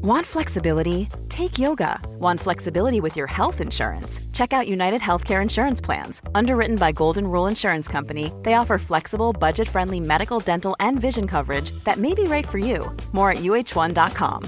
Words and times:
Want 0.00 0.24
flexibility? 0.24 1.08
Take 1.28 1.58
yoga. 1.58 1.98
Want 2.20 2.38
flexibility 2.40 3.00
with 3.00 3.16
your 3.16 3.26
health 3.26 3.60
insurance? 3.60 4.20
Check 4.32 4.52
out 4.52 4.68
United 4.68 5.00
Healthcare 5.00 5.42
Insurance 5.42 5.80
Plans. 5.80 6.22
Underwritten 6.34 6.76
by 6.76 6.92
Golden 6.92 7.26
Rule 7.26 7.48
Insurance 7.48 7.88
Company, 7.88 8.32
they 8.44 8.54
offer 8.54 8.78
flexible, 8.78 9.32
budget 9.32 9.68
friendly 9.68 9.98
medical, 9.98 10.38
dental, 10.38 10.76
and 10.78 11.00
vision 11.00 11.26
coverage 11.26 11.72
that 11.82 11.96
may 11.96 12.14
be 12.14 12.22
right 12.24 12.46
for 12.46 12.58
you. 12.58 12.94
More 13.12 13.32
at 13.32 13.38
uh1.com. 13.38 14.42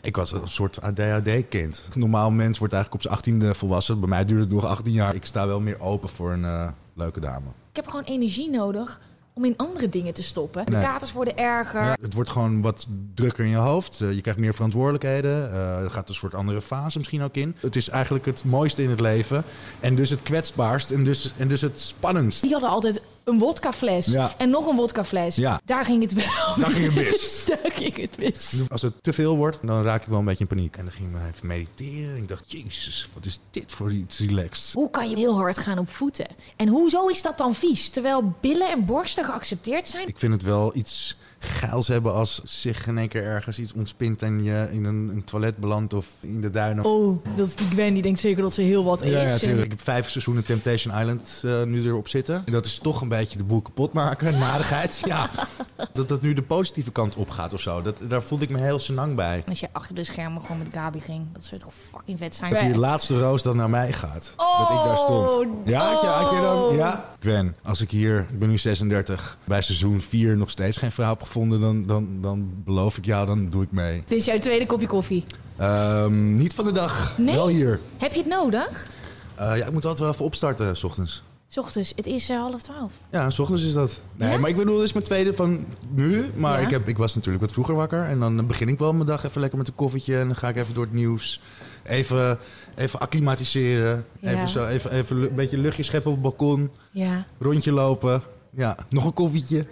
Ik 0.00 0.16
was 0.16 0.32
een 0.32 0.48
soort 0.48 0.80
ADHD-kind. 0.82 1.84
Een 1.94 2.00
normaal 2.00 2.30
mens 2.30 2.58
wordt 2.58 2.74
eigenlijk 2.74 3.04
op 3.04 3.24
zijn 3.24 3.40
18e 3.40 3.56
volwassen. 3.56 4.00
Bij 4.00 4.08
mij 4.08 4.24
duurde 4.24 4.42
het 4.42 4.52
nog 4.52 4.64
18 4.64 4.92
jaar. 4.92 5.14
Ik 5.14 5.24
sta 5.24 5.46
wel 5.46 5.60
meer 5.60 5.80
open 5.80 6.08
voor 6.08 6.32
een 6.32 6.44
eh, 6.44 6.68
leuke 6.94 7.20
dame. 7.20 7.46
Ik 7.70 7.76
heb 7.76 7.86
gewoon 7.86 8.04
energie 8.04 8.50
nodig 8.50 9.00
om 9.34 9.44
in 9.44 9.56
andere 9.56 9.88
dingen 9.88 10.14
te 10.14 10.22
stoppen. 10.22 10.64
De 10.66 10.72
Nee. 10.72 10.82
katers 10.82 11.12
worden 11.12 11.36
erger. 11.36 11.82
Ja, 11.84 11.96
het 12.00 12.14
wordt 12.14 12.30
gewoon 12.30 12.62
wat 12.62 12.86
drukker 13.14 13.44
in 13.44 13.50
je 13.50 13.56
hoofd. 13.56 14.00
Eh, 14.00 14.12
je 14.12 14.20
krijgt 14.20 14.40
meer 14.40 14.54
verantwoordelijkheden. 14.54 15.50
Eh, 15.52 15.78
er 15.78 15.90
gaat 15.90 16.08
een 16.08 16.14
soort 16.14 16.34
andere 16.34 16.62
fase 16.62 16.98
misschien 16.98 17.22
ook 17.22 17.34
in. 17.34 17.56
Het 17.60 17.76
is 17.76 17.88
eigenlijk 17.88 18.24
het 18.26 18.44
mooiste 18.44 18.82
in 18.82 18.90
het 18.90 19.00
leven. 19.00 19.44
En 19.80 19.94
dus 19.94 20.10
het 20.10 20.22
kwetsbaarst. 20.22 20.90
En 20.90 21.04
dus, 21.04 21.32
en 21.36 21.48
dus 21.48 21.60
het 21.60 21.80
spannendst. 21.80 22.40
Die 22.42 22.52
hadden 22.52 22.70
altijd 22.70 23.02
een 23.24 23.38
wodkafles 23.38 24.06
Ja. 24.06 24.34
en 24.38 24.50
nog 24.50 24.66
een 24.66 24.76
wodkafles. 24.76 25.36
Ja. 25.36 25.60
Daar 25.64 25.84
ging 25.84 26.02
het 26.02 26.12
wel. 26.12 26.54
Daar 26.56 26.70
ging 26.70 26.84
het 26.84 26.94
mis. 26.94 27.44
Daar 27.62 27.72
ging 27.72 27.96
het 27.96 28.18
mis. 28.18 28.62
Als 28.68 28.82
het 28.82 28.94
te 29.02 29.12
veel 29.12 29.36
wordt, 29.36 29.66
dan 29.66 29.82
raak 29.82 30.02
ik 30.02 30.08
wel 30.08 30.18
een 30.18 30.24
beetje 30.24 30.40
in 30.48 30.56
paniek. 30.56 30.76
En 30.76 30.84
dan 30.84 30.92
ging 30.92 31.16
ik 31.16 31.34
even 31.34 31.46
mediteren. 31.46 32.10
En 32.10 32.16
ik 32.16 32.28
dacht, 32.28 32.52
jezus, 32.52 33.08
wat 33.14 33.24
is 33.24 33.38
dit 33.50 33.72
voor 33.72 33.92
iets 33.92 34.18
relaxed. 34.18 34.72
Hoe 34.74 34.90
kan 34.90 35.10
je 35.10 35.16
heel 35.16 35.36
hard 35.36 35.58
gaan 35.58 35.78
op 35.78 35.88
voeten? 35.90 36.26
En 36.56 36.68
hoezo 36.68 37.06
is 37.06 37.22
dat 37.22 37.38
dan 37.38 37.54
vies? 37.54 37.88
Terwijl 37.88 38.34
billen 38.40 38.70
en 38.70 38.84
borsten 38.84 39.24
geaccepteerd 39.24 39.88
zijn? 39.88 40.08
Ik 40.08 40.18
vind 40.18 40.32
het 40.32 40.42
wel 40.42 40.76
iets 40.76 41.16
geils 41.42 41.88
hebben 41.88 42.14
als 42.14 42.40
zich 42.44 42.86
in 42.86 42.98
één 42.98 43.08
keer 43.08 43.24
ergens 43.24 43.58
iets 43.58 43.72
ontspint 43.72 44.22
en 44.22 44.42
je 44.42 44.68
in 44.72 44.84
een, 44.84 45.10
een 45.14 45.24
toilet 45.24 45.56
belandt 45.56 45.94
of 45.94 46.06
in 46.20 46.40
de 46.40 46.50
duinen. 46.50 46.84
Oh, 46.84 47.24
dat 47.36 47.46
is 47.46 47.56
die 47.56 47.66
Gwen, 47.66 47.94
die 47.94 48.02
denkt 48.02 48.20
zeker 48.20 48.42
dat 48.42 48.54
ze 48.54 48.62
heel 48.62 48.84
wat 48.84 49.02
is. 49.02 49.10
Ja, 49.10 49.22
ja, 49.22 49.36
tuurlijk. 49.36 49.64
Ik 49.64 49.70
heb 49.70 49.80
vijf 49.80 50.08
seizoenen 50.08 50.44
Temptation 50.44 50.98
Island 50.98 51.42
eh, 51.44 51.62
nu 51.62 51.84
erop 51.84 52.08
zitten. 52.08 52.42
En 52.46 52.52
dat 52.52 52.64
is 52.64 52.78
toch 52.78 53.00
een 53.00 53.08
beetje 53.08 53.38
de 53.38 53.44
boel 53.44 53.60
kapot 53.60 53.92
maken, 53.92 54.38
narigheid. 54.38 55.02
Ja, 55.04 55.30
dat 55.92 56.08
dat 56.08 56.22
nu 56.22 56.32
de 56.32 56.42
positieve 56.42 56.92
kant 56.92 57.16
op 57.16 57.30
gaat 57.30 57.54
of 57.54 57.60
zo. 57.60 57.82
Dat, 57.82 58.00
daar 58.08 58.22
voelde 58.22 58.44
ik 58.44 58.50
me 58.50 58.58
heel 58.58 58.78
senang 58.78 59.14
bij. 59.14 59.44
Als 59.48 59.60
je 59.60 59.68
achter 59.72 59.94
de 59.94 60.04
schermen 60.04 60.40
gewoon 60.42 60.58
met 60.58 60.68
Gabi 60.72 61.00
ging, 61.00 61.26
dat 61.32 61.44
zou 61.44 61.60
toch 61.60 61.72
fucking 61.90 62.18
vet 62.18 62.34
zijn. 62.34 62.52
Dat 62.52 62.60
die 62.60 62.78
laatste 62.78 63.18
roos 63.18 63.42
dan 63.42 63.56
naar 63.56 63.70
mij 63.70 63.92
gaat. 63.92 64.34
dat 64.36 64.70
ik 64.70 64.84
daar 64.84 64.98
stond. 64.98 65.48
Ja, 65.64 65.90
had 65.92 66.00
je, 66.00 66.06
had 66.06 66.30
je 66.30 66.40
dan? 66.40 66.76
Ja? 66.76 67.11
Gwen, 67.22 67.56
als 67.62 67.80
ik 67.80 67.90
hier, 67.90 68.18
ik 68.30 68.38
ben 68.38 68.48
nu 68.48 68.58
36, 68.58 69.38
bij 69.44 69.62
seizoen 69.62 70.00
4 70.00 70.36
nog 70.36 70.50
steeds 70.50 70.76
geen 70.76 70.92
vrouw 70.92 71.08
heb 71.10 71.22
gevonden, 71.22 71.60
dan, 71.60 71.86
dan, 71.86 72.08
dan 72.20 72.50
beloof 72.64 72.96
ik 72.96 73.04
jou, 73.04 73.26
dan 73.26 73.50
doe 73.50 73.62
ik 73.62 73.72
mee. 73.72 74.02
Dit 74.06 74.18
is 74.18 74.24
jouw 74.24 74.38
tweede 74.38 74.66
kopje 74.66 74.86
koffie. 74.86 75.24
Ehm, 75.56 76.34
niet 76.34 76.54
van 76.54 76.64
de 76.64 76.72
dag, 76.72 77.14
Nee? 77.18 77.34
wel 77.34 77.48
hier. 77.48 77.80
Heb 77.98 78.12
je 78.12 78.18
het 78.18 78.28
nodig? 78.28 78.86
Eh, 79.34 79.56
ja, 79.58 79.64
ik 79.66 79.72
moet 79.72 79.84
altijd 79.84 79.98
wel 79.98 80.10
even 80.12 80.24
opstarten, 80.24 80.76
s 80.76 80.84
ochtends. 80.84 81.22
's 81.48 81.56
ochtends, 81.56 81.92
het 81.96 82.06
is 82.06 82.28
eh, 82.28 82.36
half 82.38 82.62
twaalf. 82.62 82.92
Ja, 83.10 83.30
s 83.30 83.38
ochtends 83.38 83.64
is 83.64 83.72
dat. 83.72 84.00
Nee, 84.16 84.30
Ja? 84.30 84.38
maar 84.38 84.50
ik 84.50 84.56
bedoel, 84.56 84.74
dit 84.76 84.84
is 84.84 84.92
mijn 84.92 85.04
tweede 85.04 85.34
van 85.34 85.64
nu. 85.90 86.30
Maar 86.36 86.58
Ja? 86.60 86.64
ik, 86.66 86.70
heb, 86.70 86.88
ik 86.88 86.96
was 86.98 87.14
natuurlijk 87.14 87.44
wat 87.44 87.52
vroeger 87.52 87.74
wakker. 87.74 88.04
En 88.04 88.18
dan 88.20 88.46
begin 88.46 88.68
ik 88.68 88.78
wel 88.78 88.92
mijn 88.92 89.06
dag 89.06 89.24
even 89.24 89.40
lekker 89.40 89.58
met 89.58 89.68
een 89.68 89.74
koffietje. 89.74 90.18
En 90.18 90.26
dan 90.26 90.36
ga 90.36 90.48
ik 90.48 90.56
even 90.56 90.74
door 90.74 90.84
het 90.84 90.92
nieuws. 90.92 91.40
Even, 91.84 92.38
even 92.74 93.00
acclimatiseren. 93.00 94.04
Ja. 94.20 94.30
Even, 94.30 94.48
zo, 94.48 94.66
even, 94.66 94.90
even 94.92 95.16
een 95.22 95.34
beetje 95.34 95.58
luchtje 95.58 95.82
scheppen 95.82 96.10
op 96.10 96.16
het 96.22 96.26
balkon. 96.36 96.70
Ja. 96.90 97.26
Rondje 97.38 97.72
lopen. 97.72 98.22
Ja, 98.50 98.76
nog 98.88 99.04
een 99.04 99.12
koffietje. 99.14 99.66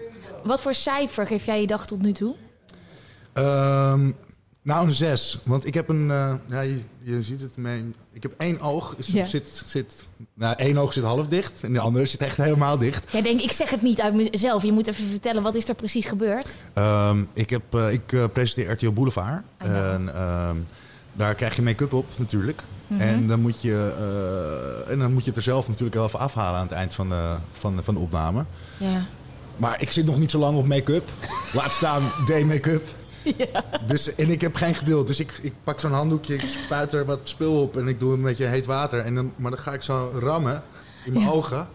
Wat 0.44 0.60
voor 0.60 0.74
cijfer 0.74 1.26
geef 1.26 1.44
jij 1.46 1.60
je 1.60 1.66
dag 1.66 1.86
tot 1.86 2.02
nu 2.02 2.12
toe? 2.12 2.34
Ehm, 3.32 4.10
nou, 4.62 4.86
een 4.86 4.94
zes. 4.94 5.38
Want 5.44 5.66
ik 5.66 5.74
heb 5.74 5.88
een... 5.88 6.10
eh, 6.10 6.32
ja, 6.48 6.60
je, 6.60 6.80
je 7.02 7.22
ziet 7.22 7.40
het 7.40 7.56
mee. 7.56 7.84
Ik 8.12 8.22
heb 8.22 8.32
één 8.38 8.60
oog. 8.60 8.94
Is, 8.96 9.06
Ja. 9.06 9.24
zit, 9.24 9.62
zit, 9.66 10.06
nou, 10.34 10.54
één 10.56 10.78
oog 10.78 10.92
zit 10.92 11.04
half 11.04 11.28
dicht. 11.28 11.62
En 11.62 11.72
de 11.72 11.80
andere 11.80 12.06
zit 12.06 12.20
echt 12.20 12.36
helemaal 12.36 12.78
dicht. 12.78 13.12
Jij 13.12 13.22
denkt, 13.22 13.42
ik 13.42 13.52
zeg 13.52 13.70
het 13.70 13.82
niet 13.82 14.00
uit 14.00 14.14
mezelf. 14.14 14.62
Je 14.62 14.72
moet 14.72 14.86
even 14.86 15.06
vertellen, 15.06 15.42
wat 15.42 15.54
is 15.54 15.68
er 15.68 15.74
precies 15.74 16.06
gebeurd? 16.06 16.54
Ehm, 16.72 17.22
ik 17.32 17.50
heb, 17.50 17.62
eh, 17.74 17.92
ik 17.92 18.12
eh, 18.12 18.24
presenteer 18.32 18.70
RTL 18.72 18.90
Boulevard. 18.92 19.42
Know. 19.58 19.76
En 19.76 20.14
ehm, 20.14 20.56
daar 21.12 21.34
krijg 21.34 21.56
je 21.56 21.62
make-up 21.62 21.92
op 21.92 22.06
natuurlijk. 22.16 22.62
Mhm. 22.86 23.00
En, 23.00 23.26
dan 23.26 23.40
moet 23.40 23.62
je, 23.62 23.94
eh, 23.98 24.92
en 24.92 24.98
dan 24.98 25.12
moet 25.12 25.22
je 25.22 25.28
het 25.28 25.38
er 25.38 25.42
zelf 25.42 25.68
natuurlijk 25.68 25.94
wel 25.94 26.06
even 26.06 26.18
afhalen 26.18 26.58
aan 26.58 26.66
het 26.66 26.76
eind 26.76 26.94
van 26.94 27.08
de, 27.08 27.34
van 27.52 27.76
de, 27.76 27.82
van 27.82 27.94
de 27.94 28.00
opname. 28.00 28.44
Ja. 28.76 29.06
Maar 29.56 29.82
ik 29.82 29.92
zit 29.92 30.06
nog 30.06 30.18
niet 30.18 30.30
zo 30.30 30.38
lang 30.38 30.56
op 30.56 30.66
make-up. 30.66 31.08
Laat 31.52 31.72
staan 31.72 32.12
day 32.26 32.44
make-up. 32.44 32.82
Dus, 33.86 34.14
en 34.14 34.30
ik 34.30 34.40
heb 34.40 34.54
geen 34.54 34.74
geduld. 34.74 35.06
Dus 35.06 35.20
ik, 35.20 35.38
ik 35.42 35.52
pak 35.64 35.80
zo'n 35.80 35.92
handdoekje, 35.92 36.34
ik 36.34 36.48
spuit 36.48 36.92
er 36.92 37.04
wat 37.04 37.20
spul 37.22 37.62
op 37.62 37.76
en 37.76 37.88
ik 37.88 38.00
doe 38.00 38.14
een 38.14 38.22
beetje 38.22 38.44
heet 38.44 38.66
water. 38.66 39.00
En 39.00 39.14
dan, 39.14 39.32
maar 39.36 39.50
dan 39.50 39.60
ga 39.60 39.72
ik 39.72 39.82
zo 39.82 40.12
rammen 40.18 40.62
in 41.04 41.12
mijn 41.12 41.28
ogen. 41.28 41.68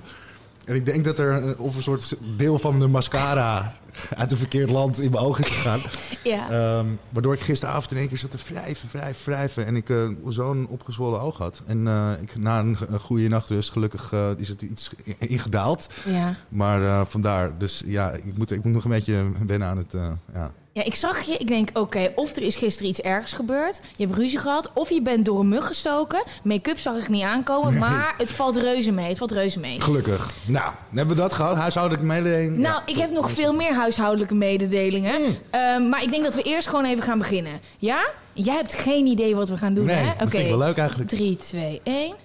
En 0.66 0.76
ik 0.76 0.86
denk 0.86 1.06
dat 1.06 1.20
er 1.20 1.32
een, 1.32 1.58
of 1.58 1.76
een 1.76 1.84
soort 1.84 2.16
deel 2.38 2.60
van 2.60 2.80
de 2.80 2.88
mascara 2.88 3.76
uit 4.16 4.32
een 4.32 4.38
verkeerd 4.38 4.70
land 4.70 5.00
in 5.00 5.12
mijn 5.12 5.24
ogen 5.24 5.44
is 5.44 5.50
gegaan. 5.50 5.82
Ja. 6.26 6.50
Ehm, 6.50 6.86
waardoor 7.10 7.34
ik 7.34 7.40
gisteravond 7.40 7.92
in 7.92 7.98
één 7.98 8.08
keer 8.08 8.18
zat 8.18 8.32
te 8.32 8.38
wrijven, 8.50 8.90
wrijven, 8.92 9.26
wrijven. 9.32 9.66
En 9.66 9.76
ik 9.76 9.90
eh, 9.90 10.10
zo'n 10.28 10.68
opgezwollen 10.70 11.22
oog 11.22 11.38
had. 11.38 11.62
En 11.66 11.88
eh, 11.88 12.12
ik, 12.22 12.36
na 12.38 12.60
een, 12.60 12.78
een 12.88 13.00
goede 13.00 13.28
nachtrust, 13.28 13.72
gelukkig 13.72 14.12
eh, 14.14 14.30
is 14.38 14.48
het 14.50 14.62
iets 14.62 14.92
in- 15.04 15.16
ingedaald. 15.20 15.90
ja. 16.06 16.36
Maar 16.50 17.06
vandaar, 17.06 17.58
dus 17.58 17.84
ja, 17.86 18.12
ik 18.12 18.38
moet, 18.38 18.52
ik 18.52 18.64
moet 18.64 18.74
nog 18.74 18.84
een 18.84 18.90
beetje 18.90 19.32
wennen 19.46 19.68
aan 19.68 19.78
het, 19.78 19.94
ja. 20.34 20.52
Ja, 20.76 20.84
ik 20.84 20.96
zag 20.96 21.22
je. 21.22 21.38
Ik 21.38 21.48
denk, 21.48 21.70
oké, 21.74 22.12
of 22.16 22.36
er 22.36 22.42
is 22.42 22.56
gisteren 22.56 22.90
iets 22.90 23.02
ergs 23.02 23.32
gebeurd. 23.34 23.82
Je 23.96 24.06
hebt 24.06 24.18
ruzie 24.18 24.40
gehad. 24.40 24.72
Of 24.74 24.90
je 24.90 25.02
bent 25.02 25.26
door 25.26 25.40
een 25.40 25.48
mug 25.50 25.68
gestoken. 25.68 26.24
Make-up 26.44 26.78
zag 26.80 26.98
ik 26.98 27.10
niet 27.10 27.24
aankomen. 27.24 27.78
Maar 27.78 28.14
het 28.18 28.32
valt 28.32 28.56
reuze 28.58 28.92
mee. 28.92 29.08
Het 29.08 29.18
valt 29.18 29.32
reuze 29.32 29.60
mee. 29.60 29.82
Gelukkig. 29.82 30.34
Nou, 30.46 30.72
hebben 30.94 31.16
we 31.16 31.22
dat 31.22 31.34
gehad? 31.34 31.56
Huishoudelijke 31.58 32.06
mededeling? 32.08 32.58
Nou, 32.58 32.82
ik 32.86 32.98
heb 32.98 33.12
nog 33.12 33.32
veel 33.32 33.54
meer 33.54 33.74
huishoudelijke 33.74 34.36
mededelingen. 34.36 35.38
Ehm, 35.50 35.90
maar 35.90 36.04
ik 36.04 36.10
denk 36.10 36.24
dat 36.24 36.36
we 36.36 36.42
eerst 36.42 36.68
gewoon 36.68 36.86
even 36.86 37.04
gaan 37.04 37.18
beginnen. 37.18 37.60
Ja? 37.78 38.08
Jij 38.34 38.56
hebt 38.56 38.74
geen 38.74 39.06
idee 39.06 39.36
wat 39.36 39.50
we 39.50 39.58
gaan 39.58 39.74
doen, 39.74 39.86
Nee, 39.86 39.96
hè? 39.96 40.14
dat 40.18 40.30
vind 40.30 40.44
ik 40.44 40.50
wel 40.50 40.58
leuk 40.58 40.78
eigenlijk. 40.78 41.10
3, 41.10 41.36
2, 41.36 41.82
1. 41.84 42.16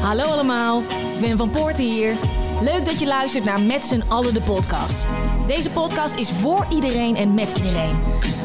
Hallo 0.00 0.24
allemaal, 0.24 0.82
Gwen 1.18 1.36
van 1.36 1.50
Poorten 1.50 1.84
hier. 1.84 2.14
Leuk 2.60 2.84
dat 2.84 3.00
je 3.00 3.06
luistert 3.06 3.44
naar 3.44 3.60
Met 3.60 3.84
z'n 3.84 4.02
allen 4.08 4.34
de 4.34 4.40
podcast. 4.40 5.06
Deze 5.46 5.70
podcast 5.70 6.14
is 6.14 6.30
voor 6.30 6.66
iedereen 6.70 7.16
en 7.16 7.34
met 7.34 7.52
iedereen. 7.56 7.98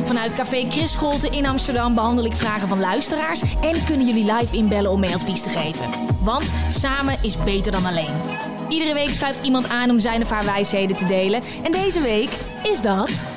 Vanuit 0.03 0.33
Café 0.33 0.65
Chris 0.69 0.91
Scholte 0.91 1.29
in 1.29 1.45
Amsterdam 1.45 1.93
behandel 1.95 2.25
ik 2.25 2.33
vragen 2.33 2.67
van 2.67 2.79
luisteraars... 2.79 3.41
en 3.61 3.83
kunnen 3.85 4.05
jullie 4.05 4.33
live 4.33 4.55
inbellen 4.55 4.91
om 4.91 4.99
mee 4.99 5.13
advies 5.13 5.41
te 5.41 5.49
geven. 5.49 5.89
Want 6.23 6.51
samen 6.69 7.17
is 7.21 7.37
beter 7.43 7.71
dan 7.71 7.85
alleen. 7.85 8.21
Iedere 8.69 8.93
week 8.93 9.13
schuift 9.13 9.45
iemand 9.45 9.69
aan 9.69 9.89
om 9.89 9.99
zijn 9.99 10.21
of 10.21 10.29
haar 10.29 10.45
wijsheden 10.45 10.95
te 10.95 11.05
delen. 11.05 11.41
En 11.63 11.71
deze 11.71 12.01
week 12.01 12.31
is 12.63 12.81
dat... 12.81 13.27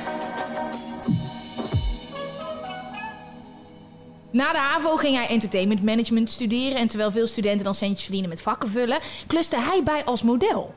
Na 4.33 4.51
de 4.51 4.57
HAVO 4.57 4.95
ging 4.95 5.15
hij 5.15 5.27
entertainment 5.27 5.83
management 5.83 6.29
studeren. 6.29 6.77
En 6.77 6.87
terwijl 6.87 7.11
veel 7.11 7.27
studenten 7.27 7.63
dan 7.63 7.73
centjes 7.73 8.03
verdienen 8.03 8.29
met 8.29 8.41
vakken 8.41 8.69
vullen, 8.69 8.99
kluste 9.27 9.57
hij 9.57 9.83
bij 9.83 10.03
als 10.05 10.21
model. 10.21 10.73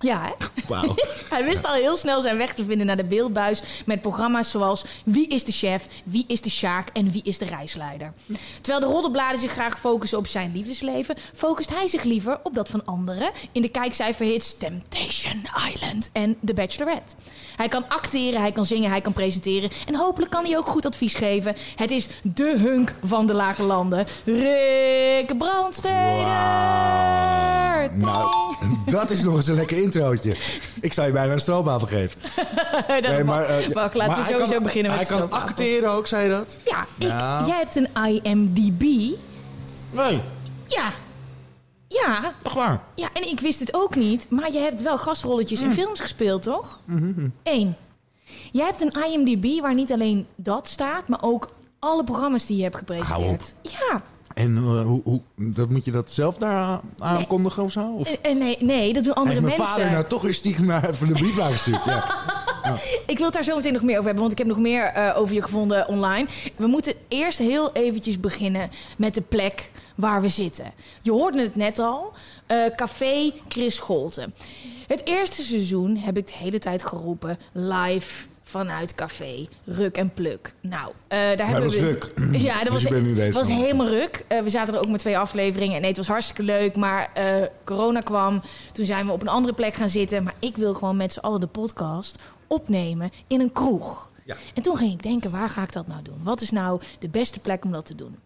Ja, 0.00 0.22
hè? 0.22 0.32
Wauw. 0.68 0.94
Hij 1.30 1.44
wist 1.44 1.66
al 1.66 1.72
heel 1.72 1.96
snel 1.96 2.20
zijn 2.20 2.36
weg 2.36 2.54
te 2.54 2.64
vinden 2.64 2.86
naar 2.86 2.96
de 2.96 3.04
beeldbuis 3.04 3.62
met 3.86 4.00
programma's 4.00 4.50
zoals 4.50 4.84
Wie 5.04 5.28
is 5.28 5.44
de 5.44 5.52
chef, 5.52 5.86
Wie 6.04 6.24
is 6.26 6.40
de 6.40 6.50
Sjaak 6.50 6.88
en 6.92 7.10
Wie 7.10 7.22
is 7.22 7.38
de 7.38 7.44
reisleider. 7.44 8.12
Terwijl 8.60 8.86
de 8.86 8.92
roddelbladen 8.92 9.38
zich 9.38 9.50
graag 9.50 9.80
focussen 9.80 10.18
op 10.18 10.26
zijn 10.26 10.52
liefdesleven, 10.54 11.16
focust 11.34 11.74
hij 11.74 11.88
zich 11.88 12.02
liever 12.02 12.40
op 12.42 12.54
dat 12.54 12.68
van 12.68 12.84
anderen 12.84 13.30
in 13.52 13.62
de 13.62 13.68
kijkcijferhits 13.68 14.58
Temptation 14.58 15.42
Island 15.74 16.10
en 16.12 16.36
The 16.44 16.54
Bachelorette. 16.54 17.14
Hij 17.56 17.68
kan 17.68 17.88
acteren, 17.88 18.40
hij 18.40 18.52
kan 18.52 18.64
zingen, 18.64 18.90
hij 18.90 19.00
kan 19.00 19.12
presenteren 19.12 19.70
en 19.86 19.94
hopelijk 19.94 20.30
kan 20.30 20.44
hij 20.44 20.56
ook 20.56 20.68
goed 20.68 20.86
advies 20.86 21.14
geven. 21.14 21.56
Het 21.76 21.90
is 21.90 22.08
de 22.22 22.58
hunk 22.58 22.94
van 23.02 23.26
de 23.26 23.34
lage 23.34 23.62
landen, 23.62 24.06
Rick 24.24 25.38
Brandsteder. 25.38 26.28
Nou, 27.94 28.54
dat 28.86 29.10
is 29.10 29.22
nog 29.22 29.36
eens 29.36 29.46
een 29.46 29.54
lekker 29.54 29.76
introotje. 29.94 30.36
Ik 30.80 30.92
zou 30.92 31.06
je 31.06 31.12
bijna 31.12 31.32
een 31.32 31.40
stroopwafel 31.40 31.86
geven. 31.86 32.20
Nee, 33.10 33.24
maar, 33.24 33.42
eh, 33.44 33.68
Wacht, 33.72 33.94
laten 33.94 34.14
we 34.16 34.20
hij 34.22 34.30
sowieso 34.32 34.54
kan- 34.54 34.62
beginnen 34.62 34.96
met 34.96 35.08
Hij 35.08 35.18
kan 35.18 35.30
acteren 35.30 35.90
ook, 35.90 36.06
zei 36.06 36.24
je 36.24 36.30
dat? 36.30 36.56
Ja, 36.64 36.82
ik, 36.98 37.46
jij 37.46 37.56
hebt 37.58 37.74
een 37.76 37.88
IMDb. 38.22 38.80
Nee, 39.90 40.20
Ja. 40.66 40.92
Ja. 41.88 42.34
echt 42.42 42.54
waar. 42.54 42.80
Ja, 42.94 43.08
en 43.12 43.28
ik 43.28 43.40
wist 43.40 43.60
het 43.60 43.74
ook 43.74 43.94
niet. 43.94 44.26
Maar 44.30 44.52
je 44.52 44.58
hebt 44.58 44.82
wel 44.82 44.98
gastrolletjes 44.98 45.60
Mm. 45.60 45.66
in 45.68 45.74
films 45.74 46.00
gespeeld, 46.00 46.42
toch? 46.42 46.78
Eén. 47.42 47.76
Jij 48.52 48.64
hebt 48.66 48.80
een 48.80 49.02
IMDb 49.12 49.60
waar 49.60 49.74
niet 49.74 49.92
alleen 49.92 50.26
dat 50.36 50.68
staat, 50.68 51.08
maar 51.08 51.22
ook 51.22 51.48
alle 51.78 52.04
programma's 52.04 52.46
die 52.46 52.56
je 52.56 52.62
hebt 52.62 52.76
gepresenteerd. 52.76 53.54
Ja. 53.62 54.02
En 54.34 54.56
eh, 54.56 54.82
hoe, 54.82 55.00
hoe, 55.04 55.20
dat 55.36 55.70
moet 55.70 55.84
je 55.84 55.90
dat 55.90 56.10
zelf 56.10 56.36
daar 56.36 56.54
aan- 56.54 56.80
aankondigen 56.98 57.62
of 57.62 57.72
zo? 57.72 57.94
Of 57.98 58.08
Eh, 58.08 58.30
eh, 58.30 58.38
nee, 58.38 58.56
nee, 58.60 58.92
dat 58.92 59.04
doen 59.04 59.14
andere 59.14 59.34
heeft 59.34 59.46
mijn 59.46 59.58
mensen. 59.58 59.76
vader 59.76 59.92
nou 59.92 60.04
toch 60.06 60.22
weer 60.22 60.34
stiekem 60.34 60.66
naar 60.66 60.90
even 60.90 61.06
een 61.08 61.12
brief 61.12 61.38
aangestuurd? 61.40 61.84
Ja. 62.64 62.76
Ik 63.06 63.16
wil 63.16 63.24
het 63.24 63.34
daar 63.34 63.44
zo 63.44 63.56
meteen 63.56 63.72
nog 63.72 63.82
meer 63.82 63.92
over 63.94 64.04
hebben, 64.04 64.20
want 64.22 64.32
ik 64.32 64.38
heb 64.38 64.46
nog 64.46 64.58
meer 64.58 65.12
over 65.16 65.34
je 65.34 65.42
gevonden 65.42 65.88
online. 65.88 66.26
We 66.56 66.66
moeten 66.66 66.92
eerst 67.08 67.38
heel 67.38 67.72
eventjes 67.72 68.20
beginnen 68.20 68.70
met 68.96 69.14
de 69.14 69.20
plek 69.20 69.70
waar 69.94 70.20
we 70.20 70.28
zitten. 70.28 70.72
Je 71.02 71.10
hoorde 71.10 71.40
het 71.40 71.56
net 71.56 71.78
al, 71.78 72.12
Café 72.76 73.30
Chris 73.48 73.74
Scholten. 73.74 74.34
Het 74.86 75.00
eerste 75.04 75.42
seizoen 75.42 75.96
heb 75.96 76.16
ik 76.16 76.26
de 76.26 76.32
hele 76.36 76.58
tijd 76.58 76.82
geroepen, 76.84 77.38
live 77.52 78.26
vanuit 78.50 78.94
café, 78.94 79.48
ruk 79.64 79.96
en 79.96 80.12
pluk. 80.14 80.54
Nou, 80.60 80.92
eh, 81.08 81.18
daar 81.18 81.36
Maar 81.36 81.46
hebben 81.46 81.54
dat 81.62 81.74
was 81.74 81.76
we... 81.76 81.98
druk. 81.98 82.12
Ja, 82.42 82.54
dat 82.54 82.62
Dus 82.62 82.72
was, 82.72 82.82
je 82.82 82.88
bent 82.88 83.02
nu 83.02 83.14
deze 83.14 83.32
was 83.32 83.48
helemaal 83.48 83.88
ruk. 83.88 84.24
Eh, 84.28 84.40
we 84.40 84.50
zaten 84.50 84.74
er 84.74 84.80
ook 84.80 84.88
met 84.88 85.00
twee 85.00 85.18
afleveringen. 85.18 85.74
En 85.74 85.80
nee, 85.80 85.88
het 85.88 85.98
was 85.98 86.06
hartstikke 86.06 86.42
leuk. 86.42 86.76
Maar 86.76 87.10
eh, 87.14 87.24
corona 87.64 88.00
kwam. 88.00 88.42
Toen 88.72 88.84
zijn 88.84 89.06
we 89.06 89.12
op 89.12 89.22
een 89.22 89.28
andere 89.28 89.54
plek 89.54 89.74
gaan 89.74 89.88
zitten. 89.88 90.24
Maar 90.24 90.34
ik 90.38 90.56
wil 90.56 90.74
gewoon 90.74 90.96
met 90.96 91.12
z'n 91.12 91.18
allen 91.18 91.40
de 91.40 91.46
podcast 91.46 92.18
opnemen 92.46 93.10
in 93.26 93.40
een 93.40 93.52
kroeg. 93.52 94.10
Ja. 94.24 94.36
En 94.54 94.62
toen 94.62 94.76
ging 94.76 94.92
ik 94.92 95.02
denken, 95.02 95.30
waar 95.30 95.48
ga 95.50 95.62
ik 95.62 95.72
dat 95.72 95.86
nou 95.86 96.02
doen? 96.02 96.20
Wat 96.22 96.40
is 96.40 96.50
nou 96.50 96.80
de 96.98 97.08
beste 97.08 97.40
plek 97.40 97.64
om 97.64 97.72
dat 97.72 97.86
te 97.86 97.94
doen? 97.94 98.16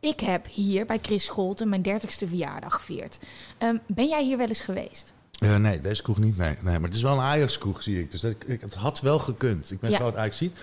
Ik 0.00 0.20
heb 0.20 0.46
hier 0.50 0.86
bij 0.86 0.98
Chris 1.02 1.24
Scholten 1.24 1.68
mijn 1.68 1.82
30ste 1.82 2.28
verjaardag 2.28 2.74
gevierd. 2.74 3.18
Ehm, 3.58 3.76
ben 3.86 4.06
jij 4.06 4.24
hier 4.24 4.36
wel 4.36 4.46
eens 4.46 4.60
geweest? 4.60 5.12
Eh, 5.38 5.56
nee, 5.56 5.80
deze 5.80 6.02
kroeg 6.02 6.18
niet. 6.18 6.36
Nee, 6.36 6.56
nee, 6.62 6.78
maar 6.78 6.88
het 6.88 6.96
is 6.96 7.02
wel 7.02 7.12
een 7.16 7.20
Ajax-kroeg, 7.22 7.82
zie 7.82 8.00
ik. 8.00 8.10
Dus 8.10 8.20
dat, 8.20 8.30
ik, 8.46 8.60
het 8.60 8.74
had 8.74 9.00
wel 9.00 9.18
gekund. 9.18 9.70
Ik 9.70 9.80
ben 9.80 9.90
Ja. 9.90 9.96
groot 9.96 10.16
ajax 10.16 10.36
ziet. 10.36 10.56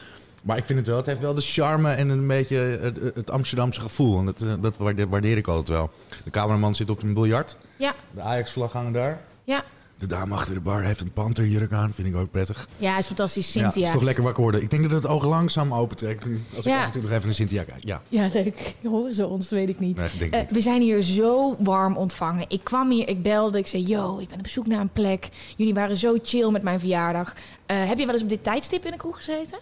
Maar 0.44 0.58
ik 0.58 0.66
vind 0.66 0.80
het 0.80 0.88
wel, 0.88 0.98
het 0.98 1.06
heeft 1.06 1.20
wel 1.20 1.34
de 1.34 1.42
charme 1.42 1.92
en 1.92 2.10
een 2.10 2.28
beetje 2.28 2.56
het, 2.58 2.98
het 3.16 3.32
Amsterdamse 3.32 3.82
gevoel. 3.82 4.20
En 4.20 4.26
dat, 4.26 4.42
eh, 4.42 4.54
dat 4.60 4.78
waardeer, 4.78 5.10
waardeer 5.10 5.38
ik 5.38 5.48
altijd 5.48 5.68
wel. 5.78 5.92
De 6.24 6.30
cameraman 6.30 6.76
zit 6.76 6.90
op 6.90 7.04
een 7.04 7.14
biljart. 7.14 7.56
Ja, 7.76 7.94
De 8.12 8.22
Ajax-vlag 8.22 8.72
hangt 8.72 8.94
daar. 8.94 9.22
ja. 9.44 9.64
De 9.98 10.08
dame 10.08 10.34
achter 10.36 10.54
de 10.54 10.60
bar 10.62 10.82
heeft 10.84 11.02
een 11.02 11.12
panterjurk 11.12 11.72
aan. 11.74 11.94
Vind 11.94 12.08
ik 12.08 12.16
ook 12.16 12.32
prettig. 12.32 12.68
Ja, 12.78 12.98
is 12.98 13.06
fantastisch. 13.06 13.54
Ja, 13.54 13.62
Cynthia. 13.62 13.86
is 13.88 13.92
toch 13.94 14.02
lekker 14.02 14.24
wakker 14.24 14.44
worden. 14.44 14.62
Ik 14.62 14.70
denk 14.70 14.84
dat 14.84 14.92
het 14.92 15.08
oog 15.08 15.26
langzaam 15.26 15.74
opentrekt 15.74 16.26
nu. 16.26 16.42
Als 16.56 16.66
ik 16.66 16.72
Ja. 16.72 16.80
af 16.80 16.86
en 16.86 16.92
toe 16.92 17.02
nog 17.02 17.12
even 17.12 17.26
naar 17.26 17.34
Cynthia 17.34 17.64
kijk. 17.64 17.84
Ja, 17.84 18.02
Ja, 18.10 18.30
leuk. 18.34 18.74
Horen 18.84 19.14
ze 19.14 19.28
ons, 19.28 19.50
dat 19.50 19.60
weet 19.60 19.70
ik 19.70 19.80
niet. 19.80 19.96
nee, 19.98 20.06
ik 20.14 20.20
denk 20.20 20.34
Eh, 20.34 20.40
niet. 20.40 20.52
we 20.52 20.62
zijn 20.62 20.82
hier 20.82 21.02
zo 21.02 21.56
warm 21.60 21.98
ontvangen. 21.98 22.46
Ik 22.48 22.64
kwam 22.64 22.92
hier, 22.92 23.08
ik 23.10 23.22
belde, 23.22 23.58
ik 23.58 23.68
zei: 23.68 23.84
Yo, 23.84 24.18
ik 24.18 24.30
ben 24.30 24.40
op 24.40 24.48
zoek 24.48 24.68
naar 24.68 24.80
een 24.80 24.90
plek. 24.94 25.30
Jullie 25.56 25.74
waren 25.74 25.98
zo 25.98 26.18
chill 26.24 26.50
met 26.52 26.64
mijn 26.64 26.80
verjaardag. 26.80 27.34
Eh, 27.66 27.84
heb 27.88 27.98
je 28.00 28.06
wel 28.06 28.14
eens 28.14 28.24
op 28.24 28.30
dit 28.30 28.44
tijdstip 28.44 28.86
in 28.86 28.92
een 28.92 28.98
kroeg 28.98 29.16
gezeten? 29.18 29.60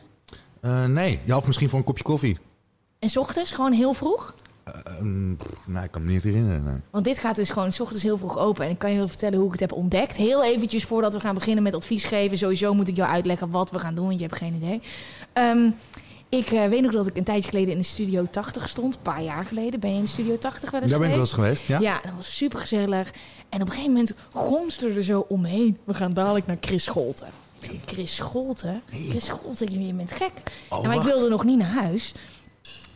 Eh, 0.62 0.86
nee, 0.86 1.19
ja, 1.24 1.38
of 1.38 1.48
misschien 1.48 1.69
voor 1.69 1.80
een 1.80 1.86
kopje 1.86 2.04
koffie. 2.04 2.38
En 3.00 3.10
's 3.10 3.16
ochtends, 3.18 3.51
gewoon 3.51 3.72
heel 3.72 3.94
vroeg? 3.94 4.34
Mm, 5.02 5.38
nou, 5.66 5.86
ik 5.86 5.92
kan 5.92 6.06
me 6.06 6.12
niet 6.12 6.24
herinneren. 6.24 6.63
Nee. 6.63 6.78
Want 6.90 7.06
dit 7.06 7.19
gaat 7.19 7.36
dus 7.36 7.50
gewoon 7.50 7.72
's 7.74 7.80
ochtends 7.80 8.04
heel 8.04 8.18
vroeg 8.18 8.38
open. 8.38 8.66
En 8.66 8.72
ik 8.72 8.78
kan 8.80 8.92
je 8.92 8.98
wel 8.98 9.08
vertellen 9.08 9.38
hoe 9.38 9.46
ik 9.46 9.52
het 9.52 9.62
heb 9.62 9.72
ontdekt. 9.72 10.16
Heel 10.16 10.44
eventjes 10.44 10.84
voordat 10.84 11.13
we 11.13 11.19
gaan 11.19 11.34
beginnen 11.36 11.63
met 11.63 11.74
advies 11.75 12.04
geven. 12.04 12.38
Sowieso 12.38 12.74
moet 12.74 12.88
ik 12.88 12.96
jou 12.96 13.10
uitleggen 13.10 13.50
wat 13.50 13.72
we 13.72 13.80
gaan 13.80 13.96
doen, 13.96 14.06
want 14.06 14.19
je 14.19 14.25
hebt 14.25 14.38
geen 14.38 14.54
idee. 14.56 14.81
Ehm, 15.34 15.69
ik 16.30 16.52
eh, 16.52 16.66
weet 16.66 16.81
nog 16.81 16.92
dat 16.92 17.08
ik 17.08 17.18
een 17.18 17.24
tijdje 17.24 17.50
geleden 17.50 17.72
in 17.72 17.78
de 17.78 17.86
Studio 17.86 18.25
80 18.31 18.69
stond. 18.69 18.96
Een 18.96 19.02
paar 19.02 19.22
jaar 19.22 19.46
geleden. 19.46 19.80
Ben 19.80 19.90
je 19.90 19.96
in 19.96 20.04
de 20.04 20.10
Studio 20.10 20.38
80 20.38 20.72
wel 20.72 20.81
eens 20.81 20.90
Daar 20.90 21.00
ben 21.00 21.10
ik 21.10 21.16
wel 21.16 21.25
geweest? 21.25 21.50
eens 21.50 21.60
geweest, 21.62 21.84
ja? 21.84 21.90
Ja, 21.92 22.02
dat 22.04 22.12
was 22.16 22.36
super 22.36 22.60
gezellig. 22.60 23.13
En 23.50 23.62
op 23.62 23.68
een 23.68 23.74
gegeven 23.74 23.92
moment 23.92 24.13
gonste 24.34 24.90
er 24.90 25.04
zo 25.04 25.25
omheen. 25.28 25.78
We 25.84 25.94
gaan 25.94 26.13
dadelijk 26.13 26.46
naar 26.48 26.58
Chris 26.62 26.84
Scholten. 26.84 27.28
Chris 27.86 28.16
Scholten? 28.16 28.81
Chris 29.10 29.25
Scholten, 29.25 29.86
je 29.86 29.94
bent 29.94 30.12
gek. 30.12 30.31
Oh, 30.69 30.84
en 30.84 30.88
maar 30.88 30.98
ik 30.98 31.04
wilde 31.04 31.30
nog 31.30 31.44
niet 31.44 31.58
naar 31.58 31.74
huis. 31.74 32.13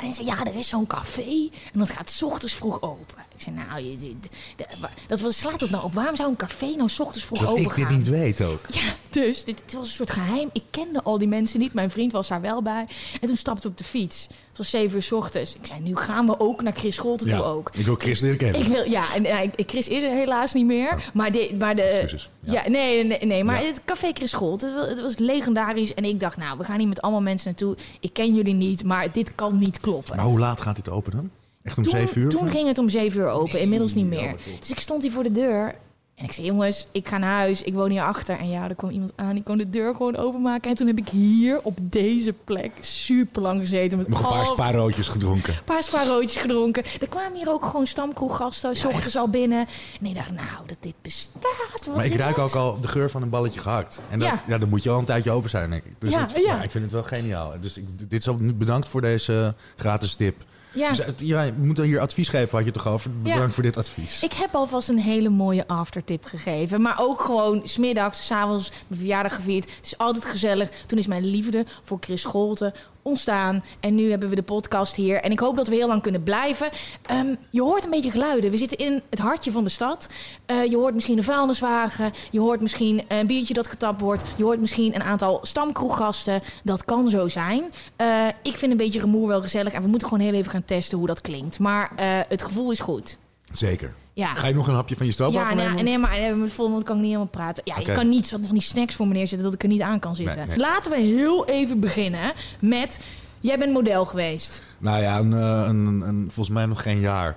En 0.05 0.13
zei, 0.13 0.27
ja, 0.27 0.45
er 0.45 0.55
is 0.55 0.67
zo'n 0.67 0.87
café. 0.87 1.49
En 1.73 1.79
dat 1.79 1.89
gaat 1.89 2.09
's 2.09 2.21
ochtends 2.21 2.53
vroeg 2.53 2.81
open. 2.81 3.24
Ik 3.35 3.41
zei, 3.41 3.55
nou, 3.55 3.81
je, 3.83 3.97
de- 3.99 4.65
dat 5.07 5.19
was, 5.19 5.37
slaat 5.37 5.61
het 5.61 5.69
nou 5.69 5.83
op? 5.83 5.93
Waarom 5.93 6.15
zou 6.15 6.29
een 6.29 6.35
café 6.35 6.65
nou 6.75 6.89
's 6.89 6.99
ochtends 6.99 7.25
vroeg 7.25 7.39
Dat 7.39 7.47
open 7.49 7.61
ik 7.63 7.75
dit 7.75 7.85
gaan? 7.85 7.97
niet 7.97 8.07
weet 8.07 8.41
ook. 8.41 8.59
Ja, 8.69 8.81
dus 9.09 9.43
dit, 9.43 9.57
dit 9.65 9.73
was 9.73 9.87
een 9.87 9.93
soort 9.93 10.11
geheim. 10.11 10.49
Ik 10.53 10.63
kende 10.69 11.03
al 11.03 11.17
die 11.17 11.27
mensen 11.27 11.59
niet. 11.59 11.73
Mijn 11.73 11.89
vriend 11.89 12.11
was 12.11 12.27
daar 12.27 12.41
wel 12.41 12.61
bij. 12.61 12.85
En 13.21 13.27
toen 13.27 13.37
stapte 13.37 13.67
ik 13.67 13.71
op 13.73 13.77
de 13.77 13.83
fiets. 13.83 14.27
Het 14.49 14.57
was 14.57 14.69
7 14.69 14.95
uur 14.95 15.03
's 15.03 15.11
ochtends. 15.11 15.53
Ik 15.55 15.65
zei, 15.65 15.79
nu 15.79 15.95
gaan 15.95 16.25
we 16.25 16.39
ook 16.39 16.61
naar 16.61 16.73
Chris 16.75 16.95
Scholten 16.95 17.27
toe 17.27 17.43
ook. 17.43 17.69
Ik 17.73 17.85
wil 17.85 17.95
Chris 17.95 18.19
leren 18.19 18.37
kennen. 18.37 18.61
Ik 18.61 18.67
wil, 18.67 18.83
ja, 18.89 19.15
en 19.15 19.51
Chris 19.65 19.87
is 19.87 20.03
er 20.03 20.11
helaas 20.11 20.53
niet 20.53 20.65
meer. 20.65 21.09
Maar, 21.13 21.31
de, 21.31 21.55
maar 21.59 21.75
de. 21.75 21.81
Excuses. 21.81 22.29
Ja. 22.39 22.53
Ja. 22.53 22.69
nee, 22.69 23.03
nee, 23.03 23.19
nee. 23.25 23.43
Maar 23.43 23.57
het 23.59 23.81
Café 23.85 24.09
Chris 24.13 24.29
Scholt, 24.31 24.61
het, 24.61 24.73
wa- 24.73 24.85
het 24.87 25.01
was 25.01 25.17
legendarisch. 25.17 25.93
En 25.93 26.05
ik 26.05 26.19
dacht, 26.19 26.37
nou, 26.37 26.57
we 26.57 26.63
gaan 26.63 26.79
hier 26.79 26.87
met 26.87 27.01
allemaal 27.01 27.21
mensen 27.21 27.47
naartoe. 27.47 27.75
Ik 27.99 28.13
ken 28.13 28.35
jullie 28.35 28.53
niet, 28.53 28.83
maar 28.83 29.11
dit 29.11 29.35
kan 29.35 29.57
niet 29.57 29.79
kloppen. 29.79 30.15
Maar 30.15 30.25
hoe 30.25 30.39
laat 30.39 30.61
gaat 30.61 30.75
dit 30.75 30.89
open 30.89 31.11
dan? 31.11 31.29
Echt 31.65 31.77
om 31.77 31.83
toen, 31.83 31.91
7 31.93 32.21
uur? 32.21 32.29
Toen 32.29 32.49
ging 32.49 32.67
het 32.67 32.77
om 32.77 32.89
7 32.89 33.19
uur 33.19 33.27
open, 33.27 33.59
inmiddels 33.59 33.93
niet 33.93 34.07
meer. 34.07 34.35
dus 34.59 34.71
ik 34.71 34.79
stond 34.79 35.01
hier 35.01 35.11
voor 35.11 35.23
de 35.23 35.31
deur. 35.31 35.75
En 36.15 36.25
ik 36.25 36.31
zei, 36.31 36.45
jongens, 36.47 36.87
ik 36.91 37.07
ga 37.07 37.17
naar 37.17 37.37
huis. 37.37 37.63
Ik 37.63 37.73
woon 37.73 37.89
hier 37.89 38.03
achter. 38.03 38.39
En 38.39 38.49
ja, 38.49 38.69
er 38.69 38.75
kwam 38.75 38.89
iemand 38.89 39.11
aan. 39.15 39.33
Die 39.33 39.43
kon 39.43 39.57
de 39.57 39.69
deur 39.69 39.95
gewoon 39.95 40.15
openmaken. 40.17 40.69
En 40.69 40.75
toen 40.75 40.87
heb 40.87 40.97
ik 40.97 41.09
hier 41.09 41.59
op 41.63 41.77
deze 41.81 42.33
plek 42.43 42.71
super 42.79 43.41
lang 43.41 43.59
gezeten. 43.59 43.97
Met 43.97 44.07
Nog 44.07 44.19
een 44.19 44.27
paar 44.27 44.45
spaarroodjes 44.45 45.07
gedronken. 45.07 45.53
een 45.53 45.63
paar 45.65 45.83
spaarroodjes 45.83 46.41
gedronken. 46.41 46.83
Er 47.01 47.07
kwamen 47.07 47.37
hier 47.37 47.49
ook 47.49 47.65
gewoon 47.65 47.87
stamkroeggasten, 47.87 48.75
s 48.75 48.85
ochtends 48.85 49.15
al 49.17 49.27
binnen. 49.29 49.67
En 49.99 50.05
ik 50.05 50.13
dacht, 50.15 50.31
nou, 50.31 50.67
dat 50.67 50.77
dit 50.79 50.95
bestaat. 51.01 51.85
Wat 51.85 51.95
Maar 51.95 52.05
ik 52.05 52.15
ruik 52.15 52.37
ook 52.37 52.55
al 52.55 52.79
de 52.79 52.87
geur 52.87 53.09
van 53.09 53.21
een 53.21 53.29
balletje 53.29 53.59
gehakt. 53.59 54.01
En 54.09 54.19
dat, 54.19 54.27
Ja. 54.27 54.43
ja. 54.47 54.57
dan 54.57 54.69
moet 54.69 54.83
je 54.83 54.89
al 54.89 54.99
een 54.99 55.05
tijdje 55.05 55.31
open 55.31 55.49
zijn, 55.49 55.69
denk 55.69 55.83
ik. 55.83 55.93
Dus 55.99 56.11
Ja, 56.11 56.63
ik 56.63 56.71
vind 56.71 56.83
het 56.83 56.93
wel 56.93 57.03
geniaal. 57.03 57.53
Dus 57.61 57.77
ik, 57.77 58.09
dit 58.09 58.27
is 58.27 58.35
bedankt 58.55 58.87
voor 58.87 59.01
deze 59.01 59.53
gratis 59.75 60.15
tip. 60.15 60.43
Ja, 60.75 60.89
Dus, 60.89 61.05
het- 61.05 61.21
ja, 61.21 61.41
je 61.41 61.53
moet 61.57 61.77
hier 61.77 61.99
advies 61.99 62.29
geven, 62.29 62.57
had 62.57 62.65
je 62.65 62.71
toch 62.71 62.87
over? 62.87 63.09
Bedankt 63.21 63.45
Ja. 63.45 63.49
voor 63.49 63.63
dit 63.63 63.77
advies. 63.77 64.23
ik 64.23 64.33
heb 64.33 64.55
alvast 64.55 64.89
een 64.89 64.99
hele 64.99 65.29
mooie 65.29 65.67
aftertip 65.67 66.25
gegeven. 66.25 66.81
Maar 66.81 66.95
ook 66.99 67.21
gewoon 67.21 67.61
smiddags, 67.63 68.25
s'avonds, 68.25 68.69
mijn 68.87 68.99
verjaardag 68.99 69.35
gevierd. 69.35 69.63
Het 69.75 69.85
is 69.85 69.97
altijd 69.97 70.25
gezellig. 70.25 70.69
Toen 70.85 70.97
is 70.97 71.07
mijn 71.07 71.25
liefde 71.25 71.65
voor 71.83 71.97
Chris 72.01 72.21
Scholten 72.21 72.73
ontstaan. 73.07 73.63
En 73.79 73.95
nu 73.95 74.09
hebben 74.09 74.29
we 74.29 74.35
de 74.35 74.41
podcast 74.41 74.95
hier. 74.95 75.21
En 75.21 75.31
ik 75.31 75.39
hoop 75.39 75.55
dat 75.55 75.67
we 75.67 75.75
heel 75.75 75.87
lang 75.87 76.01
kunnen 76.01 76.23
blijven. 76.23 76.69
Ehm, 77.01 77.35
je 77.49 77.61
hoort 77.61 77.83
een 77.83 77.89
beetje 77.89 78.11
geluiden. 78.11 78.51
We 78.51 78.57
zitten 78.57 78.77
in 78.77 79.01
het 79.09 79.19
hartje 79.19 79.51
van 79.51 79.63
de 79.63 79.69
stad. 79.69 80.09
Eh, 80.45 80.65
je 80.65 80.75
hoort 80.75 80.93
misschien 80.93 81.17
een 81.17 81.23
vuilniswagen. 81.23 82.11
Je 82.31 82.39
hoort 82.39 82.61
misschien 82.61 83.03
een 83.07 83.27
biertje 83.27 83.53
dat 83.53 83.67
getapt 83.67 84.01
wordt. 84.01 84.23
Je 84.35 84.43
hoort 84.43 84.59
misschien 84.59 84.95
een 84.95 85.03
aantal 85.03 85.39
stamkroeggasten. 85.41 86.41
Dat 86.63 86.85
kan 86.85 87.09
zo 87.09 87.27
zijn. 87.27 87.63
Eh, 87.95 88.27
ik 88.41 88.57
vind 88.57 88.71
een 88.71 88.77
beetje 88.77 88.99
rumoer 88.99 89.27
wel 89.27 89.41
gezellig. 89.41 89.73
En 89.73 89.81
we 89.81 89.87
moeten 89.87 90.07
gewoon 90.07 90.23
heel 90.23 90.33
even 90.33 90.51
gaan 90.51 90.65
testen 90.65 90.97
hoe 90.97 91.07
dat 91.07 91.21
klinkt. 91.21 91.59
Maar 91.59 91.91
eh, 91.95 92.05
het 92.27 92.41
gevoel 92.41 92.71
is 92.71 92.79
goed. 92.79 93.17
Zeker. 93.51 93.95
Ja. 94.15 94.33
Ga 94.35 94.47
je 94.47 94.53
nog 94.53 94.67
een 94.67 94.73
hapje 94.73 94.95
van 94.95 95.05
je 95.05 95.11
stroopwafel 95.11 95.57
Ja, 95.57 95.63
nemen? 95.67 95.83
nee, 95.83 95.97
maar 95.97 96.11
eh, 96.17 96.33
met 96.35 96.57
mond 96.57 96.83
kan 96.83 96.95
ik 96.95 97.01
niet 97.01 97.11
helemaal 97.11 97.25
praten. 97.25 97.63
Ja, 97.65 97.75
ik 97.77 97.93
kan 97.93 98.09
niet 98.09 98.31
nog 98.31 98.51
die 98.51 98.61
snacks 98.61 98.95
voor 98.95 99.07
me 99.07 99.13
neerzetten 99.13 99.43
dat 99.43 99.53
ik 99.53 99.63
er 99.63 99.69
niet 99.69 99.81
aan 99.81 99.99
kan 99.99 100.15
zitten. 100.15 100.37
Nee, 100.37 100.47
nee. 100.47 100.57
Laten 100.57 100.91
we 100.91 100.97
heel 100.97 101.45
even 101.45 101.79
beginnen 101.79 102.33
met... 102.59 102.99
Jij 103.39 103.57
bent 103.59 103.73
model 103.73 104.05
geweest. 104.05 104.61
Nou 104.77 105.01
ja, 105.01 105.19
een, 105.19 105.33
eh, 105.33 105.65
een, 105.67 105.85
een, 106.07 106.23
volgens 106.31 106.55
mij 106.55 106.65
nog 106.65 106.81
geen 106.81 106.99
jaar. 106.99 107.35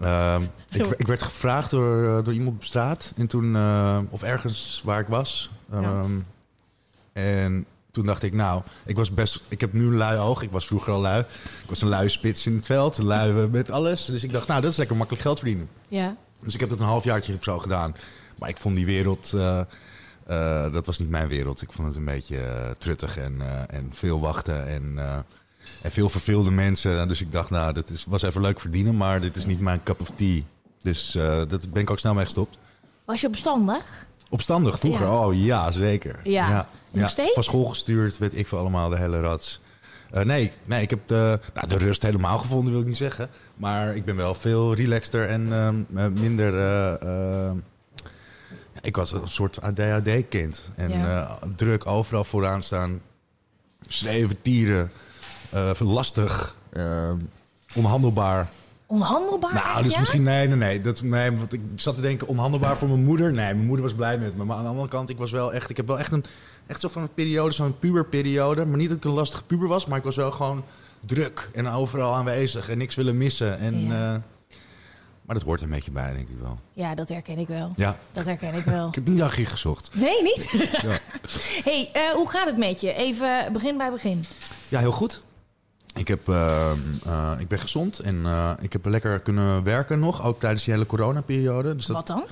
Ehm, 0.00 0.42
ik, 0.70 0.86
ik 0.86 1.06
werd 1.06 1.22
gevraagd 1.22 1.70
door, 1.70 2.18
eh, 2.18 2.24
door 2.24 2.32
iemand 2.34 2.56
op 2.56 2.64
straat. 2.64 3.12
En 3.16 3.26
toen, 3.26 3.56
of 4.10 4.22
ergens 4.22 4.82
waar 4.84 5.00
ik 5.00 5.06
was. 5.06 5.50
Ehm, 5.72 6.10
En 7.12 7.66
toen 7.90 8.06
dacht 8.06 8.22
ik, 8.22 8.32
nou, 8.32 8.62
ik 8.86 8.96
was 8.96 9.14
best. 9.14 9.40
Ik 9.48 9.60
heb 9.60 9.72
nu 9.72 9.86
een 9.86 9.96
lui 9.96 10.18
oog. 10.18 10.42
Ik 10.42 10.50
was 10.50 10.66
vroeger 10.66 10.92
al 10.92 11.00
lui. 11.00 11.20
Ik 11.62 11.68
was 11.68 11.82
een 11.82 11.88
lui 11.88 12.08
spits 12.08 12.46
in 12.46 12.54
het 12.56 12.66
veld. 12.66 12.98
Een 12.98 13.04
lui 13.04 13.48
met 13.48 13.70
alles. 13.70 14.04
Dus 14.04 14.24
ik 14.24 14.32
dacht, 14.32 14.46
nou, 14.46 14.60
dat 14.60 14.70
is 14.70 14.76
lekker 14.76 14.96
makkelijk 14.96 15.22
geld 15.24 15.38
verdienen. 15.38 15.68
Ja. 15.88 16.16
Dus 16.42 16.54
ik 16.54 16.60
heb 16.60 16.68
dat 16.68 16.80
een 16.80 16.86
halfjaartje 16.86 17.34
of 17.34 17.42
zo 17.42 17.58
gedaan. 17.58 17.94
Maar 18.38 18.48
ik 18.48 18.56
vond 18.56 18.76
die 18.76 18.86
wereld. 18.86 19.32
eh, 19.32 19.60
eh, 20.26 20.72
dat 20.72 20.86
was 20.86 20.98
niet 20.98 21.10
mijn 21.10 21.28
wereld. 21.28 21.62
Ik 21.62 21.72
vond 21.72 21.86
het 21.88 21.96
een 21.96 22.04
beetje 22.04 22.36
eh, 22.36 22.70
truttig 22.78 23.16
en, 23.16 23.40
en 23.70 23.88
veel 23.90 24.20
wachten. 24.20 24.66
En, 24.68 24.98
en 25.82 25.90
veel 25.90 26.08
verveelde 26.08 26.50
mensen. 26.50 27.08
Dus 27.08 27.20
ik 27.20 27.32
dacht, 27.32 27.50
nou, 27.50 27.72
dat 27.72 27.88
is, 27.88 28.04
was 28.08 28.22
even 28.22 28.40
leuk 28.40 28.60
verdienen. 28.60 28.96
Maar 28.96 29.20
dit 29.20 29.36
is 29.36 29.46
niet 29.46 29.60
mijn 29.60 29.82
cup 29.82 30.00
of 30.00 30.10
tea. 30.14 30.40
Dus 30.82 31.12
dat 31.48 31.72
ben 31.72 31.82
ik 31.82 31.90
ook 31.90 31.98
snel 31.98 32.14
mee 32.14 32.24
gestopt. 32.24 32.58
Was 33.04 33.20
je 33.20 33.26
opstandig? 33.26 34.06
Opstandig 34.28 34.78
vroeger? 34.78 35.06
Ja. 35.06 35.26
Oh 35.26 35.34
ja, 35.34 35.72
zeker. 35.72 36.20
Ja. 36.24 36.68
Nog 36.92 37.10
steeds? 37.10 37.34
Van 37.34 37.44
school 37.44 37.64
gestuurd, 37.64 38.18
weet 38.18 38.38
ik 38.38 38.46
veel 38.46 38.58
allemaal, 38.58 38.88
de 38.88 38.98
hele 38.98 39.20
rats. 39.20 39.60
Eh, 40.10 40.24
nee, 40.24 40.52
nee, 40.64 40.82
ik 40.82 40.90
heb 40.90 41.00
de, 41.06 41.40
nou, 41.54 41.68
de 41.68 41.76
rust 41.76 42.02
helemaal 42.02 42.38
gevonden, 42.38 42.72
wil 42.72 42.80
ik 42.80 42.86
niet 42.86 42.96
zeggen. 42.96 43.28
Maar 43.56 43.96
ik 43.96 44.04
ben 44.04 44.16
wel 44.16 44.34
veel 44.34 44.74
relaxter 44.74 45.28
en 45.28 45.52
ehm, 45.52 45.98
eh, 45.98 46.06
minder... 46.20 46.54
eh, 46.58 47.52
ja, 48.74 48.80
ik 48.80 48.96
was 48.96 49.12
een 49.12 49.28
soort 49.28 49.60
ADHD-kind. 49.62 50.62
En 50.74 50.90
Ja. 50.90 51.38
druk, 51.56 51.86
overal 51.86 52.24
vooraan 52.24 52.62
staan. 52.62 53.00
Schreeuwen, 53.88 54.42
tieren. 54.42 54.90
lastig. 55.78 56.56
onhandelbaar. 57.74 58.48
Onhandelbaar? 58.86 59.54
Nou, 59.54 59.82
dus 59.82 59.92
ja? 59.92 59.98
misschien... 59.98 60.22
Nee, 60.22 60.46
nee, 60.48 60.56
nee. 60.56 60.80
Dat, 60.80 61.02
nee 61.02 61.32
want 61.32 61.52
ik 61.52 61.60
zat 61.74 61.94
te 61.94 62.00
denken, 62.00 62.26
onhandelbaar 62.26 62.76
voor 62.76 62.88
mijn 62.88 63.04
moeder. 63.04 63.32
Nee, 63.32 63.54
mijn 63.54 63.66
moeder 63.66 63.84
was 63.84 63.94
blij 63.94 64.18
met 64.18 64.36
me. 64.36 64.44
Maar 64.44 64.56
aan 64.56 64.62
de 64.62 64.68
andere 64.68 64.88
kant, 64.88 65.08
ik 65.08 65.18
was 65.18 65.30
wel 65.30 65.52
echt... 65.52 65.70
Ik 65.70 65.76
heb 65.76 65.86
wel 65.86 65.98
echt 65.98 66.12
een... 66.12 66.24
Echt 66.70 66.80
zo 66.80 66.88
van 66.88 67.02
een 67.02 67.14
periode, 67.14 67.50
zo'n 67.52 67.78
puberperiode. 67.78 68.64
Maar 68.64 68.76
niet 68.78 68.88
dat 68.88 68.96
ik 68.96 69.04
een 69.04 69.10
lastige 69.10 69.44
puber 69.44 69.68
was. 69.68 69.86
Maar 69.86 69.98
ik 69.98 70.04
was 70.04 70.16
wel 70.16 70.30
gewoon 70.32 70.64
druk 71.00 71.50
en 71.54 71.68
overal 71.68 72.14
aanwezig 72.14 72.68
en 72.68 72.78
niks 72.78 72.94
willen 72.94 73.16
missen. 73.18 73.58
En, 73.58 73.86
Ja. 73.86 74.14
eh, 74.14 74.20
maar 75.22 75.34
dat 75.38 75.42
hoort 75.42 75.60
er 75.60 75.66
een 75.66 75.72
beetje 75.72 75.90
bij, 75.90 76.12
denk 76.12 76.28
ik 76.28 76.36
wel. 76.40 76.58
Ja, 76.72 76.94
dat 76.94 77.08
herken 77.08 77.38
ik 77.38 77.48
wel. 77.48 77.72
Ja, 77.76 77.96
Dat 78.12 78.24
herken 78.24 78.54
ik 78.54 78.64
wel. 78.64 78.88
ik 78.88 78.94
heb 78.94 79.06
niet 79.08 79.22
achter 79.22 79.46
gezocht. 79.46 79.90
Nee, 79.94 80.22
niet? 80.22 80.50
Ja. 80.82 80.98
hey, 81.64 81.90
eh, 81.92 82.10
hoe 82.14 82.28
gaat 82.30 82.46
het 82.46 82.56
met 82.58 82.80
je? 82.80 82.92
Even 82.92 83.52
begin 83.52 83.76
bij 83.76 83.90
begin. 83.90 84.24
Ja, 84.68 84.78
heel 84.78 84.92
goed. 84.92 85.22
Ik, 85.94 86.08
heb, 86.08 86.28
eh, 86.28 86.72
ik 87.38 87.48
ben 87.48 87.58
gezond 87.58 87.98
en 87.98 88.26
ik 88.60 88.72
heb 88.72 88.84
lekker 88.84 89.20
kunnen 89.20 89.62
werken 89.62 89.98
nog, 89.98 90.24
ook 90.24 90.40
tijdens 90.40 90.64
die 90.64 90.74
hele 90.74 90.86
coronaperiode. 90.86 91.76
Dus 91.76 91.86
dat, 91.86 91.96
Wat 91.96 92.06
dan? 92.06 92.24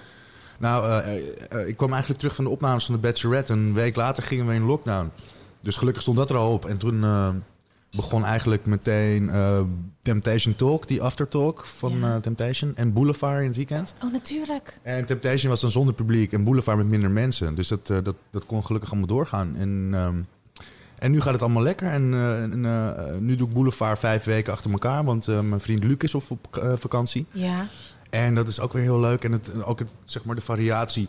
Nou, 0.58 0.86
eh, 0.86 1.16
eh, 1.16 1.22
eh, 1.48 1.68
ik 1.68 1.76
kwam 1.76 1.90
eigenlijk 1.90 2.20
terug 2.20 2.34
van 2.34 2.44
de 2.44 2.50
opnames 2.50 2.84
van 2.86 2.94
de 2.94 3.00
Bachelorette. 3.00 3.52
Een 3.52 3.74
week 3.74 3.96
later 3.96 4.22
gingen 4.22 4.46
we 4.46 4.54
in 4.54 4.62
lockdown. 4.62 5.10
Dus 5.60 5.76
gelukkig 5.76 6.02
stond 6.02 6.16
dat 6.16 6.30
er 6.30 6.36
al 6.36 6.52
op. 6.52 6.64
En 6.64 6.76
toen 6.76 7.04
begon 7.90 8.24
eigenlijk 8.24 8.66
meteen 8.66 9.30
Temptation 10.02 10.56
Talk, 10.56 10.88
die 10.88 11.02
aftertalk 11.02 11.66
van 11.66 11.98
Ja. 11.98 12.20
Temptation. 12.20 12.76
En 12.76 12.92
Boulevard 12.92 13.40
in 13.40 13.46
het 13.46 13.56
weekend. 13.56 13.94
Oh, 14.04 14.12
natuurlijk. 14.12 14.78
En 14.82 15.06
Temptation 15.06 15.50
was 15.50 15.60
dan 15.60 15.70
zonder 15.70 15.94
publiek 15.94 16.32
en 16.32 16.44
Boulevard 16.44 16.76
met 16.76 16.86
minder 16.86 17.10
mensen. 17.10 17.54
Dus 17.54 17.68
dat, 17.68 17.86
dat, 17.86 18.14
dat 18.30 18.46
kon 18.46 18.64
gelukkig 18.64 18.90
allemaal 18.90 19.08
doorgaan. 19.08 19.56
En, 19.56 19.90
ehm, 19.92 20.20
en 20.98 21.10
nu 21.10 21.20
gaat 21.20 21.32
het 21.32 21.42
allemaal 21.42 21.62
lekker. 21.62 21.88
En, 21.88 22.14
en, 22.14 23.24
nu 23.24 23.34
doe 23.34 23.48
ik 23.48 23.54
Boulevard 23.54 23.98
vijf 23.98 24.24
weken 24.24 24.52
achter 24.52 24.70
elkaar. 24.70 25.04
Want 25.04 25.26
mijn 25.26 25.60
vriend 25.60 25.84
Luc 25.84 25.96
is 25.98 26.14
op, 26.14 26.30
op 26.30 26.76
vakantie. 26.78 27.26
Ja. 27.30 27.66
En 28.10 28.34
dat 28.34 28.48
is 28.48 28.60
ook 28.60 28.72
weer 28.72 28.82
heel 28.82 29.00
leuk. 29.00 29.24
En 29.24 29.32
het, 29.32 29.62
ook 29.64 29.78
het, 29.78 29.90
zeg 30.04 30.24
maar 30.24 30.34
de 30.34 30.40
variatie 30.40 31.08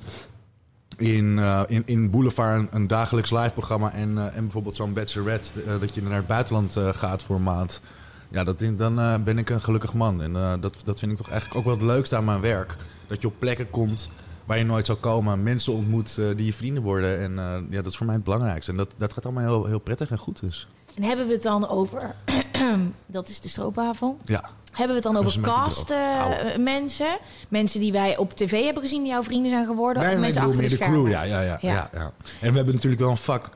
in, 1.00 1.39
eh, 1.39 1.62
in, 1.68 1.84
in 1.86 2.10
Boulevard, 2.10 2.60
een, 2.60 2.68
een 2.72 2.88
dagelijks 2.88 3.32
live 3.32 3.53
programma. 3.53 3.91
En, 3.91 4.18
eh, 4.18 4.36
en 4.36 4.41
bijvoorbeeld 4.41 4.75
zo'n 4.75 4.94
Bachelorette, 4.94 5.63
eh, 5.63 5.79
dat 5.79 5.94
je 5.94 6.01
naar 6.01 6.13
het 6.13 6.27
buitenland 6.27 6.75
gaat 6.94 7.24
voor 7.24 7.36
een 7.36 7.44
maand. 7.44 7.82
Ja, 8.29 8.44
dat, 8.44 8.60
dan 8.77 9.24
ben 9.24 9.38
ik 9.38 9.50
een 9.50 9.62
gelukkig 9.62 9.94
man. 9.94 10.22
En 10.22 10.34
dat, 10.62 10.77
dat 10.84 11.00
vind 11.00 11.12
ik 11.12 11.18
toch 11.18 11.29
eigenlijk 11.29 11.60
ook 11.60 11.65
wel 11.65 11.74
het 11.74 11.96
leukste 11.96 12.15
aan 12.15 12.25
mijn 12.25 12.41
werk. 12.41 12.75
Dat 13.08 13.22
je 13.22 13.27
op 13.27 13.34
plekken 13.39 13.70
komt 13.70 14.10
waar 14.46 14.58
je 14.58 14.63
nooit 14.63 14.86
zou 14.86 14.98
komen. 14.98 15.44
Mensen 15.44 15.74
ontmoet 15.74 16.15
die 16.15 16.46
je 16.46 16.53
vrienden 16.53 16.84
worden. 16.84 17.20
En 17.20 17.34
ja, 17.70 17.82
dat 17.82 17.86
is 17.86 17.98
voor 17.98 18.06
mij 18.06 18.15
het 18.15 18.24
belangrijkste. 18.24 18.72
En 18.72 18.77
dat, 18.77 18.94
dat 18.98 19.13
gaat 19.13 19.25
allemaal 19.25 19.44
heel, 19.44 19.65
heel 19.65 19.79
prettig 19.79 20.12
en 20.12 20.18
goed. 20.18 20.39
Dus 20.39 20.68
En 20.96 21.03
hebben 21.03 21.27
we 21.27 21.34
het 21.34 21.43
dan 21.43 21.69
over... 21.69 22.15
dat 23.05 23.29
is 23.29 23.39
de 23.39 23.50
stroopwafel. 23.50 24.17
ja, 24.25 24.50
Hebben 24.72 24.88
we 24.88 24.93
het 24.93 25.03
dan 25.03 25.13
Dat 25.13 25.25
over 25.25 25.41
cast 25.41 25.89
eh, 25.89 26.25
mensen? 26.58 27.17
Mensen 27.48 27.79
die 27.79 27.91
wij 27.91 28.17
op 28.17 28.34
tv 28.36 28.63
hebben 28.63 28.84
gezien 28.84 29.01
die 29.01 29.12
jouw 29.12 29.24
vrienden 29.24 29.51
zijn 29.51 29.65
geworden? 29.65 30.03
Nee, 30.03 30.12
of 30.12 30.17
nee, 30.17 30.24
mensen 30.24 30.41
achter 30.41 30.62
de 30.62 30.67
de 30.67 30.75
schermen? 30.75 31.01
crew, 31.01 31.12
ja, 31.12 31.22
ja, 31.24 31.41
ja, 31.41 31.58
Ja. 31.62 31.89
ja. 31.93 32.12
En 32.39 32.50
we 32.50 32.55
hebben 32.55 32.74
natuurlijk 32.74 33.01
wel 33.01 33.12
een 33.12 33.17
vak 33.17 33.50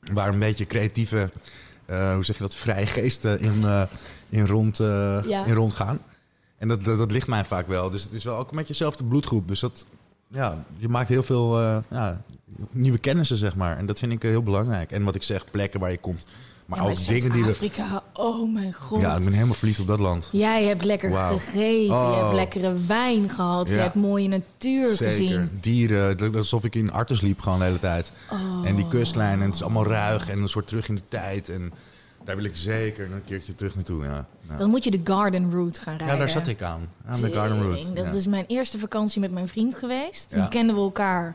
waar 0.00 0.28
een 0.28 0.38
beetje 0.38 0.66
creatieve, 0.66 1.30
eh, 1.86 2.14
hoe 2.14 2.24
zeg 2.24 2.36
je 2.36 2.42
dat, 2.42 2.54
vrije 2.54 2.86
geesten 2.86 3.40
in, 3.40 3.64
eh, 3.64 3.82
in, 4.28 4.46
rond, 4.46 4.78
in 5.44 5.54
rondgaan. 5.54 5.98
En 6.58 6.68
dat, 6.68 6.84
dat, 6.84 6.98
dat 6.98 7.10
ligt 7.10 7.26
mij 7.26 7.44
vaak 7.44 7.66
wel. 7.66 7.90
Dus 7.90 8.02
het 8.02 8.12
is 8.12 8.24
wel 8.24 8.36
ook 8.36 8.52
met 8.52 8.68
jezelfde 8.68 9.04
bloedgroep. 9.04 9.48
Dus 9.48 9.60
dat, 9.60 9.86
ja, 10.28 10.64
je 10.76 10.88
maakt 10.88 11.08
heel 11.08 11.22
veel 11.22 11.60
ja, 11.90 12.22
nieuwe 12.70 12.98
kennissen, 12.98 13.36
zeg 13.36 13.56
maar. 13.56 13.76
En 13.78 13.86
dat 13.86 13.98
vind 13.98 14.12
ik 14.12 14.22
heel 14.22 14.42
belangrijk. 14.42 14.92
En 14.92 15.04
wat 15.04 15.14
ik 15.14 15.22
zeg, 15.22 15.50
plekken 15.50 15.80
waar 15.80 15.90
je 15.90 15.98
komt. 15.98 16.26
Maar 16.66 16.78
Ja, 16.82 16.84
ook 16.88 17.06
dingen 17.06 17.32
die 17.32 17.44
we... 17.44 17.52
Zuid-Afrika, 17.52 18.02
oh 18.12 18.52
mijn 18.52 18.72
god. 18.72 19.00
Ja, 19.00 19.16
ik 19.16 19.24
ben 19.24 19.32
helemaal 19.32 19.54
verliefd 19.54 19.80
op 19.80 19.86
dat 19.86 19.98
land. 19.98 20.28
Jij 20.32 20.64
hebt 20.64 20.84
lekker 20.84 21.16
gegeten, 21.16 21.82
je 21.84 21.90
Oh. 21.92 22.20
hebt 22.22 22.34
lekkere 22.34 22.74
wijn 22.86 23.28
gehad, 23.28 23.68
je 23.68 23.74
hebt 23.74 23.94
mooie 23.94 24.28
natuur 24.28 24.86
Zeker. 24.86 25.06
gezien. 25.06 25.48
Dieren, 25.60 26.34
alsof 26.36 26.64
ik 26.64 26.74
in 26.74 26.92
Artes 26.92 27.20
liep 27.20 27.40
gewoon 27.40 27.58
de 27.58 27.64
hele 27.64 27.78
tijd. 27.78 28.12
Oh. 28.32 28.66
En 28.68 28.76
die 28.76 28.88
kustlijn, 28.88 29.40
en 29.40 29.46
het 29.46 29.54
is 29.54 29.62
allemaal 29.62 29.86
ruig 29.86 30.28
en 30.28 30.38
een 30.38 30.48
soort 30.48 30.66
terug 30.66 30.88
in 30.88 30.94
de 30.94 31.02
tijd. 31.08 31.48
En 31.48 31.72
daar 32.24 32.36
wil 32.36 32.44
ik 32.44 32.56
zeker 32.56 33.12
een 33.12 33.24
keertje 33.24 33.54
terug 33.54 33.74
naartoe, 33.74 34.04
ja. 34.04 34.26
Ja, 34.48 34.56
Dan 34.56 34.70
moet 34.70 34.84
je 34.84 34.90
de 34.90 35.00
Garden 35.04 35.50
Route 35.50 35.80
gaan 35.80 35.96
rijden. 35.96 36.14
ja 36.16 36.20
daar 36.20 36.28
zat 36.30 36.46
ik 36.46 36.62
aan, 36.62 36.88
aan 37.06 37.20
de 37.20 37.32
Garden 37.32 37.62
Route. 37.62 37.92
Dat 37.92 38.06
ja. 38.06 38.12
is 38.12 38.26
mijn 38.26 38.44
eerste 38.46 38.78
vakantie 38.78 39.20
met 39.20 39.30
mijn 39.32 39.48
vriend 39.48 39.74
geweest. 39.74 40.30
Toen 40.30 40.48
kenden 40.48 40.74
we 40.76 40.80
elkaar 40.82 41.34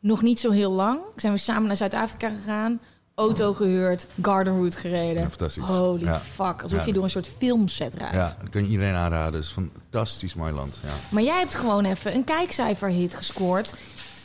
nog 0.00 0.22
niet 0.22 0.40
zo 0.40 0.50
heel 0.50 0.72
lang. 0.72 0.98
Zijn 1.16 1.32
we 1.32 1.38
samen 1.38 1.66
naar 1.66 1.76
Zuid-Afrika 1.76 2.28
gegaan. 2.28 2.80
Auto 3.18 3.52
gehuurd, 3.54 4.06
Garden 4.22 4.52
Route 4.54 4.78
gereden. 4.78 5.22
Ja, 5.22 5.28
fantastisch. 5.28 5.64
Holy 5.64 6.04
Ja. 6.04 6.20
fuck, 6.20 6.62
alsof 6.62 6.78
Ja, 6.78 6.86
je 6.86 6.92
door 6.92 7.02
een 7.02 7.10
soort 7.10 7.28
filmset 7.38 7.94
rijdt. 7.94 8.14
Ja, 8.14 8.36
dat 8.40 8.48
kan 8.50 8.62
je 8.62 8.68
iedereen 8.68 8.94
aanraden. 8.94 9.34
Het 9.34 9.44
is 9.44 9.50
fantastisch 9.50 10.34
mooi 10.34 10.52
land, 10.52 10.80
ja. 10.84 10.92
Maar 11.10 11.22
jij 11.22 11.38
hebt 11.38 11.54
gewoon 11.54 11.84
even 11.84 12.14
een 12.14 12.24
kijkcijferhit 12.24 13.14
gescoord 13.14 13.74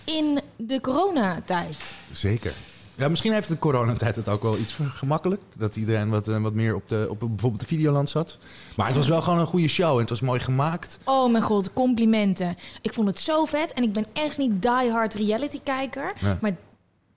in 0.03 0.39
de 0.55 0.81
coronatijd. 0.81 1.95
Zeker. 2.11 2.53
Ja, 2.95 3.09
misschien 3.09 3.33
heeft 3.33 3.47
de 3.47 3.59
coronatijd 3.59 4.15
het 4.15 4.27
ook 4.27 4.41
wel 4.43 4.57
iets 4.57 4.77
gemakkelijkt. 4.93 5.43
Dat 5.57 5.75
iedereen 5.75 6.09
wat, 6.09 6.27
eh, 6.27 6.41
wat 6.41 6.53
meer 6.53 6.75
op, 6.75 6.89
de, 6.89 7.07
op 7.09 7.19
bijvoorbeeld 7.19 7.59
de 7.61 7.67
Videoland 7.67 8.09
zat. 8.09 8.37
Maar 8.75 8.87
het 8.87 8.95
was 8.95 9.07
wel 9.07 9.21
gewoon 9.21 9.39
een 9.39 9.45
goede 9.45 9.67
show 9.67 9.93
en 9.93 9.99
het 9.99 10.09
was 10.09 10.21
mooi 10.21 10.39
gemaakt. 10.39 10.97
Oh 11.03 11.31
mijn 11.31 11.43
god, 11.43 11.73
complimenten. 11.73 12.55
Ik 12.81 12.93
vond 12.93 13.07
het 13.07 13.19
zo 13.19 13.45
vet 13.45 13.73
en 13.73 13.83
ik 13.83 13.93
ben 13.93 14.05
echt 14.13 14.37
niet 14.37 14.61
diehard 14.61 15.13
reality 15.13 15.59
kijker. 15.63 16.13
Ja. 16.19 16.37
Maar 16.41 16.55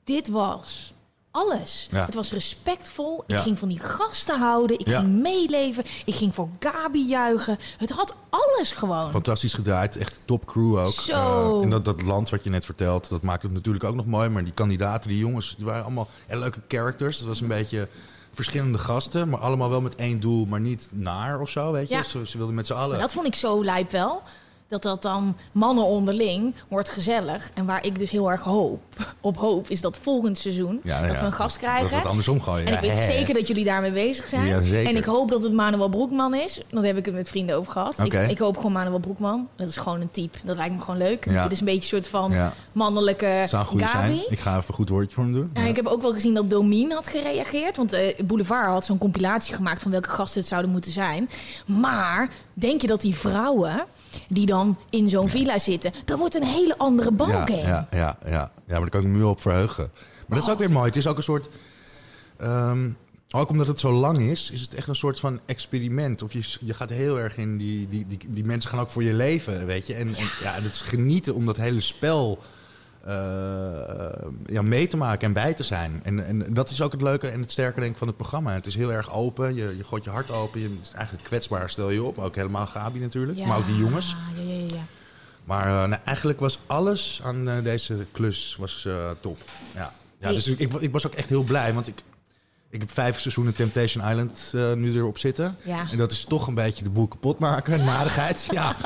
dit 0.04 0.28
was 0.28 0.94
alles. 1.36 1.88
Ja. 1.90 2.04
Het 2.04 2.14
was 2.14 2.32
respectvol. 2.32 3.22
Ik 3.26 3.34
Ja. 3.36 3.40
ging 3.40 3.58
van 3.58 3.68
die 3.68 3.78
gasten 3.78 4.38
houden. 4.38 4.78
Ik 4.78 4.88
Ja. 4.88 4.98
ging 4.98 5.12
meeleven. 5.22 5.84
Ik 6.04 6.14
ging 6.14 6.34
voor 6.34 6.48
Gabi 6.60 7.06
juichen. 7.06 7.58
Het 7.78 7.90
had 7.90 8.14
alles 8.30 8.70
gewoon. 8.72 9.10
Fantastisch 9.10 9.54
gedraaid, 9.54 9.96
echt 9.96 10.20
top 10.24 10.46
crew 10.46 10.78
ook. 10.78 10.92
Zo. 10.92 11.56
Eh, 11.58 11.62
en 11.64 11.70
dat, 11.70 11.84
dat 11.84 12.02
land 12.02 12.30
wat 12.30 12.44
je 12.44 12.50
net 12.50 12.64
vertelt, 12.64 13.08
dat 13.08 13.22
maakt 13.22 13.42
het 13.42 13.52
natuurlijk 13.52 13.84
ook 13.84 13.94
nog 13.94 14.06
mooi. 14.06 14.28
Maar 14.28 14.44
die 14.44 14.52
kandidaten, 14.52 15.08
die 15.10 15.18
jongens, 15.18 15.54
die 15.56 15.66
waren 15.66 15.84
allemaal 15.84 16.08
hele 16.26 16.40
leuke 16.40 16.60
characters. 16.68 17.18
Het 17.18 17.28
was 17.28 17.40
een 17.40 17.48
beetje 17.48 17.88
verschillende 18.34 18.78
gasten, 18.78 19.28
maar 19.28 19.40
allemaal 19.40 19.70
wel 19.70 19.80
met 19.80 19.94
één 19.94 20.20
doel, 20.20 20.46
maar 20.46 20.60
niet 20.60 20.88
naar 20.92 21.40
of 21.40 21.50
zo, 21.50 21.72
weet 21.72 21.88
je. 21.88 22.04
Ze, 22.04 22.26
ze 22.26 22.36
wilden 22.36 22.54
met 22.54 22.66
z'n 22.66 22.72
allen. 22.72 22.90
Maar 22.90 22.98
dat 23.00 23.12
vond 23.12 23.26
ik 23.26 23.34
zo 23.34 23.64
lijp 23.64 23.90
wel. 23.90 24.22
Dat 24.68 24.82
dat 24.82 25.02
dan 25.02 25.36
mannen 25.52 25.84
onderling 25.84 26.54
wordt 26.68 26.88
gezellig. 26.88 27.50
En 27.54 27.66
waar 27.66 27.84
ik 27.84 27.98
dus 27.98 28.10
heel 28.10 28.30
erg 28.30 28.42
hoop, 28.42 28.80
op 29.20 29.36
hoop, 29.36 29.70
is 29.70 29.80
dat 29.80 29.96
volgend 29.96 30.38
seizoen 30.38 30.80
Ja, 30.82 31.00
dat 31.00 31.10
ja. 31.10 31.20
we 31.20 31.26
een 31.26 31.32
gast 31.32 31.60
Dat 31.60 31.70
we 31.70 31.76
krijgen. 31.76 31.96
het 31.96 32.06
andersom 32.06 32.40
gooien. 32.40 32.66
En 32.66 32.72
ik 32.72 32.80
weet 32.80 32.96
zeker 32.96 33.34
dat 33.34 33.46
jullie 33.46 33.64
daarmee 33.64 33.92
bezig 33.92 34.28
zijn. 34.28 34.46
Ja, 34.46 34.60
zeker. 34.60 34.90
En 34.90 34.96
ik 34.96 35.04
hoop 35.04 35.30
dat 35.30 35.42
het 35.42 35.52
Manuel 35.52 35.88
Broekman 35.88 36.34
is. 36.34 36.60
Dat 36.70 36.84
heb 36.84 36.96
ik 36.96 37.04
het 37.04 37.14
met 37.14 37.28
vrienden 37.28 37.56
over 37.56 37.72
gehad. 37.72 37.98
Ik, 37.98 38.12
ik 38.12 38.38
hoop 38.38 38.56
gewoon 38.56 38.72
Manuel 38.72 38.98
Broekman. 38.98 39.48
Dat 39.56 39.68
is 39.68 39.76
gewoon 39.76 40.00
een 40.00 40.10
type. 40.10 40.38
Dat 40.44 40.56
lijkt 40.56 40.74
me 40.74 40.80
gewoon 40.80 40.98
leuk. 40.98 41.24
Ja. 41.30 41.42
Het 41.42 41.52
is 41.52 41.58
een 41.58 41.64
beetje 41.64 41.96
een 41.96 42.02
soort 42.04 42.08
van 42.08 42.52
mannelijke 42.72 43.44
Zou 43.48 43.62
een 43.62 43.68
goede 43.68 43.86
zijn. 43.88 44.12
Ik 44.28 44.38
ga 44.38 44.50
even 44.56 44.64
een 44.68 44.74
goed 44.74 44.88
woordje 44.88 45.14
voor 45.14 45.24
hem 45.24 45.32
doen. 45.32 45.50
Ja, 45.54 45.60
ik 45.62 45.76
heb 45.76 45.86
ook 45.86 46.02
wel 46.02 46.12
gezien 46.12 46.34
dat 46.34 46.50
Domien 46.50 46.92
had 46.92 47.08
gereageerd. 47.08 47.76
Want 47.76 47.92
eh, 47.92 48.18
Boulevard 48.24 48.66
had 48.66 48.84
zo'n 48.84 48.98
compilatie 48.98 49.54
gemaakt 49.54 49.82
van 49.82 49.90
welke 49.90 50.08
gasten 50.08 50.40
het 50.40 50.48
zouden 50.48 50.70
moeten 50.70 50.90
zijn. 50.90 51.28
Maar 51.66 52.28
denk 52.54 52.80
je 52.80 52.86
dat 52.86 53.00
die 53.00 53.14
vrouwen 53.14 53.84
die 54.28 54.46
dan 54.46 54.76
in 54.90 55.08
zo'n 55.10 55.28
villa 55.28 55.58
zitten, 55.58 55.92
dat 56.04 56.18
wordt 56.18 56.34
een 56.34 56.44
hele 56.44 56.78
andere 56.78 57.10
Ja, 57.10 57.16
ballgame. 57.16 57.56
ja, 57.56 57.88
ja, 57.90 58.18
ja. 58.24 58.30
ja, 58.30 58.50
maar 58.66 58.80
daar 58.80 58.88
kan 58.90 59.00
ik 59.00 59.06
me 59.06 59.16
nu 59.16 59.22
op 59.22 59.40
verheugen. 59.40 59.90
Maar 60.26 60.38
dat 60.38 60.46
is 60.46 60.52
ook 60.52 60.58
weer 60.58 60.70
mooi. 60.70 60.86
Het 60.86 60.96
is 60.96 61.06
ook 61.06 61.16
een 61.16 61.22
soort... 61.22 61.48
ehm, 62.36 62.88
ook 63.30 63.50
omdat 63.50 63.66
het 63.66 63.80
zo 63.80 63.92
lang 63.92 64.18
is, 64.18 64.50
is 64.50 64.60
het 64.60 64.74
echt 64.74 64.88
een 64.88 64.96
soort 64.96 65.20
van 65.20 65.40
experiment. 65.46 66.22
Of 66.22 66.32
je, 66.32 66.56
je 66.60 66.74
gaat 66.74 66.90
heel 66.90 67.18
erg 67.20 67.36
in 67.36 67.58
die, 67.58 67.88
die, 67.88 68.06
die... 68.06 68.18
Die 68.28 68.44
mensen 68.44 68.70
gaan 68.70 68.80
ook 68.80 68.90
voor 68.90 69.02
je 69.02 69.12
leven, 69.12 69.66
weet 69.66 69.86
je. 69.86 69.94
En 69.94 70.08
ja, 70.08 70.16
en, 70.16 70.24
ja, 70.42 70.52
het 70.52 70.74
is 70.74 70.80
genieten 70.80 71.34
om 71.34 71.46
dat 71.46 71.56
hele 71.56 71.80
spel 71.80 72.38
ja, 74.46 74.62
mee 74.62 74.86
te 74.86 74.96
maken 74.96 75.26
en 75.26 75.32
bij 75.32 75.54
te 75.54 75.62
zijn. 75.62 76.00
En, 76.02 76.26
en 76.26 76.54
dat 76.54 76.70
is 76.70 76.82
ook 76.82 76.92
het 76.92 77.02
leuke 77.02 77.28
en 77.28 77.40
het 77.40 77.52
sterke 77.52 77.80
denk 77.80 77.92
ik 77.92 77.98
van 77.98 78.06
het 78.06 78.16
programma. 78.16 78.52
Het 78.52 78.66
is 78.66 78.74
heel 78.74 78.92
erg 78.92 79.12
open. 79.12 79.54
Je, 79.54 79.76
je 79.76 79.84
gooit 79.84 80.04
je 80.04 80.10
hart 80.10 80.30
open. 80.30 80.60
Je 80.60 80.76
is 80.82 80.90
eigenlijk 80.92 81.24
kwetsbaar, 81.26 81.70
stel 81.70 81.90
je 81.90 82.02
op. 82.02 82.18
Ook 82.18 82.34
helemaal 82.34 82.66
Gabi 82.66 82.98
natuurlijk. 82.98 83.38
Ja, 83.38 83.46
Maar 83.46 83.58
ook 83.58 83.66
die 83.66 83.76
jongens. 83.76 84.16
Ja, 84.36 84.42
ja, 84.42 84.52
ja, 84.52 84.66
ja. 84.66 84.84
Maar 85.46 85.66
eh, 85.66 85.88
nou, 85.88 86.02
eigenlijk 86.04 86.40
was 86.40 86.58
alles 86.66 87.20
aan 87.24 87.48
eh, 87.48 87.62
deze 87.62 88.06
klus 88.12 88.56
was, 88.58 88.84
eh, 88.84 89.10
top. 89.20 89.38
Ja, 89.74 89.92
ja 90.18 90.30
dus 90.30 90.46
ik, 90.46 90.58
ik, 90.58 90.72
ik 90.72 90.92
was 90.92 91.06
ook 91.06 91.14
echt 91.14 91.28
heel 91.28 91.42
blij, 91.42 91.74
want 91.74 91.88
ik, 91.88 92.02
ik 92.76 92.82
heb 92.82 92.90
vijf 92.90 93.20
seizoenen 93.20 93.54
Temptation 93.54 94.08
Island 94.08 94.50
eh, 94.54 94.72
nu 94.72 94.94
erop 94.96 95.18
zitten. 95.18 95.56
Ja. 95.64 95.88
En 95.90 95.98
dat 95.98 96.12
is 96.12 96.24
toch 96.24 96.46
een 96.46 96.54
beetje 96.54 96.84
de 96.84 96.90
boel 96.90 97.06
kapot 97.06 97.38
maken, 97.38 97.84
narigheid. 97.94 98.48
Ja. 98.50 98.76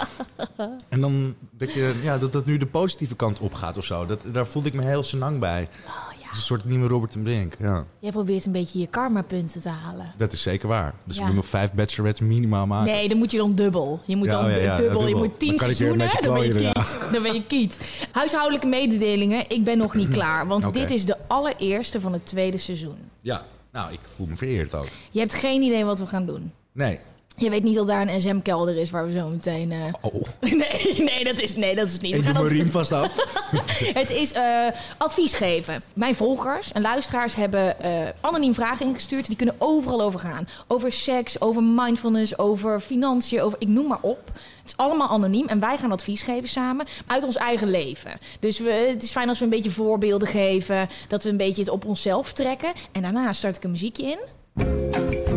En 0.88 1.00
dan 1.00 1.34
dat, 1.50 1.72
je, 1.72 1.94
ja, 2.02 2.18
dat 2.18 2.32
dat 2.32 2.46
nu 2.46 2.56
de 2.56 2.66
positieve 2.66 3.16
kant 3.16 3.38
op 3.40 3.54
gaat 3.54 3.78
of 3.78 3.84
zo. 3.84 4.06
Dat, 4.06 4.24
daar 4.32 4.46
voelde 4.46 4.68
ik 4.68 4.74
me 4.74 4.82
heel 4.82 5.02
senang 5.02 5.38
bij. 5.38 5.68
Oh, 5.86 5.92
ja. 6.18 6.24
Het 6.24 6.32
is 6.32 6.36
een 6.38 6.56
soort 6.56 6.64
nieuwe 6.64 6.88
Robert 6.88 7.14
en 7.14 7.22
Brink. 7.22 7.54
Ja, 7.58 7.84
Jij 7.98 8.10
probeert 8.10 8.44
een 8.46 8.52
beetje 8.52 8.78
je 8.78 8.86
karma-punten 8.86 9.60
te 9.60 9.68
halen. 9.68 10.12
dat 10.16 10.32
is 10.32 10.42
zeker 10.42 10.68
waar. 10.68 10.94
Dus 11.04 11.14
Ja. 11.16 11.20
ik 11.20 11.26
moet 11.26 11.36
nog 11.36 11.46
vijf 11.46 11.72
bachelorettes 11.72 12.26
minimaal 12.26 12.66
maken. 12.66 12.92
Nee, 12.92 13.08
dan 13.08 13.18
moet 13.18 13.30
je 13.30 13.38
dan 13.38 13.54
dubbel. 13.54 14.00
Je 14.04 14.16
moet 14.16 14.26
Ja, 14.30 14.32
dan 14.32 14.44
oh 14.44 14.50
ja, 14.50 14.56
ja, 14.56 14.76
dubbel. 14.76 15.06
Je 15.08 15.14
moet 15.16 15.38
tien 15.38 15.58
seizoenen. 15.58 16.08
Dan 16.20 16.34
ben 16.34 16.42
je 16.46 16.54
kiet. 16.54 16.98
Dan 17.12 17.22
ben 17.22 17.34
je 17.34 17.46
kiet. 17.46 17.78
Huishoudelijke 18.12 18.66
mededelingen. 18.66 19.44
Ik 19.48 19.64
ben 19.64 19.78
nog 19.78 19.94
niet 19.94 20.08
klaar. 20.18 20.46
Want 20.46 20.74
dit 20.74 20.90
is 20.90 21.04
de 21.06 21.16
allereerste 21.26 22.00
van 22.00 22.12
het 22.12 22.26
tweede 22.26 22.56
seizoen. 22.56 22.96
Ja, 23.20 23.44
nou, 23.72 23.92
ik 23.92 24.00
voel 24.02 24.26
me 24.26 24.36
vereerd 24.36 24.74
ook. 24.74 24.88
Je 25.10 25.18
hebt 25.18 25.34
geen 25.34 25.62
idee 25.62 25.84
wat 25.84 25.98
we 25.98 26.06
gaan 26.06 26.26
doen. 26.26 26.52
Nee, 26.72 26.98
Je 27.40 27.50
weet 27.50 27.62
niet 27.62 27.74
dat 27.74 27.86
daar 27.86 28.08
een 28.08 28.20
SM-kelder 28.20 28.76
is 28.76 28.90
waar 28.90 29.06
we 29.06 29.12
zo 29.12 29.28
meteen... 29.28 29.72
eh, 29.72 29.78
Oh, 30.00 30.22
Nee, 30.40 30.94
nee, 30.98 31.24
dat 31.24 31.40
is, 31.40 31.56
nee, 31.56 31.74
dat 31.74 31.86
is 31.86 32.00
niet. 32.00 32.14
ik 32.14 32.24
doe 32.24 32.32
mijn 32.32 32.48
riem 32.48 32.70
vast 32.70 32.92
af. 32.92 33.14
Het 34.00 34.10
is 34.10 34.32
eh, 34.32 34.66
advies 34.96 35.34
geven. 35.34 35.82
Mijn 35.94 36.14
volgers 36.14 36.72
en 36.72 36.82
luisteraars 36.82 37.34
hebben 37.34 37.80
eh, 37.80 38.08
anoniem 38.20 38.54
vragen 38.54 38.86
ingestuurd. 38.86 39.26
Die 39.26 39.36
kunnen 39.36 39.54
overal 39.58 40.00
over 40.02 40.20
gaan. 40.20 40.48
Over 40.66 40.92
seks, 40.92 41.40
over 41.40 41.62
mindfulness, 41.62 42.38
over 42.38 42.80
financiën, 42.80 43.40
over 43.40 43.58
ik 43.60 43.68
noem 43.68 43.86
maar 43.86 44.00
op. 44.02 44.30
Het 44.34 44.70
is 44.70 44.76
allemaal 44.76 45.08
anoniem 45.08 45.46
en 45.46 45.60
wij 45.60 45.76
gaan 45.76 45.92
advies 45.92 46.22
geven 46.22 46.48
samen 46.48 46.86
uit 47.06 47.24
ons 47.24 47.36
eigen 47.36 47.70
leven. 47.70 48.10
Dus 48.40 48.58
we, 48.58 48.70
het 48.70 49.02
is 49.02 49.10
fijn 49.10 49.28
als 49.28 49.38
we 49.38 49.44
een 49.44 49.50
beetje 49.50 49.70
voorbeelden 49.70 50.28
geven. 50.28 50.88
Dat 51.08 51.22
we 51.22 51.28
een 51.30 51.36
beetje 51.36 51.62
het 51.62 51.70
op 51.70 51.84
onszelf 51.84 52.32
trekken. 52.32 52.72
En 52.92 53.02
daarna 53.02 53.32
start 53.32 53.56
ik 53.56 53.64
een 53.64 53.70
muziekje 53.70 54.06
in. 54.06 54.18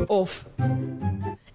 Of 0.07 0.45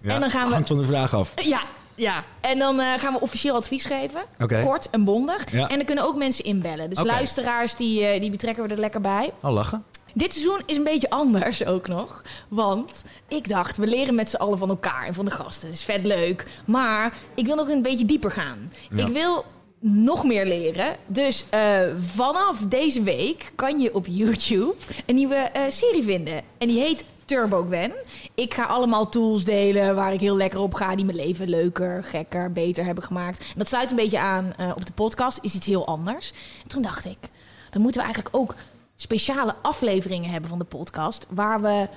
Ja, 0.01 0.13
En 0.13 0.19
dan 0.21 0.29
gaan 0.29 0.47
we- 0.47 0.53
Hangt 0.53 0.67
van 0.67 0.77
de 0.77 0.85
vraag 0.85 1.13
af. 1.15 1.33
ja, 1.43 1.61
ja. 1.95 2.23
En 2.41 2.59
dan 2.59 2.79
eh, 2.79 2.93
gaan 2.99 3.13
we 3.13 3.19
officieel 3.21 3.55
advies 3.55 3.85
geven. 3.85 4.21
Kort 4.63 4.89
en 4.89 5.03
bondig. 5.03 5.51
Ja. 5.51 5.67
En 5.69 5.75
dan 5.77 5.85
kunnen 5.85 6.03
ook 6.03 6.17
mensen 6.17 6.43
inbellen. 6.45 6.89
Dus 6.89 7.03
luisteraars, 7.03 7.75
die, 7.75 8.05
eh, 8.05 8.21
die 8.21 8.31
betrekken 8.31 8.63
we 8.63 8.69
er 8.69 8.79
lekker 8.79 9.01
bij. 9.01 9.31
Oh, 9.41 9.51
lachen. 9.51 9.83
Dit 10.13 10.33
seizoen 10.33 10.61
is 10.65 10.75
een 10.77 10.83
beetje 10.83 11.09
anders 11.09 11.65
ook 11.65 11.87
nog. 11.87 12.21
Want 12.47 13.03
ik 13.27 13.49
dacht, 13.49 13.77
we 13.77 13.87
leren 13.87 14.15
met 14.15 14.29
z'n 14.29 14.35
allen 14.35 14.57
van 14.57 14.69
elkaar 14.69 15.05
en 15.05 15.13
van 15.13 15.25
de 15.25 15.31
gasten. 15.31 15.67
Dat 15.67 15.77
is 15.77 15.83
vet 15.83 16.05
leuk. 16.05 16.45
Maar 16.65 17.13
ik 17.35 17.45
wil 17.45 17.55
nog 17.55 17.67
een 17.69 17.81
beetje 17.81 18.05
dieper 18.05 18.31
gaan. 18.31 18.71
Ja. 18.89 19.05
Ik 19.05 19.13
wil 19.13 19.45
nog 19.79 20.23
meer 20.23 20.45
leren. 20.45 20.95
Dus 21.07 21.45
eh, 21.49 21.79
vanaf 21.99 22.59
deze 22.59 23.03
week 23.03 23.51
kan 23.55 23.79
je 23.79 23.93
op 23.95 24.05
YouTube 24.09 24.73
een 25.05 25.15
nieuwe 25.15 25.51
serie 25.69 26.03
vinden. 26.03 26.41
En 26.57 26.67
die 26.67 26.79
heet 26.79 27.03
Turbo 27.29 27.63
Gwen. 27.63 27.93
Ik 28.35 28.53
ga 28.53 28.63
allemaal 28.63 29.09
tools 29.09 29.45
delen 29.45 29.95
waar 29.95 30.13
ik 30.13 30.19
heel 30.19 30.35
lekker 30.37 30.59
op 30.59 30.73
ga. 30.73 30.95
Die 30.95 31.05
mijn 31.05 31.17
leven 31.17 31.49
leuker, 31.49 32.03
gekker, 32.03 32.51
beter 32.51 32.85
hebben 32.85 33.03
gemaakt. 33.03 33.39
En 33.39 33.53
dat 33.57 33.67
sluit 33.67 33.89
een 33.89 33.95
beetje 33.95 34.19
aan 34.19 34.53
eh, 34.57 34.71
op 34.75 34.85
de 34.85 34.91
podcast. 34.93 35.39
Is 35.41 35.55
iets 35.55 35.65
heel 35.65 35.87
anders. 35.87 36.31
En 36.63 36.69
toen 36.69 36.81
dacht 36.81 37.05
ik, 37.05 37.17
dan 37.69 37.81
moeten 37.81 38.01
we 38.01 38.07
eigenlijk 38.07 38.35
ook 38.35 38.55
speciale 38.95 39.55
afleveringen 39.61 40.29
hebben 40.29 40.49
van 40.49 40.59
de 40.59 40.65
podcast. 40.65 41.25
Waar 41.29 41.61
we 41.61 41.87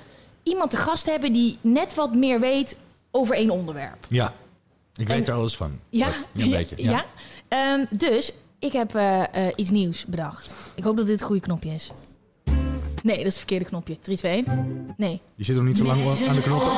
iemand 0.42 0.70
te 0.70 0.76
gast 0.76 1.06
hebben 1.06 1.32
die 1.32 1.58
net 1.60 1.94
wat 1.94 2.14
meer 2.14 2.40
weet 2.40 2.76
over 3.10 3.34
één 3.34 3.50
onderwerp. 3.50 4.06
Ja. 4.08 4.34
Ik 4.94 5.08
En- 5.08 5.16
weet 5.16 5.28
er 5.28 5.34
alles 5.34 5.56
van. 5.56 5.72
Ja, 5.88 6.12
een 6.34 6.50
beetje. 6.50 6.82
Ja. 6.82 6.90
ja. 6.90 7.04
Ehm, 7.48 7.84
dus 7.96 8.32
ik 8.58 8.72
heb 8.72 8.94
eh, 8.94 9.20
eh, 9.46 9.52
iets 9.56 9.70
nieuws 9.70 10.04
bedacht. 10.04 10.54
Ik 10.74 10.84
hoop 10.84 10.96
dat 10.96 11.06
dit 11.06 11.14
het 11.14 11.24
goede 11.24 11.42
knopje 11.42 11.70
is. 11.70 11.90
Nee, 13.02 13.16
dat 13.16 13.26
is 13.26 13.30
het 13.32 13.38
verkeerde 13.38 13.64
knopje. 13.64 13.96
3, 14.00 14.16
2, 14.16 14.44
1. 14.46 14.94
Nee. 14.96 15.20
Je 15.34 15.44
zit 15.44 15.56
nog 15.56 15.64
niet 15.64 15.78
zo 15.78 15.84
lang 15.84 16.04
aan 16.28 16.34
de 16.34 16.42
knoppen. 16.42 16.70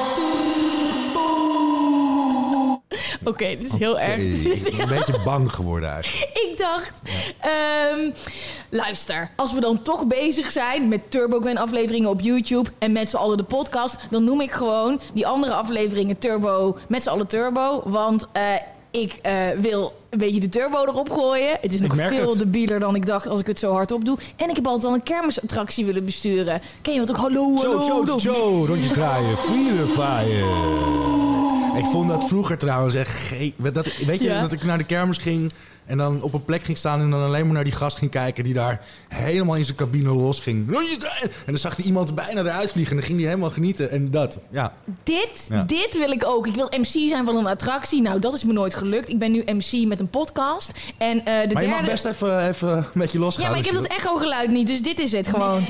Oké, 3.24 3.46
dit 3.48 3.62
is 3.62 3.78
heel 3.78 4.00
erg. 4.00 4.22
Ik 4.22 4.70
ben 4.76 4.80
een 4.80 4.88
beetje 4.98 5.20
bang 5.24 5.52
geworden 5.52 5.90
eigenlijk. 5.90 6.30
Ik 6.34 6.58
dacht, 6.58 7.00
ehm, 7.40 8.10
luister, 8.70 9.30
als 9.36 9.52
we 9.52 9.60
dan 9.60 9.82
toch 9.82 10.06
bezig 10.06 10.52
zijn 10.52 10.88
met 10.88 11.10
Turbo 11.10 11.40
Gwen 11.40 11.56
afleveringen 11.56 12.10
op 12.10 12.20
YouTube 12.20 12.70
en 12.78 12.92
met 12.92 13.10
z'n 13.10 13.16
allen 13.16 13.36
de 13.36 13.42
podcast, 13.42 13.96
dan 14.10 14.24
noem 14.24 14.40
ik 14.40 14.52
gewoon 14.52 15.00
die 15.14 15.26
andere 15.26 15.54
afleveringen 15.54 16.18
Turbo 16.18 16.78
met 16.88 17.02
z'n 17.02 17.08
allen 17.08 17.26
Turbo, 17.26 17.82
want 17.84 18.28
eh, 18.32 18.42
ik 19.00 19.18
eh, 19.22 19.34
wil 19.60 19.92
een 20.10 20.18
beetje 20.18 20.40
de 20.40 20.48
turbo 20.48 20.84
erop 20.84 21.10
gooien. 21.10 21.58
Het 21.60 21.74
is 21.74 21.80
nog 21.80 21.94
veel 21.96 22.28
het. 22.28 22.38
debieler 22.38 22.80
dan 22.80 22.94
ik 22.94 23.06
dacht 23.06 23.28
als 23.28 23.40
ik 23.40 23.46
het 23.46 23.58
zo 23.58 23.72
hard 23.72 23.92
op 23.92 24.04
doe. 24.04 24.18
En 24.36 24.48
ik 24.50 24.56
heb 24.56 24.66
altijd 24.66 24.84
al 24.86 24.94
een 24.94 25.02
kermisattractie 25.02 25.84
willen 25.84 26.04
besturen. 26.04 26.60
Ken 26.82 26.92
je 26.94 26.98
wat 27.00 27.10
ook? 27.10 27.16
Hallo, 27.16 27.56
Zo, 27.56 27.66
hallo. 27.66 27.82
zo, 27.82 27.92
hallo. 27.92 28.18
zo. 28.18 28.64
Rondjes 28.66 28.92
draaien. 28.92 29.38
Vieren, 29.38 29.88
vaaien. 29.88 30.44
Ik 31.76 31.84
vond 31.84 32.08
dat 32.08 32.24
vroeger 32.28 32.58
trouwens 32.58 32.94
echt... 32.94 33.34
Dat, 33.56 33.86
weet 34.06 34.20
je, 34.20 34.26
Ja. 34.28 34.40
dat 34.40 34.52
ik 34.52 34.62
naar 34.64 34.78
de 34.78 34.84
kermis 34.84 35.18
ging... 35.18 35.52
En 35.86 35.98
dan 35.98 36.22
op 36.22 36.32
een 36.32 36.44
plek 36.44 36.62
ging 36.64 36.78
staan 36.78 37.00
en 37.00 37.10
dan 37.10 37.22
alleen 37.22 37.44
maar 37.44 37.54
naar 37.54 37.64
die 37.64 37.72
gast 37.72 37.98
ging 37.98 38.10
kijken... 38.10 38.44
die 38.44 38.54
daar 38.54 38.80
helemaal 39.08 39.56
in 39.56 39.64
zijn 39.64 39.76
cabine 39.76 40.14
los 40.14 40.40
ging. 40.40 40.76
En 40.76 41.30
dan 41.46 41.56
zag 41.58 41.76
hij 41.76 41.84
iemand 41.84 42.14
bijna 42.14 42.40
eruit 42.40 42.70
vliegen... 42.70 42.90
en 42.92 42.98
dan 42.98 43.06
ging 43.06 43.18
hij 43.18 43.28
helemaal 43.28 43.50
genieten. 43.50 43.90
En 43.90 44.10
dat, 44.10 44.38
ja. 44.50 44.72
Dit, 45.02 45.46
Ja. 45.48 45.62
dit 45.62 45.98
wil 45.98 46.10
ik 46.10 46.26
ook. 46.26 46.46
Ik 46.46 46.54
wil 46.54 46.72
MC 46.78 47.08
zijn 47.08 47.24
van 47.24 47.36
een 47.36 47.46
attractie. 47.46 48.02
Nou, 48.02 48.18
dat 48.18 48.34
is 48.34 48.44
me 48.44 48.52
nooit 48.52 48.74
gelukt. 48.74 49.08
Ik 49.08 49.18
ben 49.18 49.32
nu 49.32 49.42
MC 49.46 49.86
met 49.86 50.00
een 50.00 50.08
podcast. 50.10 50.72
En 50.98 51.18
eh, 51.18 51.24
de 51.24 51.30
Maar 51.32 51.62
je 51.62 51.68
derde... 51.68 51.68
mag 51.68 51.84
best 51.84 52.04
even, 52.04 52.48
even 52.48 52.86
met 52.94 53.12
je 53.12 53.18
losgaan. 53.18 53.44
Ja, 53.44 53.50
maar 53.50 53.58
ik 53.58 53.64
heb 53.64 53.74
dat 53.74 53.86
echo-geluid 53.86 54.50
niet, 54.50 54.66
dus 54.66 54.82
dit 54.82 54.98
is 54.98 55.12
het 55.12 55.28
gewoon. 55.28 55.60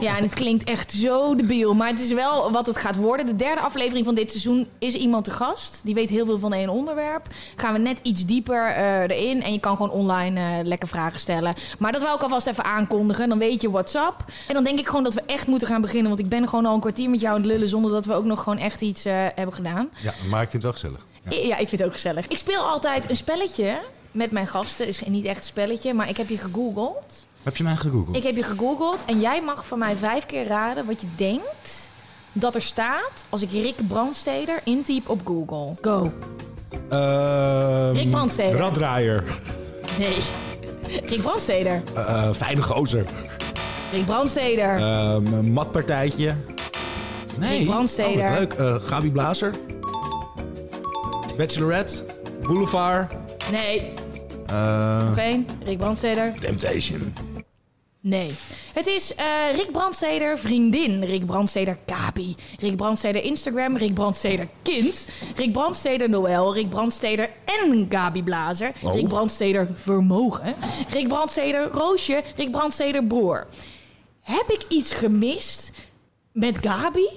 Ja, 0.08 0.16
en 0.16 0.22
het 0.22 0.34
klinkt 0.34 0.64
echt 0.64 0.92
zo 0.92 1.34
debiel. 1.34 1.74
Maar 1.74 1.88
het 1.88 2.00
is 2.00 2.12
wel 2.12 2.52
wat 2.52 2.66
het 2.66 2.76
gaat 2.76 2.96
worden. 2.96 3.26
De 3.26 3.36
derde 3.36 3.60
aflevering 3.60 4.04
van 4.04 4.14
dit 4.14 4.30
seizoen 4.30 4.68
is 4.78 4.94
iemand 4.94 5.24
te 5.24 5.30
gast. 5.30 5.80
Die 5.84 5.94
weet 5.94 6.08
heel 6.08 6.24
veel 6.24 6.38
van 6.38 6.52
één 6.52 6.68
onderwerp. 6.68 7.26
Gaan 7.56 7.72
we 7.72 7.78
net 7.78 7.98
iets 8.02 8.26
dieper 8.26 8.66
eh, 8.66 9.00
erin. 9.00 9.42
En 9.42 9.52
je 9.52 9.60
kan 9.60 9.76
gewoon 9.76 9.90
online 9.90 10.40
eh, 10.40 10.64
lekker 10.66 10.88
vragen 10.88 11.20
stellen. 11.20 11.54
Maar 11.78 11.92
dat 11.92 12.02
wil 12.02 12.14
ik 12.14 12.22
alvast 12.22 12.46
even 12.46 12.64
aankondigen. 12.64 13.28
Dan 13.28 13.38
weet 13.38 13.62
je 13.62 13.70
WhatsApp. 13.70 14.24
En 14.48 14.54
dan 14.54 14.64
denk 14.64 14.78
ik 14.78 14.86
gewoon 14.86 15.04
dat 15.04 15.14
we 15.14 15.22
echt 15.26 15.46
moeten 15.46 15.68
gaan 15.68 15.80
beginnen. 15.80 16.08
Want 16.08 16.20
ik 16.20 16.28
ben 16.28 16.48
gewoon 16.48 16.66
al 16.66 16.74
een 16.74 16.80
kwartier 16.80 17.10
met 17.10 17.20
jou 17.20 17.34
aan 17.34 17.40
het 17.40 17.50
lullen. 17.50 17.68
Zonder 17.68 17.90
dat 17.90 18.06
we 18.06 18.14
ook 18.14 18.24
nog 18.24 18.42
gewoon 18.42 18.58
echt 18.58 18.80
iets 18.80 19.04
eh, 19.04 19.14
hebben 19.34 19.54
gedaan. 19.54 19.88
Ja, 20.02 20.14
maar 20.30 20.42
ik 20.42 20.50
vind 20.50 20.52
het 20.52 20.62
wel 20.62 20.72
gezellig. 20.72 21.06
Ja. 21.28 21.48
Ja. 21.48 21.56
ik 21.56 21.68
vind 21.68 21.80
het 21.80 21.84
ook 21.84 21.92
gezellig. 21.92 22.26
Ik 22.26 22.38
speel 22.38 22.60
altijd 22.60 23.10
een 23.10 23.16
spelletje 23.16 23.80
met 24.12 24.30
mijn 24.30 24.46
gasten. 24.46 24.86
Het 24.86 25.00
is 25.00 25.06
niet 25.06 25.24
echt 25.24 25.38
een 25.38 25.44
spelletje, 25.44 25.94
maar 25.94 26.08
ik 26.08 26.16
heb 26.16 26.28
je 26.28 26.38
gegoogeld. 26.38 27.26
Heb 27.48 27.56
je 27.56 27.62
mij 27.64 27.76
gegoogeld? 27.76 28.16
Ik 28.16 28.22
heb 28.22 28.36
je 28.36 28.42
gegoogeld 28.42 29.04
en 29.06 29.20
jij 29.20 29.42
mag 29.42 29.66
van 29.66 29.78
mij 29.78 29.96
vijf 29.96 30.26
keer 30.26 30.46
raden 30.46 30.86
wat 30.86 31.00
je 31.00 31.06
denkt 31.16 31.88
dat 32.32 32.54
er 32.54 32.62
staat 32.62 33.24
als 33.28 33.42
ik 33.42 33.50
Rick 33.50 33.86
Brandsteder 33.88 34.60
intyp 34.64 35.08
op 35.08 35.20
Google. 35.26 35.74
Go. 35.80 36.12
Ehm, 36.88 37.96
Rick 37.96 38.10
Brandsteder. 38.10 38.58
Raddraaier. 38.58 39.24
Nee. 39.98 40.16
Rick 41.10 41.22
Brandsteder. 41.22 41.82
Eh, 41.94 42.30
fijne 42.32 42.62
gozer. 42.62 43.04
Rick 43.92 44.04
Brandsteder. 44.06 44.76
Ehm, 44.76 45.26
een 45.32 45.52
matpartijtje. 45.52 46.34
Nee. 47.38 47.58
Rick 47.58 47.66
Brandsteder. 47.66 48.24
Oh, 48.24 48.28
wat 48.30 48.38
leuk. 48.38 48.52
Eh, 48.52 48.74
Gabi 48.74 49.10
Blazer. 49.10 49.54
Bachelorette. 51.36 52.04
Boulevard. 52.42 53.12
Nee. 53.50 53.92
Eh, 54.46 55.06
Nog 55.08 55.18
één. 55.18 55.46
Rick 55.64 55.78
Brandsteder. 55.78 56.32
Temptation. 56.40 57.12
Nee. 58.00 58.30
Het 58.72 58.86
is 58.86 59.14
eh, 59.14 59.26
Rick 59.54 59.72
Brandsteder 59.72 60.38
vriendin, 60.38 61.04
Rick 61.04 61.26
Brandsteder 61.26 61.78
Gabi, 61.86 62.36
Rick 62.58 62.76
Brandsteder 62.76 63.22
Instagram, 63.22 63.76
Rick 63.76 63.94
Brandsteder 63.94 64.48
kind, 64.62 65.08
Rick 65.36 65.52
Brandsteder 65.52 66.08
Noël, 66.08 66.54
Rick 66.54 66.68
Brandsteder 66.68 67.30
en 67.44 67.86
Gabi 67.88 68.22
Blazer, 68.22 68.72
Oh. 68.82 68.94
Rick 68.94 69.08
Brandsteder 69.08 69.68
vermogen, 69.74 70.54
Rick 70.90 71.08
Brandsteder 71.08 71.68
Roosje, 71.72 72.22
Rick 72.36 72.50
Brandsteder 72.50 73.04
broer. 73.04 73.46
Heb 74.20 74.48
ik 74.48 74.64
iets 74.68 74.92
gemist 74.92 75.72
met 76.32 76.58
Gabi? 76.66 77.08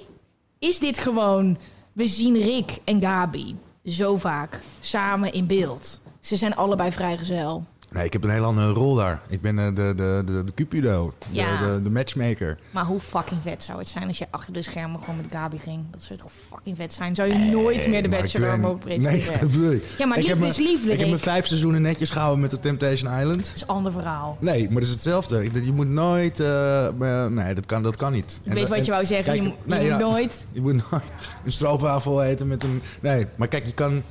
Is 0.58 0.78
dit 0.78 0.98
gewoon, 0.98 1.58
we 1.92 2.06
zien 2.06 2.40
Rick 2.40 2.78
en 2.84 3.00
Gabi 3.00 3.56
zo 3.84 4.16
vaak 4.16 4.60
samen 4.80 5.32
in 5.32 5.46
beeld. 5.46 6.00
Ze 6.20 6.36
zijn 6.36 6.56
allebei 6.56 6.92
vrijgezel. 6.92 7.64
Nee, 7.92 8.04
ik 8.04 8.12
heb 8.12 8.24
een 8.24 8.30
heel 8.30 8.44
andere 8.44 8.70
rol 8.70 8.94
daar. 8.94 9.20
Ik 9.28 9.40
ben 9.40 9.58
eh, 9.58 9.64
de, 9.66 9.72
de, 9.96 10.22
de, 10.26 10.44
de 10.44 10.54
Cupido. 10.54 11.14
De, 11.30 11.34
Ja. 11.36 11.58
de, 11.58 11.82
de 11.82 11.90
matchmaker. 11.90 12.58
Maar 12.70 12.84
hoe 12.84 13.00
fucking 13.00 13.40
vet 13.42 13.64
zou 13.64 13.78
het 13.78 13.88
zijn 13.88 14.06
als 14.06 14.18
je 14.18 14.26
achter 14.30 14.52
de 14.52 14.62
schermen 14.62 15.00
gewoon 15.00 15.16
met 15.16 15.26
Gabi 15.30 15.58
ging? 15.58 15.84
Dat 15.90 16.02
zou 16.02 16.18
toch 16.18 16.30
fucking 16.48 16.76
vet 16.76 16.92
zijn? 16.92 17.14
Zou 17.14 17.28
je 17.28 17.50
nooit 17.50 17.88
meer 17.88 18.02
de 18.02 18.08
Bachelor 18.08 18.60
mogen 18.60 18.78
presenteren? 18.78 19.18
Nee, 19.30 19.38
dat 19.40 19.50
bedoel 19.50 19.70
ik. 19.72 19.82
Ja, 19.98 20.06
maar 20.06 20.18
liefde 20.18 20.46
is 20.46 20.56
liefde, 20.56 20.92
Ik 20.92 21.00
heb 21.00 21.08
me 21.08 21.18
vijf 21.18 21.46
seizoenen 21.46 21.82
netjes 21.82 22.10
gehouden 22.10 22.40
met 22.40 22.50
de 22.50 22.58
Temptation 22.60 23.12
Island. 23.18 23.44
Dat 23.46 23.52
is 23.54 23.60
een 23.62 23.66
ander 23.68 23.92
verhaal. 23.92 24.36
Nee, 24.40 24.64
maar 24.64 24.74
dat 24.74 24.82
is 24.82 24.90
hetzelfde. 24.90 25.48
Je 25.64 25.72
moet 25.72 25.88
nooit... 25.88 26.40
eh, 26.40 26.88
nee, 27.28 27.54
dat 27.54 27.66
kan, 27.66 27.82
dat 27.82 27.96
kan 27.96 28.12
niet. 28.12 28.40
Ik 28.44 28.52
weet 28.52 28.68
wat 28.68 28.84
je 28.84 28.90
wou 28.90 29.04
zeggen. 29.04 29.34
je, 29.34 29.40
kijk, 29.40 29.52
mo- 29.52 29.62
je 29.64 29.70
nee, 29.80 29.90
moet 29.90 30.00
ja. 30.00 30.06
nooit... 30.08 30.46
Je 30.52 30.60
moet 30.60 30.90
nooit 30.90 31.02
een 31.44 31.52
stroopwafel 31.52 32.22
eten 32.22 32.46
met 32.48 32.62
een... 32.62 32.82
Nee, 33.00 33.26
maar 33.36 33.48
kijk, 33.48 33.66
je 33.66 33.72
kan... 33.74 34.02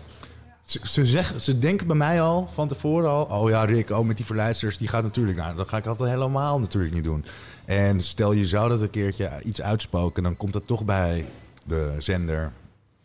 Ze, 0.72 0.80
ze, 0.84 1.06
zeggen, 1.06 1.42
ze 1.42 1.60
denken 1.60 1.88
bij 1.88 1.96
mij 1.96 2.22
al, 2.22 2.50
van 2.54 2.68
tevoren 2.68 3.10
al... 3.10 3.24
Oh 3.24 3.50
ja, 3.50 3.64
Rick, 3.64 3.90
oh, 3.90 4.06
met 4.06 4.16
die 4.16 4.26
verleidsters, 4.26 4.78
die 4.78 4.88
gaat 4.88 5.04
natuurlijk... 5.04 5.38
Nou, 5.38 5.56
dat 5.56 5.70
ga 5.70 5.78
ik 5.78 5.86
altijd 5.86 6.10
helemaal 6.10 6.60
natuurlijk 6.60 6.94
niet 6.94 7.04
doen. 7.04 7.26
En 7.66 8.02
stel 8.02 8.32
je 8.32 8.46
zou 8.46 8.70
dat 8.70 8.82
een 8.82 8.90
keertje 8.90 9.42
iets 9.44 9.62
uitspoken... 9.62 10.24
dan 10.24 10.38
komt 10.38 10.54
dat 10.54 10.68
toch 10.68 10.86
bij 10.86 11.26
de 11.66 11.96
zender 11.98 12.52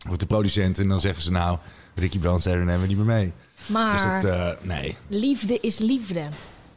of 0.09 0.17
de 0.17 0.25
producent... 0.25 0.79
en 0.79 0.87
dan 0.87 0.99
zeggen 0.99 1.23
ze 1.23 1.31
nou... 1.31 1.57
Ricky 1.95 2.19
Brandsteder 2.19 2.65
nemen 2.65 2.81
we 2.81 2.87
niet 2.87 2.97
meer 2.97 3.05
mee. 3.05 3.33
Maar 3.65 4.21
Dus 4.21 4.29
eh, 4.29 4.49
nee. 4.61 4.97
liefde 5.07 5.59
is 5.59 5.77
liefde. 5.77 6.23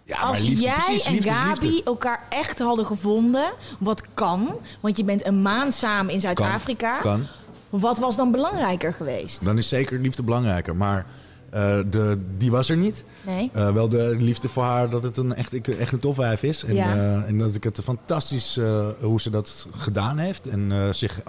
Ja, 0.05 0.17
Als 0.17 0.39
maar 0.39 0.49
liefde, 0.49 0.65
jij 0.65 0.75
precies, 0.75 1.05
en 1.05 1.13
liefde 1.13 1.31
Gabi 1.31 1.81
elkaar 1.85 2.21
echt 2.29 2.59
hadden 2.59 2.87
gevonden, 2.87 3.53
wat 3.79 4.03
kan, 4.15 4.59
want 4.81 4.97
je 4.97 5.05
bent 5.05 5.27
een 5.27 5.43
maand 5.43 5.75
samen 5.75 6.13
in 6.13 6.21
Zuid-Afrika, 6.21 6.99
Kan. 6.99 7.27
Wat 7.71 7.99
was 7.99 8.17
dan 8.17 8.31
belangrijker 8.31 8.93
geweest? 8.93 9.45
Dan 9.45 9.59
is 9.59 9.69
zeker 9.69 9.99
liefde 10.01 10.23
belangrijker. 10.23 10.77
Maar 10.77 11.07
Eh, 11.51 11.79
de, 11.91 12.19
die 12.39 12.51
was 12.51 12.69
er 12.69 12.77
niet. 12.77 13.05
Nee. 13.27 13.51
Eh, 13.55 13.73
wel 13.73 13.89
de 13.89 14.17
liefde 14.19 14.49
voor 14.49 14.63
haar 14.63 14.91
dat 14.91 15.03
het 15.03 15.17
een 15.17 15.35
echt, 15.35 15.61
echt 15.79 15.93
een 15.93 15.99
tofwijf 15.99 16.43
is. 16.43 16.65
En, 16.65 16.75
Ja. 16.75 16.95
eh, 16.95 17.29
en 17.29 17.39
dat 17.39 17.55
ik 17.55 17.65
het 17.65 17.81
fantastisch 17.85 18.59
hoe 19.01 19.21
ze 19.21 19.31
dat 19.31 19.67
gedaan 19.71 20.19
heeft. 20.19 20.47
En 20.47 20.95
zich 20.95 21.21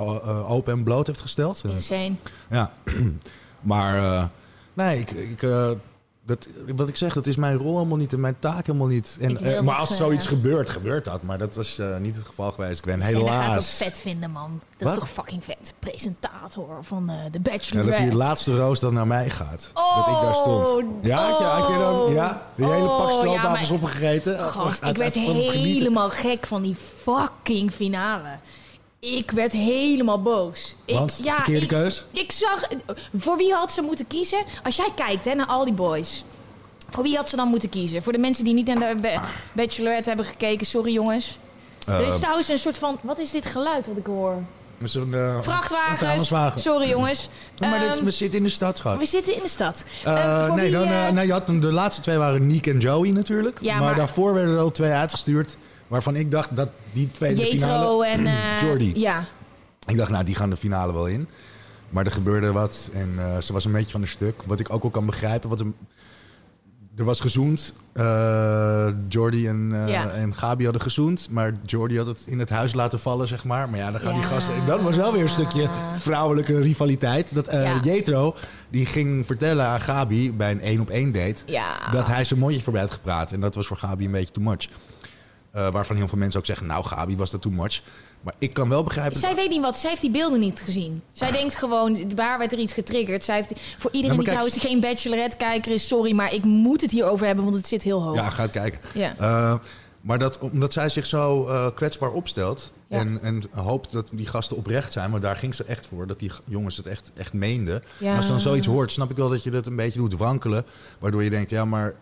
open 0.47 0.73
en 0.73 0.83
bloot 0.83 1.07
heeft 1.07 1.21
gesteld. 1.21 1.63
Insane. 1.73 2.11
Ja, 2.49 2.71
maar 3.61 4.29
nee, 4.73 4.99
ik, 4.99 5.11
ik, 5.11 5.41
dat, 6.31 6.75
wat 6.75 6.87
ik 6.87 6.97
zeg, 6.97 7.13
dat 7.13 7.27
is 7.27 7.35
mijn 7.35 7.57
rol 7.57 7.75
helemaal 7.75 7.97
niet 7.97 8.13
en 8.13 8.19
mijn 8.19 8.35
taak 8.39 8.65
helemaal 8.65 8.87
niet. 8.87 9.17
En, 9.19 9.63
maar 9.63 9.75
als 9.75 9.97
zoiets 9.97 10.25
gebeurt, 10.25 10.69
gebeurt 10.69 11.05
dat. 11.05 11.21
Maar 11.21 11.37
dat 11.37 11.55
was 11.55 11.81
niet 11.99 12.15
het 12.15 12.25
geval 12.25 12.51
geweest. 12.51 12.79
Ik 12.79 12.85
ben 12.85 13.01
helaas... 13.01 13.23
Jij 13.23 13.45
gaat 13.45 13.53
dat 13.53 13.65
vet 13.65 13.97
vinden, 13.97 14.31
man. 14.31 14.61
Dat 14.77 14.87
Wat? 14.87 14.97
is 14.97 14.99
toch 14.99 15.09
fucking 15.09 15.43
vet. 15.43 15.73
Presentator 15.79 16.77
van 16.81 17.11
uh, 17.11 17.15
The 17.31 17.39
Bachelor. 17.39 17.83
Ja, 17.83 17.89
dat 17.89 17.99
hij 17.99 18.09
de 18.09 18.15
laatste 18.15 18.57
roos 18.57 18.79
dan 18.79 18.93
naar 18.93 19.07
mij 19.07 19.29
gaat. 19.29 19.71
Oh, 19.73 19.95
dat 19.95 20.15
ik 20.15 20.21
daar 20.21 20.35
stond. 20.35 20.85
Ja, 21.01 21.29
had 21.29 21.37
je, 21.37 21.43
had 21.43 21.67
je 21.67 21.77
dan 21.77 22.13
ja, 22.13 22.47
de 22.55 22.65
hele 22.65 22.87
oh, 22.87 22.97
pak 22.97 23.11
stroopwafels 23.11 23.69
ja, 23.69 23.75
opgegeten? 23.75 24.39
Gast, 24.39 24.83
ik 24.83 24.97
werd 24.97 25.13
helemaal 25.13 26.09
gek 26.09 26.47
van 26.47 26.61
die 26.61 26.75
fucking 26.75 27.71
finale. 27.71 28.29
Ik 29.01 29.31
werd 29.31 29.51
helemaal 29.51 30.21
boos. 30.21 30.75
Want, 30.87 31.19
ik, 31.19 31.25
ja, 31.25 31.35
verkeerde 31.35 31.61
ik, 31.61 31.67
keus? 31.67 32.03
Ik 32.11 32.31
zag... 32.31 32.67
Voor 33.15 33.37
wie 33.37 33.53
had 33.53 33.71
ze 33.71 33.81
moeten 33.81 34.07
kiezen? 34.07 34.43
Als 34.63 34.75
jij 34.75 34.89
kijkt 34.95 35.25
hè, 35.25 35.33
naar 35.33 35.45
al 35.45 35.65
die 35.65 35.73
boys... 35.73 36.23
Voor 36.89 37.03
wie 37.03 37.15
had 37.15 37.29
ze 37.29 37.35
dan 37.35 37.47
moeten 37.47 37.69
kiezen? 37.69 38.03
Voor 38.03 38.13
de 38.13 38.19
mensen 38.19 38.43
die 38.43 38.53
niet 38.53 38.67
naar 38.67 39.01
de 39.01 39.19
Bachelorette 39.53 40.07
hebben 40.07 40.25
gekeken. 40.25 40.65
Sorry 40.65 40.93
jongens. 40.93 41.37
Uh, 41.89 41.99
er 41.99 42.07
is 42.07 42.19
trouwens 42.19 42.47
een 42.47 42.57
soort 42.57 42.77
van... 42.77 42.99
Wat 43.01 43.19
is 43.19 43.31
dit 43.31 43.45
geluid 43.45 43.87
wat 43.87 43.97
ik 43.97 44.05
hoor? 44.05 44.35
Zo'n 44.83 45.11
uh, 45.11 45.41
Vrachtwagens. 45.41 46.63
Sorry 46.63 46.89
jongens. 46.89 47.29
Ja, 47.55 47.69
maar 47.69 47.79
dit, 47.79 47.97
um, 47.97 48.05
we 48.05 48.11
zitten 48.11 48.37
in 48.37 48.43
de 48.43 48.49
stad, 48.49 48.77
schat. 48.77 48.99
We 48.99 49.05
zitten 49.05 49.35
in 49.35 49.41
de 49.41 49.49
stad. 49.49 49.83
Uh, 50.05 50.53
nee, 50.53 50.63
wie, 50.63 50.71
dan, 50.71 51.13
nee, 51.13 51.25
je 51.25 51.31
had, 51.31 51.47
de 51.47 51.71
laatste 51.71 52.01
twee 52.01 52.17
waren 52.17 52.47
Nick 52.47 52.67
en 52.67 52.77
Joey 52.77 53.09
natuurlijk. 53.09 53.59
Ja, 53.61 53.73
maar, 53.73 53.83
maar 53.83 53.95
daarvoor 53.95 54.33
werden 54.33 54.53
er 54.55 54.61
al 54.61 54.71
twee 54.71 54.91
uitgestuurd. 54.91 55.57
Waarvan 55.91 56.15
ik 56.15 56.31
dacht 56.31 56.55
dat 56.55 56.69
die 56.91 57.11
twee 57.11 57.35
de 57.35 57.41
Jetro 57.41 57.57
finale... 57.57 58.05
en... 58.05 58.21
Uh, 58.21 58.61
Jordi. 58.63 58.91
Ja. 58.99 59.25
Ik 59.85 59.97
dacht, 59.97 60.11
nou, 60.11 60.23
die 60.23 60.35
gaan 60.35 60.49
de 60.49 60.57
finale 60.57 60.93
wel 60.93 61.07
in. 61.07 61.27
Maar 61.89 62.05
er 62.05 62.11
gebeurde 62.11 62.51
wat 62.51 62.89
en 62.93 63.09
uh, 63.17 63.37
ze 63.37 63.53
was 63.53 63.65
een 63.65 63.71
beetje 63.71 63.91
van 63.91 64.01
een 64.01 64.07
stuk. 64.07 64.41
Wat 64.45 64.59
ik 64.59 64.73
ook 64.73 64.81
wel 64.81 64.91
kan 64.91 65.05
begrijpen. 65.05 65.49
Wat 65.49 65.59
een, 65.59 65.75
er 66.95 67.03
was 67.03 67.19
gezoend. 67.19 67.73
Uh, 67.93 68.87
Jordi 69.07 69.47
en, 69.47 69.69
uh, 69.73 69.87
ja. 69.87 70.09
en 70.09 70.35
Gabi 70.35 70.63
hadden 70.63 70.81
gezoend. 70.81 71.27
Maar 71.29 71.53
Jordi 71.65 71.97
had 71.97 72.05
het 72.05 72.23
in 72.25 72.39
het 72.39 72.49
huis 72.49 72.73
laten 72.73 72.99
vallen, 72.99 73.27
zeg 73.27 73.43
maar. 73.43 73.69
Maar 73.69 73.79
ja, 73.79 73.91
dan 73.91 74.01
gaan 74.01 74.15
ja. 74.15 74.19
die 74.19 74.29
gasten... 74.29 74.65
Dat 74.65 74.81
was 74.81 74.95
wel 74.95 75.13
weer 75.13 75.21
een 75.21 75.29
stukje 75.29 75.69
vrouwelijke 75.93 76.59
rivaliteit. 76.59 77.35
Dat 77.35 77.53
uh, 77.53 77.63
Ja. 77.63 77.79
Jetro, 77.83 78.35
die 78.69 78.85
ging 78.85 79.25
vertellen 79.25 79.65
aan 79.65 79.81
Gabi 79.81 80.33
bij 80.33 80.51
een 80.51 80.61
één-op-één 80.61 81.11
date... 81.11 81.43
Dat 81.91 82.07
hij 82.07 82.23
zijn 82.23 82.39
mondje 82.39 82.61
voorbij 82.61 82.81
had 82.81 82.91
gepraat. 82.91 83.31
En 83.31 83.39
dat 83.39 83.55
was 83.55 83.67
voor 83.67 83.77
Gabi 83.77 84.05
een 84.05 84.11
beetje 84.11 84.33
too 84.33 84.43
much. 84.43 84.67
Uh, 85.55 85.69
waarvan 85.69 85.95
heel 85.95 86.07
veel 86.07 86.17
mensen 86.17 86.39
ook 86.39 86.45
zeggen... 86.45 86.67
nou, 86.67 86.83
Gabi, 86.83 87.17
was 87.17 87.31
dat 87.31 87.41
too 87.41 87.51
much? 87.51 87.81
Maar 88.21 88.33
ik 88.37 88.53
kan 88.53 88.69
wel 88.69 88.83
begrijpen... 88.83 89.19
Zij 89.19 89.35
weet 89.35 89.49
niet 89.49 89.61
wat. 89.61 89.77
Zij 89.77 89.89
heeft 89.89 90.01
die 90.01 90.11
beelden 90.11 90.39
niet 90.39 90.61
gezien. 90.61 91.01
Zij 91.11 91.31
denkt 91.31 91.55
gewoon, 91.55 92.13
waar 92.15 92.37
werd 92.37 92.51
er 92.51 92.59
iets 92.59 92.73
getriggerd? 92.73 93.23
Zij 93.23 93.35
heeft, 93.35 93.53
voor 93.77 93.91
iedereen 93.91 94.17
die 94.17 94.25
kijk- 94.25 94.37
trouwens 94.37 94.65
geen 94.65 94.79
Bachelorette-kijker 94.79 95.71
is, 95.71 95.87
sorry, 95.87 96.13
maar 96.13 96.33
ik 96.33 96.43
moet 96.43 96.81
het 96.81 96.91
hierover 96.91 97.25
hebben, 97.25 97.43
want 97.43 97.55
het 97.55 97.67
zit 97.67 97.83
heel 97.83 98.03
hoog. 98.03 98.15
Ja, 98.15 98.29
ga 98.29 98.41
het 98.41 98.51
kijken. 98.51 98.79
Ja. 98.93 99.15
Uh, 99.19 99.53
maar 100.01 100.19
dat, 100.19 100.39
omdat 100.39 100.73
zij 100.73 100.89
zich 100.89 101.05
zo 101.05 101.47
uh, 101.47 101.67
kwetsbaar 101.75 102.11
opstelt... 102.11 102.71
Ja. 102.87 102.97
En, 102.97 103.21
en 103.21 103.43
hoopt 103.51 103.91
dat 103.91 104.09
die 104.13 104.27
gasten 104.27 104.57
oprecht 104.57 104.91
zijn... 104.91 105.11
maar 105.11 105.19
daar 105.19 105.35
ging 105.35 105.55
ze 105.55 105.63
echt 105.63 105.87
voor, 105.87 106.07
dat 106.07 106.19
die 106.19 106.31
jongens 106.45 106.77
het 106.77 106.87
echt, 106.87 107.11
echt 107.15 107.33
meenden. 107.33 107.83
Ja. 107.97 108.09
En 108.09 108.15
als 108.15 108.25
je 108.25 108.31
dan 108.31 108.41
zoiets 108.41 108.67
hoort, 108.67 108.91
snap 108.91 109.09
ik 109.09 109.17
wel 109.17 109.29
dat 109.29 109.43
je 109.43 109.51
dat 109.51 109.67
een 109.67 109.75
beetje 109.75 109.99
doet 109.99 110.17
wankelen... 110.17 110.65
waardoor 110.99 111.23
je 111.23 111.29
denkt, 111.29 111.49
ja, 111.49 111.65
maar... 111.65 111.95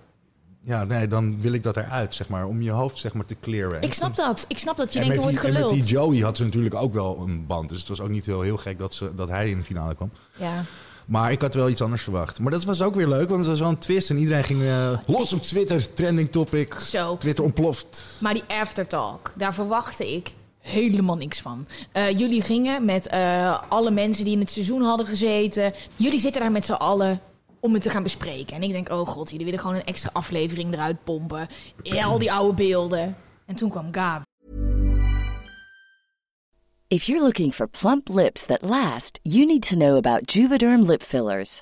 Ja, 0.64 0.84
nee, 0.84 1.08
dan 1.08 1.42
wil 1.42 1.54
ik 1.54 1.64
dat 1.64 1.78
eruit, 1.78 2.16
zeg 2.16 2.30
maar, 2.30 2.48
om 2.48 2.62
je 2.62 2.72
hoofd 2.72 2.98
zeg 2.98 3.14
maar, 3.14 3.26
te 3.26 3.36
clearen. 3.42 3.82
Ik 3.82 3.94
snap 3.94 4.16
dat. 4.16 4.46
Ik 4.48 4.58
snap 4.58 4.78
dat 4.78 4.94
je 4.94 5.00
en 5.00 5.08
denkt, 5.08 5.24
er 5.24 5.30
die, 5.30 5.40
wordt 5.40 5.56
en 5.56 5.62
met 5.62 5.70
geluld. 5.70 5.86
die 5.86 5.96
Joey 5.96 6.20
had 6.20 6.38
ze 6.38 6.44
natuurlijk 6.44 6.76
ook 6.76 6.94
wel 6.94 7.20
een 7.20 7.46
band. 7.46 7.70
Dus 7.70 7.80
het 7.80 7.88
was 7.88 8.02
ook 8.02 8.10
niet 8.10 8.26
heel, 8.26 8.42
heel 8.42 8.58
gek 8.58 8.78
dat, 8.78 8.94
ze, 8.94 9.16
dat 9.16 9.30
hij 9.30 9.50
in 9.50 9.58
de 9.58 9.64
finale 9.64 9.96
kwam. 9.96 10.12
Ja. 10.38 10.64
Maar 11.06 11.32
ik 11.32 11.42
had 11.42 11.54
wel 11.54 11.70
iets 11.70 11.82
anders 11.82 12.02
verwacht. 12.02 12.40
Maar 12.40 12.52
dat 12.52 12.64
was 12.64 12.82
ook 12.82 12.96
weer 12.96 13.08
leuk, 13.08 13.28
want 13.28 13.40
het 13.40 13.50
was 13.50 13.60
wel 13.60 13.70
een 13.70 13.78
twist. 13.78 14.10
En 14.10 14.18
iedereen 14.18 14.44
ging 14.44 14.62
uh, 14.62 14.98
los 15.06 15.34
op 15.34 15.42
Twitter, 15.42 15.94
trending 15.94 16.32
topic. 16.32 16.80
Zo. 16.80 17.18
Twitter 17.18 17.44
ontploft. 17.44 18.04
Maar 18.20 18.34
die 18.34 18.44
aftertalk, 18.48 19.32
daar 19.36 19.54
verwachtte 19.54 20.16
ik 20.16 20.32
helemaal 20.60 21.16
niks 21.16 21.42
van. 21.42 21.68
Uh, 21.94 22.20
jullie 22.20 22.42
gingen 22.42 22.86
met 22.86 23.10
uh, 23.14 23.62
alle 23.70 23.92
mensen 23.92 24.24
die 24.24 24.34
in 24.34 24.40
het 24.40 24.50
seizoen 24.50 24.82
hadden 24.82 25.06
gezeten. 25.06 25.74
Jullie 25.96 26.20
zitten 26.20 26.42
daar 26.42 26.52
met 26.52 26.66
z'n 26.66 26.72
allen 26.72 27.20
om 27.60 27.74
het 27.74 27.82
te 27.82 27.90
gaan 27.90 28.04
bespreken. 28.04 28.56
En 28.56 28.64
ik 28.64 28.72
denk, 28.72 28.90
oh 28.90 29.08
god, 29.08 29.30
jullie 29.30 29.46
willen 29.46 29.60
gewoon 29.60 29.76
een 29.76 29.86
extra 29.86 30.10
aflevering 30.14 30.74
eruit 30.74 31.04
pompen. 31.04 31.48
Al 32.04 32.20
die 32.20 32.32
oude 32.32 32.54
beelden. 32.54 33.16
En 33.46 33.56
toen 33.56 33.70
kwam 33.70 33.88
Gabi. 33.92 34.24
If 36.88 37.04
you're 37.04 37.24
looking 37.24 37.54
for 37.54 37.68
plump 37.68 38.10
lips 38.10 38.46
that 38.46 38.62
last, 38.62 39.20
you 39.22 39.46
need 39.46 39.68
to 39.68 39.76
know 39.76 39.96
about 39.96 40.34
Juvederm 40.34 40.82
lip 40.86 41.04
fillers. 41.04 41.62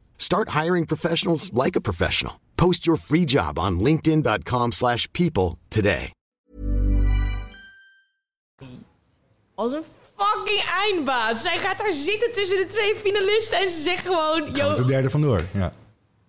Start 0.21 0.49
hiring 0.49 0.85
professionals 0.85 1.49
like 1.51 1.75
a 1.75 1.81
professional. 1.81 2.33
Post 2.55 2.85
your 2.85 2.97
free 2.97 3.25
job 3.25 3.57
on 3.57 3.79
linkedin.com/people 3.79 4.71
slash 4.71 5.07
people 5.11 5.57
today. 5.67 6.11
Als 9.55 9.71
een 9.71 9.83
fucking 10.17 10.63
eindbaas. 10.81 11.41
Zij 11.41 11.57
gaat 11.57 11.77
daar 11.77 11.91
zitten 11.91 12.31
tussen 12.33 12.57
de 12.57 12.65
twee 12.65 12.95
finalisten 12.95 13.59
en 13.59 13.69
ze 13.69 13.81
zegt 13.81 14.05
gewoon... 14.05 14.47
Gaat 14.47 14.77
Yo, 14.77 14.83
de 14.83 14.85
derde 14.85 15.09
vandoor, 15.09 15.41
ja. 15.53 15.71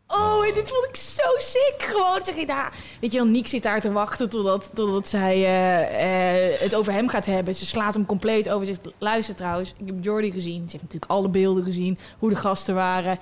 Oh, 0.07 0.46
en 0.46 0.55
dit 0.55 0.68
vond 0.68 0.87
ik 0.88 0.96
zo 0.96 1.22
sick. 1.38 1.74
Gewoon 1.78 2.24
zeg 2.24 2.37
je 2.37 2.46
daar. 2.46 2.74
Weet 3.00 3.12
je 3.12 3.18
wel, 3.18 3.26
Nick 3.26 3.46
zit 3.46 3.62
daar 3.62 3.81
te 3.81 3.92
wachten 3.92 4.28
totdat, 4.28 4.70
totdat 4.74 5.09
zij 5.09 5.35
eh, 5.35 6.52
eh, 6.52 6.61
het 6.61 6.74
over 6.74 6.92
hem 6.92 7.09
gaat 7.09 7.26
hebben. 7.26 7.55
Ze 7.55 7.66
slaat 7.66 7.94
hem 7.94 8.07
compleet 8.07 8.50
over. 8.50 8.66
Zegt, 8.66 8.88
luister 8.98 9.35
trouwens, 9.35 9.74
ik 9.76 9.87
heb 9.87 10.05
Jordi 10.05 10.33
gezien. 10.33 10.62
Ze 10.64 10.70
heeft 10.70 10.83
natuurlijk 10.83 11.12
alle 11.12 11.28
beelden 11.28 11.64
gezien, 11.64 11.98
hoe 12.18 12.31
de 12.31 12.37
gasten 12.37 12.74
waren. 12.74 13.18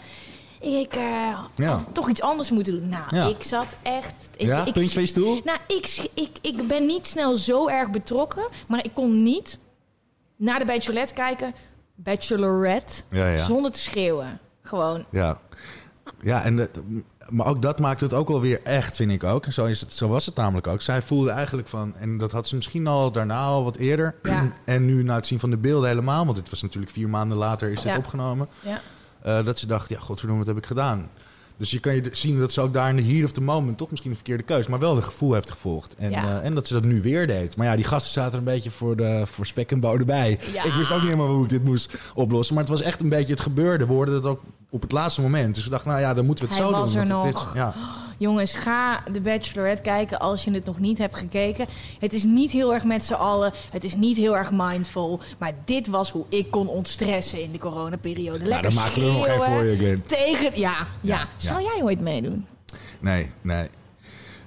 Ik 0.60 0.94
eh, 0.94 1.02
Ja. 1.54 1.68
had 1.68 1.86
toch 1.92 2.08
iets 2.08 2.22
anders 2.22 2.50
moeten 2.50 2.72
doen. 2.80 2.88
Nou, 2.88 3.16
Ja. 3.16 3.26
ik 3.26 3.42
zat 3.42 3.76
echt... 3.82 4.14
Ik, 4.36 4.46
Ja, 4.46 4.64
ik, 4.66 4.72
puntje 4.72 4.92
van 4.92 5.02
je 5.02 5.08
stoel? 5.08 5.40
Nou, 5.44 5.58
ik, 5.66 6.10
ik, 6.14 6.30
ik 6.40 6.68
ben 6.68 6.86
niet 6.86 7.06
snel 7.06 7.36
zo 7.36 7.68
erg 7.68 7.90
betrokken. 7.90 8.46
Maar 8.68 8.84
ik 8.84 8.94
kon 8.94 9.22
niet 9.22 9.58
naar 10.36 10.58
de 10.58 10.64
Bachelorette 10.64 11.14
kijken. 11.14 11.54
Bachelorette. 11.94 13.02
Ja. 13.10 13.36
Zonder 13.36 13.70
te 13.70 13.78
schreeuwen. 13.78 14.38
Gewoon. 14.62 15.04
Ja, 15.10 15.40
ja 16.22 16.42
en 16.42 16.56
de- 16.56 16.70
maar 17.28 17.46
ook 17.46 17.62
dat 17.62 17.78
maakt 17.78 18.00
het 18.00 18.12
ook 18.12 18.28
wel 18.28 18.40
weer 18.40 18.60
echt, 18.64 18.96
vind 18.96 19.10
ik 19.10 19.24
ook. 19.24 19.46
En 19.46 19.52
zo, 19.52 19.64
is 19.64 19.80
het, 19.80 19.92
zo 19.92 20.08
was 20.08 20.26
het 20.26 20.34
namelijk 20.34 20.66
ook. 20.66 20.80
Zij 20.82 21.02
voelde 21.02 21.30
eigenlijk 21.30 21.68
van, 21.68 21.94
en 21.96 22.18
dat 22.18 22.32
had 22.32 22.48
ze 22.48 22.54
misschien 22.56 22.86
al 22.86 23.10
daarna 23.12 23.42
al 23.42 23.64
wat 23.64 23.76
eerder. 23.76 24.14
Ja. 24.22 24.52
En 24.64 24.84
nu 24.84 25.02
na 25.02 25.14
het 25.14 25.26
zien 25.26 25.40
van 25.40 25.50
de 25.50 25.56
beelden 25.56 25.88
helemaal, 25.88 26.24
want 26.24 26.36
het 26.36 26.50
was 26.50 26.62
natuurlijk 26.62 26.92
vier 26.92 27.08
maanden 27.08 27.36
later 27.38 27.68
is 27.70 27.80
dit 27.82 27.92
Ja. 27.92 27.98
opgenomen. 27.98 28.48
Ja. 28.60 28.80
Eh, 29.22 29.44
dat 29.44 29.58
ze 29.58 29.66
dacht, 29.66 29.88
ja, 29.88 29.98
godverdomme, 29.98 30.44
wat 30.44 30.54
heb 30.54 30.62
ik 30.62 30.66
gedaan? 30.68 31.08
Dus 31.56 31.70
je 31.70 31.78
kan 31.80 31.94
je 31.94 32.08
zien 32.12 32.38
dat 32.38 32.52
ze 32.52 32.60
ook 32.60 32.72
daar 32.72 32.88
in 32.88 32.96
de 32.96 33.02
heat 33.04 33.24
of 33.24 33.32
the 33.32 33.40
moment 33.40 33.78
toch 33.78 33.90
misschien 33.90 34.10
een 34.10 34.16
verkeerde 34.16 34.42
keuze, 34.42 34.70
maar 34.70 34.78
wel 34.78 34.96
het 34.96 35.04
gevoel 35.04 35.32
heeft 35.34 35.50
gevolgd. 35.50 35.94
En, 35.98 36.10
Ja. 36.10 36.38
eh, 36.40 36.44
en 36.46 36.54
dat 36.54 36.66
ze 36.66 36.72
dat 36.74 36.82
nu 36.82 37.02
weer 37.02 37.26
deed. 37.26 37.56
Maar 37.56 37.66
ja, 37.66 37.76
die 37.76 37.84
gasten 37.84 38.12
zaten 38.12 38.32
er 38.32 38.38
een 38.38 38.44
beetje 38.44 38.70
voor, 38.70 38.96
de, 38.96 39.22
voor 39.26 39.46
spek 39.46 39.70
en 39.70 39.80
bonen 39.80 40.06
bij. 40.06 40.38
Ja. 40.52 40.64
Ik 40.64 40.72
wist 40.72 40.90
ook 40.90 40.98
niet 41.00 41.10
helemaal 41.10 41.34
hoe 41.34 41.44
ik 41.44 41.50
dit 41.50 41.64
moest 41.64 41.94
oplossen. 42.14 42.54
Maar 42.54 42.64
het 42.64 42.72
was 42.72 42.82
echt 42.82 43.02
een 43.02 43.08
beetje 43.08 43.32
het 43.32 43.42
gebeurde. 43.42 43.86
We 43.86 43.92
hoorden 43.92 44.14
het 44.14 44.24
ook 44.24 44.40
op 44.70 44.82
het 44.82 44.92
laatste 44.92 45.20
moment. 45.20 45.54
Dus 45.54 45.64
we 45.64 45.70
dachten, 45.70 45.88
nou 45.90 46.00
ja, 46.02 46.14
dan 46.14 46.26
moeten 46.26 46.44
we 46.48 46.50
het 46.54 46.62
Hij 46.62 46.72
zo 46.72 46.78
was 46.78 46.92
doen. 46.92 47.00
er 47.02 47.08
nog. 47.08 47.54
ja. 47.54 47.74
Jongens, 48.20 48.54
ga 48.54 49.02
The 49.12 49.20
Bachelorette 49.20 49.82
kijken 49.82 50.18
als 50.18 50.44
je 50.44 50.50
het 50.50 50.64
nog 50.64 50.78
niet 50.78 50.98
hebt 50.98 51.16
gekeken. 51.16 51.66
Het 51.98 52.12
is 52.12 52.24
niet 52.24 52.50
heel 52.50 52.74
erg 52.74 52.84
met 52.84 53.04
z'n 53.04 53.12
allen. 53.12 53.52
Het 53.70 53.84
is 53.84 53.94
niet 53.94 54.16
heel 54.16 54.36
erg 54.36 54.50
mindful. 54.52 55.20
Maar 55.38 55.52
dit 55.64 55.86
was 55.86 56.10
hoe 56.10 56.24
ik 56.28 56.50
kon 56.50 56.68
ontstressen 56.68 57.42
in 57.42 57.52
de 57.52 57.58
coronaperiode. 57.58 58.44
Lekker 58.44 58.48
Nou, 58.48 58.62
dan 58.62 58.74
maken 58.74 59.00
we 59.00 59.06
er 59.06 59.12
nog 59.12 59.24
geen 59.24 59.40
schreeuwen 59.40 59.58
voor 59.58 59.66
je, 59.70 59.76
Gwen. 59.76 60.06
Tegen, 60.06 60.50
ja, 60.60 60.76
ja. 61.00 61.18
Ja, 61.18 61.28
Zou 61.36 61.62
jij 61.62 61.82
ooit 61.82 62.00
meedoen? 62.00 62.46
Nee, 63.00 63.30
nee. 63.40 63.66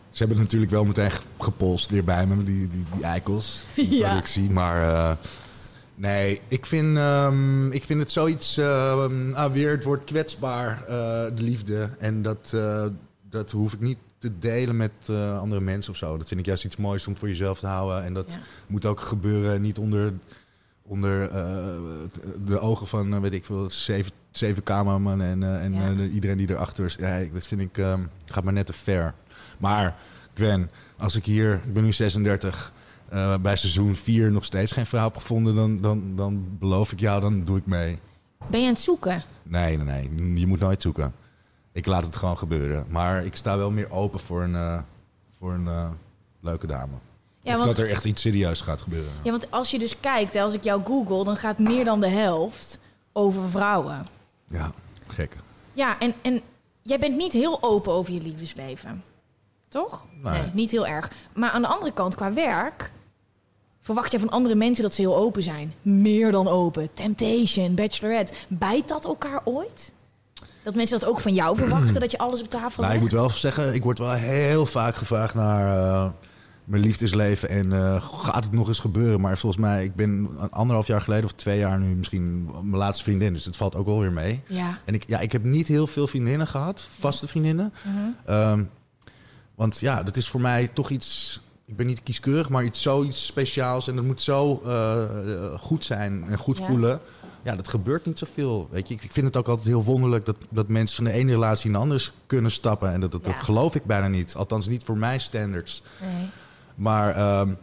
Ze 0.09 0.19
hebben 0.19 0.38
het 0.38 0.45
natuurlijk 0.45 0.71
wel 0.71 0.86
meteen 0.86 1.12
gepolst 1.39 1.89
weer 1.89 2.03
bij 2.03 2.25
me, 2.25 2.43
die, 2.43 2.67
die, 2.67 2.86
die 2.95 3.03
eikels. 3.03 3.63
Die 3.75 3.95
Ja. 3.97 4.07
productie. 4.09 4.49
Maar 4.49 4.81
eh, 4.93 5.15
nee, 5.95 6.41
ik 6.47 6.65
vind, 6.65 6.97
ehm, 6.97 7.71
ik 7.71 7.83
vind 7.83 7.99
het 7.99 8.12
zoiets... 8.12 8.57
ehm, 8.57 9.33
ah, 9.33 9.51
weer 9.51 9.71
het 9.71 9.83
woord 9.83 10.03
kwetsbaar, 10.03 10.83
eh, 10.88 10.95
de 11.36 11.41
liefde. 11.43 11.89
En 11.99 12.21
dat, 12.21 12.51
eh, 12.55 12.86
dat 13.33 13.51
hoef 13.51 13.73
ik 13.73 13.79
niet 13.79 13.97
te 14.17 14.31
delen 14.39 14.77
met 14.77 14.91
eh, 15.09 15.39
andere 15.39 15.61
mensen 15.61 15.91
of 15.91 15.97
zo. 15.97 16.17
Dat 16.17 16.27
vind 16.27 16.39
ik 16.39 16.45
juist 16.45 16.65
iets 16.65 16.77
moois 16.77 17.07
om 17.07 17.17
voor 17.17 17.27
jezelf 17.27 17.59
te 17.59 17.67
houden. 17.67 18.03
En 18.03 18.13
dat 18.13 18.33
Ja. 18.33 18.39
moet 18.67 18.85
ook 18.85 18.99
gebeuren, 18.99 19.61
niet 19.61 19.77
onder, 19.77 20.13
onder 20.83 21.29
eh, 21.29 21.65
de 22.45 22.59
ogen 22.59 22.87
van, 22.87 23.13
eh, 23.13 23.19
weet 23.19 23.33
ik 23.33 23.45
veel, 23.45 23.69
zeven, 23.69 24.11
zeven 24.31 24.63
kamermannen 24.63 25.27
en, 25.43 25.61
en 25.61 25.73
Ja. 25.73 26.03
iedereen 26.03 26.37
die 26.37 26.49
erachter 26.49 26.85
is. 26.85 26.95
Ja, 26.95 27.23
dat 27.33 27.47
vind 27.47 27.61
ik, 27.61 27.77
ehm, 27.77 28.01
gaat 28.25 28.43
maar 28.43 28.53
net 28.53 28.65
te 28.65 28.73
ver. 28.73 29.13
Maar 29.59 29.95
Gwen, 30.33 30.69
als 30.97 31.15
ik 31.15 31.25
hier, 31.25 31.53
ik 31.65 31.73
ben 31.73 31.83
nu 31.83 31.93
36, 31.93 32.73
eh, 33.09 33.37
bij 33.37 33.55
seizoen 33.55 33.95
4 33.95 34.31
nog 34.31 34.45
steeds 34.45 34.71
geen 34.71 34.85
vrouw 34.85 35.03
heb 35.03 35.15
gevonden, 35.17 35.55
dan, 35.55 35.81
dan, 35.81 36.15
dan 36.15 36.45
beloof 36.59 36.91
ik 36.91 36.99
jou, 36.99 37.21
dan 37.21 37.43
doe 37.45 37.57
ik 37.57 37.65
mee. 37.65 37.99
Ben 38.47 38.59
je 38.59 38.65
aan 38.67 38.73
het 38.73 38.81
zoeken? 38.81 39.23
Nee, 39.43 39.77
nee, 39.77 40.09
nee, 40.09 40.39
je 40.39 40.47
moet 40.47 40.59
nooit 40.59 40.81
zoeken. 40.81 41.13
Ik 41.73 41.86
laat 41.86 42.03
het 42.03 42.15
gewoon 42.15 42.38
gebeuren. 42.38 42.86
Maar 42.89 43.25
ik 43.25 43.36
sta 43.36 43.57
wel 43.57 43.71
meer 43.71 43.91
open 43.91 44.19
voor 44.19 44.41
een, 44.43 44.55
eh, 44.55 44.79
voor 45.38 45.53
een 45.53 45.67
eh, 45.67 45.89
leuke 46.39 46.67
dame. 46.67 46.93
Ja, 47.39 47.51
of 47.51 47.57
want- 47.63 47.75
dat 47.75 47.86
er 47.86 47.91
echt 47.91 48.05
iets 48.05 48.21
serieus 48.21 48.62
gaat 48.62 48.81
gebeuren. 48.81 49.12
Ja, 49.23 49.31
want 49.31 49.51
als 49.51 49.71
je 49.71 49.79
dus 49.79 49.99
kijkt, 49.99 50.33
hè, 50.33 50.41
als 50.41 50.53
ik 50.53 50.63
jou 50.63 50.81
google, 50.86 51.23
dan 51.23 51.38
gaat 51.38 51.57
meer 51.59 51.86
dan 51.86 51.99
de 51.99 52.07
helft 52.07 52.79
over 53.13 53.49
vrouwen. 53.49 54.05
Ja, 54.47 54.71
gek. 55.07 55.36
Ja, 55.73 55.99
en, 55.99 56.13
en 56.21 56.41
jij 56.81 56.99
bent 56.99 57.15
niet 57.15 57.33
heel 57.33 57.63
open 57.63 57.91
over 57.93 58.13
je 58.13 58.21
liefdesleven. 58.21 59.03
Toch? 59.67 60.05
Nee. 60.21 60.41
niet 60.53 60.71
heel 60.71 60.88
erg. 60.88 61.12
Maar 61.33 61.49
aan 61.49 61.62
de 61.62 61.67
andere 61.67 61.91
kant, 61.93 62.15
qua 62.15 62.33
werk, 62.33 62.91
verwacht 63.81 64.12
je 64.12 64.19
van 64.19 64.29
andere 64.29 64.55
mensen 64.55 64.83
dat 64.83 64.93
ze 64.93 65.01
heel 65.01 65.15
open 65.17 65.43
zijn. 65.43 65.73
Meer 65.81 66.31
dan 66.31 66.47
open. 66.47 66.93
Temptation, 66.93 67.75
Bachelorette. 67.75 68.33
Bijt 68.47 68.88
dat 68.88 69.05
elkaar 69.05 69.41
ooit? 69.43 69.93
Dat 70.63 70.76
mensen 70.76 70.99
dat 70.99 71.10
ook 71.10 71.19
van 71.19 71.34
jou 71.34 71.58
verwachten, 71.58 71.99
dat 71.99 72.12
je 72.12 72.17
alles 72.17 72.41
op 72.41 72.49
tafel 72.49 72.84
Nou, 72.84 72.95
ik 72.95 73.02
moet 73.02 73.12
wel 73.12 73.30
zeggen, 73.30 73.73
ik 73.73 73.84
word 73.84 73.97
wel 73.97 74.12
heel 74.12 74.65
vaak 74.65 74.95
gevraagd 74.95 75.34
naar 75.34 75.78
eh, 75.78 76.10
mijn 76.63 76.82
liefdesleven. 76.84 77.49
En 77.49 77.73
eh, 77.73 78.10
gaat 78.10 78.43
het 78.43 78.54
nog 78.54 78.67
eens 78.67 78.80
gebeuren? 78.80 79.21
Maar 79.21 79.38
volgens 79.38 79.62
mij, 79.62 79.84
ik 79.84 79.95
ben 79.95 80.30
anderhalf 80.52 80.88
jaar 80.88 81.02
geleden 81.02 81.26
of 81.26 81.32
twee 81.32 81.60
jaar 81.60 81.80
nu 81.80 81.95
misschien 81.95 82.45
mijn 82.45 82.76
laatste 82.78 83.04
vriendin. 83.04 83.34
Dus 83.34 83.45
het 83.45 83.58
valt 83.58 83.76
ook 83.76 83.86
wel 83.86 83.99
weer 83.99 84.12
mee. 84.12 84.41
Ja. 84.47 84.78
En 84.86 84.93
ik, 84.93 85.04
ja, 85.08 85.19
ik 85.19 85.32
heb 85.32 85.43
niet 85.43 85.67
heel 85.67 85.88
veel 85.88 86.08
vriendinnen 86.08 86.47
gehad, 86.47 86.88
vaste 86.99 87.28
vriendinnen. 87.28 87.73
Mhm. 87.82 87.97
Ehm, 88.26 88.63
want 89.56 89.80
ja, 89.80 90.04
dat 90.04 90.17
is 90.17 90.28
voor 90.28 90.41
mij 90.41 90.67
toch 90.67 90.89
iets. 90.89 91.41
Ik 91.65 91.76
ben 91.76 91.86
niet 91.86 92.04
kieskeurig, 92.04 92.49
maar 92.49 92.63
iets 92.63 92.82
zoiets 92.82 93.26
speciaals. 93.26 93.88
En 93.88 93.95
dat 93.95 94.06
moet 94.06 94.21
zo 94.21 94.62
eh, 94.65 95.04
goed 95.60 95.86
zijn 95.86 96.23
en 96.28 96.38
goed 96.38 96.58
Ja. 96.58 96.65
voelen. 96.65 96.99
Ja, 97.43 97.56
dat 97.56 97.67
gebeurt 97.67 98.06
niet 98.06 98.17
zoveel. 98.17 98.67
Weet 98.71 98.88
je, 98.88 98.93
ik 98.93 99.12
vind 99.12 99.25
het 99.25 99.38
ook 99.38 99.47
altijd 99.47 99.67
heel 99.67 99.84
wonderlijk 99.84 100.25
dat, 100.25 100.36
dat 100.49 100.67
mensen 100.67 100.95
van 100.95 101.06
de 101.06 101.12
ene 101.12 101.32
relatie 101.32 101.65
in 101.65 101.71
de 101.71 101.77
andere 101.79 102.01
kunnen 102.25 102.51
stappen. 102.51 102.91
En 102.91 102.99
dat, 102.99 103.12
dat, 103.12 103.21
geloof 103.25 103.75
ik 103.75 103.86
bijna 103.86 104.08
niet. 104.08 104.36
Althans, 104.36 104.67
niet 104.67 104.84
voor 104.84 104.97
mijn 104.97 105.19
standards. 105.19 105.84
Nee. 106.01 106.29
Maar 106.75 107.15
ehm, 107.15 107.53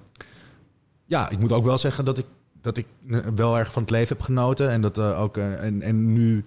ja, 1.07 1.29
ik 1.31 1.38
moet 1.38 1.53
ook 1.53 1.64
wel 1.64 1.79
zeggen 1.79 2.05
dat 2.05 2.19
ik, 2.19 2.27
dat 2.62 2.77
ik 2.77 2.87
wel 3.35 3.59
erg 3.59 3.73
van 3.73 3.83
het 3.83 3.90
leven 3.90 4.16
heb 4.16 4.25
genoten. 4.25 4.71
En 4.71 4.81
dat 4.81 4.99
eh, 4.99 5.21
ook. 5.21 5.37
eh, 5.37 5.64
en, 5.64 5.83
en 5.83 6.12
nu. 6.12 6.45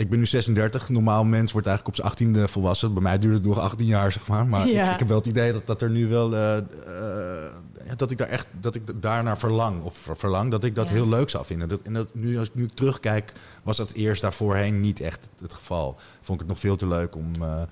Ik 0.00 0.10
ben 0.10 0.18
nu 0.18 0.26
36. 0.26 0.88
Normaal 0.88 1.24
mens 1.24 1.52
wordt 1.52 1.66
eigenlijk 1.66 1.98
op 1.98 2.16
zijn 2.18 2.34
18e 2.38 2.44
volwassen. 2.50 2.92
Bij 2.92 3.02
mij 3.02 3.18
duurt 3.18 3.34
het 3.34 3.44
nog 3.46 3.58
18 3.58 3.86
jaar, 3.86 4.12
zeg 4.12 4.26
maar. 4.28 4.46
Maar 4.46 4.68
Ja. 4.68 4.86
ik, 4.86 4.92
ik 4.92 4.98
heb 4.98 5.08
wel 5.08 5.16
het 5.16 5.26
idee 5.26 5.52
dat, 5.52 5.66
dat 5.66 5.82
er 5.82 5.90
nu 5.90 6.08
wel. 6.08 6.34
eh, 6.34 6.56
eh, 6.56 7.52
dat 7.96 8.10
ik 8.10 8.18
daar 8.18 8.28
echt. 8.28 8.46
Dat 8.60 8.74
ik 8.74 9.02
daarnaar 9.02 9.38
verlang. 9.38 9.82
Of 9.82 9.96
ver- 9.96 10.16
verlang 10.16 10.50
dat 10.50 10.64
ik 10.64 10.74
dat 10.74 10.86
Ja. 10.86 10.92
heel 10.92 11.08
leuk 11.08 11.30
zou 11.30 11.44
vinden. 11.44 11.68
Dat, 11.68 11.80
en 11.82 11.92
dat 11.92 12.14
nu, 12.14 12.38
als 12.38 12.48
ik 12.48 12.54
nu 12.54 12.68
terugkijk, 12.68 13.32
was 13.62 13.76
dat 13.76 13.92
eerst 13.92 14.22
daarvoorheen 14.22 14.80
niet 14.80 15.00
echt 15.00 15.28
het 15.40 15.54
geval. 15.54 15.96
Vond 16.20 16.40
ik 16.40 16.46
het 16.46 16.48
nog 16.48 16.58
veel 16.58 16.76
te 16.76 16.86
leuk 16.86 17.16
om. 17.16 17.32
eh 17.40 17.62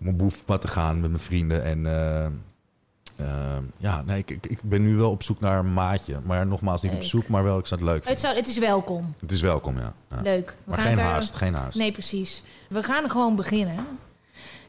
om 0.00 0.08
op 0.08 0.18
boefpad 0.18 0.60
te 0.60 0.68
gaan 0.68 1.00
met 1.00 1.10
mijn 1.10 1.22
vrienden. 1.22 1.64
En 1.64 1.86
eh, 3.16 3.26
eh, 3.56 3.62
ja, 3.78 4.02
nee, 4.02 4.18
ik, 4.18 4.30
ik, 4.30 4.46
ik 4.46 4.58
ben 4.62 4.82
nu 4.82 4.96
wel 4.96 5.10
op 5.10 5.22
zoek 5.22 5.40
naar 5.40 5.58
een 5.58 5.72
maatje. 5.72 6.20
Maar 6.24 6.46
nogmaals, 6.46 6.82
niet 6.82 6.92
op 6.94 7.02
zoek, 7.02 7.28
maar 7.28 7.42
wel, 7.44 7.58
ik 7.58 7.66
zou 7.66 7.80
het 7.80 7.90
leuk 7.90 8.08
Het, 8.08 8.20
zou, 8.20 8.34
het 8.36 8.46
is 8.48 8.58
welkom. 8.58 9.14
Het 9.20 9.32
is 9.32 9.40
welkom, 9.40 9.76
ja. 9.76 9.92
ja. 10.10 10.20
Leuk. 10.22 10.46
We 10.48 10.54
Maar 10.64 10.78
gaan 10.78 10.86
geen 10.86 10.96
daar- 10.96 11.04
haast, 11.12 11.34
geen 11.34 11.54
haast. 11.54 11.78
Nee, 11.78 11.92
precies. 11.92 12.42
We 12.68 12.82
gaan 12.82 13.10
gewoon 13.10 13.36
beginnen. 13.36 13.76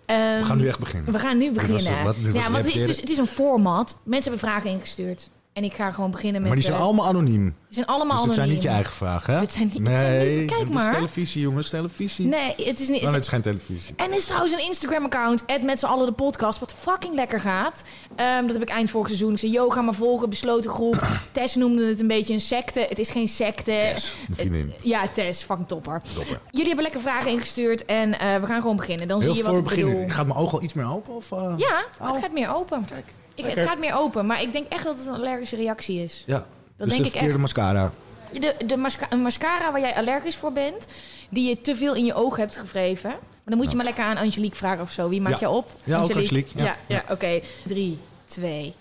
We 0.05 0.41
gaan 0.43 0.57
nu 0.57 0.67
echt 0.67 0.79
beginnen. 0.79 1.13
We 1.13 1.19
gaan 1.19 1.37
nu 1.37 1.53
was- 1.53 1.63
beginnen. 1.63 2.03
wat- 2.03 2.15
was 2.19 2.31
ja, 2.43 2.51
want 2.51 2.65
het 2.65 2.75
is, 2.75 2.85
dus, 2.85 2.99
het 3.01 3.09
is 3.09 3.17
een 3.17 3.27
format. 3.27 3.97
Mensen 4.03 4.31
hebben 4.31 4.49
vragen 4.49 4.69
ingestuurd. 4.69 5.29
En 5.55 5.63
ik 5.63 5.73
ga 5.75 5.91
gewoon 5.91 6.11
beginnen 6.11 6.41
met... 6.41 6.43
maar 6.49 6.55
die 6.59 6.65
zijn 6.69 6.77
eh, 6.77 6.83
allemaal 6.83 7.05
anoniem. 7.07 7.43
die 7.43 7.53
zijn 7.69 7.85
allemaal 7.85 8.15
Dus 8.17 8.25
het 8.25 8.33
zijn 8.33 8.47
anoniem. 8.47 8.53
niet 8.63 8.63
je 8.63 8.69
eigen 8.75 8.93
vragen, 8.93 9.33
hè? 9.33 9.39
Dit 9.39 9.51
zijn 9.51 9.71
niet- 9.73 9.87
zijn 9.87 10.17
nee, 10.17 10.37
niet- 10.39 10.47
kijk 10.49 10.59
het 10.59 10.69
is 10.69 10.75
maar. 10.75 10.93
televisie, 10.93 11.41
jongens, 11.41 11.69
televisie. 11.69 12.25
Nee, 12.27 12.53
het 12.57 12.79
is 12.79 12.87
niet... 12.87 12.97
Oh, 12.97 13.03
nee, 13.05 13.13
het 13.13 13.21
is 13.23 13.27
geen 13.27 13.41
televisie. 13.41 13.93
En 13.95 14.09
er 14.11 14.17
is 14.17 14.25
trouwens 14.25 14.53
een 14.53 14.65
Instagram-account, 14.65 15.43
met 15.63 15.79
z'n 15.79 15.85
allen 15.85 16.05
de 16.05 16.11
podcast, 16.11 16.59
wat 16.59 16.73
fucking 16.77 17.15
lekker 17.15 17.39
gaat. 17.39 17.83
Ehm, 18.15 18.41
dat 18.41 18.51
heb 18.53 18.61
ik 18.61 18.69
eind 18.69 18.89
vorig 18.89 19.07
seizoen. 19.07 19.31
Ik 19.31 19.39
zei, 19.39 19.51
yo, 19.51 19.69
ga 19.69 19.81
maar 19.81 19.93
volgen, 19.93 20.29
besloten 20.29 20.69
groep. 20.71 21.07
Tess 21.31 21.55
noemde 21.55 21.85
het 21.85 22.01
een 22.01 22.07
beetje 22.07 22.33
een 22.33 22.41
secte. 22.41 22.85
Het 22.89 22.99
is 22.99 23.09
geen 23.09 23.27
secte. 23.27 23.63
Tess, 23.93 24.15
vriendin. 24.31 24.73
Ja, 24.81 25.07
Tess, 25.13 25.43
fucking 25.43 25.67
topper. 25.67 26.01
Topper. 26.15 26.39
Jullie 26.49 26.65
hebben 26.67 26.83
lekker 26.83 27.01
vragen 27.01 27.31
ingestuurd 27.31 27.85
en 27.85 28.19
eh, 28.19 28.39
we 28.39 28.45
gaan 28.45 28.61
gewoon 28.61 28.75
beginnen. 28.75 29.07
Dan 29.07 29.21
Heel 29.21 29.33
zie 29.33 29.37
je 29.43 29.43
wat 29.49 29.55
voor 29.57 29.63
ik 29.63 29.69
het 29.69 29.79
begin. 29.79 29.95
bedoel. 29.99 30.15
Gaat 30.15 30.25
mijn 30.27 30.39
oog 30.39 30.53
al 30.53 30.61
iets 30.61 30.73
meer 30.73 30.87
open? 30.91 31.15
Of, 31.15 31.31
eh? 31.31 31.53
Ja, 31.57 31.83
Oh. 32.01 32.11
het 32.13 32.21
gaat 32.21 32.33
meer 32.33 32.55
open. 32.55 32.85
Kijk. 32.85 33.05
Ik, 33.35 33.45
het 33.45 33.59
gaat 33.59 33.79
meer 33.79 33.95
open, 33.95 34.25
maar 34.25 34.41
ik 34.41 34.51
denk 34.51 34.65
echt 34.67 34.83
dat 34.83 34.97
het 34.97 35.07
een 35.07 35.13
allergische 35.13 35.55
reactie 35.55 36.03
is. 36.03 36.23
Ja, 36.27 36.45
dus 36.77 36.87
denk 36.89 37.01
de 37.03 37.07
ik 37.09 37.15
echt. 37.15 37.37
mascara. 37.37 37.91
De, 38.31 38.55
de 38.65 38.77
masca- 38.77 39.07
een 39.09 39.21
mascara 39.21 39.71
waar 39.71 39.81
jij 39.81 39.95
allergisch 39.95 40.35
voor 40.35 40.51
bent, 40.51 40.85
die 41.29 41.49
je 41.49 41.61
te 41.61 41.75
veel 41.75 41.93
in 41.95 42.05
je 42.05 42.13
ogen 42.13 42.39
hebt 42.39 42.57
gewreven. 42.57 43.09
Maar 43.09 43.19
dan 43.53 43.57
moet 43.57 43.69
je 43.69 43.75
maar 43.75 43.85
lekker 43.85 44.03
aan 44.03 44.17
Angelique 44.17 44.55
vragen 44.57 44.81
of 44.81 44.91
zo. 44.91 45.09
Wie 45.09 45.21
maakt 45.21 45.39
Ja. 45.39 45.47
je 45.47 45.53
op? 45.53 45.69
Ja, 45.83 46.01
ook 46.01 46.11
Angelique, 46.15 46.49
ja. 46.57 46.63
Ja, 46.63 46.75
ja, 46.87 47.03
oké. 47.09 47.39
Drie, 47.65 47.97
twee. 48.25 48.73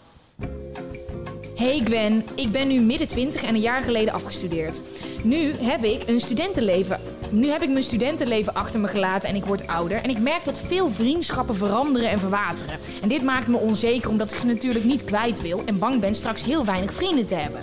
Hey 1.57 1.81
Gwen, 1.85 2.25
ik 2.35 2.53
ben 2.53 2.69
nu 2.69 2.81
midden 2.81 3.09
20 3.09 3.43
en 3.43 3.55
een 3.55 3.61
jaar 3.61 3.83
geleden 3.83 4.15
afgestudeerd. 4.15 4.81
Nu 5.23 5.53
heb 5.61 5.85
ik 5.85 6.09
een 6.09 6.21
studentenleven. 6.21 7.01
Nu 7.35 7.49
heb 7.49 7.63
ik 7.63 7.69
mijn 7.69 7.83
studentenleven 7.83 8.55
achter 8.55 8.81
me 8.81 8.89
gelaten 8.89 9.29
en 9.29 9.35
ik 9.35 9.45
word 9.45 9.67
ouder. 9.67 9.97
En 10.03 10.11
ik 10.11 10.19
merk 10.19 10.45
dat 10.45 10.61
veel 10.61 10.89
vriendschappen 10.89 11.55
veranderen 11.55 12.11
en 12.11 12.19
verwateren. 12.19 12.79
En 13.03 13.09
dit 13.09 13.23
maakt 13.23 13.47
me 13.47 13.57
onzeker 13.57 14.11
omdat 14.11 14.33
ik 14.33 14.39
ze 14.39 14.47
natuurlijk 14.47 14.85
niet 14.85 15.05
kwijt 15.05 15.41
wil 15.41 15.63
en 15.65 15.79
bang 15.79 16.01
ben 16.01 16.15
straks 16.15 16.45
heel 16.45 16.65
weinig 16.65 16.93
vrienden 16.93 17.27
te 17.27 17.35
hebben. 17.35 17.61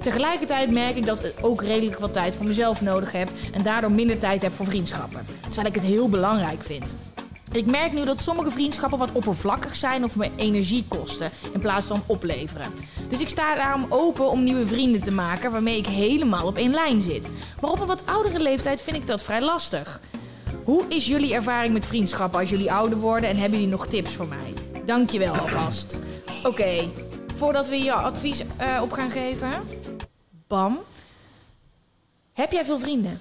Tegelijkertijd 0.00 0.70
merk 0.70 0.96
ik 0.96 1.06
dat 1.06 1.24
ik 1.24 1.34
ook 1.40 1.62
redelijk 1.62 1.98
wat 1.98 2.12
tijd 2.12 2.34
voor 2.34 2.46
mezelf 2.46 2.80
nodig 2.80 3.12
heb 3.12 3.30
en 3.52 3.62
daardoor 3.62 3.92
minder 3.92 4.18
tijd 4.18 4.42
heb 4.42 4.52
voor 4.52 4.66
vriendschappen. 4.66 5.24
Terwijl 5.40 5.66
ik 5.66 5.74
het 5.74 5.84
heel 5.84 6.08
belangrijk 6.08 6.62
vind. 6.62 6.96
Ik 7.52 7.66
merk 7.66 7.92
nu 7.92 8.04
dat 8.04 8.20
sommige 8.20 8.50
vriendschappen 8.50 8.98
wat 8.98 9.12
oppervlakkig 9.12 9.76
zijn 9.76 10.04
of 10.04 10.16
me 10.16 10.30
energie 10.36 10.84
kosten 10.88 11.30
in 11.52 11.60
plaats 11.60 11.86
van 11.86 12.02
opleveren. 12.06 12.72
Dus 13.08 13.20
ik 13.20 13.28
sta 13.28 13.54
daarom 13.54 13.86
open 13.88 14.30
om 14.30 14.42
nieuwe 14.42 14.66
vrienden 14.66 15.02
te 15.02 15.12
maken 15.12 15.52
waarmee 15.52 15.78
ik 15.78 15.86
helemaal 15.86 16.46
op 16.46 16.56
één 16.56 16.70
lijn 16.70 17.00
zit. 17.00 17.30
Maar 17.60 17.70
op 17.70 17.80
een 17.80 17.86
wat 17.86 18.06
oudere 18.06 18.40
leeftijd 18.40 18.82
vind 18.82 18.96
ik 18.96 19.06
dat 19.06 19.22
vrij 19.22 19.42
lastig. 19.42 20.00
Hoe 20.64 20.84
is 20.88 21.06
jullie 21.06 21.34
ervaring 21.34 21.72
met 21.72 21.86
vriendschappen 21.86 22.40
als 22.40 22.50
jullie 22.50 22.72
ouder 22.72 22.98
worden 22.98 23.28
en 23.28 23.36
hebben 23.36 23.58
jullie 23.58 23.74
nog 23.74 23.86
tips 23.86 24.14
voor 24.14 24.28
mij? 24.28 24.52
Dankjewel 24.86 25.34
alvast. 25.34 26.00
Oké, 26.44 26.88
voordat 27.36 27.68
we 27.68 27.76
je 27.76 27.92
advies 27.92 28.42
eh, 28.56 28.78
op 28.82 28.92
gaan 28.92 29.10
geven. 29.10 29.50
Bam. 30.46 30.78
Heb 32.32 32.52
jij 32.52 32.64
veel 32.64 32.78
vrienden? 32.78 33.20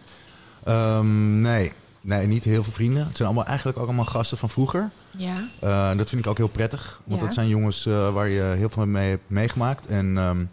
Ehm, 0.64 1.42
nee. 1.42 1.72
Nee, 2.02 2.28
niet 2.28 2.44
heel 2.44 2.64
veel 2.64 2.74
vrienden. 2.74 3.08
Het 3.08 3.16
zijn 3.18 3.28
allemaal, 3.28 3.48
eigenlijk 3.48 3.78
ook 3.78 3.86
allemaal 3.86 4.06
gasten 4.06 4.38
van 4.38 4.50
vroeger. 4.50 4.90
Ja. 5.12 5.48
Uh, 5.64 5.98
dat 5.98 6.10
vind 6.10 6.22
ik 6.22 6.28
ook 6.30 6.38
heel 6.38 6.48
prettig. 6.48 7.02
Want 7.04 7.20
Ja. 7.20 7.26
dat 7.26 7.36
zijn 7.36 7.48
jongens 7.48 7.86
uh, 7.86 8.14
waar 8.14 8.28
je 8.30 8.42
heel 8.42 8.70
veel 8.70 8.88
mee 8.88 9.10
hebt 9.10 9.24
meegemaakt. 9.28 9.86
En, 9.86 10.18
um, 10.18 10.50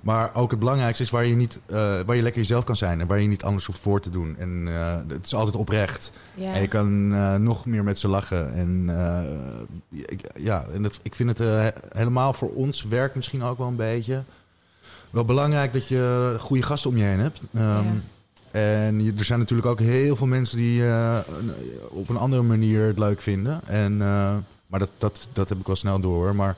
maar 0.00 0.34
ook 0.34 0.50
het 0.50 0.58
belangrijkste 0.58 1.02
is 1.02 1.10
waar 1.10 1.24
je, 1.24 1.34
niet, 1.36 1.60
uh, 1.66 1.76
waar 1.76 2.16
je 2.16 2.22
lekker 2.22 2.40
jezelf 2.40 2.64
kan 2.64 2.76
zijn. 2.76 3.00
En 3.00 3.06
waar 3.06 3.20
je 3.20 3.28
niet 3.28 3.42
anders 3.42 3.64
hoeft 3.64 3.78
voor 3.78 4.00
te 4.00 4.10
doen. 4.10 4.36
En 4.38 4.66
het 5.08 5.24
is 5.26 5.34
altijd 5.34 5.56
oprecht. 5.56 6.12
Ja. 6.34 6.54
En 6.54 6.60
je 6.60 6.68
kan 6.68 7.08
nog 7.42 7.66
meer 7.66 7.84
met 7.84 7.98
ze 7.98 8.08
lachen. 8.08 8.54
En, 8.54 8.90
ik, 9.90 10.20
ja, 10.36 10.66
en 10.74 10.82
dat, 10.82 11.00
ik 11.02 11.14
vind 11.14 11.38
het 11.38 11.72
helemaal 11.92 12.32
voor 12.32 12.50
ons 12.50 12.82
werk 12.82 13.14
misschien 13.14 13.42
ook 13.42 13.58
wel 13.58 13.66
een 13.66 13.76
beetje. 13.76 14.22
Wel 15.10 15.24
belangrijk 15.24 15.72
dat 15.72 15.88
je 15.88 16.36
goede 16.38 16.62
gasten 16.62 16.90
om 16.90 16.96
je 16.96 17.04
heen 17.04 17.20
hebt. 17.20 17.40
Um, 17.54 17.60
Ja. 17.62 17.82
En 18.50 19.04
je, 19.04 19.12
er 19.18 19.24
zijn 19.24 19.38
natuurlijk 19.38 19.68
ook 19.68 19.80
heel 19.80 20.16
veel 20.16 20.26
mensen 20.26 20.56
die 20.56 20.80
uh, 20.80 21.18
op 21.90 22.08
een 22.08 22.16
andere 22.16 22.42
manier 22.42 22.86
het 22.86 22.98
leuk 22.98 23.20
vinden. 23.20 23.60
En, 23.66 23.92
uh, 23.92 24.36
maar 24.66 24.78
dat, 24.78 24.90
dat, 24.98 25.28
dat 25.32 25.48
heb 25.48 25.58
ik 25.58 25.66
wel 25.66 25.76
snel 25.76 26.00
door. 26.00 26.34
Maar 26.36 26.56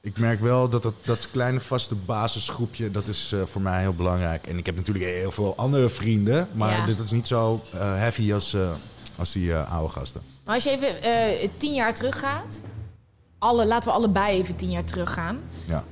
ik 0.00 0.18
merk 0.18 0.40
wel 0.40 0.68
dat 0.68 0.82
dat, 0.82 0.94
dat 1.02 1.28
kleine 1.30 1.60
vaste 1.60 1.94
basisgroepje, 1.94 2.90
dat 2.90 3.06
is 3.06 3.32
uh, 3.34 3.42
voor 3.44 3.60
mij 3.62 3.80
heel 3.80 3.94
belangrijk. 3.94 4.46
En 4.46 4.58
ik 4.58 4.66
heb 4.66 4.76
natuurlijk 4.76 5.04
heel 5.04 5.30
veel 5.30 5.56
andere 5.56 5.88
vrienden. 5.88 6.48
Maar 6.52 6.76
Ja. 6.78 6.86
dit 6.86 6.98
is 6.98 7.10
niet 7.10 7.26
zo 7.26 7.60
heavy 7.76 8.32
als, 8.32 8.56
als 9.16 9.32
die 9.32 9.54
oude 9.56 9.92
gasten. 9.92 10.20
Maar 10.44 10.54
als 10.54 10.64
je 10.64 10.70
even 10.70 11.02
eh, 11.02 11.48
tien 11.56 11.74
jaar 11.74 11.94
teruggaat, 11.94 12.62
alle, 13.38 13.66
laten 13.66 13.88
we 13.88 13.94
allebei 13.96 14.38
even 14.38 14.56
tien 14.56 14.70
jaar 14.70 14.84
teruggaan. 14.84 15.38
Ja. 15.66 15.84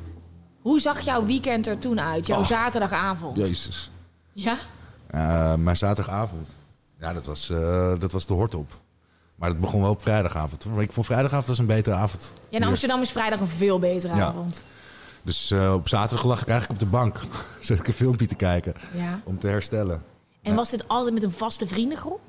Hoe 0.61 0.81
zag 0.81 1.01
jouw 1.01 1.25
weekend 1.27 1.67
er 1.67 1.79
toen 1.79 2.01
uit? 2.01 2.27
Jouw 2.27 2.41
Och, 2.41 2.47
zaterdagavond? 2.47 3.37
Jezus. 3.37 3.91
Ja? 4.33 4.59
Uh, 5.15 5.55
mijn 5.55 5.77
zaterdagavond. 5.77 6.55
Ja, 7.01 7.13
dat 7.13 7.27
was, 7.27 7.51
uh, 7.51 7.93
dat 7.99 8.13
was 8.13 8.27
de 8.27 8.33
hortop. 8.33 8.81
Maar 9.35 9.51
dat 9.51 9.61
begon 9.61 9.81
wel 9.81 9.91
op 9.91 10.03
vrijdagavond. 10.03 10.65
hoor. 10.65 10.83
Ik 10.83 10.93
vond 10.93 11.07
vrijdagavond 11.07 11.47
was 11.47 11.59
een 11.59 11.67
betere 11.67 11.95
avond. 11.97 12.33
Ja, 12.49 12.59
in 12.59 12.65
Amsterdam 12.65 13.01
is 13.01 13.11
vrijdag 13.11 13.41
een 13.41 13.47
veel 13.47 13.79
betere 13.79 14.17
Ja. 14.17 14.27
avond. 14.27 14.63
Dus 15.23 15.51
uh, 15.51 15.73
op 15.75 15.89
zaterdag 15.89 16.27
lag 16.27 16.41
ik 16.43 16.49
eigenlijk 16.49 16.81
op 16.83 16.87
de 16.87 16.97
bank. 16.97 17.21
Zat 17.61 17.79
ik 17.79 17.87
een 17.87 17.93
filmpje 17.93 18.27
te 18.27 18.35
kijken. 18.35 18.75
Ja. 18.95 19.21
Om 19.25 19.39
te 19.39 19.47
herstellen. 19.47 20.03
En 20.43 20.51
Ja. 20.51 20.57
was 20.57 20.71
dit 20.71 20.89
altijd 20.89 21.15
met 21.15 21.23
een 21.23 21.33
vaste 21.33 21.67
vriendengroep? 21.67 22.21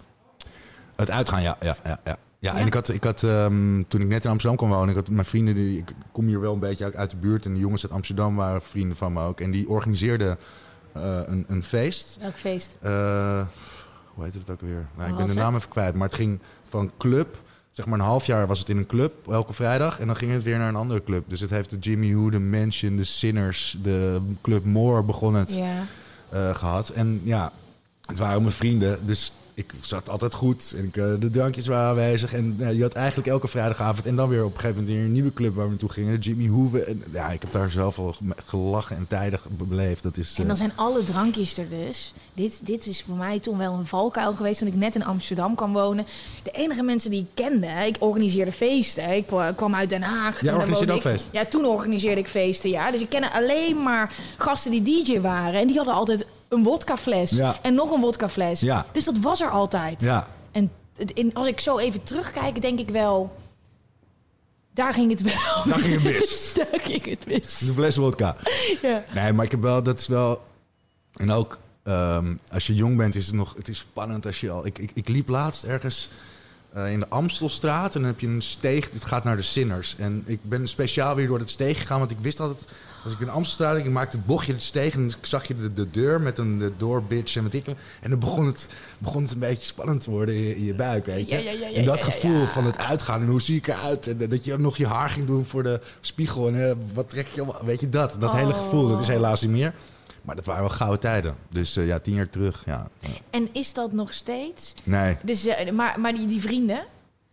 Het 0.95 1.09
uitgaan, 1.11 1.41
ja. 1.41 1.57
ja, 1.61 1.75
ja, 1.83 1.99
ja. 2.03 2.17
Ja, 2.39 2.55
en 2.55 2.65
ik 2.67 2.73
had, 2.73 2.89
ik 2.89 3.03
had 3.03 3.21
um, 3.21 3.85
toen 3.87 4.01
ik 4.01 4.07
net 4.07 4.23
in 4.23 4.29
Amsterdam 4.29 4.57
kwam 4.57 4.69
wonen, 4.69 4.89
ik 4.89 4.95
had 4.95 5.09
mijn 5.09 5.25
vrienden, 5.25 5.53
die, 5.55 5.77
ik 5.77 5.93
kom 6.11 6.25
hier 6.27 6.39
wel 6.39 6.53
een 6.53 6.59
beetje 6.59 6.83
uit, 6.83 6.95
uit 6.95 7.09
de 7.09 7.15
buurt. 7.17 7.45
En 7.45 7.53
de 7.53 7.59
jongens 7.59 7.83
uit 7.83 7.91
Amsterdam 7.91 8.35
waren 8.35 8.61
vrienden 8.61 8.97
van 8.97 9.13
me 9.13 9.21
ook. 9.21 9.39
En 9.39 9.51
die 9.51 9.69
organiseerden 9.69 10.37
een, 10.93 11.45
een 11.47 11.63
feest. 11.63 12.17
Welk 12.19 12.35
feest? 12.37 12.75
Uh, 12.83 13.41
hoe 14.13 14.23
heet 14.23 14.33
het 14.33 14.49
ook 14.49 14.61
weer? 14.61 14.87
Nou, 14.97 15.09
ik 15.09 15.15
ben 15.17 15.25
de 15.25 15.33
naam 15.33 15.55
even 15.55 15.69
kwijt. 15.69 15.95
Maar 15.95 16.07
het 16.07 16.17
ging 16.17 16.39
van 16.69 16.91
club. 16.97 17.37
Zeg 17.71 17.85
maar 17.85 17.99
een 17.99 18.05
half 18.05 18.25
jaar 18.25 18.47
was 18.47 18.59
het 18.59 18.69
in 18.69 18.77
een 18.77 18.85
club, 18.85 19.13
elke 19.27 19.53
vrijdag. 19.53 19.99
En 19.99 20.07
dan 20.07 20.15
ging 20.15 20.31
het 20.31 20.43
weer 20.43 20.57
naar 20.57 20.67
een 20.67 20.75
andere 20.75 21.03
club. 21.03 21.23
Dus 21.27 21.39
het 21.39 21.49
heeft 21.49 21.69
de 21.69 21.77
Jimmy 21.77 22.13
Who, 22.13 22.29
de 22.29 22.39
Mansion, 22.39 22.95
de 22.95 23.03
Sinners, 23.03 23.77
de 23.83 24.21
Club 24.41 24.65
More 24.65 25.03
begon 25.03 25.33
het 25.33 25.53
Ja. 25.53 25.85
eh, 26.29 26.55
gehad. 26.55 26.89
En 26.89 27.21
ja, 27.23 27.51
het 28.05 28.19
waren 28.19 28.41
mijn 28.41 28.53
vrienden. 28.53 29.05
Dus 29.05 29.31
ik 29.53 29.73
zat 29.79 30.09
altijd 30.09 30.33
goed. 30.33 30.73
En 30.77 30.83
ik, 30.85 30.97
eh, 30.97 31.05
de 31.19 31.29
drankjes 31.29 31.67
waren 31.67 31.89
aanwezig. 31.89 32.33
En 32.33 32.55
ja, 32.59 32.67
je 32.69 32.81
had 32.81 32.93
eigenlijk 32.93 33.27
elke 33.27 33.47
vrijdagavond. 33.47 34.05
En 34.05 34.15
dan 34.15 34.29
weer 34.29 34.45
op 34.45 34.53
een 34.53 34.59
gegeven 34.59 34.75
moment 34.75 34.95
weer 34.95 35.05
een 35.05 35.11
nieuwe 35.11 35.33
club 35.33 35.55
waar 35.55 35.63
we 35.63 35.69
naartoe 35.69 35.89
gingen. 35.89 36.19
Jimmy 36.19 36.47
Hoeve. 36.47 36.83
En 36.83 37.03
ja, 37.11 37.29
ik 37.31 37.41
heb 37.41 37.51
daar 37.51 37.71
zelf 37.71 37.99
al 37.99 38.15
gelachen 38.45 38.95
en 38.95 39.05
tijdig 39.07 39.45
beleefd. 39.49 40.03
Dat 40.03 40.17
is, 40.17 40.29
En 40.37 40.41
dan 40.43 40.51
eh, 40.51 40.57
zijn 40.57 40.71
alle 40.75 41.03
drankjes 41.03 41.57
er 41.57 41.69
dus. 41.69 42.13
Dit, 42.33 42.59
dit 42.65 42.85
is 42.87 43.03
voor 43.07 43.15
mij 43.15 43.39
toen 43.39 43.57
wel 43.57 43.73
een 43.73 43.85
valkuil 43.85 44.33
geweest 44.33 44.59
toen 44.59 44.67
ik 44.67 44.75
net 44.75 44.95
in 44.95 45.05
Amsterdam 45.05 45.55
kwam 45.55 45.73
wonen. 45.73 46.05
De 46.43 46.51
enige 46.51 46.83
mensen 46.83 47.11
die 47.11 47.19
ik 47.21 47.27
kende, 47.33 47.67
ik 47.67 47.95
organiseerde 47.99 48.51
feesten. 48.51 49.11
Ik 49.15 49.27
kwa- 49.27 49.51
kwam 49.51 49.75
uit 49.75 49.89
Den 49.89 50.01
Haag. 50.01 50.39
Daar 50.39 50.55
organiseerde 50.55 50.93
ook 50.93 51.01
feesten? 51.01 51.29
Ja, 51.33 51.45
toen 51.45 51.65
organiseerde 51.65 52.19
ik 52.21 52.27
feesten, 52.27 52.69
ja. 52.69 52.91
Dus 52.91 53.01
ik 53.01 53.09
ken 53.09 53.31
alleen 53.31 53.83
maar 53.83 54.13
gasten 54.37 54.71
die 54.71 55.03
DJ 55.03 55.19
waren. 55.21 55.59
En 55.59 55.67
die 55.67 55.75
hadden 55.75 55.93
altijd 55.93 56.25
een 56.53 56.63
wodkafles. 56.63 57.29
Ja. 57.29 57.57
En 57.61 57.73
nog 57.73 57.91
een 57.91 58.01
wodkafles. 58.01 58.59
Ja. 58.59 58.85
Dus 58.91 59.03
dat 59.03 59.17
was 59.17 59.41
er 59.41 59.49
altijd. 59.49 60.01
ja, 60.01 60.27
En 60.51 60.71
het- 60.97 61.11
in, 61.11 61.33
als 61.33 61.47
ik 61.47 61.59
zo 61.59 61.77
even 61.77 62.03
terugkijk, 62.03 62.61
denk 62.61 62.79
ik 62.79 62.89
wel... 62.89 63.35
Daar 64.73 64.93
ging 64.93 65.11
het 65.11 65.21
wel. 65.21 65.63
Daar 65.73 65.79
ging 65.79 65.93
het 65.93 66.03
mis. 66.03 66.53
daar 66.71 66.79
ging 66.83 67.05
het 67.05 67.25
mis. 67.25 67.61
een 67.61 67.73
fles 67.73 67.95
vodka. 67.95 68.35
Ja. 68.81 69.03
Nee, 69.13 69.33
maar 69.33 69.45
ik 69.45 69.51
heb 69.51 69.61
wel, 69.61 69.83
dat 69.83 69.99
is 69.99 70.07
wel. 70.07 70.41
En 71.13 71.31
ook 71.31 71.59
ehm, 71.83 72.35
als 72.51 72.67
je 72.67 72.73
jong 72.75 72.97
bent, 72.97 73.15
is 73.15 73.25
het 73.25 73.35
nog. 73.35 73.53
Het 73.57 73.67
is 73.67 73.77
spannend 73.77 74.25
als 74.25 74.39
je 74.39 74.49
al. 74.49 74.65
Ik, 74.65 74.77
ik, 74.79 74.91
ik 74.93 75.07
liep 75.07 75.27
laatst 75.29 75.63
ergens 75.63 76.09
eh, 76.73 76.91
in 76.91 76.99
de 76.99 77.07
Amstelstraat 77.09 77.95
en 77.95 78.01
dan 78.01 78.09
heb 78.09 78.19
je 78.19 78.27
een 78.27 78.41
steeg. 78.41 78.89
Dit 78.89 79.05
gaat 79.05 79.23
naar 79.23 79.35
de 79.35 79.41
Sinners. 79.41 79.95
En 79.97 80.23
ik 80.25 80.39
ben 80.41 80.67
speciaal 80.67 81.15
weer 81.15 81.27
door 81.27 81.39
het 81.39 81.49
steeg 81.49 81.77
gegaan, 81.77 81.99
want 81.99 82.11
ik 82.11 82.17
wist 82.21 82.39
altijd. 82.39 82.65
Als 83.03 83.13
ik 83.13 83.19
in 83.19 83.25
de 83.25 83.31
Amstelstraat, 83.31 83.77
ik 83.77 83.89
maakte 83.89 84.17
het 84.17 84.25
bochtje 84.25 84.53
steeg 84.57 84.93
en 84.93 85.05
ik 85.07 85.25
zag 85.25 85.47
je 85.47 85.55
de, 85.55 85.73
de 85.73 85.89
deur 85.89 86.21
met 86.21 86.37
een 86.37 86.57
de 86.57 86.71
door 86.77 87.03
bitch 87.03 87.35
en 87.35 87.43
wat 87.43 87.53
ik. 87.53 87.67
En 88.01 88.09
dan 88.09 88.19
begon 88.19 88.45
het, 88.45 88.67
begon 88.97 89.21
het 89.21 89.31
een 89.31 89.39
beetje 89.39 89.65
spannend 89.65 90.01
te 90.01 90.09
worden 90.11 90.35
in 90.35 90.41
je, 90.41 90.55
in 90.55 90.63
je 90.63 90.73
buik, 90.73 91.05
weet 91.05 91.29
je. 91.29 91.35
Ja, 91.35 91.41
ja, 91.41 91.51
ja, 91.59 91.67
ja, 91.67 91.75
en 91.77 91.85
dat 91.85 92.01
gevoel 92.01 92.45
van 92.47 92.65
het 92.65 92.77
uitgaan 92.77 93.21
en 93.21 93.27
hoe 93.27 93.41
zie 93.41 93.57
ik 93.57 93.67
eruit 93.67 94.07
en 94.07 94.29
dat 94.29 94.43
je 94.45 94.57
nog 94.57 94.77
je 94.77 94.87
haar 94.87 95.09
ging 95.09 95.27
doen 95.27 95.45
voor 95.45 95.63
de 95.63 95.81
spiegel 96.01 96.47
en 96.47 96.69
eh, 96.69 96.75
wat 96.93 97.09
trek 97.09 97.27
je 97.27 97.41
allemaal, 97.41 97.65
weet 97.65 97.79
je 97.79 97.89
dat, 97.89 98.15
dat 98.19 98.31
hele 98.33 98.53
gevoel, 98.53 98.87
dat 98.89 98.99
is 98.99 99.07
helaas 99.07 99.41
niet 99.41 99.51
meer. 99.51 99.73
Maar 100.21 100.35
dat 100.35 100.45
waren 100.45 100.61
wel 100.61 100.69
gouden 100.71 100.99
tijden. 100.99 101.35
Dus 101.49 101.75
eh, 101.77 101.87
ja, 101.87 101.99
tien 101.99 102.13
jaar 102.15 102.29
terug, 102.29 102.63
ja. 102.65 102.87
En 103.29 103.49
is 103.51 103.73
dat 103.73 103.91
nog 103.91 104.13
steeds? 104.13 104.73
Nee, 104.83 105.17
Dus, 105.23 105.45
eh, 105.45 105.71
maar 105.71 105.99
maar 105.99 106.13
die, 106.13 106.27
die 106.27 106.41
vrienden? 106.41 106.85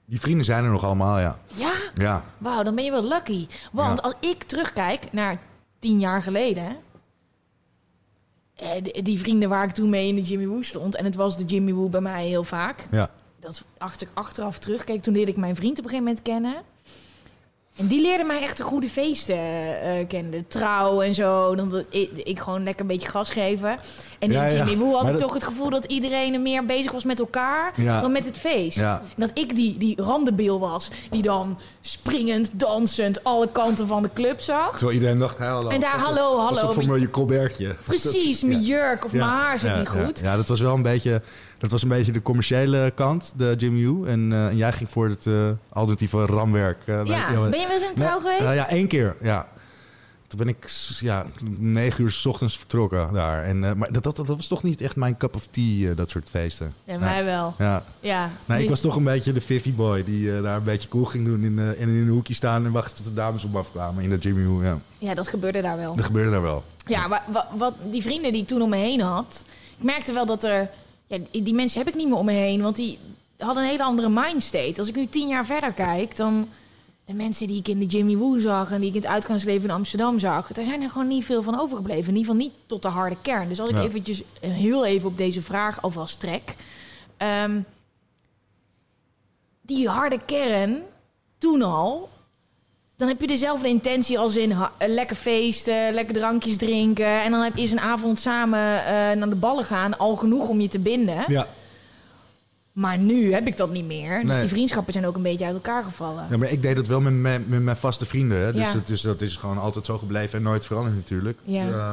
die 0.05 0.21
vrienden 0.21 0.45
zijn 0.45 0.65
er 0.65 0.71
nog 0.71 0.85
allemaal, 0.85 1.19
ja. 1.19 1.39
Ja, 1.55 1.73
Ja, 1.95 2.25
wauw, 2.39 2.63
dan 2.63 2.75
ben 2.75 2.85
je 2.85 2.91
wel 2.91 3.09
lucky. 3.09 3.47
Want 3.73 3.99
Ja. 3.99 4.03
als 4.05 4.15
ik 4.21 4.43
terugkijk 4.43 5.13
naar 5.13 5.39
tien 5.81 6.01
jaar 6.01 6.23
geleden... 6.23 6.77
eh, 8.55 8.71
die, 8.83 9.03
die 9.03 9.19
vrienden 9.19 9.49
waar 9.49 9.64
ik 9.64 9.73
toen 9.73 9.90
mee 9.90 10.09
in 10.09 10.14
de 10.14 10.23
Jimmy 10.23 10.47
Woo 10.47 10.62
stond... 10.62 10.95
en 10.95 11.05
het 11.05 11.14
was 11.14 11.37
de 11.37 11.45
Jimmy 11.45 11.73
Woo 11.73 11.88
bij 11.88 12.01
mij 12.01 12.27
heel 12.27 12.45
vaak... 12.45 12.88
ja. 12.90 13.11
dat 13.38 13.64
achter, 13.79 14.09
achteraf 14.14 14.59
terugkeek, 14.59 15.03
toen 15.03 15.14
leerde 15.14 15.31
ik 15.31 15.37
mijn 15.37 15.57
vriend 15.57 15.79
op 15.79 15.85
een 15.85 15.90
gegeven 15.90 16.05
moment 16.05 16.23
kennen... 16.23 16.62
En 17.81 17.87
die 17.87 18.01
leerde 18.01 18.25
mij 18.25 18.43
echt 18.43 18.57
de 18.57 18.62
goede 18.62 18.88
feesten 18.88 19.37
eh, 19.37 20.07
kennen. 20.09 20.31
De 20.31 20.45
trouw 20.49 21.03
en 21.03 21.14
zo. 21.14 21.55
Dan 21.55 21.85
ik, 21.90 22.11
ik 22.14 22.38
gewoon 22.40 22.62
lekker 22.62 22.81
een 22.81 22.87
beetje 22.87 23.09
gas 23.09 23.31
geven. 23.31 23.79
En 24.19 24.31
Ja, 24.31 24.45
in 24.45 24.57
ja. 24.57 24.64
Jimmy 24.64 24.77
Woo 24.85 24.93
had 24.93 25.03
Maar 25.03 25.12
ik 25.12 25.19
dat- 25.19 25.27
toch 25.29 25.35
het 25.35 25.45
gevoel 25.45 25.71
dat 25.71 25.85
iedereen 25.85 26.43
meer 26.43 26.66
bezig 26.66 26.93
was 26.93 27.05
met 27.05 27.19
elkaar 27.21 27.73
Ja. 27.77 28.01
dan 28.01 28.12
met 28.12 28.25
het 28.25 28.38
feest. 28.38 28.77
Ja. 28.79 28.99
En 28.99 29.21
dat 29.27 29.31
ik 29.35 29.55
die, 29.55 29.79
die 29.79 30.03
randenbil 30.03 30.61
was, 30.61 30.90
die 31.11 31.23
dan 31.23 31.59
springend, 31.81 32.51
dansend 32.53 33.25
alle 33.25 33.49
kanten 33.53 33.87
van 33.87 34.03
de 34.03 34.11
club 34.14 34.40
zag. 34.40 34.71
Terwijl 34.71 34.93
iedereen 34.93 35.19
dacht, 35.19 35.38
hallo. 35.38 35.69
En 35.69 35.81
daar, 35.81 35.93
was 35.93 36.03
hallo, 36.03 36.16
dat- 36.16 36.35
was 36.37 36.45
hallo. 36.59 36.75
dat 36.75 36.85
voor 36.85 36.93
me 36.95 37.01
je 37.01 37.11
colbertje. 37.11 37.75
Precies, 37.87 38.43
mijn 38.43 38.61
ja. 38.61 38.66
jurk 38.66 39.05
of 39.05 39.12
Ja, 39.12 39.19
mijn 39.19 39.31
haar 39.31 39.59
zit 39.59 39.71
ja, 39.71 39.79
niet 39.79 39.90
ja. 39.95 40.05
goed. 40.05 40.21
Ja, 40.23 40.37
dat 40.37 40.49
was 40.49 40.61
wel 40.61 40.75
een 40.75 40.83
beetje, 40.83 41.23
dat 41.61 41.70
was 41.70 41.83
een 41.83 41.88
beetje 41.88 42.12
de 42.12 42.23
commerciële 42.23 42.92
kant, 42.94 43.33
de 43.37 43.55
Jimmy 43.59 43.87
Woo. 43.87 44.05
En, 44.05 44.33
eh, 44.33 44.46
en 44.46 44.57
jij 44.57 44.73
ging 44.73 44.90
voor 44.90 45.09
het 45.09 45.27
eh, 45.27 45.35
alternatieve 45.68 46.27
ramwerk. 46.27 46.79
eh, 46.87 47.01
Ja, 47.05 47.29
ben 47.29 47.61
je 47.61 47.66
wel 47.66 47.70
eens 47.73 47.83
in 47.88 47.94
trouw 47.94 48.20
geweest? 48.20 48.40
ja, 48.55 48.68
één 48.68 48.87
keer, 48.87 49.16
ja. 49.23 49.49
Toen 50.27 50.38
ben 50.38 50.49
ik 50.49 50.70
ja, 51.01 51.25
negen 51.59 52.05
uur 52.05 52.11
s 52.11 52.27
ochtends 52.27 52.59
vertrokken 52.59 53.12
daar. 53.12 53.42
En, 53.44 53.59
maar 53.79 53.92
dat, 53.92 54.03
dat, 54.03 54.16
dat 54.16 54.27
was 54.27 54.46
toch 54.46 54.62
niet 54.62 54.81
echt 54.81 54.96
mijn 54.96 55.16
cup 55.16 55.35
of 55.35 55.46
tea, 55.51 55.94
dat 55.94 56.11
soort 56.11 56.31
feesten. 56.31 56.75
Ja, 56.85 56.99
mij 56.99 57.25
wel. 57.25 57.55
Ja. 57.59 57.83
Ja. 58.01 58.31
Nee, 58.44 58.62
ik 58.62 58.68
was 58.68 58.81
toch 58.81 58.96
een 58.96 59.05
beetje 59.05 59.33
de 59.33 59.40
Fiffy 59.40 59.75
boy 59.75 60.05
die 60.05 60.40
daar 60.42 60.57
een 60.57 60.64
beetje 60.64 60.88
cool 60.88 61.05
ging 61.05 61.25
doen 61.27 61.42
in, 61.42 61.59
en 61.59 61.77
in 61.88 61.88
een 61.88 62.09
hoekje 62.09 62.35
staan 62.35 62.64
en 62.64 62.73
wachten 62.73 62.96
tot 62.96 63.05
de 63.07 63.12
dames 63.14 63.44
op 63.44 63.53
me 63.53 63.59
afkwamen 63.59 64.05
in 64.05 64.11
de 64.11 64.16
Jimmy 64.18 64.46
Woo. 64.46 64.62
Ja, 64.62 64.79
Ja, 64.99 65.14
dat 65.14 65.29
gebeurde 65.29 65.61
daar 65.62 65.77
wel. 65.77 65.94
dat 65.96 66.05
gebeurde 66.05 66.31
daar 66.31 66.42
wel. 66.42 66.64
Ja, 66.87 67.09
maar 67.09 67.23
wat, 67.33 67.46
wat 67.57 67.75
die 67.90 68.03
vrienden 68.03 68.33
die 68.33 68.42
ik 68.42 68.49
toen 68.49 68.62
om 68.62 68.70
me 68.70 68.77
heen 68.77 69.01
had... 69.01 69.44
Ik 69.79 69.87
merkte 69.87 70.12
wel 70.12 70.27
dat 70.27 70.44
er... 70.44 70.70
Ja, 71.11 71.18
die 71.31 71.55
mensen 71.55 71.79
heb 71.79 71.88
ik 71.88 71.94
niet 71.94 72.09
meer 72.09 72.16
om 72.16 72.25
me 72.25 72.33
heen, 72.33 72.62
want 72.62 72.77
die 72.77 72.99
hadden 73.38 73.62
een 73.62 73.68
hele 73.68 73.83
andere 73.83 74.09
mindstate. 74.09 74.75
Als 74.79 74.88
ik 74.88 74.94
nu 74.94 75.07
tien 75.07 75.29
jaar 75.29 75.46
verder 75.46 75.73
kijk, 75.73 76.16
dan... 76.16 76.49
De 77.05 77.16
mensen 77.16 77.46
die 77.46 77.59
ik 77.59 77.68
in 77.68 77.79
de 77.79 77.87
Jimmy 77.87 78.16
Woo 78.16 78.38
zag 78.38 78.70
en 78.70 78.81
die 78.81 78.88
ik 78.88 78.94
in 78.94 79.01
het 79.01 79.11
uitgaansleven 79.11 79.68
in 79.68 79.75
Amsterdam 79.75 80.18
zag... 80.18 80.57
er 80.57 80.64
zijn 80.64 80.83
er 80.83 80.90
gewoon 80.90 81.09
niet 81.09 81.25
veel 81.25 81.42
van 81.42 81.61
overgebleven. 81.61 82.09
In 82.09 82.16
ieder 82.16 82.33
geval 82.33 82.46
niet 82.46 82.53
tot 82.66 82.83
de 82.83 82.88
harde 82.88 83.16
kern. 83.23 83.49
Dus 83.49 83.61
als 83.61 83.70
ik 83.70 83.77
eventjes 83.77 84.23
eh, 84.40 84.51
heel 84.51 84.85
even 84.85 85.09
op 85.09 85.16
deze 85.16 85.42
vraag 85.42 85.83
alvast 85.83 86.20
trek... 86.20 86.57
ehm, 87.16 87.61
die 89.61 89.88
harde 89.88 90.20
kern, 90.25 90.83
toen 91.38 91.62
al, 91.62 92.09
dan 93.01 93.09
heb 93.09 93.21
je 93.21 93.27
dezelfde 93.27 93.69
intentie 93.69 94.19
als 94.19 94.37
in 94.37 94.51
ha- 94.51 94.73
eh, 94.77 94.89
lekker 94.89 95.17
feesten, 95.17 95.95
lekker 95.95 96.15
drankjes 96.15 96.57
drinken. 96.57 97.23
En 97.23 97.31
dan 97.31 97.41
heb 97.43 97.55
je 97.55 97.61
eens 97.61 97.71
een 97.71 97.81
avond 97.81 98.21
samen 98.21 98.85
eh, 98.85 98.93
naar 99.17 99.29
de 99.29 99.35
ballen 99.35 99.65
gaan, 99.65 99.99
al 99.99 100.17
genoeg 100.17 100.49
om 100.49 100.61
je 100.61 100.69
te 100.69 100.79
binden. 100.79 101.25
Ja. 101.29 101.47
Maar 102.73 102.99
nu 102.99 103.33
heb 103.33 103.47
ik 103.47 103.57
dat 103.57 103.71
niet 103.73 103.85
meer. 103.85 104.20
Dus 104.20 104.29
Nee. 104.31 104.41
die 104.41 104.49
vriendschappen 104.49 104.93
zijn 104.93 105.07
ook 105.07 105.16
een 105.16 105.22
beetje 105.22 105.45
uit 105.45 105.55
elkaar 105.55 105.85
gevallen. 105.85 106.27
Ja, 106.31 106.37
maar 106.37 106.51
ik 106.51 106.62
deed 106.62 106.77
dat 106.77 106.87
wel 106.87 107.01
met 107.01 107.12
mijn, 107.12 107.45
met 107.49 107.62
mijn 107.62 107.77
vaste 107.77 108.07
vrienden. 108.07 108.39
Hè? 108.39 108.53
Dus, 108.53 108.62
Ja. 108.66 108.72
het, 108.72 108.87
dus 108.87 109.01
dat 109.01 109.20
is 109.20 109.37
gewoon 109.37 109.59
altijd 109.59 109.87
zo 109.87 109.99
gebleven 109.99 110.39
en 110.39 110.45
nooit 110.45 110.66
veranderd 110.66 110.97
natuurlijk. 110.97 111.39
Ja. 111.45 111.68
Eh, 111.68 111.91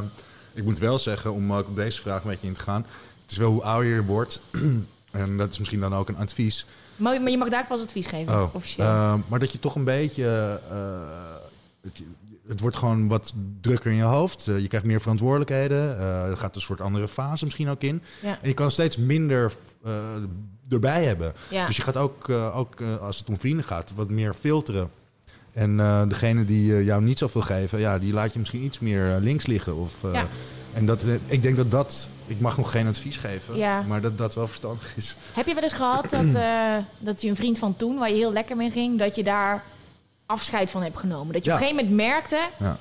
ik 0.54 0.64
moet 0.64 0.80
wel 0.80 1.00
zeggen, 1.00 1.34
om 1.34 1.54
ook 1.54 1.68
op 1.68 1.76
deze 1.76 2.02
vraag 2.02 2.24
een 2.24 2.30
beetje 2.30 2.48
in 2.48 2.54
te 2.54 2.60
gaan. 2.62 2.86
Het 3.22 3.32
is 3.32 3.38
wel 3.38 3.52
hoe 3.52 3.62
ouder 3.64 3.94
je 3.94 4.04
wordt. 4.04 4.42
En 5.12 5.38
dat 5.38 5.52
is 5.52 5.58
misschien 5.60 5.80
dan 5.80 5.96
ook 5.96 6.08
een 6.10 6.18
advies. 6.18 6.66
Maar, 6.98 7.22
maar 7.22 7.32
je 7.32 7.38
mag 7.38 7.50
daar 7.50 7.66
pas 7.68 7.82
advies 7.82 8.06
geven, 8.06 8.34
Oh, 8.42 8.56
officieel. 8.56 8.86
eh, 8.88 9.14
maar 9.28 9.40
dat 9.40 9.52
je 9.52 9.60
toch 9.60 9.76
een 9.76 9.84
beetje. 9.84 10.60
eh, 10.70 10.78
het, 11.82 12.04
het 12.48 12.60
wordt 12.60 12.76
gewoon 12.76 13.08
wat 13.08 13.34
drukker 13.62 13.92
in 13.92 13.98
je 13.98 14.04
hoofd. 14.04 14.48
Eh, 14.48 14.60
je 14.60 14.68
krijgt 14.68 14.86
meer 14.88 15.02
verantwoordelijkheden. 15.02 15.98
Er 16.30 16.38
gaat 16.38 16.56
een 16.56 16.62
soort 16.62 16.82
andere 16.82 17.08
fase 17.08 17.44
misschien 17.44 17.70
ook 17.70 17.82
in. 17.82 18.02
ja. 18.22 18.38
En 18.42 18.48
je 18.48 18.54
kan 18.54 18.72
steeds 18.72 18.98
minder 18.98 19.54
erbij 20.70 21.04
hebben. 21.04 21.34
Ja. 21.50 21.66
Dus 21.68 21.76
je 21.76 21.82
gaat 21.82 21.98
ook, 21.98 22.30
ook 22.30 22.82
als 23.02 23.18
het 23.18 23.30
om 23.30 23.38
vrienden 23.38 23.66
gaat, 23.66 23.92
wat 23.96 24.10
meer 24.10 24.34
filteren. 24.34 24.90
En 25.54 25.78
degene 26.08 26.46
die 26.46 26.84
jou 26.84 27.04
niet 27.04 27.18
zoveel 27.18 27.42
geven, 27.42 27.80
ja, 27.80 27.98
die 28.00 28.14
laat 28.14 28.34
je 28.34 28.40
misschien 28.40 28.64
iets 28.64 28.80
meer 28.80 29.18
links 29.22 29.46
liggen. 29.46 29.76
Of, 29.76 29.96
Ja. 30.14 30.28
En 30.74 30.86
dat, 30.86 31.04
eh, 31.04 31.14
ik 31.26 31.42
denk 31.42 31.56
dat 31.56 31.72
dat, 31.72 32.08
ik 32.26 32.40
mag 32.40 32.58
nog 32.58 32.72
geen 32.72 32.88
advies 32.88 33.18
geven, 33.18 33.56
Ja. 33.58 33.82
maar 33.82 34.02
dat 34.02 34.18
dat 34.18 34.36
wel 34.36 34.48
verstandig 34.48 34.94
is. 34.98 35.16
Heb 35.34 35.48
je 35.48 35.54
wel 35.54 35.64
eens 35.64 35.74
gehad 35.74 36.10
dat, 36.10 36.34
eh, 36.44 36.76
dat 37.00 37.22
je 37.22 37.30
een 37.30 37.36
vriend 37.36 37.58
van 37.60 37.76
toen, 37.76 37.98
waar 37.98 38.10
je 38.10 38.16
heel 38.16 38.32
lekker 38.34 38.56
mee 38.56 38.72
ging, 38.72 39.00
dat 39.00 39.16
je 39.16 39.24
daar 39.24 39.64
afscheid 40.26 40.70
van 40.70 40.82
hebt 40.84 40.98
genomen? 40.98 41.34
Dat 41.34 41.44
je 41.46 41.50
Ja. 41.50 41.56
op 41.56 41.62
een 41.62 41.68
gegeven 41.68 41.90
moment 41.90 42.10
merkte, 42.12 42.40
Ja. 42.60 42.78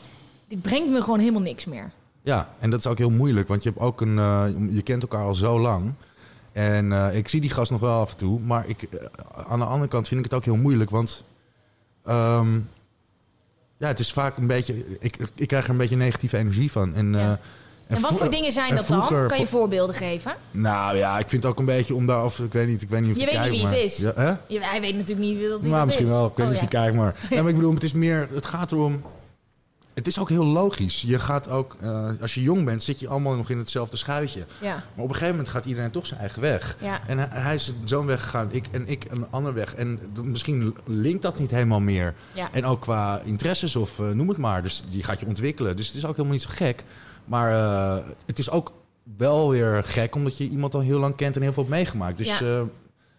dit 0.49 0.62
brengt 0.62 0.89
me 0.91 1.01
gewoon 1.03 1.18
helemaal 1.18 1.41
niks 1.43 1.64
meer. 1.64 1.91
Ja, 2.22 2.49
en 2.59 2.70
dat 2.70 2.78
is 2.78 2.87
ook 2.87 2.99
heel 2.99 3.11
moeilijk, 3.11 3.49
want 3.49 3.62
je 3.62 3.68
hebt 3.68 3.80
ook 3.80 4.01
een, 4.01 4.18
eh, 4.18 4.45
je 4.70 4.82
kent 4.82 5.03
elkaar 5.03 5.24
al 5.24 5.34
zo 5.34 5.59
lang. 5.61 5.93
En 6.53 6.93
ik 7.14 7.28
zie 7.28 7.41
die 7.41 7.51
gast 7.51 7.70
nog 7.70 7.80
wel 7.80 8.01
af 8.01 8.11
en 8.11 8.16
toe, 8.16 8.41
maar 8.41 8.64
ik, 8.68 8.89
aan 9.49 9.59
de 9.59 9.64
andere 9.64 9.89
kant 9.89 10.09
vind 10.09 10.20
ik 10.24 10.30
het 10.30 10.34
ook 10.34 10.45
heel 10.45 10.57
moeilijk, 10.57 10.91
want 10.91 11.24
ehm, 12.05 12.55
ja, 13.76 13.87
het 13.87 13.99
is 13.99 14.12
vaak 14.12 14.37
een 14.37 14.47
beetje, 14.47 14.99
ik, 15.01 15.16
ik 15.34 15.49
krijg 15.49 15.64
er 15.64 15.70
een 15.70 15.76
beetje 15.76 15.97
negatieve 15.97 16.37
energie 16.39 16.70
van. 16.72 16.95
En, 16.95 17.12
Ja. 17.12 17.39
En, 17.87 18.01
wat 18.01 18.18
voor 18.18 18.30
dingen 18.30 18.53
zijn 18.53 18.76
dat 18.76 18.87
dan? 18.89 19.09
Kan 19.28 19.39
je 19.39 19.47
voorbeelden 19.47 19.95
geven? 19.95 20.32
Nou 20.51 20.97
ja, 20.97 21.18
ik 21.18 21.28
vind 21.28 21.43
het 21.43 21.53
ook 21.53 21.59
een 21.59 21.64
beetje 21.64 21.95
om 21.95 22.07
daar, 22.07 22.24
of 22.24 22.39
ik 22.39 22.53
weet 22.53 22.66
niet, 22.66 22.82
ik 22.82 22.89
weet 22.89 23.01
niet 23.01 23.11
of 23.16 23.20
Je 23.20 23.26
weet 23.26 23.41
niet 23.41 23.51
wie 23.51 23.62
maar- 23.62 23.70
het 23.70 23.80
is. 23.80 23.97
Ja, 23.97 24.12
hè? 24.14 24.32
Hij 24.61 24.80
weet 24.80 24.93
natuurlijk 24.95 25.26
niet 25.26 25.39
wie 25.39 25.49
dat 25.49 25.61
wie 25.61 25.68
Maar 25.68 25.78
dat 25.78 25.87
misschien 25.87 26.07
is. 26.07 26.12
wel, 26.12 26.26
ik 26.26 26.32
weet 26.37 26.47
Oh, 26.47 26.53
niet 26.53 26.62
of 26.62 26.64
ja. 26.64 26.68
die 26.70 26.78
kijkt, 26.80 26.97
maar... 26.97 27.14
Ja, 27.30 27.41
maar 27.41 27.51
ik 27.51 27.57
bedoel, 27.57 27.74
het 27.74 27.82
is 27.82 27.93
meer, 27.93 28.28
het 28.34 28.47
gaat 28.47 28.72
erom... 28.72 29.03
Het 29.97 30.07
is 30.07 30.18
ook 30.18 30.28
heel 30.28 30.44
logisch. 30.44 31.03
Je 31.03 31.18
gaat 31.18 31.49
ook, 31.49 31.76
eh, 31.80 32.09
als 32.20 32.34
je 32.34 32.42
jong 32.42 32.64
bent, 32.64 32.82
zit 32.82 33.01
je 33.01 33.09
allemaal 33.09 33.34
nog 33.36 33.51
in 33.51 33.59
hetzelfde 33.59 33.97
schuitje. 33.97 34.44
Ja, 34.61 34.74
Maar 34.74 34.82
op 35.05 35.09
een 35.09 35.14
gegeven 35.14 35.28
moment 35.30 35.49
gaat 35.49 35.64
iedereen 35.64 35.90
toch 35.90 36.07
zijn 36.07 36.20
eigen 36.20 36.40
weg. 36.40 36.76
ja. 36.80 37.01
En 37.07 37.18
hij, 37.18 37.28
hij 37.40 37.55
is 37.55 37.72
zo'n 37.84 38.07
weg 38.07 38.22
gegaan, 38.22 38.49
ik, 38.53 38.66
en 38.70 38.88
ik 38.88 39.05
een 39.11 39.26
andere 39.30 39.55
weg. 39.55 39.74
En 39.74 39.99
misschien 40.22 40.76
linkt 40.84 41.22
dat 41.22 41.38
niet 41.38 41.51
helemaal 41.51 41.80
meer. 41.80 42.14
ja. 42.32 42.49
En 42.53 42.64
ook 42.64 42.80
qua 42.80 43.20
interesses 43.24 43.76
of 43.76 43.99
eh, 43.99 44.09
noem 44.11 44.28
het 44.28 44.36
maar. 44.38 44.62
Dus 44.62 44.82
die 44.90 45.03
gaat 45.03 45.20
je 45.20 45.26
ontwikkelen. 45.26 45.76
Dus 45.76 45.86
het 45.86 45.97
is 45.97 46.05
ook 46.05 46.11
helemaal 46.16 46.32
niet 46.32 46.42
zo 46.42 46.51
gek. 46.53 46.84
Maar 47.24 47.53
eh, 47.53 48.05
het 48.26 48.38
is 48.38 48.51
ook 48.51 48.72
wel 49.16 49.51
weer 49.51 49.82
gek, 49.84 50.14
omdat 50.14 50.36
je 50.38 50.49
iemand 50.49 50.74
al 50.74 50.80
heel 50.80 50.99
lang 50.99 51.16
kent 51.16 51.36
en 51.36 51.42
heel 51.42 51.53
veel 51.53 51.62
hebt 51.62 51.74
meegemaakt. 51.74 52.18
Dus, 52.18 52.40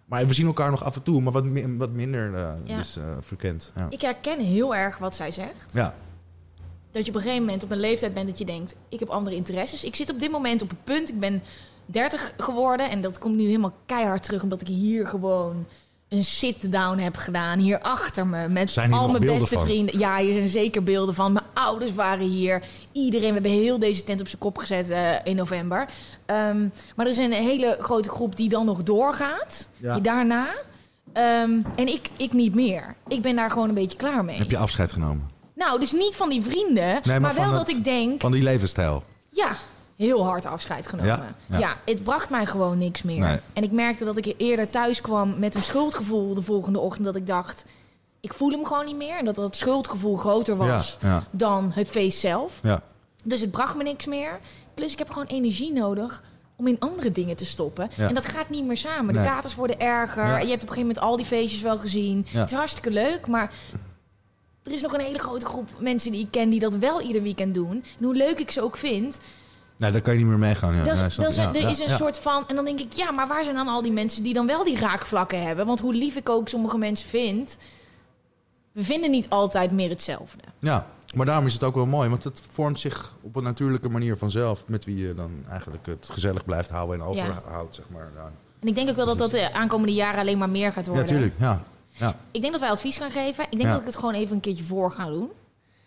maar 0.05 0.27
we 0.27 0.33
zien 0.33 0.45
elkaar 0.47 0.71
nog 0.71 0.83
af 0.83 0.95
en 0.95 1.03
toe, 1.03 1.21
maar 1.21 1.33
wat, 1.33 1.43
mi- 1.45 1.77
wat 1.77 1.91
minder 1.91 2.31
Ja. 2.65 2.77
dus, 2.77 2.97
frequent. 3.23 3.71
Ja. 3.75 3.87
Ik 3.89 4.01
herken 4.01 4.39
heel 4.39 4.75
erg 4.75 4.97
wat 4.97 5.15
zij 5.15 5.31
zegt. 5.31 5.73
ja. 5.73 5.93
Dat 6.91 7.05
je 7.05 7.11
op 7.11 7.15
een 7.15 7.21
gegeven 7.21 7.45
moment 7.45 7.63
op 7.63 7.71
een 7.71 7.79
leeftijd 7.79 8.13
bent 8.13 8.27
dat 8.27 8.37
je 8.37 8.45
denkt... 8.45 8.75
ik 8.89 8.99
heb 8.99 9.09
andere 9.09 9.35
interesses. 9.35 9.83
Ik 9.83 9.95
zit 9.95 10.11
op 10.11 10.19
dit 10.19 10.31
moment 10.31 10.61
op 10.61 10.71
een 10.71 10.83
punt. 10.83 11.09
Ik 11.09 11.19
ben 11.19 11.43
30 11.85 12.33
geworden. 12.37 12.89
En 12.89 13.01
dat 13.01 13.19
komt 13.19 13.35
nu 13.35 13.45
helemaal 13.45 13.73
keihard 13.85 14.23
terug... 14.23 14.43
omdat 14.43 14.61
ik 14.61 14.67
hier 14.67 15.07
gewoon 15.07 15.65
een 16.09 16.23
sit-down 16.23 16.97
heb 16.97 17.15
gedaan. 17.15 17.59
Hier 17.59 17.79
achter 17.79 18.27
me. 18.27 18.47
Met 18.47 18.71
Zijn 18.71 18.93
al 18.93 19.07
mijn 19.09 19.25
beste 19.25 19.55
van? 19.55 19.65
vrienden. 19.65 19.99
Ja, 19.99 20.17
hier 20.17 20.33
zijn 20.33 20.49
zeker 20.49 20.83
beelden 20.83 21.15
van. 21.15 21.31
Mijn 21.31 21.45
ouders 21.53 21.93
waren 21.93 22.27
hier. 22.27 22.63
Iedereen. 22.91 23.27
We 23.27 23.33
hebben 23.33 23.51
heel 23.51 23.79
deze 23.79 24.03
tent 24.03 24.21
op 24.21 24.27
zijn 24.27 24.41
kop 24.41 24.57
gezet 24.57 24.89
eh, 24.89 25.11
in 25.23 25.35
november. 25.35 25.85
Ehm, 26.25 26.67
maar 26.95 27.05
er 27.05 27.11
is 27.11 27.17
een 27.17 27.31
hele 27.31 27.77
grote 27.79 28.09
groep 28.09 28.35
die 28.35 28.49
dan 28.49 28.65
nog 28.65 28.83
doorgaat. 28.83 29.69
Ja. 29.77 29.93
Die 29.93 30.03
daarna... 30.03 30.45
Ehm, 31.13 31.59
en 31.75 31.87
ik, 31.87 32.09
ik 32.17 32.33
niet 32.33 32.55
meer. 32.55 32.95
Ik 33.07 33.21
ben 33.21 33.35
daar 33.35 33.51
gewoon 33.51 33.69
een 33.69 33.75
beetje 33.75 33.97
klaar 33.97 34.25
mee. 34.25 34.37
Heb 34.37 34.49
je 34.49 34.57
afscheid 34.57 34.91
genomen 34.91 35.29
Nou, 35.57 35.79
dus 35.79 35.91
niet 35.91 36.15
van 36.15 36.29
die 36.29 36.41
vrienden, 36.41 37.01
maar 37.21 37.35
wel 37.35 37.45
het- 37.45 37.53
dat 37.53 37.69
ik 37.69 37.83
denk, 37.83 38.21
van 38.21 38.31
die 38.31 38.43
levensstijl? 38.43 39.03
ja, 39.29 39.57
heel 39.95 40.23
hard 40.25 40.45
afscheid 40.45 40.87
genomen. 40.87 41.11
Ja, 41.11 41.35
Ja, 41.49 41.57
ja. 41.59 41.75
het 41.85 42.03
bracht 42.03 42.29
mij 42.29 42.45
gewoon 42.45 42.77
niks 42.77 43.01
meer. 43.03 43.19
Nee. 43.19 43.37
En 43.53 43.63
ik 43.63 43.71
merkte 43.71 44.05
dat 44.05 44.17
ik 44.17 44.33
eerder 44.37 44.69
thuis 44.69 45.01
kwam 45.01 45.39
met 45.39 45.55
een 45.55 45.63
schuldgevoel 45.63 46.33
de 46.33 46.41
volgende 46.41 46.79
ochtend. 46.79 47.05
Dat 47.05 47.15
ik 47.15 47.27
dacht, 47.27 47.65
ik 48.21 48.33
voel 48.33 48.49
hem 48.51 48.65
gewoon 48.65 48.85
niet 48.85 48.95
meer. 48.95 49.17
En 49.17 49.25
dat 49.25 49.35
dat 49.35 49.55
schuldgevoel 49.55 50.15
groter 50.15 50.55
was 50.55 50.97
Ja, 51.01 51.23
dan 51.31 51.71
het 51.73 51.89
feest 51.89 52.19
zelf. 52.19 52.59
ja. 52.63 52.81
Dus 53.23 53.41
het 53.41 53.51
bracht 53.51 53.75
me 53.75 53.83
niks 53.83 54.05
meer. 54.05 54.39
Plus 54.73 54.91
ik 54.91 54.97
heb 54.99 55.09
gewoon 55.09 55.27
energie 55.27 55.73
nodig 55.73 56.23
om 56.55 56.67
in 56.67 56.79
andere 56.79 57.11
dingen 57.11 57.35
te 57.35 57.45
stoppen. 57.45 57.89
En 57.97 58.13
dat 58.13 58.25
gaat 58.25 58.49
niet 58.49 58.65
meer 58.65 58.77
samen. 58.77 59.13
De 59.13 59.19
Nee. 59.19 59.27
katers 59.29 59.55
worden 59.55 59.79
erger. 59.79 60.25
Je 60.25 60.31
hebt 60.31 60.43
op 60.43 60.49
een 60.51 60.59
gegeven 60.59 60.79
moment 60.79 60.99
al 60.99 61.17
die 61.17 61.25
feestjes 61.25 61.61
wel 61.61 61.77
gezien. 61.77 62.25
Het 62.29 62.51
is 62.51 62.57
hartstikke 62.57 62.91
leuk, 62.91 63.27
maar... 63.27 63.51
Er 64.67 64.73
is 64.73 64.81
nog 64.81 64.93
een 64.93 64.99
hele 64.99 65.19
grote 65.19 65.45
groep 65.45 65.69
mensen 65.79 66.11
die 66.11 66.21
ik 66.21 66.31
ken 66.31 66.49
die 66.49 66.59
dat 66.59 66.75
wel 66.75 67.01
ieder 67.01 67.21
weekend 67.21 67.53
doen. 67.53 67.83
En 67.99 68.05
hoe 68.05 68.15
leuk 68.15 68.39
ik 68.39 68.51
ze 68.51 68.61
ook 68.61 68.77
vind. 68.77 69.19
Nee, 69.77 69.91
daar 69.91 70.01
kan 70.01 70.13
je 70.13 70.19
niet 70.19 70.27
meer 70.27 70.37
meegaan. 70.37 70.75
Ja. 70.75 70.83
dat 70.83 70.97
is, 70.97 71.01
is, 71.01 71.17
er 71.17 71.59
Ja, 71.59 71.69
is 71.69 71.79
een 71.79 71.87
ja, 71.87 71.95
soort 71.95 72.17
van... 72.17 72.47
En 72.47 72.55
dan 72.55 72.65
denk 72.65 72.79
ik, 72.79 72.93
ja, 72.93 73.11
maar 73.11 73.27
waar 73.27 73.43
zijn 73.43 73.55
dan 73.55 73.67
al 73.67 73.81
die 73.81 73.91
mensen 73.91 74.23
die 74.23 74.33
dan 74.33 74.47
wel 74.47 74.63
die 74.63 74.79
raakvlakken 74.79 75.43
hebben? 75.43 75.65
Want 75.65 75.79
hoe 75.79 75.93
lief 75.93 76.15
ik 76.15 76.29
ook 76.29 76.49
sommige 76.49 76.77
mensen 76.77 77.09
vind... 77.09 77.57
We 78.71 78.83
vinden 78.83 79.11
niet 79.11 79.29
altijd 79.29 79.71
meer 79.71 79.89
hetzelfde. 79.89 80.43
Ja, 80.59 80.87
maar 81.15 81.25
daarom 81.25 81.45
is 81.45 81.53
het 81.53 81.63
ook 81.63 81.75
wel 81.75 81.85
mooi, 81.85 82.09
want 82.09 82.23
het 82.23 82.41
vormt 82.51 82.79
zich 82.79 83.15
op 83.21 83.35
een 83.35 83.43
natuurlijke 83.43 83.89
manier 83.89 84.17
vanzelf. 84.17 84.63
Met 84.67 84.85
wie 84.85 84.97
je 84.97 85.13
dan 85.13 85.31
eigenlijk 85.49 85.85
het 85.85 86.09
gezellig 86.11 86.45
blijft 86.45 86.69
houden 86.69 86.95
en 86.99 87.05
overhoudt, 87.05 87.75
zeg 87.75 87.85
maar. 87.89 88.11
Ja, 88.15 88.31
En 88.59 88.67
ik 88.67 88.75
denk 88.75 88.89
ook 88.89 88.95
wel 88.95 89.05
dat 89.05 89.17
dat 89.17 89.31
de 89.31 89.53
aankomende 89.53 89.93
jaren 89.93 90.19
alleen 90.19 90.37
maar 90.37 90.49
meer 90.49 90.71
gaat 90.71 90.85
ja 90.85 90.91
worden. 90.91 91.09
tuurlijk. 91.09 91.33
Ja. 91.37 91.63
Ja. 91.99 92.15
Ik 92.31 92.39
denk 92.41 92.51
dat 92.53 92.61
wij 92.61 92.71
advies 92.71 92.97
gaan 92.97 93.11
geven. 93.11 93.43
Ik 93.43 93.51
denk 93.51 93.63
Ja. 93.63 93.69
dat 93.71 93.79
ik 93.79 93.85
het 93.85 93.95
gewoon 93.95 94.13
even 94.13 94.35
een 94.35 94.41
keertje 94.41 94.63
voor 94.63 94.91
ga 94.91 95.05
doen. 95.05 95.29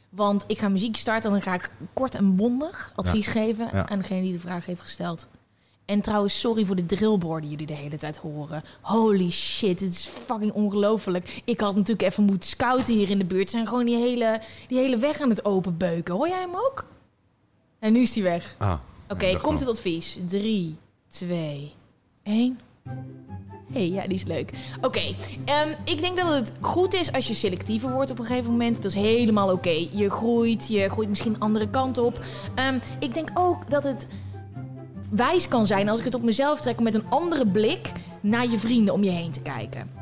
Want 0.09 0.45
ik 0.47 0.59
ga 0.59 0.69
muziek 0.69 0.97
starten 0.97 1.25
en 1.25 1.31
dan 1.31 1.43
ga 1.43 1.55
ik 1.55 1.71
kort 1.93 2.15
en 2.15 2.37
bondig 2.37 2.93
advies 2.95 3.27
geven 3.27 3.89
aan 3.91 3.99
degene 3.99 4.23
die 4.23 4.33
de 4.33 4.39
vraag 4.39 4.67
heeft 4.67 4.81
gesteld. 4.81 5.27
En 5.85 6.01
trouwens, 6.01 6.41
sorry 6.41 6.65
voor 6.65 6.77
de 6.77 6.87
drillboard 6.87 7.43
die 7.43 7.51
jullie 7.51 7.67
de 7.67 7.73
hele 7.75 7.97
tijd 7.97 8.17
horen. 8.17 8.65
Holy 8.81 9.31
shit, 9.31 9.81
het 9.81 9.93
is 9.93 10.07
fucking 10.07 10.53
ongelooflijk. 10.53 11.43
Ik 11.45 11.61
had 11.61 11.75
natuurlijk 11.75 12.03
even 12.09 12.25
moeten 12.25 12.49
scouten 12.49 12.95
hier 12.95 13.11
in 13.11 13.19
de 13.19 13.25
buurt. 13.25 13.51
Ze 13.51 13.57
zijn 13.57 13.69
gewoon 13.69 13.85
die 13.85 13.97
hele, 13.97 14.41
die 14.69 14.79
hele 14.79 14.97
weg 14.97 15.21
aan 15.21 15.29
het 15.31 15.45
openbeuken. 15.45 16.15
Hoor 16.15 16.29
jij 16.29 16.41
hem 16.41 16.55
ook? 16.55 16.87
En 17.79 17.93
nu 17.93 18.01
is 18.01 18.15
hij 18.15 18.25
weg. 18.25 18.55
Ah, 18.59 18.75
Oké, 19.09 19.37
komt 19.37 19.61
het 19.61 19.69
advies. 19.69 20.19
3, 20.29 20.77
2, 21.09 21.73
1. 22.23 22.59
Hey, 23.73 23.89
ja, 23.89 24.03
die 24.03 24.15
is 24.15 24.25
leuk. 24.25 24.51
Oké, 24.81 25.15
ehm, 25.45 25.69
ik 25.85 26.01
denk 26.01 26.17
dat 26.17 26.35
het 26.35 26.53
goed 26.61 26.95
is 26.95 27.13
als 27.13 27.27
je 27.27 27.35
selectiever 27.35 27.93
wordt 27.93 28.11
op 28.11 28.19
een 28.19 28.25
gegeven 28.25 28.51
moment. 28.51 28.83
Dat 28.83 28.85
is 28.85 28.95
helemaal 28.95 29.53
oké. 29.53 29.87
Je 29.91 30.11
groeit, 30.11 30.69
je 30.69 30.89
groeit 30.89 31.09
misschien 31.09 31.35
een 31.35 31.41
andere 31.41 31.71
kant 31.71 31.99
op. 31.99 32.25
Ehm, 32.55 32.79
ik 32.99 33.15
denk 33.15 33.31
ook 33.35 33.71
dat 33.71 33.85
het 33.85 34.07
wijs 35.11 35.49
kan 35.49 35.67
zijn 35.67 35.89
als 35.89 35.99
ik 35.99 36.05
het 36.05 36.15
op 36.15 36.23
mezelf 36.23 36.61
trek 36.61 36.79
om 36.79 36.85
met 36.85 36.95
een 36.95 37.09
andere 37.09 37.47
blik 37.47 37.93
naar 38.21 38.51
je 38.51 38.59
vrienden 38.59 38.95
om 38.95 39.05
je 39.05 39.11
heen 39.11 39.31
te 39.31 39.41
kijken. 39.41 40.00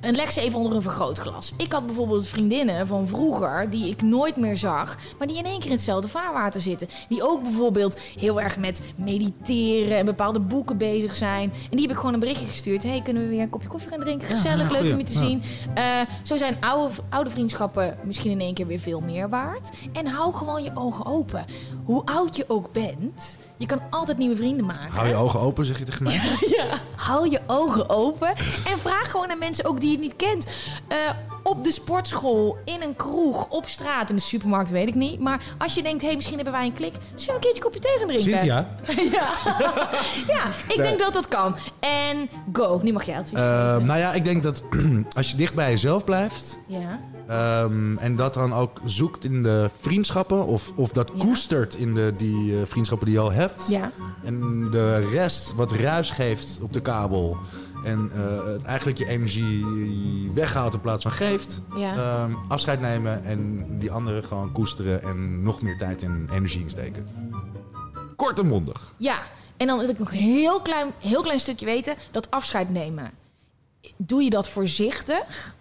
En 0.00 0.14
leg 0.14 0.32
ze 0.32 0.40
even 0.40 0.58
onder 0.58 0.76
een 0.76 0.82
vergrootglas. 0.82 1.52
Ik 1.56 1.72
had 1.72 1.86
bijvoorbeeld 1.86 2.26
vriendinnen 2.28 2.86
van 2.86 3.06
vroeger 3.06 3.70
die 3.70 3.88
ik 3.88 4.02
nooit 4.02 4.36
meer 4.36 4.56
zag, 4.56 4.96
maar 5.18 5.26
die 5.26 5.36
in 5.36 5.44
één 5.44 5.58
keer 5.58 5.66
in 5.70 5.76
hetzelfde 5.76 6.08
vaarwater 6.08 6.60
zitten. 6.60 6.88
Die 7.08 7.22
ook 7.28 7.42
bijvoorbeeld 7.42 7.98
heel 8.18 8.40
erg 8.40 8.58
met 8.58 8.80
mediteren 8.96 9.96
en 9.98 10.04
bepaalde 10.04 10.40
boeken 10.40 10.76
bezig 10.78 11.14
zijn. 11.14 11.52
En 11.52 11.70
die 11.76 11.80
heb 11.80 11.90
ik 11.90 11.96
gewoon 11.96 12.14
een 12.14 12.20
berichtje 12.20 12.46
gestuurd. 12.46 12.82
Hey, 12.82 13.00
kunnen 13.02 13.22
we 13.22 13.28
weer 13.28 13.40
een 13.40 13.48
kopje 13.48 13.68
koffie 13.68 13.88
gaan 13.90 14.00
drinken? 14.00 14.26
Gezellig, 14.28 14.72
ja, 14.72 14.80
leuk 14.80 14.92
om 14.92 14.98
je 14.98 15.04
te 15.04 15.12
Ja. 15.12 15.18
zien. 15.18 15.42
Eh, 15.74 15.84
zo 16.22 16.36
zijn 16.36 16.56
oude, 16.60 16.94
oude 17.10 17.30
vriendschappen 17.30 17.98
misschien 18.04 18.30
in 18.30 18.40
één 18.40 18.54
keer 18.54 18.66
weer 18.66 18.78
veel 18.78 19.00
meer 19.00 19.28
waard. 19.28 19.70
En 19.92 20.06
hou 20.06 20.34
gewoon 20.34 20.62
je 20.62 20.70
ogen 20.74 21.06
open. 21.06 21.44
Hoe 21.84 22.02
oud 22.04 22.36
je 22.36 22.44
ook 22.48 22.72
bent, 22.72 23.38
je 23.56 23.66
kan 23.66 23.80
altijd 23.90 24.18
nieuwe 24.18 24.36
vrienden 24.36 24.66
maken. 24.66 24.90
Hou 24.90 25.08
je 25.08 25.14
ogen 25.14 25.40
open, 25.40 25.64
zeg 25.64 25.78
je 25.78 25.84
tegen 25.84 26.02
mij? 26.02 26.20
Ja. 26.56 26.66
Hou 26.94 27.30
je 27.30 27.40
ogen 27.46 27.88
open 27.88 28.28
en 28.66 28.78
vraag 28.78 29.10
gewoon 29.10 29.30
aan 29.30 29.38
mensen 29.38 29.64
ook 29.64 29.80
die 29.80 29.90
je 29.90 29.98
niet 29.98 30.16
kent. 30.16 30.46
Eh, 30.88 30.96
op 31.48 31.64
de 31.64 31.72
sportschool, 31.72 32.58
in 32.64 32.82
een 32.82 32.96
kroeg, 32.96 33.48
op 33.48 33.68
straat, 33.68 34.10
in 34.10 34.16
de 34.16 34.22
supermarkt, 34.22 34.70
weet 34.70 34.88
ik 34.88 34.94
niet. 34.94 35.20
Maar 35.20 35.42
als 35.58 35.74
je 35.74 35.82
denkt, 35.82 36.00
hé, 36.00 36.06
hey, 36.06 36.16
misschien 36.16 36.36
hebben 36.36 36.54
wij 36.54 36.64
een 36.64 36.72
klik. 36.72 36.94
Zullen 37.14 37.26
we 37.26 37.32
een 37.32 37.40
keertje 37.40 37.62
kopje 37.62 37.80
thee 37.80 37.96
gaan 37.98 38.06
drinken? 38.06 38.30
Cynthia? 38.30 38.68
ja. 39.18 39.28
ja, 40.34 40.42
ik 40.68 40.76
denk 40.76 40.98
dat 40.98 41.12
dat 41.12 41.28
kan. 41.28 41.56
En 41.80 42.28
go, 42.52 42.80
nu 42.82 42.92
mag 42.92 43.04
jij 43.04 43.14
het 43.14 43.32
Eh, 43.32 43.76
nou 43.76 43.98
ja, 43.98 44.12
ik 44.12 44.24
denk 44.24 44.42
dat 44.42 44.62
als 45.16 45.30
je 45.30 45.36
dicht 45.36 45.54
bij 45.54 45.70
jezelf 45.70 46.04
blijft... 46.04 46.58
Ja, 46.66 47.00
ehm, 47.26 47.96
en 47.98 48.16
dat 48.16 48.34
dan 48.34 48.54
ook 48.54 48.80
zoekt 48.84 49.24
in 49.24 49.42
de 49.42 49.70
vriendschappen... 49.80 50.46
of, 50.46 50.72
of 50.76 50.88
dat 50.88 51.10
Ja. 51.14 51.24
koestert 51.24 51.74
in 51.74 51.94
de, 51.94 52.14
die 52.18 52.52
eh, 52.60 52.66
vriendschappen 52.66 53.06
die 53.06 53.16
je 53.16 53.22
al 53.22 53.32
hebt... 53.32 53.66
ja, 53.68 53.90
En 54.24 54.68
de 54.70 55.08
rest 55.08 55.54
wat 55.54 55.72
ruis 55.72 56.10
geeft 56.10 56.58
op 56.62 56.72
de 56.72 56.80
kabel. 56.80 57.36
En 57.86 58.10
eh, 58.14 58.66
eigenlijk 58.66 58.98
je 58.98 59.06
energie 59.06 59.64
weghaalt 60.34 60.74
in 60.74 60.80
plaats 60.80 61.02
van 61.02 61.12
geeft. 61.12 61.62
ja. 61.76 61.96
Ehm, 61.96 62.34
afscheid 62.48 62.80
nemen 62.80 63.24
en 63.24 63.66
die 63.78 63.90
anderen 63.92 64.24
gewoon 64.24 64.52
koesteren. 64.52 65.02
En 65.02 65.42
nog 65.42 65.62
meer 65.62 65.76
tijd 65.78 66.02
en 66.02 66.28
energie 66.32 66.60
insteken. 66.60 67.08
Kort 68.16 68.38
en 68.38 68.46
mondig. 68.46 68.92
Ja, 68.96 69.18
en 69.56 69.66
dan 69.66 69.78
wil 69.78 69.88
ik 69.88 69.98
nog 69.98 70.10
een 70.10 70.16
heel 70.16 70.60
klein, 70.62 70.92
heel 70.98 71.22
klein 71.22 71.40
stukje 71.40 71.66
weten. 71.66 71.94
Dat 72.10 72.30
afscheid 72.30 72.70
nemen. 72.70 73.10
Doe 73.96 74.22
je 74.22 74.30
dat 74.30 74.48
voorzichtig? 74.48 75.54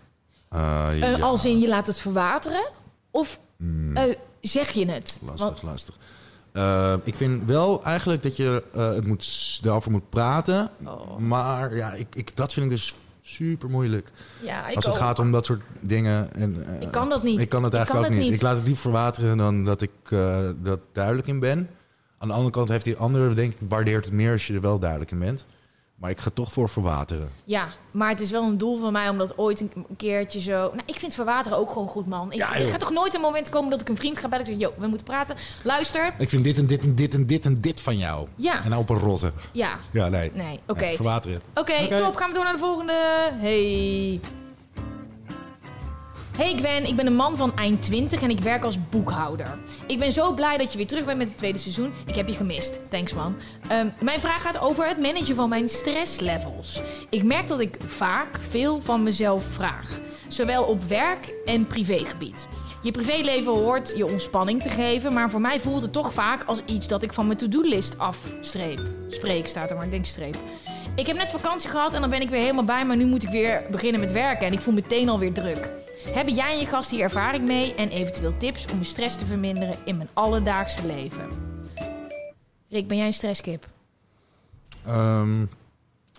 Eh, 0.49 1.13
Eh. 1.13 1.23
Als 1.23 1.45
in 1.45 1.59
je 1.59 1.67
laat 1.67 1.87
het 1.87 1.99
verwateren? 1.99 2.65
Of 3.11 3.39
eh, 3.93 4.03
zeg 4.41 4.71
je 4.71 4.85
het? 4.91 5.19
Lastig, 5.25 5.47
Want- 5.47 5.63
lastig. 5.63 5.95
Eh, 6.55 6.93
ik 7.03 7.15
vind 7.15 7.45
wel 7.45 7.83
eigenlijk 7.83 8.23
dat 8.23 8.35
je 8.35 8.63
eh, 8.73 8.93
het 8.93 9.07
moet, 9.07 9.59
erover 9.63 9.91
moet 9.91 10.09
praten. 10.09 10.69
Oh. 10.85 11.17
Maar 11.17 11.75
ja, 11.75 11.93
ik, 11.93 12.07
ik, 12.13 12.35
dat 12.35 12.53
vind 12.53 12.65
ik 12.65 12.71
dus 12.71 12.95
super 13.21 13.69
moeilijk. 13.69 14.11
ja, 14.41 14.65
Als 14.65 14.85
het 14.85 14.93
ook. 14.93 14.99
gaat 14.99 15.19
om 15.19 15.31
dat 15.31 15.45
soort 15.45 15.61
dingen. 15.79 16.33
En, 16.33 16.65
eh, 16.67 16.81
Ik 16.81 16.91
kan 16.91 17.09
dat 17.09 17.23
niet. 17.23 17.39
Ik 17.39 17.49
kan 17.49 17.63
het 17.63 17.73
eigenlijk 17.73 17.87
kan 17.89 17.97
ook 17.97 18.03
het 18.03 18.13
niet. 18.23 18.31
niet. 18.31 18.41
Ik 18.41 18.41
laat 18.41 18.55
het 18.55 18.65
liever 18.65 18.81
verwateren 18.81 19.37
dan 19.37 19.63
dat 19.65 19.81
ik 19.81 19.91
uh, 20.09 20.37
dat 20.61 20.79
duidelijk 20.91 21.27
in 21.27 21.39
ben. 21.39 21.69
Aan 22.17 22.27
de 22.27 22.33
andere 22.33 22.51
kant 22.51 22.69
heeft 22.69 22.83
die 22.83 22.97
andere, 22.97 23.33
denk 23.33 23.53
ik, 23.53 23.59
waardeert 23.69 24.05
het 24.05 24.13
meer 24.13 24.31
als 24.31 24.47
je 24.47 24.53
er 24.53 24.61
wel 24.61 24.79
duidelijk 24.79 25.11
in 25.11 25.19
bent. 25.19 25.45
Maar 25.95 26.09
ik 26.09 26.19
ga 26.19 26.29
toch 26.33 26.51
voor 26.51 26.69
verwateren. 26.69 27.29
Ja, 27.43 27.67
maar 27.91 28.09
het 28.09 28.19
is 28.19 28.31
wel 28.31 28.43
een 28.43 28.57
doel 28.57 28.77
van 28.77 28.91
mij 28.91 29.09
om 29.09 29.17
dat 29.17 29.37
ooit 29.37 29.59
een 29.61 29.71
keertje 29.97 30.39
zo... 30.39 30.51
Nou, 30.51 30.81
ik 30.85 30.99
vind 30.99 31.13
verwateren 31.13 31.57
ook 31.57 31.69
gewoon 31.69 31.87
goed, 31.87 32.07
man. 32.07 32.31
Ik, 32.31 32.37
Ja, 32.37 32.53
er 32.55 32.61
joh. 32.61 32.69
gaat 32.71 32.79
toch 32.79 32.91
nooit 32.91 33.13
een 33.15 33.21
moment 33.21 33.49
komen 33.49 33.69
dat 33.69 33.81
ik 33.81 33.89
een 33.89 33.95
vriend 33.95 34.17
ga 34.19 34.27
bellen 34.27 34.45
en 34.45 34.51
zeg... 34.51 34.61
Yo, 34.61 34.73
we 34.77 34.87
moeten 34.87 35.05
praten. 35.05 35.35
Luister. 35.63 36.13
Ik 36.17 36.29
vind 36.29 36.43
dit 36.43 36.57
en 36.57 36.65
dit 36.67 36.83
en 36.83 36.95
dit 36.95 37.13
en 37.13 37.25
dit 37.25 37.45
en 37.45 37.61
dit 37.61 37.81
van 37.81 37.97
jou. 37.97 38.27
Ja. 38.35 38.63
En 38.63 38.69
nou 38.69 38.81
op 38.81 38.89
een 38.89 38.99
rotte. 38.99 39.31
Ja. 39.51 39.79
Ja, 39.91 40.07
nee. 40.07 40.31
Nee, 40.33 40.59
oké. 40.67 40.83
Nee, 40.83 40.95
verwateren. 40.95 41.41
Oké, 41.53 41.73
Oké. 41.83 41.97
top. 41.97 42.15
Gaan 42.15 42.27
we 42.29 42.35
door 42.35 42.43
naar 42.43 42.53
de 42.53 42.59
volgende. 42.59 42.93
Hey. 43.33 44.19
Hey 46.37 46.53
Gwen, 46.57 46.85
ik 46.85 46.95
ben 46.95 47.05
een 47.05 47.15
man 47.15 47.37
van 47.37 47.55
eind 47.55 47.81
20 47.81 48.21
en 48.21 48.29
ik 48.29 48.39
werk 48.39 48.63
als 48.63 48.89
boekhouder. 48.89 49.57
Ik 49.87 49.99
ben 49.99 50.11
zo 50.11 50.33
blij 50.33 50.57
dat 50.57 50.71
je 50.71 50.77
weer 50.77 50.87
terug 50.87 51.05
bent 51.05 51.17
met 51.17 51.27
het 51.27 51.37
tweede 51.37 51.57
seizoen. 51.57 51.93
Ik 52.05 52.15
heb 52.15 52.27
je 52.27 52.33
gemist. 52.33 52.79
Thanks 52.89 53.13
man. 53.13 53.35
Ehm, 53.67 53.89
mijn 54.01 54.19
vraag 54.19 54.41
gaat 54.41 54.59
over 54.59 54.87
het 54.87 54.99
managen 54.99 55.35
van 55.35 55.49
mijn 55.49 55.69
stresslevels. 55.69 56.81
Ik 57.09 57.23
merk 57.23 57.47
dat 57.47 57.59
ik 57.59 57.77
vaak 57.85 58.39
veel 58.49 58.81
van 58.81 59.03
mezelf 59.03 59.43
vraag. 59.43 59.99
Zowel 60.27 60.63
op 60.63 60.83
werk- 60.83 61.33
en 61.45 61.67
privégebied. 61.67 62.47
Je 62.81 62.91
privéleven 62.91 63.51
hoort 63.53 63.93
je 63.97 64.05
ontspanning 64.05 64.61
te 64.61 64.69
geven, 64.69 65.13
maar 65.13 65.29
voor 65.29 65.41
mij 65.41 65.59
voelt 65.59 65.81
het 65.81 65.93
toch 65.93 66.13
vaak 66.13 66.43
als 66.43 66.61
iets 66.65 66.87
dat 66.87 67.03
ik 67.03 67.13
van 67.13 67.25
mijn 67.25 67.37
to-do-list 67.37 67.97
afstreep. 67.97 68.81
Spreek 69.09 69.47
staat 69.47 69.69
er 69.69 69.75
maar, 69.75 69.85
ik 69.85 69.91
denk 69.91 70.05
streep. 70.05 70.37
Ik 70.95 71.07
heb 71.07 71.17
net 71.17 71.29
vakantie 71.29 71.69
gehad 71.69 71.93
en 71.93 72.01
dan 72.01 72.09
ben 72.09 72.21
ik 72.21 72.29
weer 72.29 72.41
helemaal 72.41 72.63
bij, 72.63 72.85
maar 72.85 72.97
nu 72.97 73.05
moet 73.05 73.23
ik 73.23 73.29
weer 73.29 73.63
beginnen 73.71 73.99
met 73.99 74.11
werken 74.11 74.47
en 74.47 74.53
ik 74.53 74.59
voel 74.59 74.73
meteen 74.73 75.09
alweer 75.09 75.33
druk. 75.33 75.71
Hebben 76.13 76.33
jij 76.33 76.53
en 76.53 76.59
je 76.59 76.65
gast 76.65 76.91
hier 76.91 77.01
ervaring 77.01 77.45
mee 77.45 77.75
en 77.75 77.89
eventueel 77.89 78.37
tips 78.37 78.65
om 78.65 78.73
mijn 78.73 78.85
stress 78.85 79.17
te 79.17 79.25
verminderen 79.25 79.75
in 79.85 79.97
mijn 79.97 80.09
alledaagse 80.13 80.85
leven? 80.85 81.27
Rick, 82.69 82.87
ben 82.87 82.97
jij 82.97 83.05
een 83.05 83.13
stresskip? 83.13 83.67
Ehm, 84.85 85.45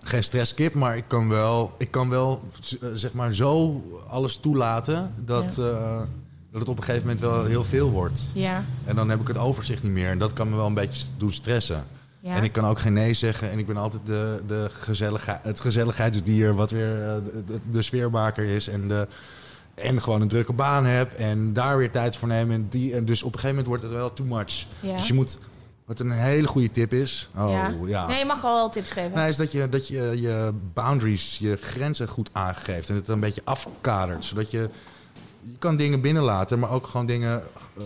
geen 0.03 0.24
stresskip, 0.24 0.74
maar 0.74 0.97
ik 0.97 1.05
kan 1.07 1.28
wel, 1.28 1.74
ik 1.78 1.91
kan 1.91 2.09
wel 2.09 2.43
eh, 2.80 2.89
zeg 2.95 3.12
maar 3.12 3.34
zo 3.34 3.82
alles 4.09 4.37
toelaten 4.37 5.14
dat, 5.16 5.59
eh, 5.59 6.01
dat 6.51 6.61
het 6.61 6.68
op 6.68 6.76
een 6.76 6.84
gegeven 6.84 7.07
moment 7.07 7.24
wel 7.24 7.45
heel 7.45 7.64
veel 7.64 7.91
wordt. 7.91 8.20
Ja. 8.34 8.64
En 8.84 8.97
dan 8.97 9.11
heb 9.11 9.20
ik 9.20 9.28
het 9.28 9.39
overzicht 9.39 9.82
niet 9.82 9.93
meer. 9.93 10.09
En 10.09 10.18
dat 10.18 10.32
kan 10.32 10.49
me 10.51 10.57
wel 10.57 10.66
een 10.66 10.74
beetje 10.74 11.07
doen 11.16 11.32
stressen. 11.32 11.84
Ja. 12.20 12.34
En 12.37 12.45
ik 12.45 12.53
kan 12.53 12.64
ook 12.66 12.78
geen 12.80 12.93
nee 12.93 13.14
zeggen. 13.14 13.51
En 13.51 13.59
ik 13.59 13.66
ben 13.66 13.76
altijd 13.76 14.07
de, 14.07 14.43
de 14.47 14.70
gezelligheid, 14.72 15.45
het 15.45 15.61
gezelligheidsdier, 15.61 16.55
wat 16.55 16.70
weer 16.70 17.09
eh, 17.09 17.14
de, 17.14 17.45
de, 17.47 17.59
de 17.70 17.82
sfeermaker 17.82 18.45
is. 18.45 18.68
En, 18.68 18.89
de, 18.89 19.07
en 19.77 20.03
gewoon 20.03 20.20
een 20.20 20.29
drukke 20.29 20.53
baan 20.53 20.85
heb. 20.85 21.12
En 21.12 21.53
daar 21.53 21.79
weer 21.79 21.91
tijd 21.91 22.16
voor 22.16 22.29
nemen. 22.29 22.55
En, 22.55 22.66
die, 22.70 22.95
en 22.95 23.05
dus 23.05 23.22
op 23.22 23.33
een 23.33 23.39
gegeven 23.39 23.57
moment 23.57 23.66
wordt 23.66 23.83
het 23.83 23.93
wel 23.93 24.12
too 24.12 24.27
much. 24.27 24.66
Ja. 24.81 24.97
Dus 24.97 25.07
je 25.07 25.14
moet, 25.14 25.39
wat 25.85 26.01
een 26.01 26.11
hele 26.11 26.47
goede 26.47 26.70
tip 26.70 26.93
is. 26.93 27.29
Oh 27.37 27.51
ja. 27.51 27.74
ja. 27.87 28.07
Nee, 28.07 28.18
je 28.18 28.24
mag 28.24 28.43
wel 28.43 28.68
tips 28.68 28.91
geven. 28.91 29.16
Nee, 29.16 29.29
is 29.29 29.37
dat 29.37 29.53
je, 29.53 29.68
dat 29.68 29.89
je 29.89 30.20
je 30.20 30.53
boundaries, 30.72 31.39
je 31.39 31.57
grenzen 31.61 32.09
goed 32.09 32.31
aangeeft. 32.33 32.89
En 32.89 32.95
het 32.95 33.09
een 33.09 33.20
beetje 33.20 33.43
afkadert. 33.45 34.24
Zodat 34.24 34.51
je, 34.51 34.70
je 35.43 35.59
kan 35.59 35.77
dingen 35.77 36.01
binnenlaten, 36.01 36.59
maar 36.59 36.70
ook 36.70 36.87
gewoon 36.87 37.07
dingen 37.07 37.43
eh, 37.79 37.85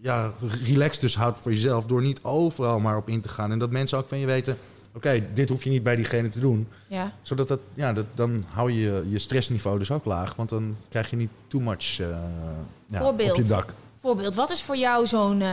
ja, 0.00 0.32
relaxed 0.64 1.00
dus 1.00 1.16
houdt 1.16 1.38
voor 1.40 1.52
jezelf. 1.52 1.86
Door 1.86 2.02
niet 2.02 2.22
overal 2.22 2.80
maar 2.80 2.96
op 2.96 3.08
in 3.08 3.20
te 3.20 3.28
gaan. 3.28 3.52
En 3.52 3.58
dat 3.58 3.70
mensen 3.70 3.98
ook 3.98 4.08
van 4.08 4.18
je 4.18 4.26
weten, 4.26 4.58
oké, 4.96 5.26
dit 5.34 5.48
hoef 5.48 5.64
je 5.64 5.70
niet 5.70 5.82
bij 5.82 5.96
diegene 5.96 6.28
te 6.28 6.40
doen. 6.40 6.68
Ja. 6.86 7.12
Zodat 7.22 7.48
dat, 7.48 7.60
ja, 7.74 7.92
dat, 7.92 8.06
dan 8.14 8.44
hou 8.48 8.72
je 8.72 9.04
je 9.08 9.18
stressniveau 9.18 9.78
dus 9.78 9.90
ook 9.90 10.04
laag. 10.04 10.34
Want 10.34 10.48
dan 10.48 10.76
krijg 10.88 11.10
je 11.10 11.16
niet 11.16 11.30
too 11.46 11.60
much 11.60 12.00
eh, 12.00 12.08
ja, 12.86 12.98
Voorbeeld. 12.98 13.30
op 13.30 13.36
je 13.36 13.42
dak. 13.42 13.74
Voorbeeld, 14.00 14.34
wat 14.34 14.50
is 14.50 14.62
voor 14.62 14.76
jou 14.76 15.06
zo'n 15.06 15.42
eh, 15.42 15.48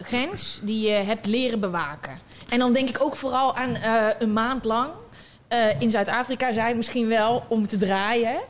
grens 0.00 0.60
die 0.62 0.86
je 0.86 0.92
hebt 0.92 1.26
leren 1.26 1.60
bewaken? 1.60 2.18
En 2.48 2.58
dan 2.58 2.72
denk 2.72 2.88
ik 2.88 3.00
ook 3.00 3.16
vooral 3.16 3.56
aan 3.56 3.74
eh, 3.74 4.06
een 4.18 4.32
maand 4.32 4.64
lang 4.64 4.90
in 5.78 5.90
Zuid-Afrika 5.90 6.52
zijn, 6.52 6.76
misschien 6.76 7.08
wel 7.08 7.44
om 7.48 7.66
te 7.66 7.76
draaien. 7.76 8.40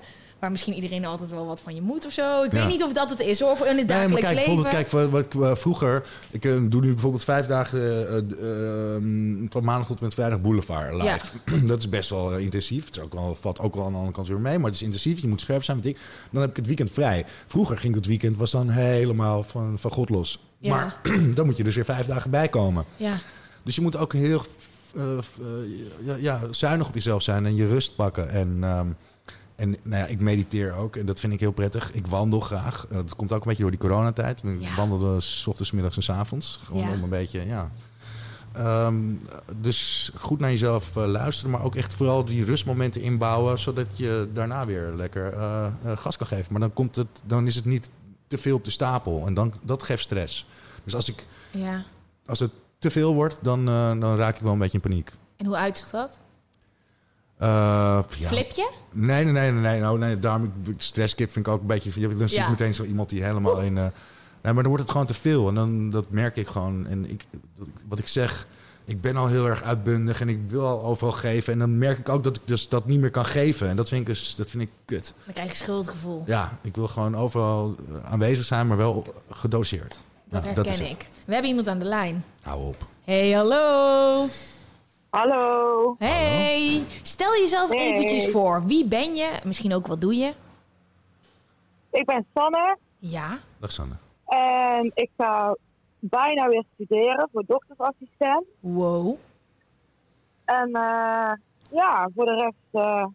Waar 0.45 0.53
misschien 0.53 0.75
iedereen 0.75 1.05
altijd 1.05 1.31
wel 1.31 1.47
wat 1.47 1.61
van 1.61 1.75
je 1.75 1.83
moet 1.83 2.07
of 2.07 2.13
zo. 2.13 2.43
Ik 2.43 2.53
Ja. 2.53 2.59
weet 2.59 2.69
niet 2.69 2.83
of 2.83 2.93
dat 2.93 3.11
het 3.11 3.21
is 3.21 3.41
hoor, 3.41 3.57
voor 3.57 3.67
in 3.67 3.77
het 3.79 3.87
Nee, 3.87 3.97
maar 3.97 4.07
dagelijks 4.07 4.29
kijk, 4.29 4.47
leven. 4.47 4.55
bijvoorbeeld, 4.57 4.91
kijk, 4.91 5.13
wat, 5.13 5.33
wat 5.33 5.51
ik 5.53 5.59
vroeger... 5.59 6.07
Ik 6.31 6.45
eh, 6.45 6.57
doe 6.69 6.81
nu 6.81 6.93
bijvoorbeeld 6.93 7.25
vijf 7.25 7.47
dagen 7.47 7.81
eh, 7.81 8.17
eh, 8.17 8.95
ehm, 8.95 9.47
van 9.49 9.65
maandag 9.65 9.87
tot 9.87 10.01
met 10.01 10.15
vrijdag 10.15 10.41
Boulevard 10.41 10.95
live. 10.95 11.67
dat 11.67 11.79
is 11.79 11.89
best 11.89 12.11
wel 12.11 12.33
eh, 12.35 12.39
intensief. 12.41 12.85
Het 12.87 12.97
is 12.97 13.03
ook 13.03 13.13
wel, 13.13 13.35
valt 13.35 13.59
ook 13.59 13.75
wel 13.75 13.85
aan 13.85 13.91
de 13.91 13.97
andere 13.97 14.15
kant 14.15 14.29
weer 14.29 14.41
mee, 14.41 14.57
maar 14.59 14.67
het 14.67 14.75
is 14.75 14.83
intensief. 14.83 15.21
Je 15.21 15.29
moet 15.29 15.41
scherp 15.41 15.65
zijn 15.65 15.77
met 15.77 15.87
ik. 15.87 15.99
Dan 16.31 16.41
heb 16.41 16.51
ik 16.51 16.57
het 16.57 16.67
weekend 16.67 16.91
vrij. 16.91 17.25
Vroeger 17.47 17.79
ging 17.79 17.95
het 17.95 18.07
weekend 18.07 18.37
was 18.37 18.51
dan 18.51 18.69
helemaal 18.69 19.43
van, 19.43 19.79
van 19.79 19.91
God 19.91 20.09
los. 20.11 20.39
Ja. 20.59 20.71
Maar 20.75 21.01
dan 21.35 21.47
moet 21.47 21.57
je 21.57 21.65
dus 21.65 21.75
weer 21.75 21.85
vijf 21.85 22.07
dagen 22.07 22.31
bijkomen. 22.31 22.85
Ja, 22.97 23.19
Dus 23.63 23.75
je 23.75 23.81
moet 23.81 23.97
ook 23.97 24.13
heel 24.13 24.43
ja, 26.05 26.15
ja, 26.19 26.41
zuinig 26.51 26.89
op 26.89 26.95
jezelf 26.95 27.23
zijn 27.23 27.47
en 27.47 27.55
je 27.57 27.67
rust 27.67 27.97
pakken. 27.97 28.29
En, 28.29 28.59
ehm, 28.61 28.87
en 29.57 29.71
nou 29.83 30.03
ja, 30.03 30.07
ik 30.07 30.21
mediteer 30.21 30.73
ook 30.75 30.97
en 30.97 31.07
dat 31.07 31.21
vind 31.21 31.33
ik 31.33 31.41
heel 31.41 31.53
prettig. 31.53 31.93
Ik 31.93 32.07
wandel 32.07 32.41
graag. 32.41 32.87
Eh, 32.91 32.97
dat 32.97 33.17
komt 33.17 33.33
ook 33.33 33.41
een 33.41 33.47
beetje 33.47 33.63
door 33.63 33.71
die 33.71 33.81
coronatijd. 33.81 34.43
Ik 34.43 34.57
Ja. 34.63 34.75
wandelde 34.77 35.21
s 35.21 35.47
ochtends, 35.47 35.71
middags 35.71 35.97
en 35.97 36.03
s 36.03 36.11
avonds. 36.11 36.61
Gewoon 36.65 36.83
Ja. 36.83 36.93
om 36.93 37.03
een 37.03 37.09
beetje, 37.09 37.47
ja. 37.47 37.71
Ehm, 38.53 38.95
dus 39.61 40.11
goed 40.17 40.39
naar 40.41 40.51
jezelf 40.51 40.97
eh, 40.97 41.07
luisteren, 41.07 41.51
maar 41.51 41.63
ook 41.65 41.75
echt 41.75 41.95
vooral 41.95 42.25
die 42.25 42.45
rustmomenten 42.45 43.01
inbouwen, 43.03 43.59
zodat 43.59 43.87
je 43.93 44.29
daarna 44.33 44.67
weer 44.67 44.93
lekker 44.97 45.33
eh, 45.33 45.67
gas 45.95 46.17
kan 46.17 46.27
geven. 46.27 46.53
Maar 46.53 46.61
dan, 46.61 46.73
komt 46.73 46.97
het, 46.97 47.09
dan 47.25 47.47
is 47.47 47.55
het 47.55 47.65
niet 47.65 47.91
te 48.27 48.39
veel 48.39 48.57
op 48.57 48.65
de 48.65 48.71
stapel 48.71 49.27
en 49.27 49.35
dan, 49.35 49.53
dat 49.63 49.83
geeft 49.83 50.03
stress. 50.03 50.47
Dus 50.85 50.95
als, 50.95 51.09
ik, 51.09 51.25
ja. 51.51 51.85
als 52.27 52.39
het 52.39 52.51
te 52.79 52.91
veel 52.91 53.15
wordt, 53.15 53.39
dan, 53.43 53.65
dan 53.65 54.17
raak 54.17 54.37
ik 54.37 54.43
wel 54.43 54.53
een 54.53 54.59
beetje 54.59 54.79
in 54.83 54.89
paniek. 54.89 55.11
En 55.37 55.47
hoe 55.47 55.57
uitzicht 55.57 55.91
dat? 55.91 56.21
Eh, 57.37 57.49
ja. 58.19 58.29
Flip 58.29 58.51
je? 58.51 58.71
Nee, 58.91 59.25
nee, 59.25 59.33
nee, 59.33 59.53
nee. 59.53 59.81
Nou, 59.81 59.99
nee 59.99 60.19
daarom, 60.19 60.53
stresskip 60.77 61.31
vind 61.33 61.47
ik 61.47 61.53
ook 61.53 61.61
een 61.61 61.67
beetje... 61.67 62.17
Dan 62.17 62.29
zie 62.29 62.41
ik 62.41 62.49
meteen 62.49 62.75
zo 62.75 62.85
iemand 62.85 63.09
die 63.09 63.23
helemaal 63.25 63.61
in... 63.61 63.77
eh, 63.79 63.83
nee, 64.43 64.53
maar 64.53 64.55
dan 64.55 64.67
wordt 64.67 64.83
het 64.83 64.91
gewoon 64.91 65.07
te 65.07 65.15
veel. 65.15 65.49
En 65.49 65.55
dan, 65.55 65.91
dat 65.91 66.11
merk 66.11 66.37
ik 66.37 66.47
gewoon. 66.47 66.87
En 66.87 67.11
ik, 67.11 67.25
wat 67.89 67.99
ik 67.99 68.09
zeg, 68.09 68.47
ik 68.85 69.01
ben 69.01 69.17
al 69.17 69.27
heel 69.27 69.47
erg 69.49 69.63
uitbundig 69.63 70.21
en 70.21 70.29
ik 70.29 70.39
wil 70.49 70.67
al 70.67 70.85
overal 70.85 71.13
geven. 71.13 71.53
En 71.53 71.59
dan 71.59 71.79
merk 71.79 71.99
ik 71.99 72.09
ook 72.09 72.25
dat 72.25 72.37
ik 72.37 72.43
dus 72.45 72.69
dat 72.69 72.87
niet 72.87 73.01
meer 73.01 73.11
kan 73.11 73.25
geven. 73.27 73.69
En 73.69 73.77
dat 73.77 73.89
vind 73.89 74.01
ik, 74.01 74.07
dus, 74.07 74.35
dat 74.35 74.51
vind 74.51 74.63
ik 74.63 74.71
kut. 74.85 75.13
Dan 75.25 75.35
krijg 75.35 75.51
je 75.51 75.57
schuldgevoel. 75.57 76.23
Ja, 76.27 76.59
ik 76.63 76.75
wil 76.77 76.89
gewoon 76.89 77.17
overal 77.17 77.77
aanwezig 78.05 78.45
zijn, 78.45 78.67
maar 78.67 78.77
wel 78.77 79.15
gedoseerd. 79.31 80.01
Dat 80.29 80.43
Ja, 80.43 80.49
herken 80.49 80.73
het. 80.73 80.81
ik. 80.81 81.09
We 81.25 81.33
hebben 81.33 81.51
iemand 81.51 81.69
aan 81.69 81.79
de 81.79 81.85
lijn. 81.85 82.25
Hou 82.41 82.63
op. 82.65 82.87
Hey, 83.05 83.31
hallo. 83.33 84.27
Hallo, 85.19 85.95
Hey. 85.99 86.85
Stel 87.03 87.33
jezelf 87.33 87.71
Hey. 87.71 87.79
eventjes 87.93 88.29
voor. 88.31 88.63
Wie 88.67 88.85
ben 88.85 89.15
je? 89.15 89.31
Misschien 89.45 89.75
ook 89.75 89.87
wat 89.87 90.01
doe 90.01 90.15
je? 90.17 90.35
ik 91.91 92.07
ben 92.07 92.27
Sanne 92.35 92.77
Ja. 92.99 93.39
Dag 93.59 93.73
Sanne. 93.73 93.95
en 94.27 94.91
ik 94.95 95.11
ga 95.17 95.57
bijna 95.99 96.49
weer 96.49 96.65
studeren 96.75 97.29
voor 97.33 97.45
doktersassistent. 97.47 98.45
Wow. 98.61 99.17
En 100.45 100.67
eh, 100.73 101.33
ja, 101.71 102.09
voor 102.15 102.25
de 102.25 102.35
rest, 102.35 102.85
eh, 102.87 103.07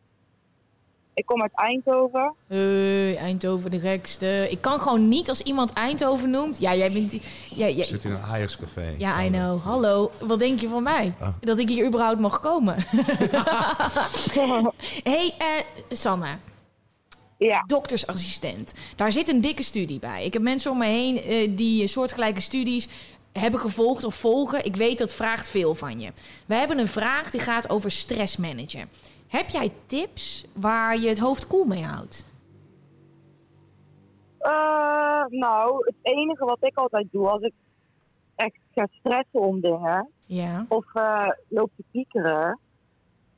ik 1.19 1.25
kom 1.25 1.41
uit 1.41 1.51
Eindhoven. 1.53 2.33
Hey, 2.47 3.15
Eindhoven 3.17 3.71
de 3.71 3.79
gekste. 3.79 4.47
Ik 4.49 4.61
kan 4.61 4.79
gewoon 4.79 5.07
niet 5.07 5.29
als 5.29 5.41
iemand 5.41 5.73
Eindhoven 5.73 6.29
noemt. 6.29 6.59
Ja, 6.59 6.75
jij 6.75 6.91
bent... 6.91 7.09
die- 7.11 7.21
Ja, 7.55 7.65
ja, 7.65 7.83
zit 7.83 8.03
in 8.05 8.11
een 8.11 8.21
Ajax-café. 8.21 8.95
ja, 8.97 9.23
I 9.23 9.27
know. 9.29 9.61
Hallo. 9.63 10.11
Wat 10.19 10.39
denk 10.39 10.59
je 10.59 10.67
van 10.67 10.83
mij? 10.83 11.13
Oh. 11.21 11.27
Dat 11.41 11.57
ik 11.57 11.69
hier 11.69 11.85
überhaupt 11.85 12.19
mag 12.19 12.39
komen. 12.39 12.75
hey, 15.03 15.33
eh, 15.37 15.47
Sanne. 15.89 16.27
Ja, 17.37 17.63
doktersassistent. 17.67 18.73
Daar 18.95 19.11
zit 19.11 19.29
een 19.29 19.41
dikke 19.41 19.63
studie 19.63 19.99
bij. 19.99 20.25
Ik 20.25 20.33
heb 20.33 20.41
mensen 20.41 20.71
om 20.71 20.77
me 20.77 20.85
heen 20.85 21.21
eh, 21.23 21.49
die 21.55 21.87
soortgelijke 21.87 22.41
studies 22.41 22.87
hebben 23.31 23.59
gevolgd 23.59 24.03
of 24.03 24.15
volgen. 24.15 24.65
Ik 24.65 24.75
weet 24.75 24.97
dat 24.97 25.13
vraagt 25.13 25.49
veel 25.49 25.75
van 25.75 25.99
je. 25.99 26.11
We 26.45 26.55
hebben 26.55 26.77
een 26.77 26.87
vraag 26.87 27.29
die 27.31 27.39
gaat 27.41 27.69
over 27.69 27.91
stressmanagen. 27.91 28.89
Heb 29.29 29.47
jij 29.49 29.71
tips 29.85 30.47
waar 30.55 30.97
je 30.97 31.07
het 31.07 31.19
hoofd 31.19 31.47
koel 31.47 31.65
mee 31.65 31.83
houdt? 31.83 32.31
Eh, 34.39 35.25
nou, 35.27 35.85
het 35.85 35.95
enige 36.01 36.45
wat 36.45 36.57
ik 36.61 36.77
altijd 36.77 37.07
doe 37.11 37.29
als 37.29 37.41
ik 37.41 37.53
echt 38.35 38.59
ga 38.75 38.87
stressen 38.91 39.39
om 39.39 39.59
dingen 39.61 40.09
Ja. 40.25 40.65
of 40.69 40.85
eh, 40.93 41.27
loop 41.47 41.71
te 41.75 41.83
piekeren, 41.91 42.59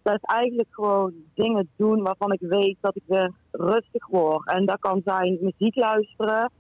dat 0.02 0.14
is 0.14 0.22
eigenlijk 0.22 0.70
gewoon 0.72 1.14
dingen 1.34 1.70
doen 1.76 2.02
waarvan 2.04 2.32
ik 2.32 2.40
weet 2.40 2.78
dat 2.82 2.96
ik 2.96 3.04
weer 3.06 3.32
rustig 3.52 4.08
word. 4.08 4.48
En 4.48 4.66
dat 4.66 4.80
kan 4.80 5.02
zijn 5.06 5.38
muziek 5.42 5.76
luisteren 5.76 6.52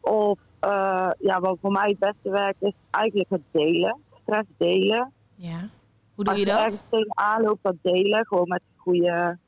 of 0.00 0.38
eh, 0.60 1.10
ja, 1.18 1.40
wat 1.40 1.58
voor 1.60 1.72
mij 1.72 1.88
het 1.88 1.98
beste 1.98 2.30
werkt 2.30 2.62
is 2.62 2.72
eigenlijk 2.90 3.30
het 3.30 3.42
delen, 3.50 3.96
stress 4.22 4.48
delen. 4.56 5.12
Ja. 5.34 5.68
Hoe 6.18 6.26
doe 6.26 6.34
Als 6.34 6.42
je 6.42 6.48
je 6.48 6.52
ergens 6.58 6.76
dat? 6.76 6.90
tegenaan 6.90 7.42
loopt, 7.42 7.62
dat 7.62 7.74
delen, 7.82 8.26
gewoon 8.26 8.48
met 8.48 8.62
goede 8.76 9.38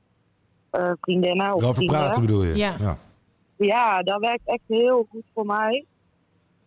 eh, 0.71 0.93
vriendinnen 1.01 1.55
of 1.55 1.75
vrienden. 1.75 1.97
praten 1.97 2.21
bedoel 2.21 2.45
je? 2.45 2.57
Ja. 2.57 2.99
Ja, 3.57 4.03
dat 4.03 4.21
werkt 4.21 4.43
echt 4.45 4.63
heel 4.67 5.07
goed 5.11 5.25
voor 5.35 5.47
mij. 5.47 5.85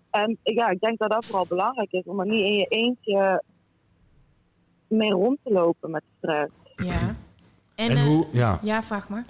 En 0.09 0.37
ja, 0.43 0.69
ik 0.69 0.79
denk 0.79 0.97
dat 0.99 1.11
dat 1.11 1.25
vooral 1.25 1.45
belangrijk 1.47 1.91
is 1.91 2.03
om 2.05 2.19
er 2.19 2.25
niet 2.25 2.45
in 2.45 2.53
je 2.55 2.65
eentje 2.65 3.43
mee 4.87 5.11
rond 5.11 5.37
te 5.43 5.51
lopen 5.51 5.91
met 5.91 6.03
stress. 6.17 6.51
Ja. 6.75 7.15
En, 7.75 7.89
En 7.89 7.97
eh, 7.97 8.03
hoe, 8.03 8.27
ja. 8.31 8.59
Ja, 8.61 8.83
vraag 8.83 9.09
maar. 9.09 9.25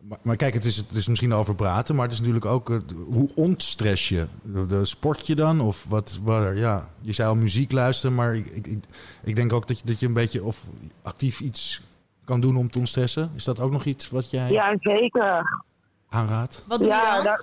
Maar, 0.00 0.18
maar 0.22 0.36
kijk, 0.36 0.54
het 0.54 0.64
is, 0.64 0.76
het 0.76 0.90
is 0.92 1.08
misschien 1.08 1.32
over 1.32 1.54
praten, 1.54 1.94
maar 1.94 2.04
het 2.04 2.12
is 2.12 2.18
natuurlijk 2.18 2.46
ook... 2.46 2.70
eh, 2.70 2.76
hoe 3.06 3.28
ontstress 3.34 4.08
je? 4.08 4.26
De, 4.42 4.66
de 4.66 4.84
sport 4.84 5.26
je 5.26 5.34
dan? 5.34 5.60
Of 5.60 5.84
wat, 5.88 6.20
waar, 6.22 6.56
ja, 6.56 6.88
je 7.00 7.12
zei 7.12 7.28
al 7.28 7.34
muziek 7.34 7.72
luisteren, 7.72 8.14
maar 8.16 8.34
ik, 8.34 8.46
ik, 8.46 8.66
ik, 8.66 8.84
ik 9.22 9.36
denk 9.36 9.52
ook 9.52 9.68
dat 9.68 9.78
je, 9.78 9.86
dat 9.86 10.00
je 10.00 10.06
een 10.06 10.12
beetje 10.12 10.44
of 10.44 10.64
actief 11.02 11.40
iets 11.40 11.82
kan 12.24 12.40
doen 12.40 12.56
om 12.56 12.70
te 12.70 12.78
ontstressen. 12.78 13.30
Is 13.34 13.44
dat 13.44 13.60
ook 13.60 13.70
nog 13.72 13.84
iets 13.84 14.10
wat 14.10 14.30
jij 14.30 14.50
Ja, 14.52 14.74
zeker. 14.80 15.60
aanraadt? 16.08 16.64
Wat 16.68 16.78
doe 16.78 16.88
ja, 16.88 17.16
je 17.16 17.22
dan? 17.22 17.42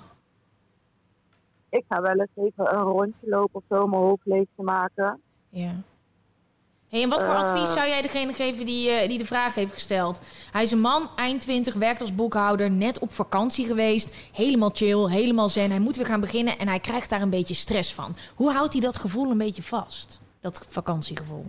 ik 1.68 1.84
ga 1.88 2.00
wel 2.00 2.14
eens 2.20 2.30
even 2.54 2.74
een 2.74 2.82
rondje 2.82 3.28
lopen 3.28 3.54
of 3.54 3.62
zo 3.68 3.82
om 3.82 3.90
mijn 3.90 4.02
hoofd 4.02 4.24
leeg 4.24 4.46
te 4.56 4.62
maken. 4.62 5.20
Ja. 5.48 5.74
Hey, 6.88 7.02
en 7.02 7.08
wat 7.08 7.22
voor 7.24 7.32
Eh. 7.34 7.40
advies 7.40 7.72
zou 7.72 7.86
jij 7.88 8.02
degene 8.02 8.32
geven 8.32 8.66
die, 8.66 8.90
eh, 8.90 9.08
die 9.08 9.18
de 9.18 9.24
vraag 9.24 9.54
heeft 9.54 9.72
gesteld? 9.72 10.20
Hij 10.52 10.62
is 10.62 10.70
een 10.70 10.80
man, 10.80 11.08
eind 11.16 11.40
20, 11.40 11.74
werkt 11.74 12.00
als 12.00 12.14
boekhouder, 12.14 12.70
net 12.70 12.98
op 12.98 13.12
vakantie 13.12 13.66
geweest. 13.66 14.14
Helemaal 14.32 14.70
chill, 14.72 15.08
helemaal 15.10 15.48
zen. 15.48 15.70
Hij 15.70 15.78
moet 15.80 15.96
weer 15.96 16.06
gaan 16.06 16.20
beginnen 16.20 16.58
en 16.58 16.68
hij 16.68 16.80
krijgt 16.80 17.10
daar 17.10 17.22
een 17.22 17.30
beetje 17.30 17.54
stress 17.54 17.94
van. 17.94 18.14
Hoe 18.34 18.52
houdt 18.52 18.72
hij 18.72 18.82
dat 18.82 18.96
gevoel 18.96 19.30
een 19.30 19.38
beetje 19.38 19.62
vast? 19.62 20.20
Dat 20.40 20.66
vakantiegevoel. 20.68 21.44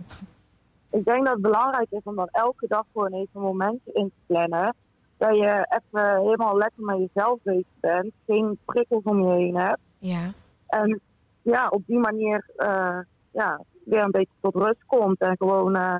Ik 0.90 1.04
denk 1.04 1.24
dat 1.24 1.32
het 1.32 1.42
belangrijk 1.42 1.86
is 1.90 2.00
om 2.04 2.16
dan 2.16 2.28
elke 2.30 2.66
dag 2.68 2.84
gewoon 2.92 3.12
even 3.12 3.28
een 3.34 3.40
momentje 3.40 3.92
in 3.92 4.06
te 4.08 4.20
plannen. 4.26 4.74
Dat 5.16 5.36
je 5.36 5.66
even 5.78 6.20
helemaal 6.20 6.56
lekker 6.56 6.84
met 6.84 6.98
jezelf 6.98 7.38
bezig 7.42 7.66
bent. 7.80 8.12
Geen 8.26 8.58
prikkels 8.64 9.02
om 9.04 9.22
je 9.22 9.34
heen 9.36 9.56
hebt. 9.56 9.78
Ja. 9.98 10.32
En 10.66 11.00
ja, 11.42 11.68
op 11.68 11.82
die 11.86 11.98
manier 11.98 12.50
eh, 12.56 12.98
ja, 13.30 13.60
weer 13.88 14.02
een 14.02 14.10
beetje 14.10 14.32
tot 14.40 14.54
rust 14.54 14.84
komt 14.86 15.20
en 15.20 15.34
gewoon 15.38 15.76
eh 15.76 15.94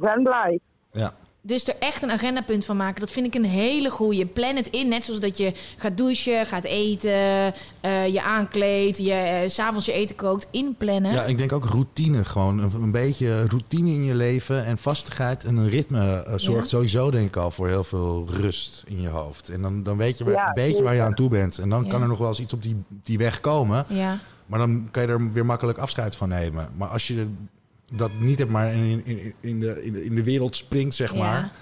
zen 0.00 0.22
blijft. 0.22 0.62
Ja. 0.92 1.12
Dus 1.40 1.68
er 1.68 1.74
echt 1.78 2.02
een 2.02 2.10
agendapunt 2.10 2.64
van 2.64 2.76
maken, 2.76 3.00
dat 3.00 3.10
vind 3.10 3.26
ik 3.26 3.34
een 3.34 3.44
hele 3.44 3.90
goeie. 3.90 4.26
Plan 4.26 4.56
het 4.56 4.68
in, 4.68 4.88
net 4.88 5.04
zoals 5.04 5.20
dat 5.20 5.36
je 5.38 5.52
gaat 5.76 5.96
douchen, 5.96 6.46
gaat 6.46 6.64
eten, 6.64 7.52
eh, 7.80 8.06
je 8.12 8.22
aankleedt, 8.22 8.96
je 8.98 9.44
s 9.46 9.54
s'avonds 9.54 9.86
je 9.86 9.92
eten 9.92 10.16
kookt. 10.16 10.48
Inplannen. 10.50 11.12
Ja, 11.12 11.22
ik 11.22 11.38
denk 11.38 11.52
ook 11.52 11.64
routine. 11.64 12.24
Gewoon 12.24 12.58
een, 12.58 12.82
een 12.82 12.90
beetje 12.92 13.46
routine 13.46 13.90
in 13.90 14.04
je 14.04 14.14
leven 14.14 14.64
en 14.64 14.78
vastigheid 14.78 15.44
en 15.44 15.56
een 15.56 15.68
ritme 15.68 16.24
zorgt 16.36 16.70
Ja. 16.70 16.76
sowieso 16.76 17.10
denk 17.10 17.26
ik 17.26 17.36
al 17.36 17.50
voor 17.50 17.68
heel 17.68 17.84
veel 17.84 18.26
rust 18.30 18.82
in 18.86 19.00
je 19.00 19.08
hoofd. 19.08 19.48
En 19.48 19.62
dan, 19.62 19.82
dan 19.82 19.96
weet 19.96 20.18
je 20.18 20.24
waar- 20.24 20.32
Ja, 20.32 20.46
een 20.48 20.54
beetje 20.54 20.82
waar 20.82 20.94
je 20.94 21.02
aan 21.02 21.14
toe 21.14 21.28
bent. 21.28 21.58
En 21.58 21.68
dan 21.68 21.84
Ja. 21.84 21.90
kan 21.90 22.02
er 22.02 22.08
nog 22.08 22.18
wel 22.18 22.28
eens 22.28 22.40
iets 22.40 22.52
op 22.54 22.62
die, 22.62 22.82
die 22.88 23.18
weg 23.18 23.40
komen. 23.40 23.84
ja. 23.88 24.18
Maar 24.48 24.58
dan 24.58 24.88
kan 24.90 25.02
je 25.02 25.08
er 25.08 25.32
weer 25.32 25.46
makkelijk 25.46 25.78
afscheid 25.78 26.16
van 26.16 26.28
nemen. 26.28 26.68
Maar 26.76 26.88
als 26.88 27.06
je 27.08 27.28
dat 27.92 28.10
niet 28.20 28.38
hebt, 28.38 28.50
maar 28.50 28.72
in, 28.72 29.02
in, 29.04 29.34
in, 29.40 29.60
de, 29.60 29.84
in, 29.84 29.92
de, 29.92 30.04
in 30.04 30.14
de 30.14 30.22
wereld 30.24 30.56
springt, 30.56 30.94
zeg 30.94 31.12
Ja. 31.12 31.18
maar. 31.18 31.52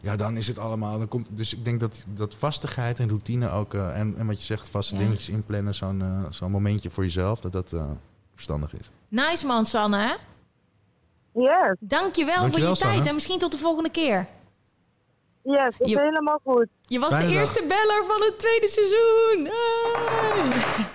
Ja, 0.00 0.16
dan 0.16 0.36
is 0.36 0.48
het 0.48 0.58
allemaal. 0.58 0.98
Dan 0.98 1.08
komt, 1.08 1.28
dus 1.32 1.54
ik 1.54 1.64
denk 1.64 1.80
dat, 1.80 2.04
dat 2.14 2.34
vastigheid 2.34 3.00
en 3.00 3.08
routine 3.08 3.50
ook. 3.50 3.74
eh, 3.74 3.98
en, 3.98 4.14
en 4.18 4.26
wat 4.26 4.38
je 4.38 4.44
zegt, 4.44 4.68
vaste 4.68 4.94
Ja. 4.94 5.00
dingetjes 5.00 5.28
inplannen. 5.28 5.74
Zo'n 5.74 6.02
eh, 6.02 6.24
zo'n 6.30 6.50
momentje 6.50 6.90
voor 6.90 7.04
jezelf. 7.04 7.40
Dat 7.40 7.52
dat 7.52 7.72
eh, 7.72 7.90
verstandig 8.34 8.74
is. 8.74 8.90
Nice 9.08 9.46
man, 9.46 9.66
Sanne. 9.66 10.16
Yes, 11.32 11.76
Dankjewel, 11.80 12.34
voor 12.34 12.42
Dankjewel, 12.42 12.70
je 12.72 12.76
tijd 12.78 13.06
en 13.06 13.14
misschien 13.14 13.38
tot 13.38 13.52
de 13.52 13.58
volgende 13.58 13.90
keer. 13.90 14.26
yes, 15.42 15.74
is 15.78 15.90
Je- 15.90 16.00
helemaal 16.00 16.40
goed. 16.44 16.66
Je 16.82 16.98
was 16.98 17.14
de 17.14 17.20
dag. 17.20 17.30
eerste 17.30 17.64
beller 17.68 18.04
van 18.06 18.20
het 18.22 18.38
tweede 18.38 18.68
seizoen. 18.68 19.48
Hey. 19.52 20.86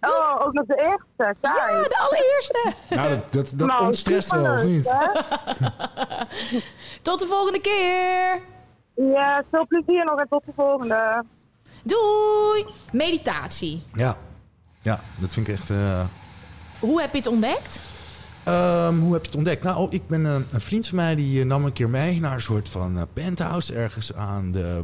Oh, 0.00 0.46
ook 0.46 0.52
nog 0.52 0.66
de 0.66 0.76
eerste. 0.76 1.36
Kijk. 1.40 1.56
Ja, 1.56 1.82
de 1.82 1.98
allereerste. 1.98 2.72
Nou, 2.94 3.08
dat, 3.08 3.32
dat, 3.32 3.52
dat 3.58 3.68
Nou, 3.68 3.84
ontstresst 3.86 4.32
wel, 4.32 4.54
of 4.54 4.62
niet? 4.62 4.94
Tot 7.02 7.18
de 7.20 7.26
volgende 7.26 7.60
keer. 7.60 8.40
Ja, 8.94 9.42
veel 9.50 9.66
plezier 9.66 10.04
nog 10.04 10.18
en 10.20 10.26
tot 10.28 10.42
de 10.46 10.52
volgende. 10.56 11.24
Doei. 11.82 12.66
Meditatie. 12.92 13.84
Ja. 13.94 14.16
ja, 14.82 15.00
dat 15.18 15.32
vind 15.32 15.48
ik 15.48 15.54
echt... 15.54 15.70
eh, 15.70 16.04
Hoe 16.80 17.00
heb 17.00 17.10
je 17.12 17.18
het 17.18 17.26
ontdekt? 17.26 17.80
Ehm, 18.50 18.98
hoe 18.98 19.12
heb 19.12 19.22
je 19.22 19.26
het 19.26 19.36
ontdekt? 19.36 19.62
Nou, 19.62 19.86
ik 19.90 20.06
ben 20.06 20.26
eh, 20.26 20.34
een 20.50 20.60
vriend 20.60 20.86
van 20.86 20.96
mij 20.96 21.14
die 21.14 21.40
eh, 21.40 21.46
nam 21.46 21.64
een 21.64 21.72
keer 21.72 21.90
mee 21.90 22.20
naar 22.20 22.34
een 22.34 22.40
soort 22.40 22.68
van 22.68 22.96
eh, 22.96 23.02
penthouse 23.12 23.74
ergens 23.74 24.14
aan 24.14 24.52
de 24.52 24.82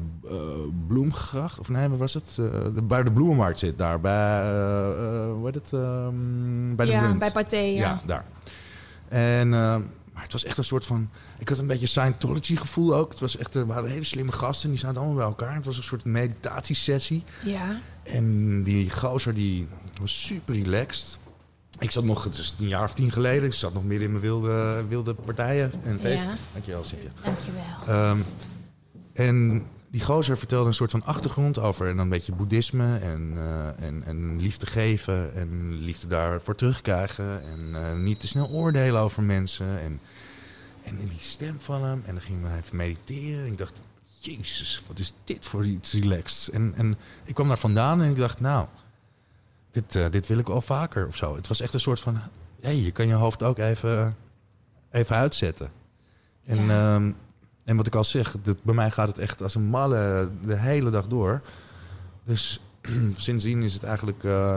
Bloemgracht. 0.87 1.59
Of 1.59 1.69
nee, 1.69 1.89
waar 1.89 1.99
was 1.99 2.15
het? 2.15 2.29
Eh, 2.29 2.37
de, 2.75 2.83
waar 2.89 3.05
de 3.05 3.13
Bloemenmarkt 3.13 3.59
zit, 3.59 3.79
daar 3.79 4.01
bij, 4.01 4.43
hoe 5.31 5.45
heet 5.45 5.55
het? 5.55 5.73
Ehm, 5.73 6.75
bij 6.77 6.87
de 6.87 6.93
ja, 6.93 7.15
bij 7.15 7.33
Pathé, 7.33 7.57
ja. 7.57 7.81
Ja, 7.81 8.01
daar. 8.07 8.25
En, 9.09 9.49
maar 9.49 10.23
het 10.23 10.33
was 10.33 10.45
echt 10.45 10.59
een 10.59 10.65
soort 10.65 10.87
van... 10.87 11.11
Ik 11.39 11.49
had 11.49 11.59
een 11.59 11.67
beetje 11.67 11.87
Scientology 11.87 12.57
gevoel 12.57 12.95
ook. 12.95 13.11
Het 13.11 13.21
was 13.21 13.37
echt, 13.37 13.55
er 13.55 13.67
waren 13.67 13.91
hele 13.91 14.05
slimme 14.05 14.33
gasten, 14.33 14.71
die 14.71 14.79
zaten 14.79 14.97
allemaal 14.97 15.17
bij 15.17 15.25
elkaar. 15.25 15.55
Het 15.55 15.65
was 15.65 15.77
een 15.77 15.83
soort 15.83 16.05
meditatiesessie. 16.05 17.25
Ja. 17.45 17.81
En 18.03 18.63
die 18.63 18.91
gozer 18.91 19.35
die 19.35 19.69
was 20.01 20.27
super 20.27 20.55
relaxed. 20.55 21.19
Ik 21.79 21.91
zat 21.91 22.05
nog, 22.05 22.25
het 22.25 22.39
is 22.39 22.55
een 22.59 22.69
jaar 22.69 22.85
of 22.85 22.95
tien 22.95 23.13
geleden, 23.13 23.45
ik 23.45 23.55
zat 23.55 23.75
nog 23.75 23.85
midden 23.85 24.07
in 24.07 24.11
mijn 24.11 24.23
wilde, 24.23 24.85
wilde 24.89 25.15
partijen 25.15 25.73
en 25.85 26.01
feesten. 26.01 26.29
Ja. 26.29 26.37
Dankjewel, 26.53 26.85
Cynthia. 26.85 27.11
Dankjewel. 27.25 27.63
Ehm, 27.87 28.19
en 29.13 29.67
die 29.91 30.05
gozer 30.05 30.39
vertelde 30.39 30.69
een 30.69 30.75
soort 30.75 30.91
van 30.91 31.05
achtergrond 31.05 31.59
over 31.59 31.89
en 31.89 31.97
dan 31.97 32.05
een 32.05 32.11
beetje 32.11 32.35
boeddhisme 32.35 32.99
en, 32.99 33.33
eh, 33.37 33.83
en, 33.87 34.03
en 34.05 34.41
liefde 34.41 34.67
geven 34.67 35.35
en 35.35 35.79
liefde 35.79 36.07
daarvoor 36.07 36.55
terugkrijgen 36.55 37.43
en 37.43 37.75
eh, 37.75 37.97
niet 37.97 38.21
te 38.21 38.27
snel 38.27 38.49
oordelen 38.49 39.01
over 39.01 39.23
mensen. 39.23 39.81
En, 39.81 40.01
en 40.83 40.97
die 40.99 41.19
stem 41.21 41.57
van 41.61 41.85
hem 41.85 42.03
en 42.07 42.15
dan 42.15 42.23
gingen 42.23 42.51
we 42.51 42.57
even 42.57 42.77
mediteren 42.77 43.45
en 43.45 43.53
ik 43.53 43.59
dacht, 43.59 43.81
jezus, 44.19 44.83
wat 44.87 44.99
is 44.99 45.13
dit 45.25 45.47
voor 45.47 45.67
iets 45.67 45.93
relaxed. 45.93 46.55
En, 46.55 46.73
en 46.77 46.97
ik 47.25 47.35
kwam 47.35 47.49
daar 47.49 47.59
vandaan 47.59 48.03
en 48.03 48.11
ik 48.11 48.17
dacht, 48.17 48.41
nou, 48.41 48.67
dit, 49.85 49.95
eh, 49.95 50.11
dit 50.11 50.27
wil 50.27 50.39
ik 50.39 50.49
al 50.49 50.61
vaker 50.63 51.07
of 51.07 51.17
zo. 51.17 51.37
Het 51.37 51.49
was 51.49 51.61
echt 51.61 51.75
een 51.75 51.81
soort 51.81 52.01
van, 52.01 52.19
hey, 52.61 52.77
je 52.77 52.91
kan 52.91 53.07
je 53.07 53.15
hoofd 53.15 53.43
ook 53.43 53.59
even, 53.59 54.17
even 54.91 55.17
uitzetten. 55.17 55.71
En, 56.45 56.65
Ja. 56.65 56.95
ehm, 56.95 57.13
en 57.65 57.77
wat 57.77 57.87
ik 57.87 57.95
al 57.95 58.05
zeg, 58.05 58.37
dat, 58.43 58.63
bij 58.63 58.75
mij 58.75 58.91
gaat 58.91 59.09
het 59.09 59.19
echt 59.19 59.43
als 59.43 59.55
een 59.55 59.65
malle 59.67 60.31
de 60.45 60.57
hele 60.59 60.91
dag 60.91 61.07
door. 61.07 61.43
Dus 62.25 62.61
sindsdien 63.17 63.63
is 63.63 63.75
het 63.75 63.83
eigenlijk... 63.83 64.25
eh, 64.25 64.57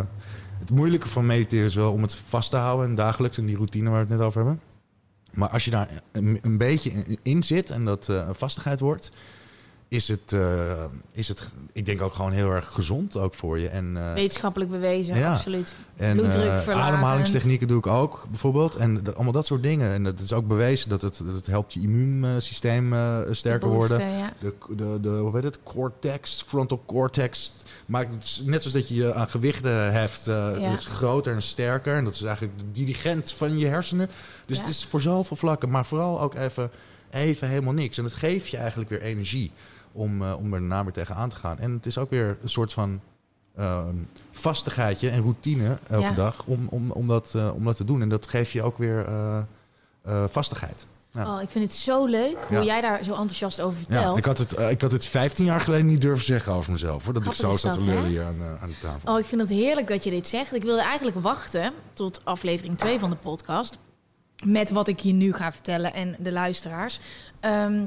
het 0.59 0.72
moeilijke 0.72 1.07
van 1.07 1.26
mediteren 1.26 1.65
is 1.65 1.76
wel 1.76 1.91
om 1.91 2.01
het 2.01 2.15
vast 2.15 2.49
te 2.51 2.57
houden 2.57 2.88
en 2.89 2.95
dagelijks 2.95 3.38
en 3.38 3.45
die 3.45 3.55
routine 3.55 3.89
waar 3.89 4.05
we 4.05 4.07
het 4.09 4.17
net 4.17 4.28
over 4.28 4.41
hebben. 4.45 4.61
Maar 5.34 5.49
als 5.49 5.65
je 5.65 5.72
daar 5.72 5.89
een, 6.11 6.39
een 6.41 6.57
beetje 6.57 6.89
in- 6.89 7.20
in 7.24 7.43
zit 7.43 7.70
en 7.72 7.86
dat 7.86 8.09
eh, 8.09 8.15
een 8.28 8.36
vastigheid 8.36 8.80
wordt, 8.80 9.11
is 9.90 10.08
het, 10.08 10.34
eh, 10.34 10.84
is 11.12 11.28
het, 11.28 11.52
ik 11.74 11.86
denk 11.86 12.02
ook 12.02 12.14
gewoon 12.14 12.32
heel 12.32 12.52
erg 12.52 12.74
gezond 12.74 13.18
ook 13.18 13.34
voor 13.34 13.60
je. 13.60 13.68
En, 13.70 13.98
eh, 13.98 14.14
Wetenschappelijk 14.14 14.72
bewezen, 14.72 15.16
Ja. 15.18 15.34
absoluut. 15.34 15.74
en 15.96 16.18
Bloeddruk 16.18 16.62
eh, 16.68 16.86
ademhalingstechnieken 16.86 17.68
doe 17.68 17.78
ik 17.78 17.88
ook, 17.88 18.26
bijvoorbeeld. 18.30 18.76
En 18.76 19.04
dat, 19.04 19.16
allemaal 19.16 19.34
dat 19.34 19.46
soort 19.46 19.64
dingen. 19.64 19.92
En 19.94 20.04
dat 20.04 20.20
is 20.20 20.34
ook 20.34 20.48
bewezen 20.48 20.90
dat 20.90 21.02
het, 21.02 21.22
dat 21.26 21.36
het 21.36 21.46
helpt 21.46 21.74
je 21.74 21.80
immuunsysteem 21.82 22.94
sterker 23.32 23.70
boosten, 23.70 23.98
worden. 23.98 24.18
ja. 24.18 24.34
De, 24.40 24.54
de, 24.76 24.98
de, 25.02 25.10
hoe 25.10 25.36
heet 25.36 25.44
het? 25.44 25.60
Cortex, 25.64 26.44
frontal 26.48 26.84
cortex. 26.86 27.54
Maakt 27.86 28.14
het 28.14 28.42
net 28.46 28.62
zoals 28.64 28.78
dat 28.78 28.88
je 28.90 28.96
je 28.96 29.14
aan 29.14 29.30
gewichten 29.30 29.92
heft, 29.92 30.26
Ja. 30.26 30.76
groter 30.80 31.34
en 31.34 31.42
sterker. 31.42 31.96
En 31.96 32.04
dat 32.04 32.14
is 32.14 32.22
eigenlijk 32.24 32.58
de 32.58 32.72
dirigent 32.72 33.32
van 33.32 33.58
je 33.58 33.66
hersenen. 33.66 34.10
Dus 34.46 34.60
het 34.60 34.68
is 34.68 34.86
voor 34.86 35.02
zoveel 35.02 35.38
vlakken, 35.38 35.70
maar 35.70 35.86
vooral 35.86 36.22
ook 36.22 36.36
even, 36.36 36.72
even 37.10 37.48
helemaal 37.48 37.74
niks. 37.74 37.98
En 37.98 38.04
het 38.04 38.14
geeft 38.14 38.48
je 38.48 38.58
eigenlijk 38.58 38.90
weer 38.90 39.02
energie 39.02 39.52
om, 39.92 40.22
eh, 40.24 40.34
om 40.38 40.54
er 40.54 40.60
daarna 40.60 40.84
weer 40.84 40.94
tegenaan 40.94 41.30
te 41.30 41.36
gaan. 41.36 41.60
En 41.60 41.72
het 41.72 41.86
is 41.86 41.98
ook 41.98 42.10
weer 42.10 42.38
een 42.42 42.50
soort 42.50 42.74
van 42.74 43.00
ehm, 43.56 43.96
vastigheidje 44.32 45.10
en 45.10 45.22
routine 45.22 45.78
elke 45.88 46.04
Ja. 46.06 46.12
dag 46.14 46.44
om, 46.46 46.68
om, 46.70 46.92
om, 46.92 47.08
dat, 47.08 47.34
eh, 47.36 47.52
om 47.56 47.64
dat 47.64 47.76
te 47.76 47.84
doen. 47.86 48.02
En 48.02 48.10
dat 48.10 48.28
geeft 48.28 48.52
je 48.52 48.62
ook 48.64 48.78
weer 48.78 49.06
eh, 49.06 50.24
vastigheid. 50.28 50.86
Ja. 51.12 51.36
Oh, 51.36 51.42
ik 51.42 51.50
vind 51.50 51.66
het 51.66 51.74
zo 51.74 52.06
leuk 52.06 52.38
hoe 52.48 52.58
Ja. 52.58 52.64
jij 52.64 52.82
daar 52.82 53.04
zo 53.04 53.12
enthousiast 53.12 53.62
over 53.62 53.80
Ja, 53.80 53.86
vertelt. 53.86 54.18
ik, 54.18 54.26
had 54.26 54.38
het, 54.38 54.60
ik 54.60 54.82
had 54.82 54.92
het 54.92 55.06
15 55.06 55.46
jaar 55.46 55.62
geleden 55.62 55.86
niet 55.86 56.02
durven 56.02 56.26
zeggen 56.26 56.54
over 56.54 56.72
mezelf. 56.72 57.04
Hoor, 57.06 57.14
dat 57.14 57.26
ik 57.26 57.34
zo 57.34 57.52
zat 57.52 57.74
te 57.74 57.82
lullen 57.82 58.06
hier 58.06 58.24
aan, 58.24 58.36
aan 58.62 58.70
de 58.70 58.80
tafel. 58.82 59.14
Oh, 59.14 59.20
ik 59.20 59.26
vind 59.26 59.42
het 59.42 59.50
heerlijk 59.50 59.88
dat 59.88 60.04
je 60.04 60.10
dit 60.10 60.28
zegt. 60.28 60.54
Ik 60.56 60.64
wilde 60.64 60.82
eigenlijk 60.82 61.18
wachten 61.20 61.74
tot 61.94 62.22
aflevering 62.26 62.78
2 62.78 63.00
van 63.00 63.10
de 63.10 63.16
podcast. 63.16 63.78
Met 64.46 64.72
wat 64.72 64.88
ik 64.88 65.00
je 65.00 65.12
nu 65.14 65.34
ga 65.34 65.52
vertellen 65.52 65.94
en 65.94 66.16
de 66.20 66.32
luisteraars. 66.32 67.00
Ehm, 67.40 67.84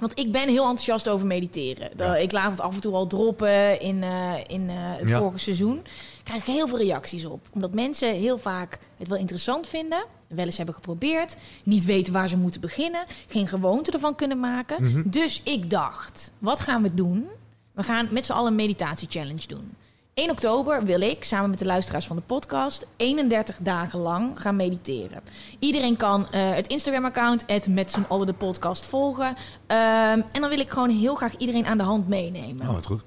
want 0.00 0.18
ik 0.18 0.32
ben 0.32 0.48
heel 0.48 0.62
enthousiast 0.62 1.08
over 1.08 1.26
mediteren. 1.26 1.90
Ja. 1.96 2.16
Ik 2.16 2.32
laat 2.32 2.50
het 2.50 2.60
af 2.60 2.74
en 2.74 2.80
toe 2.80 2.94
al 2.94 3.06
droppen 3.06 3.80
in, 3.80 4.02
eh, 4.02 4.32
in 4.46 4.68
eh, 4.70 4.76
het 4.78 5.08
Ja. 5.08 5.18
vorige 5.18 5.38
seizoen. 5.38 5.76
Ik 6.18 6.24
krijg 6.24 6.46
heel 6.46 6.68
veel 6.68 6.78
reacties 6.78 7.24
op. 7.24 7.46
Omdat 7.52 7.72
mensen 7.72 8.14
heel 8.14 8.38
vaak 8.38 8.78
het 8.98 9.08
wel 9.08 9.18
interessant 9.18 9.68
vinden. 9.68 10.04
Wel 10.26 10.44
eens 10.44 10.56
hebben 10.56 10.74
geprobeerd. 10.74 11.36
Niet 11.64 11.84
weten 11.84 12.12
waar 12.12 12.28
ze 12.28 12.36
moeten 12.36 12.60
beginnen. 12.60 13.04
Geen 13.28 13.46
gewoonte 13.46 13.90
ervan 13.90 14.14
kunnen 14.14 14.40
maken. 14.40 14.82
Mhm. 14.84 15.02
Dus 15.04 15.40
ik 15.44 15.70
dacht, 15.70 16.32
wat 16.38 16.60
gaan 16.60 16.82
we 16.82 16.94
doen? 16.94 17.26
We 17.72 17.82
gaan 17.82 18.08
met 18.10 18.26
z'n 18.26 18.32
allen 18.32 18.50
een 18.50 18.54
meditatie-challenge 18.56 19.46
doen. 19.46 19.74
1 20.20 20.30
oktober 20.30 20.84
wil 20.84 21.00
ik, 21.00 21.24
samen 21.24 21.50
met 21.50 21.58
de 21.58 21.64
luisteraars 21.64 22.06
van 22.06 22.16
de 22.16 22.22
podcast, 22.22 22.86
31 22.96 23.56
dagen 23.62 23.98
lang 23.98 24.40
gaan 24.40 24.56
mediteren. 24.56 25.20
Iedereen 25.58 25.96
kan 25.96 26.26
eh, 26.30 26.54
het 26.54 26.66
Instagram-account, 26.66 27.44
het 27.46 27.68
met 27.68 27.90
z'n 27.90 28.04
allen 28.08 28.26
de 28.26 28.32
podcast, 28.32 28.86
volgen. 28.86 29.34
Ehm, 29.66 30.20
en 30.32 30.40
dan 30.40 30.48
wil 30.48 30.58
ik 30.58 30.70
gewoon 30.70 30.90
heel 30.90 31.14
graag 31.14 31.36
iedereen 31.36 31.66
aan 31.66 31.78
de 31.78 31.84
hand 31.84 32.08
meenemen. 32.08 32.66
Oh, 32.68 32.74
wat 32.74 32.86
goed. 32.86 33.04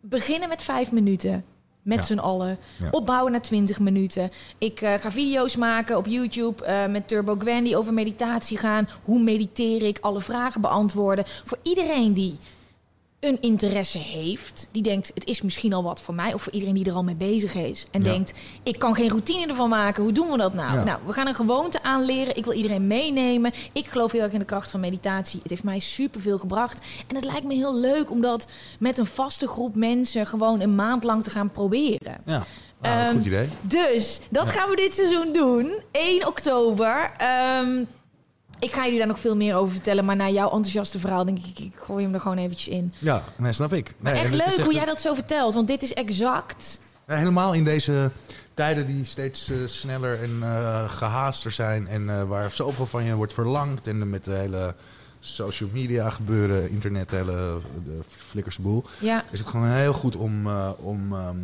Beginnen 0.00 0.48
met 0.48 0.62
5 0.62 0.92
minuten. 0.92 1.44
Met 1.82 1.98
Ja. 1.98 2.04
z'n 2.04 2.18
allen. 2.18 2.58
Ja. 2.78 2.88
Opbouwen 2.90 3.32
naar 3.32 3.42
20 3.42 3.78
minuten. 3.78 4.30
Ik 4.58 4.80
eh, 4.80 4.94
ga 4.94 5.10
video's 5.10 5.56
maken 5.56 5.96
op 5.96 6.06
YouTube 6.06 6.64
eh, 6.64 6.86
met 6.86 7.08
Turbo 7.08 7.34
Gwen 7.38 7.64
die 7.64 7.76
over 7.76 7.92
meditatie 7.94 8.58
gaan. 8.58 8.88
Hoe 9.02 9.20
mediteer 9.22 9.82
ik? 9.82 9.98
Alle 10.00 10.20
vragen 10.20 10.60
beantwoorden. 10.60 11.24
Voor 11.44 11.58
iedereen 11.62 12.12
die 12.14 12.38
een 13.20 13.40
interesse 13.40 13.98
heeft, 13.98 14.68
die 14.72 14.82
denkt 14.82 15.10
het 15.14 15.24
is 15.26 15.42
misschien 15.42 15.72
al 15.72 15.82
wat 15.82 16.00
voor 16.00 16.14
mij, 16.14 16.34
of 16.34 16.42
voor 16.42 16.52
iedereen 16.52 16.74
die 16.74 16.84
er 16.84 16.92
al 16.92 17.02
mee 17.04 17.14
bezig 17.14 17.54
is 17.54 17.86
en 17.90 18.04
Ja. 18.04 18.10
denkt 18.12 18.32
ik 18.62 18.78
kan 18.78 18.94
geen 18.94 19.08
routine 19.08 19.46
ervan 19.46 19.68
maken, 19.68 20.02
hoe 20.02 20.12
doen 20.12 20.30
we 20.30 20.36
dat 20.36 20.54
nou? 20.54 20.76
Ja. 20.78 20.84
Nou, 20.84 20.98
we 21.06 21.12
gaan 21.12 21.26
een 21.26 21.34
gewoonte 21.34 21.82
aanleren. 21.82 22.36
Ik 22.36 22.44
wil 22.44 22.52
iedereen 22.54 22.86
meenemen. 22.86 23.52
Ik 23.72 23.88
geloof 23.88 24.12
heel 24.12 24.20
erg 24.22 24.32
in 24.32 24.38
de 24.38 24.44
kracht 24.44 24.70
van 24.70 24.80
meditatie. 24.80 25.40
Het 25.42 25.50
heeft 25.50 25.64
mij 25.64 25.78
superveel 25.78 26.38
gebracht 26.38 26.86
en 27.06 27.14
het 27.14 27.24
lijkt 27.24 27.44
me 27.44 27.54
heel 27.54 27.74
leuk 27.74 28.10
om 28.10 28.20
dat 28.20 28.46
met 28.78 28.98
een 28.98 29.06
vaste 29.06 29.46
groep 29.48 29.74
mensen 29.74 30.26
gewoon 30.26 30.60
een 30.60 30.74
maand 30.74 31.04
lang 31.04 31.22
te 31.22 31.30
gaan 31.30 31.50
proberen. 31.50 32.16
Ja, 32.24 32.42
nou, 32.80 32.96
Ehm, 33.06 33.12
goed 33.12 33.24
idee. 33.26 33.48
Dus 33.60 34.20
dat 34.30 34.50
gaan 34.50 34.70
we 34.70 34.76
dit 34.76 34.94
seizoen 34.94 35.32
doen. 35.32 35.80
1 35.92 36.26
oktober. 36.26 37.12
Ehm, 37.16 37.84
ik 38.58 38.72
ga 38.72 38.84
jullie 38.84 38.98
daar 38.98 39.06
nog 39.06 39.20
veel 39.20 39.36
meer 39.36 39.54
over 39.54 39.74
vertellen. 39.74 40.04
Maar 40.04 40.16
na 40.16 40.28
jouw 40.28 40.50
enthousiaste 40.50 40.98
verhaal 40.98 41.24
denk 41.24 41.38
ik, 41.38 41.58
ik 41.58 41.72
gooi 41.76 42.04
hem 42.04 42.14
er 42.14 42.20
gewoon 42.20 42.38
eventjes 42.38 42.68
in. 42.68 42.92
Ja, 42.98 43.22
nee, 43.36 43.52
snap 43.52 43.72
ik. 43.72 43.94
Maar 43.98 44.12
Nee, 44.12 44.22
echt 44.22 44.32
en 44.32 44.38
het 44.38 44.56
leuk 44.56 44.64
hoe 44.64 44.74
jij 44.74 44.84
dat 44.84 45.00
zo 45.00 45.14
vertelt. 45.14 45.54
Want 45.54 45.68
dit 45.68 45.82
is 45.82 45.94
exact... 45.94 46.80
Ja, 47.06 47.16
helemaal 47.16 47.52
in 47.52 47.64
deze 47.64 48.10
tijden 48.54 48.86
die 48.86 49.04
steeds 49.04 49.50
eh, 49.50 49.56
sneller 49.64 50.22
en 50.22 50.38
eh, 50.42 50.90
gehaaster 50.90 51.50
zijn. 51.50 51.86
En 51.88 52.10
eh, 52.10 52.28
waar 52.28 52.50
zoveel 52.50 52.86
van 52.86 53.04
je 53.04 53.14
wordt 53.14 53.32
verlangd. 53.32 53.86
En 53.86 54.10
met 54.10 54.24
de 54.24 54.34
hele 54.34 54.74
social 55.20 55.68
media 55.72 56.10
gebeuren, 56.10 56.70
internet, 56.70 57.10
de 57.10 57.16
hele 57.16 57.60
de 57.84 58.00
flikkerse 58.08 58.62
boel. 58.62 58.84
Ja, 58.98 59.24
Is 59.30 59.38
het 59.38 59.48
gewoon 59.48 59.66
heel 59.66 59.92
goed 59.92 60.16
om... 60.16 60.48
om 60.76 61.12
ehm, 61.12 61.36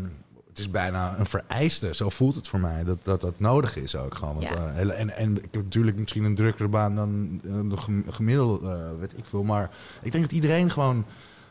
het 0.53 0.61
is 0.61 0.71
bijna 0.71 1.19
een 1.19 1.27
vereiste, 1.27 1.95
zo 1.95 2.09
voelt 2.09 2.35
het 2.35 2.49
voor 2.49 2.61
mij, 2.61 2.85
dat 2.85 2.99
dat, 3.03 3.21
dat 3.21 3.35
nodig 3.41 3.77
is 3.77 3.97
ook 3.97 4.15
gewoon. 4.15 4.35
Want, 4.35 4.49
Ja. 4.49 4.73
eh, 4.77 5.01
en, 5.01 5.17
en 5.17 5.37
ik 5.37 5.49
heb 5.51 5.63
natuurlijk 5.63 5.97
misschien 5.97 6.25
een 6.25 6.35
drukkere 6.35 6.69
baan 6.69 6.95
dan 6.95 7.41
eh, 7.45 7.71
de 7.71 7.77
gem- 7.77 8.05
gemiddelde, 8.11 8.69
eh, 8.73 8.99
weet 9.01 9.19
ik 9.19 9.25
veel. 9.25 9.43
Maar 9.43 9.71
ik 10.03 10.13
denk 10.13 10.25
dat 10.25 10.33
iedereen 10.33 10.71
gewoon... 10.71 11.05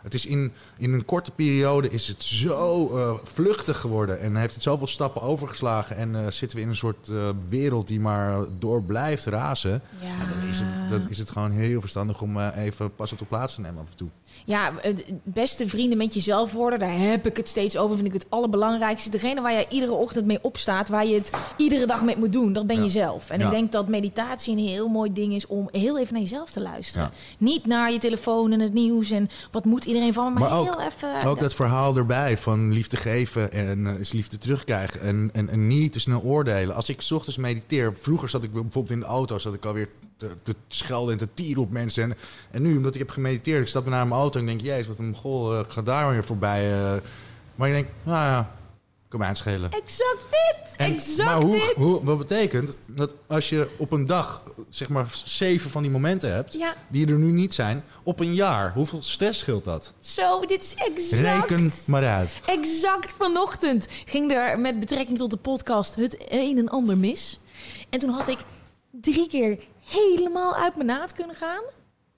Het 0.04 0.14
is 0.14 0.26
in, 0.26 0.52
in 0.78 0.93
een 0.93 1.06
korte 1.06 1.32
periode 1.32 1.89
is 1.89 2.08
het 2.08 2.24
zo 2.24 2.89
eh, 2.97 3.14
vluchtig 3.24 3.78
geworden 3.80 4.20
en 4.20 4.36
heeft 4.36 4.54
het 4.54 4.64
zoveel 4.64 4.88
stappen 4.88 5.22
overgeslagen. 5.22 5.95
En 5.95 6.16
eh, 6.16 6.32
zitten 6.32 6.58
we 6.58 6.64
in 6.64 6.70
een 6.70 6.76
soort 6.76 7.08
eh, 7.08 7.30
wereld 7.49 7.88
die 7.88 7.99
maar 7.99 8.38
door 8.60 8.84
blijft 8.84 9.26
razen. 9.26 9.82
ja. 10.02 10.08
En 10.08 10.39
dan 10.39 10.49
is, 10.49 10.60
het, 10.60 10.89
dan 10.89 11.10
is 11.10 11.18
het 11.18 11.30
gewoon 11.32 11.52
heel 11.52 11.80
verstandig 11.82 12.22
om 12.22 12.39
even 12.39 12.95
pas 12.95 13.12
op 13.12 13.18
de 13.20 13.26
plaats 13.26 13.56
te 13.56 13.62
nemen 13.62 13.82
af 13.82 13.89
en 13.91 13.97
toe. 13.97 14.08
ja, 14.45 14.72
beste 15.24 15.68
vrienden 15.68 15.97
met 15.97 16.14
jezelf 16.14 16.52
worden. 16.52 16.80
Daar 16.80 16.97
heb 16.99 17.26
ik 17.26 17.38
het 17.38 17.47
steeds 17.49 17.78
over. 17.78 17.95
Vind 17.95 18.08
ik 18.08 18.14
het 18.14 18.26
allerbelangrijkste. 18.30 19.10
Degene 19.10 19.41
waar 19.41 19.52
jij 19.52 19.66
iedere 19.70 19.91
ochtend 19.91 20.26
mee 20.26 20.39
opstaat. 20.43 20.89
Waar 20.89 21.06
je 21.06 21.14
het 21.16 21.32
iedere 21.58 21.86
dag 21.86 22.04
mee 22.04 22.18
moet 22.18 22.34
doen. 22.34 22.54
Dat 22.54 22.68
ben 22.68 22.76
Ja. 22.76 22.84
je 22.84 22.89
zelf. 22.89 23.30
En 23.30 23.39
Ja. 23.39 23.45
ik 23.45 23.52
denk 23.52 23.72
dat 23.72 23.88
meditatie 23.88 24.54
een 24.58 24.68
heel 24.68 24.88
mooi 24.88 25.14
ding 25.14 25.34
is. 25.34 25.47
Om 25.47 25.68
heel 25.72 25.99
even 25.99 26.14
naar 26.14 26.22
jezelf 26.22 26.52
te 26.52 26.62
luisteren. 26.62 27.10
Ja. 27.12 27.18
Niet 27.38 27.66
naar 27.66 27.91
je 27.91 27.97
telefoon 27.97 28.52
en 28.52 28.60
het 28.60 28.74
nieuws. 28.74 29.12
En 29.12 29.30
wat 29.52 29.66
moet 29.66 29.86
iedereen 29.94 30.14
van 30.14 30.34
me. 30.34 30.39
Maar, 30.39 30.50
Maar 30.50 30.60
ook- 30.60 30.66
heel 30.66 30.82
even... 30.88 31.30
Ook 31.30 31.39
dat 31.39 31.54
verhaal 31.54 31.98
erbij 31.98 32.38
van 32.38 32.72
liefde 32.74 32.98
geven 32.98 33.52
en 33.52 33.88
eh, 33.88 34.00
is 34.00 34.12
liefde 34.12 34.38
terugkrijgen. 34.38 35.02
En, 35.02 35.30
en, 35.34 35.50
en 35.50 35.68
niet 35.68 35.94
te 35.94 36.00
snel 36.00 36.22
oordelen. 36.22 36.76
Als 36.76 36.89
ik 36.89 37.02
ochtends 37.14 37.38
mediteer, 37.38 37.94
vroeger 38.02 38.30
zat 38.30 38.44
ik 38.44 38.52
bijvoorbeeld 38.52 38.92
in 38.92 39.00
de 39.00 39.06
auto, 39.06 39.39
zat 39.39 39.54
ik 39.54 39.66
alweer 39.66 39.89
te, 40.18 40.28
te 40.44 40.56
schelden 40.68 41.12
en 41.12 41.18
te 41.18 41.28
tieren 41.34 41.64
op 41.64 41.72
mensen. 41.72 42.04
En, 42.04 42.18
en 42.52 42.62
nu, 42.62 42.78
omdat 42.78 42.94
ik 42.94 43.00
heb 43.00 43.10
gemediteerd, 43.10 43.62
ik 43.62 43.68
stap 43.68 43.86
naar 43.86 44.08
mijn 44.08 44.20
auto 44.20 44.39
en 44.39 44.48
ik 44.48 44.50
denk, 44.58 44.62
jezus, 44.62 44.88
wat 44.88 45.00
een 45.00 45.16
goal, 45.16 45.60
ik 45.60 45.70
ga 45.72 45.82
daar 45.82 46.10
weer 46.10 46.26
voorbij. 46.26 46.72
eh. 46.82 46.94
maar 47.56 47.68
je 47.68 47.74
denkt, 47.74 47.92
nou 48.04 48.18
ja, 48.26 48.52
kan 49.12 49.20
mij 49.20 49.36
schelen. 49.36 49.72
Exact 49.72 50.26
dit! 50.30 50.76
En- 50.78 50.93
exact 50.93 51.30
maar 51.30 51.41
hoe, 51.41 51.51
dit! 51.51 51.74
hoe, 51.76 52.03
wat 52.03 52.18
betekent 52.18 52.76
dat 52.86 53.14
als 53.28 53.49
je 53.49 53.70
op 53.78 53.91
een 53.91 54.05
dag 54.05 54.43
zeg 54.70 54.89
maar 54.89 55.07
zeven 55.26 55.70
van 55.70 55.82
die 55.82 55.91
momenten 55.91 56.34
hebt, 56.34 56.53
Ja, 56.53 56.76
die 56.88 57.07
er 57.07 57.18
nu 57.18 57.32
niet 57.32 57.53
zijn, 57.53 57.84
op 58.03 58.20
een 58.20 58.34
jaar, 58.34 58.74
hoeveel 58.74 59.01
stress 59.01 59.39
scheelt 59.39 59.64
dat? 59.64 59.93
zo, 59.99 60.45
dit 60.45 60.64
is 60.64 60.74
exact. 60.76 61.22
Reken 61.22 61.72
maar 61.88 62.07
uit. 62.07 62.39
Exact 62.45 63.14
vanochtend 63.18 63.88
ging 64.05 64.32
er 64.32 64.59
met 64.59 64.80
betrekking 64.80 65.18
tot 65.18 65.30
de 65.30 65.38
podcast 65.38 65.95
het 65.95 66.18
een 66.30 66.57
en 66.57 66.70
ander 66.70 66.97
mis. 66.97 67.39
En 67.89 67.99
toen 67.99 68.09
had 68.09 68.28
ik 68.28 68.38
drie 68.91 69.28
keer 69.28 69.57
helemaal 69.86 70.55
uit 70.55 70.76
mijn 70.76 70.88
naad 70.88 71.14
kunnen 71.14 71.36
gaan. 71.36 71.64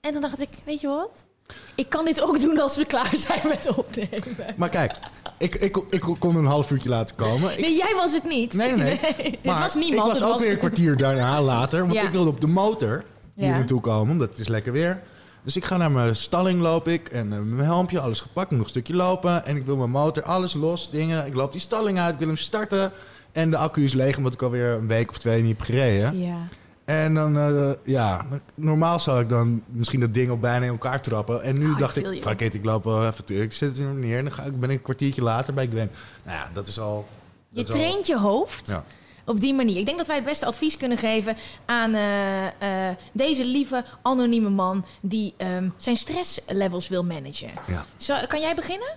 En 0.00 0.12
dan 0.12 0.22
dacht 0.22 0.40
ik, 0.40 0.48
weet 0.64 0.80
je 0.80 0.86
wat? 0.86 1.26
Ik 1.74 1.88
kan 1.88 2.04
dit 2.04 2.22
ook 2.22 2.40
doen 2.40 2.58
als 2.60 2.76
we 2.76 2.84
klaar 2.84 3.10
zijn 3.16 3.40
met 3.48 3.76
opnemen. 3.76 4.54
Maar 4.56 4.68
kijk, 4.68 4.92
ik, 5.38 5.54
ik, 5.54 5.76
ik 5.90 6.00
kon 6.18 6.36
een 6.36 6.44
half 6.46 6.70
uurtje 6.70 6.88
laten 6.88 7.16
komen. 7.16 7.52
Ik- 7.52 7.60
Nee, 7.60 7.76
jij 7.76 7.92
was 7.96 8.12
het 8.12 8.24
niet. 8.28 8.52
nee, 8.52 8.72
nee, 8.76 9.00
nee. 9.16 9.38
het 9.42 9.58
was 9.58 9.74
niemand. 9.74 10.06
ik 10.06 10.12
was 10.12 10.22
ook 10.22 10.32
was... 10.32 10.40
weer 10.40 10.50
een 10.52 10.58
kwartier 10.58 10.96
daarna 10.96 11.42
later. 11.42 11.80
Want 11.80 11.92
Ja. 11.92 12.02
ik 12.02 12.10
wilde 12.12 12.30
op 12.30 12.40
de 12.40 12.46
motor 12.46 13.04
hier 13.34 13.46
Ja. 13.48 13.56
naartoe 13.56 13.80
komen, 13.80 14.12
omdat 14.12 14.28
het 14.28 14.38
is 14.38 14.48
lekker 14.48 14.72
weer. 14.72 15.02
Dus 15.42 15.56
ik 15.56 15.64
ga 15.64 15.76
naar 15.76 15.90
mijn 15.90 16.16
stalling, 16.16 16.60
loop 16.60 16.88
ik. 16.88 17.08
En 17.08 17.32
eh, 17.32 17.38
mijn 17.40 17.66
helmpje, 17.66 18.00
alles 18.00 18.20
gepakt. 18.20 18.50
Nog 18.50 18.60
een 18.60 18.68
stukje 18.68 18.94
lopen. 18.94 19.46
En 19.46 19.56
ik 19.56 19.66
wil 19.66 19.76
mijn 19.76 19.90
motor, 19.90 20.22
alles 20.22 20.52
los, 20.54 20.90
dingen. 20.90 21.26
Ik 21.26 21.34
loop 21.34 21.52
die 21.52 21.60
stalling 21.60 21.98
uit, 21.98 22.12
ik 22.12 22.18
wil 22.18 22.28
hem 22.28 22.36
starten. 22.36 22.92
En 23.32 23.50
de 23.50 23.56
accu 23.56 23.84
is 23.84 23.92
leeg, 23.92 24.16
omdat 24.16 24.32
ik 24.32 24.42
alweer 24.42 24.70
een 24.70 24.86
week 24.88 25.10
of 25.10 25.18
twee 25.18 25.42
niet 25.42 25.56
heb 25.56 25.66
gereden. 25.66 26.18
Ja. 26.20 26.36
En 26.84 27.14
dan, 27.14 27.38
eh, 27.38 27.70
ja, 27.84 28.26
normaal 28.54 29.00
zou 29.00 29.20
ik 29.22 29.28
dan 29.28 29.62
misschien 29.66 30.00
dat 30.00 30.14
ding 30.14 30.30
op 30.30 30.40
bijna 30.40 30.64
in 30.64 30.70
elkaar 30.70 31.00
trappen. 31.00 31.42
En 31.42 31.58
nu 31.58 31.70
ik 31.70 31.78
dacht 31.78 31.96
ik, 31.96 32.06
fuck 32.22 32.40
it, 32.40 32.54
ik 32.54 32.64
loop 32.64 32.84
wel 32.84 33.06
even 33.06 33.24
terug. 33.24 33.42
Ik 33.42 33.52
zet 33.52 33.68
het 33.76 33.78
er 33.78 33.94
neer 33.94 34.18
en 34.18 34.24
dan 34.24 34.32
ga 34.32 34.42
ik, 34.42 34.60
ben 34.60 34.70
ik 34.70 34.76
een 34.76 34.82
kwartiertje 34.82 35.22
later 35.22 35.54
bij 35.54 35.66
Gwen. 35.66 35.90
Nou 36.22 36.38
ja, 36.38 36.48
dat 36.52 36.66
is 36.66 36.78
al... 36.80 37.06
Je 37.48 37.62
is 37.62 37.68
al- 37.70 37.76
traint 37.76 38.06
je 38.06 38.18
hoofd 38.18 38.68
Ja. 38.68 38.84
op 39.24 39.40
die 39.40 39.54
manier. 39.54 39.76
Ik 39.78 39.86
denk 39.86 39.98
dat 39.98 40.06
wij 40.06 40.16
het 40.16 40.24
beste 40.24 40.46
advies 40.46 40.76
kunnen 40.76 40.98
geven 40.98 41.36
aan 41.64 41.94
eh, 41.94 42.46
eh, 42.90 42.96
deze 43.12 43.44
lieve 43.44 43.84
anonieme 44.02 44.50
man 44.50 44.84
die 45.00 45.34
ehm, 45.36 45.68
zijn 45.76 45.96
stresslevels 45.96 46.88
wil 46.88 47.04
managen. 47.04 47.50
Ja. 47.66 47.84
Zo, 47.96 48.14
kan 48.28 48.40
jij 48.40 48.54
beginnen? 48.54 48.96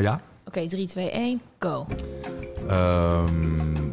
Ja. 0.00 0.20
Oké, 0.46 0.66
3, 0.68 0.86
2, 0.86 1.10
1, 1.10 1.40
go. 1.58 1.86
Ehm, 2.68 3.92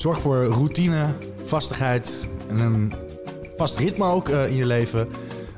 zorg 0.00 0.20
voor 0.20 0.44
routine, 0.44 1.06
vastigheid 1.44 2.28
en 2.48 2.58
een 2.58 2.92
vast 3.56 3.78
ritme 3.78 4.04
ook 4.04 4.28
eh, 4.28 4.46
in 4.46 4.56
je 4.56 4.66
leven. 4.66 5.08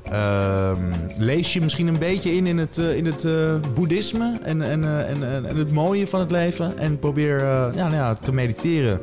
Ehm, 0.03 0.93
lees 1.16 1.53
je 1.53 1.61
misschien 1.61 1.86
een 1.86 1.99
beetje 1.99 2.34
in 2.34 2.47
in 2.47 2.59
het, 2.59 2.78
eh, 2.78 2.97
in 2.97 3.07
het 3.07 3.24
eh, 3.24 3.55
boeddhisme 3.74 4.38
en, 4.43 4.62
en, 4.62 5.07
en, 5.07 5.47
en, 5.47 5.57
het 5.57 5.72
mooie 5.72 6.07
van 6.07 6.20
het 6.20 6.30
leven. 6.30 6.78
En 6.78 6.99
probeer 6.99 7.38
ja, 7.38 7.70
nou 7.74 7.95
ja, 7.95 8.14
te 8.14 8.32
mediteren. 8.32 9.01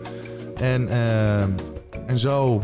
En, 0.56 0.90
en 2.08 2.20
zo 2.20 2.64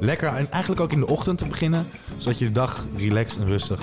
lekker, 0.00 0.28
en 0.28 0.50
eigenlijk 0.50 0.82
ook 0.82 0.92
in 0.92 1.00
de 1.00 1.08
ochtend 1.08 1.38
te 1.38 1.46
beginnen. 1.46 1.86
Zodat 2.16 2.38
je 2.38 2.44
de 2.44 2.52
dag 2.52 2.86
relaxed 2.96 3.42
en 3.42 3.46
rustig, 3.46 3.80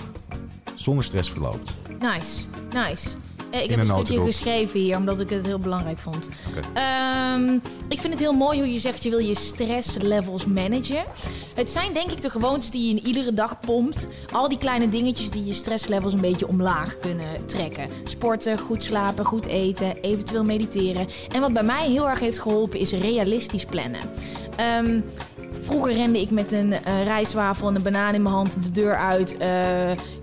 zonder 0.76 1.04
stress 1.04 1.30
verloopt. 1.30 1.74
Nice, 2.00 2.42
nice. 2.74 3.10
Eh, 3.54 3.64
ik 3.64 3.70
heb 3.70 3.80
een 3.80 3.90
een 3.90 4.06
stukje 4.06 4.24
geschreven 4.24 4.80
hier, 4.80 4.98
omdat 4.98 5.20
ik 5.20 5.30
het 5.30 5.46
heel 5.46 5.60
belangrijk 5.60 5.98
vond. 5.98 6.30
Oké. 6.50 6.60
Ehm, 6.74 7.54
ik 7.88 8.00
vind 8.00 8.14
het 8.14 8.20
heel 8.20 8.34
mooi 8.34 8.60
hoe 8.60 8.72
je 8.72 8.80
zegt, 8.80 9.04
je 9.04 9.10
wil 9.10 9.20
je 9.20 9.36
stresslevels 9.36 10.46
managen. 10.46 11.04
Het 11.54 11.70
zijn 11.70 11.94
denk 11.94 12.12
ik 12.12 12.22
de 12.22 12.30
gewoontes 12.30 12.72
die 12.72 12.88
je 12.88 12.90
in 13.00 13.08
iedere 13.08 13.34
dag 13.34 13.60
pompt. 13.60 14.08
Al 14.32 14.50
die 14.50 14.58
kleine 14.58 14.90
dingetjes 14.90 15.30
die 15.30 15.46
je 15.46 15.54
stresslevels 15.54 16.14
een 16.14 16.22
beetje 16.22 16.48
omlaag 16.48 17.00
kunnen 17.00 17.46
trekken. 17.46 17.88
Sporten, 18.04 18.60
goed 18.60 18.84
slapen, 18.84 19.26
goed 19.26 19.46
eten, 19.46 19.98
eventueel 20.02 20.44
mediteren. 20.44 21.08
En 21.34 21.42
wat 21.42 21.54
bij 21.54 21.64
mij 21.64 21.90
heel 21.90 22.10
erg 22.10 22.20
heeft 22.20 22.40
geholpen 22.40 22.80
is 22.80 22.92
realistisch 22.92 23.66
plannen. 23.66 24.02
Ehm, 24.56 25.00
Vroeger 25.62 25.94
rende 25.94 26.22
ik 26.22 26.30
met 26.30 26.52
een 26.52 26.74
rijstwafel 27.04 27.68
en 27.68 27.76
een 27.76 27.82
banaan 27.82 28.14
in 28.14 28.22
mijn 28.22 28.36
hand 28.36 28.64
de 28.64 28.72
deur 28.72 28.96
uit. 28.96 29.38
eh, 29.38 29.50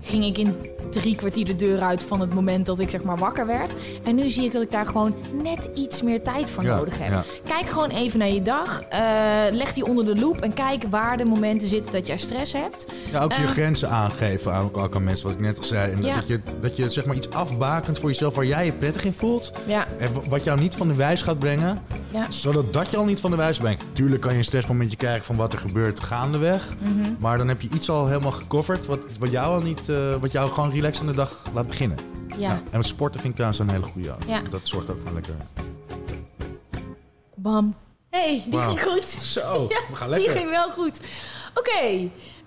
ging 0.01 0.25
ik 0.25 0.37
in 0.37 0.55
drie 0.91 1.15
kwartier 1.15 1.45
de 1.45 1.55
deur 1.55 1.79
uit 1.81 2.03
van 2.03 2.19
het 2.19 2.33
moment 2.33 2.65
dat 2.65 2.79
ik 2.79 2.89
zeg 2.89 3.03
maar 3.03 3.17
wakker 3.17 3.45
werd. 3.45 3.75
En 4.03 4.15
nu 4.15 4.29
zie 4.29 4.43
ik 4.45 4.51
dat 4.51 4.61
ik 4.61 4.71
daar 4.71 4.85
gewoon 4.85 5.15
net 5.43 5.69
iets 5.75 6.01
meer 6.01 6.21
tijd 6.23 6.49
voor 6.49 6.63
Ja, 6.63 6.75
nodig 6.75 6.97
heb. 6.99 7.09
ja. 7.09 7.23
Kijk 7.47 7.69
gewoon 7.69 7.89
even 7.89 8.19
naar 8.19 8.29
je 8.29 8.41
dag. 8.41 8.81
eh, 8.89 8.99
leg 9.51 9.73
die 9.73 9.85
onder 9.85 10.05
de 10.05 10.15
loep 10.15 10.41
en 10.41 10.53
kijk 10.53 10.83
waar 10.89 11.17
de 11.17 11.25
momenten 11.25 11.67
zitten 11.67 11.93
dat 11.93 12.07
jij 12.07 12.17
stress 12.17 12.53
hebt. 12.53 12.85
Ja, 13.11 13.23
ook 13.23 13.31
je 13.33 13.43
Eh, 13.43 13.47
grenzen 13.49 13.89
aangeven 13.89 14.53
aan, 14.53 14.69
ook 14.73 14.95
aan 14.95 15.03
mensen, 15.03 15.25
wat 15.27 15.35
ik 15.35 15.41
net 15.41 15.57
al 15.57 15.63
zei. 15.63 15.91
En 15.91 16.01
Ja. 16.03 16.15
dat, 16.15 16.27
je, 16.27 16.39
dat 16.61 16.75
je 16.75 16.89
zeg 16.89 17.05
maar 17.05 17.15
iets 17.15 17.29
afbakent 17.29 17.99
voor 17.99 18.09
jezelf 18.09 18.35
waar 18.35 18.45
jij 18.45 18.65
je 18.65 18.71
prettig 18.71 19.05
in 19.05 19.13
voelt. 19.13 19.51
Ja, 19.65 19.87
En 19.97 20.09
wat 20.29 20.43
jou 20.43 20.59
niet 20.59 20.75
van 20.75 20.87
de 20.87 20.93
wijs 20.95 21.21
gaat 21.21 21.39
brengen, 21.39 21.81
ja. 22.11 22.25
zodat 22.29 22.73
dat 22.73 22.91
je 22.91 22.97
al 22.97 23.05
niet 23.05 23.19
van 23.19 23.31
de 23.31 23.37
wijs 23.37 23.57
brengt. 23.57 23.83
Tuurlijk 23.93 24.21
kan 24.21 24.31
je 24.31 24.37
een 24.37 24.43
stressmomentje 24.43 24.97
krijgen 24.97 25.25
van 25.25 25.35
wat 25.35 25.53
er 25.53 25.59
gebeurt 25.59 25.99
gaandeweg. 25.99 26.65
Mhm. 26.79 27.09
Maar 27.19 27.37
dan 27.37 27.47
heb 27.47 27.61
je 27.61 27.69
iets 27.73 27.89
al 27.89 28.07
helemaal 28.07 28.31
gecoverd 28.31 28.85
wat, 28.85 28.99
wat 29.19 29.31
jou 29.31 29.53
al 29.55 29.61
niet, 29.61 29.89
eh, 29.89 29.95
wat 30.19 30.31
jou 30.31 30.51
gewoon 30.51 30.69
relaxed 30.81 31.01
aan 31.01 31.07
de 31.11 31.15
dag 31.17 31.43
laat 31.53 31.67
beginnen. 31.67 31.97
ja. 32.37 32.61
En 32.71 32.83
sporten 32.83 33.19
vind 33.21 33.29
ik 33.33 33.35
trouwens 33.39 33.59
een 33.61 33.69
hele 33.69 33.83
goede. 33.91 34.15
Ja. 34.27 34.41
Dat 34.49 34.61
zorgt 34.63 34.89
ook 34.89 34.99
voor 34.99 35.13
lekker. 35.13 35.33
Bam. 37.35 37.75
hey, 38.09 38.43
die 38.49 38.59
ging 38.59 38.81
goed. 38.81 39.07
Zo, 39.07 39.39
Ja, 39.69 39.79
we 39.89 39.95
gaan 39.95 40.09
Die 40.09 40.17
lekker. 40.19 40.37
ging 40.37 40.49
wel 40.49 40.71
goed. 40.71 40.99
Oké. 41.55 41.79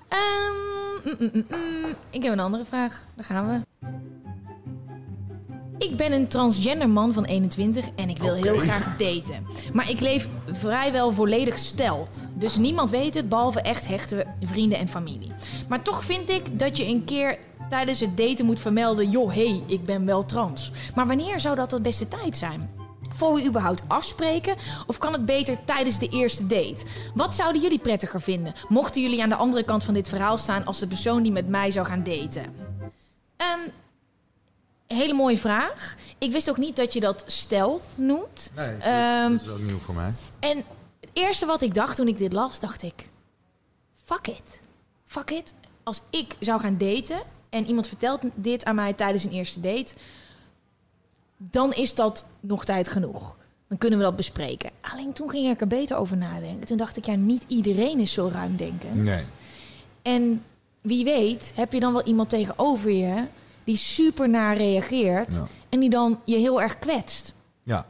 ehm, 0.08 1.04
mm, 1.04 1.14
mm, 1.18 1.30
mm, 1.32 1.44
mm. 1.48 1.84
Ik 2.10 2.22
heb 2.22 2.32
een 2.32 2.40
andere 2.40 2.64
vraag. 2.64 3.06
Daar 3.14 3.24
gaan 3.24 3.48
we. 3.48 3.88
Ik 5.78 5.96
ben 5.96 6.12
een 6.12 6.28
transgender 6.28 6.88
man 6.88 7.12
van 7.12 7.24
21 7.24 7.88
en 7.96 8.08
ik 8.08 8.18
wil 8.18 8.34
heel 8.34 8.56
graag 8.56 8.96
daten. 8.96 9.46
Maar 9.72 9.90
ik 9.90 10.00
leef 10.00 10.28
vrijwel 10.50 11.12
volledig 11.12 11.58
stealth. 11.58 12.08
Dus 12.34 12.56
niemand 12.56 12.90
weet 12.90 13.14
het, 13.14 13.28
behalve 13.28 13.60
echt 13.60 13.86
hechte 13.88 14.26
vrienden 14.40 14.78
en 14.78 14.88
familie. 14.88 15.32
Maar 15.68 15.82
toch 15.82 16.04
vind 16.04 16.30
ik 16.30 16.58
dat 16.58 16.76
je 16.76 16.86
een 16.86 17.04
keer 17.04 17.38
tijdens 17.68 18.00
het 18.00 18.16
daten 18.16 18.44
moet 18.44 18.60
vermelden... 18.60 19.10
joh, 19.10 19.32
hé, 19.34 19.48
hey, 19.48 19.62
ik 19.66 19.84
ben 19.84 20.04
wel 20.06 20.24
trans. 20.24 20.70
Maar 20.94 21.06
wanneer 21.06 21.40
zou 21.40 21.54
dat 21.54 21.70
de 21.70 21.80
beste 21.80 22.08
tijd 22.08 22.36
zijn? 22.36 22.70
Voor 23.10 23.34
we 23.34 23.44
überhaupt 23.44 23.82
afspreken? 23.86 24.56
Of 24.86 24.98
kan 24.98 25.12
het 25.12 25.24
beter 25.26 25.58
tijdens 25.64 25.98
de 25.98 26.08
eerste 26.08 26.46
date? 26.46 26.84
Wat 27.14 27.34
zouden 27.34 27.62
jullie 27.62 27.78
prettiger 27.78 28.20
vinden? 28.20 28.54
Mochten 28.68 29.02
jullie 29.02 29.22
aan 29.22 29.28
de 29.28 29.34
andere 29.34 29.62
kant 29.62 29.84
van 29.84 29.94
dit 29.94 30.08
verhaal 30.08 30.38
staan 30.38 30.64
als 30.64 30.78
de 30.78 30.86
persoon 30.86 31.22
die 31.22 31.32
met 31.32 31.48
mij 31.48 31.70
zou 31.70 31.86
gaan 31.86 32.02
daten? 32.02 32.54
Een 33.36 33.72
hele 34.86 35.14
mooie 35.14 35.38
vraag. 35.38 35.96
Ik 36.18 36.30
wist 36.32 36.50
ook 36.50 36.56
niet 36.56 36.76
dat 36.76 36.92
je 36.92 37.00
dat 37.00 37.24
stealth 37.26 37.82
noemt. 37.96 38.50
Nee, 38.56 38.72
dat, 38.72 38.80
Ehm, 38.80 39.30
dat 39.30 39.40
is 39.40 39.48
ook 39.48 39.58
nieuw 39.58 39.78
voor 39.78 39.94
mij. 39.94 40.12
En 40.40 40.56
het 41.00 41.10
eerste 41.12 41.46
wat 41.46 41.62
ik 41.62 41.74
dacht 41.74 41.96
toen 41.96 42.08
ik 42.08 42.18
dit 42.18 42.32
las, 42.32 42.60
dacht 42.60 42.82
ik... 42.82 43.10
Fuck 44.04 44.26
it. 44.26 44.60
Fuck 45.06 45.30
it. 45.30 45.54
Als 45.82 46.02
ik 46.10 46.36
zou 46.40 46.60
gaan 46.60 46.78
daten 46.78 47.22
en 47.54 47.66
iemand 47.66 47.88
vertelt 47.88 48.20
dit 48.34 48.64
aan 48.64 48.74
mij 48.74 48.92
tijdens 48.92 49.24
een 49.24 49.30
eerste 49.32 49.60
date... 49.60 49.94
dan 51.36 51.72
is 51.72 51.94
dat 51.94 52.24
nog 52.40 52.64
tijd 52.64 52.88
genoeg. 52.88 53.36
Dan 53.68 53.78
kunnen 53.78 53.98
we 53.98 54.04
dat 54.04 54.16
bespreken. 54.16 54.70
Alleen 54.80 55.12
toen 55.12 55.30
ging 55.30 55.48
ik 55.48 55.60
er 55.60 55.66
beter 55.66 55.96
over 55.96 56.16
nadenken. 56.16 56.66
Toen 56.66 56.76
dacht 56.76 56.96
ik, 56.96 57.04
ja, 57.04 57.14
niet 57.14 57.44
iedereen 57.48 57.98
is 57.98 58.12
zo 58.12 58.30
ruimdenkend. 58.32 58.94
Nee. 58.94 59.22
En 60.02 60.44
wie 60.80 61.04
weet 61.04 61.52
heb 61.54 61.72
je 61.72 61.80
dan 61.80 61.92
wel 61.92 62.02
iemand 62.02 62.28
tegenover 62.28 62.90
je... 62.90 63.24
die 63.64 63.76
super 63.76 64.28
naar 64.28 64.56
reageert 64.56 65.34
Ja. 65.34 65.46
en 65.68 65.80
die 65.80 65.90
dan 65.90 66.20
je 66.24 66.36
heel 66.36 66.62
erg 66.62 66.78
kwetst. 66.78 67.34
Ja, 67.62 67.86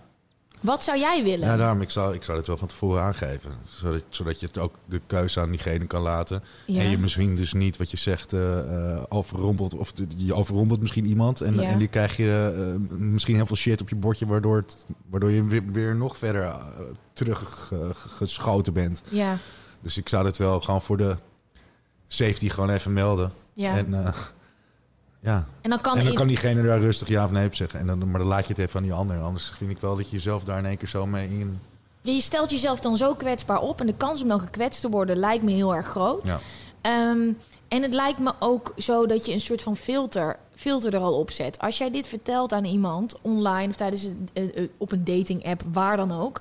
Wat 0.64 0.82
zou 0.84 0.98
jij 0.98 1.22
willen? 1.24 1.48
Ja, 1.48 1.56
daarom, 1.56 1.80
ik 1.80 1.90
zou, 1.90 2.14
ik 2.14 2.24
zou 2.24 2.38
het 2.38 2.46
wel 2.46 2.56
van 2.56 2.68
tevoren 2.68 3.02
aangeven. 3.02 3.50
Zodat, 3.64 4.04
zodat 4.08 4.40
je 4.40 4.46
het 4.46 4.58
ook 4.58 4.74
de 4.86 5.00
keuze 5.06 5.40
aan 5.40 5.50
diegene 5.50 5.86
kan 5.86 6.02
laten. 6.02 6.42
Ja. 6.66 6.80
En 6.82 6.90
je 6.90 6.98
misschien 6.98 7.36
dus 7.36 7.52
niet, 7.52 7.76
wat 7.76 7.90
je 7.90 7.96
zegt, 7.96 8.32
eh, 8.32 8.58
eh, 8.92 9.02
overrompelt. 9.08 9.74
Of 9.74 9.92
je 10.16 10.34
overrompelt 10.34 10.80
misschien 10.80 11.06
iemand. 11.06 11.40
En, 11.40 11.54
Ja. 11.54 11.62
en 11.62 11.78
die 11.78 11.88
krijg 11.88 12.16
je 12.16 12.54
eh, 12.90 12.96
misschien 12.98 13.34
heel 13.36 13.46
veel 13.46 13.56
shit 13.56 13.80
op 13.80 13.88
je 13.88 13.94
bordje... 13.96 14.26
waardoor, 14.26 14.56
het, 14.56 14.86
waardoor 15.10 15.30
je 15.30 15.44
weer, 15.44 15.62
weer 15.72 15.96
nog 15.96 16.16
verder 16.18 16.42
eh, 16.42 16.64
teruggeschoten 17.12 18.72
bent. 18.72 19.02
Ja, 19.08 19.38
Dus 19.80 19.96
ik 19.98 20.08
zou 20.08 20.26
het 20.26 20.36
wel 20.36 20.60
gewoon 20.60 20.82
voor 20.82 20.96
de 20.96 21.16
safety 22.06 22.48
gewoon 22.48 22.70
even 22.70 22.92
melden. 22.92 23.32
ja. 23.54 23.76
En, 23.76 24.14
ja. 25.24 25.46
En 25.60 25.70
dan 25.70 25.80
kan, 25.80 25.98
en 25.98 26.04
dan 26.04 26.14
kan 26.14 26.26
diegene 26.26 26.62
daar 26.62 26.80
rustig 26.80 27.08
ja 27.08 27.24
of 27.24 27.30
nee 27.30 27.46
op 27.46 27.54
zeggen. 27.54 27.80
En 27.80 27.86
dan, 27.86 28.10
maar 28.10 28.18
dan 28.18 28.28
laat 28.28 28.42
je 28.46 28.52
het 28.52 28.58
even 28.58 28.76
aan 28.76 28.82
die 28.82 28.92
ander. 28.92 29.20
Anders 29.20 29.50
vind 29.54 29.70
ik 29.70 29.78
wel 29.80 29.96
dat 29.96 30.10
je 30.10 30.16
jezelf 30.16 30.44
daar 30.44 30.58
in 30.58 30.66
één 30.66 30.76
keer 30.76 30.88
zo 30.88 31.06
mee 31.06 31.28
in... 31.28 31.60
Ja, 32.00 32.12
je 32.12 32.20
stelt 32.20 32.50
jezelf 32.50 32.80
dan 32.80 32.96
zo 32.96 33.14
kwetsbaar 33.14 33.60
op. 33.60 33.80
En 33.80 33.86
de 33.86 33.94
kans 33.96 34.22
om 34.22 34.28
dan 34.28 34.40
gekwetst 34.40 34.80
te 34.80 34.88
worden 34.88 35.16
lijkt 35.16 35.44
me 35.44 35.50
heel 35.52 35.74
erg 35.74 35.86
groot. 35.86 36.28
Ja. 36.28 36.38
Ehm, 36.80 37.28
en 37.68 37.82
het 37.82 37.92
lijkt 37.94 38.18
me 38.18 38.32
ook 38.38 38.72
zo 38.78 39.06
dat 39.06 39.26
je 39.26 39.32
een 39.32 39.40
soort 39.40 39.62
van 39.62 39.76
filter, 39.76 40.36
filter 40.54 40.94
er 40.94 41.00
al 41.00 41.18
op 41.18 41.30
zet. 41.30 41.58
Als 41.58 41.78
jij 41.78 41.90
dit 41.90 42.08
vertelt 42.08 42.52
aan 42.52 42.64
iemand 42.64 43.14
online 43.22 43.68
of 43.68 43.76
tijdens 43.76 44.08
een, 44.32 44.70
op 44.78 44.92
een 44.92 45.04
dating 45.04 45.44
app, 45.46 45.62
waar 45.72 45.96
dan 45.96 46.12
ook, 46.12 46.40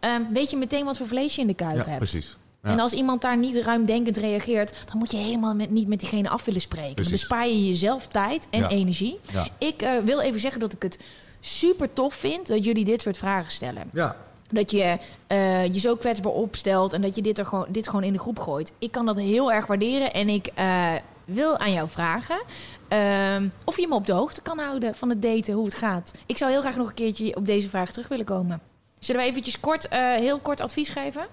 ehm, 0.00 0.22
weet 0.32 0.50
je 0.50 0.56
meteen 0.56 0.84
wat 0.84 0.96
voor 0.96 1.06
vlees 1.06 1.34
je 1.34 1.40
in 1.40 1.46
de 1.46 1.54
kuip 1.54 1.76
Ja, 1.76 1.84
hebt. 1.84 1.98
precies. 1.98 2.36
Ja. 2.62 2.70
En 2.70 2.80
als 2.80 2.92
iemand 2.92 3.20
daar 3.22 3.38
niet 3.38 3.56
ruimdenkend 3.56 4.16
reageert, 4.16 4.72
dan 4.86 4.98
moet 4.98 5.10
je 5.10 5.16
helemaal 5.16 5.54
met, 5.54 5.70
niet 5.70 5.88
met 5.88 6.00
diegene 6.00 6.28
af 6.28 6.44
willen 6.44 6.60
spreken. 6.60 6.86
Dan 6.86 6.94
Precies. 6.94 7.12
bespaar 7.12 7.48
je 7.48 7.66
jezelf 7.66 8.06
tijd 8.08 8.46
en 8.50 8.60
Ja. 8.60 8.68
energie. 8.68 9.20
Ja. 9.32 9.46
Ik 9.58 9.82
eh, 9.82 9.90
wil 10.04 10.20
even 10.20 10.40
zeggen 10.40 10.60
dat 10.60 10.72
ik 10.72 10.82
het 10.82 10.98
super 11.40 11.92
tof 11.92 12.14
vind 12.14 12.46
dat 12.46 12.64
jullie 12.64 12.84
dit 12.84 13.02
soort 13.02 13.16
vragen 13.18 13.52
stellen. 13.52 13.90
Ja, 13.92 14.16
Dat 14.50 14.70
je 14.70 14.98
eh, 15.26 15.66
je 15.66 15.80
zo 15.80 15.96
kwetsbaar 15.96 16.32
opstelt 16.32 16.92
en 16.92 17.02
dat 17.02 17.16
je 17.16 17.22
dit, 17.22 17.38
er 17.38 17.46
gewoon, 17.46 17.66
dit 17.68 17.86
gewoon 17.88 18.04
in 18.04 18.12
de 18.12 18.18
groep 18.18 18.38
gooit. 18.38 18.72
Ik 18.78 18.90
kan 18.92 19.06
dat 19.06 19.16
heel 19.16 19.52
erg 19.52 19.66
waarderen 19.66 20.12
en 20.12 20.28
ik 20.28 20.46
eh, 20.54 20.90
wil 21.24 21.58
aan 21.58 21.72
jou 21.72 21.88
vragen 21.88 22.42
ehm, 22.88 23.48
of 23.64 23.78
je 23.78 23.88
me 23.88 23.94
op 23.94 24.06
de 24.06 24.12
hoogte 24.12 24.40
kan 24.42 24.58
houden 24.58 24.94
van 24.94 25.08
het 25.08 25.22
daten, 25.22 25.54
hoe 25.54 25.64
het 25.64 25.74
gaat. 25.74 26.12
Ik 26.26 26.36
zou 26.38 26.50
heel 26.50 26.60
graag 26.60 26.76
nog 26.76 26.88
een 26.88 26.94
keertje 26.94 27.36
op 27.36 27.46
deze 27.46 27.68
vraag 27.68 27.90
terug 27.92 28.08
willen 28.08 28.24
komen. 28.24 28.60
Zullen 28.98 29.20
we 29.22 29.26
eventjes 29.26 29.60
kort, 29.60 29.86
heel 29.94 30.38
kort 30.38 30.60
advies 30.60 30.88
geven? 30.88 31.26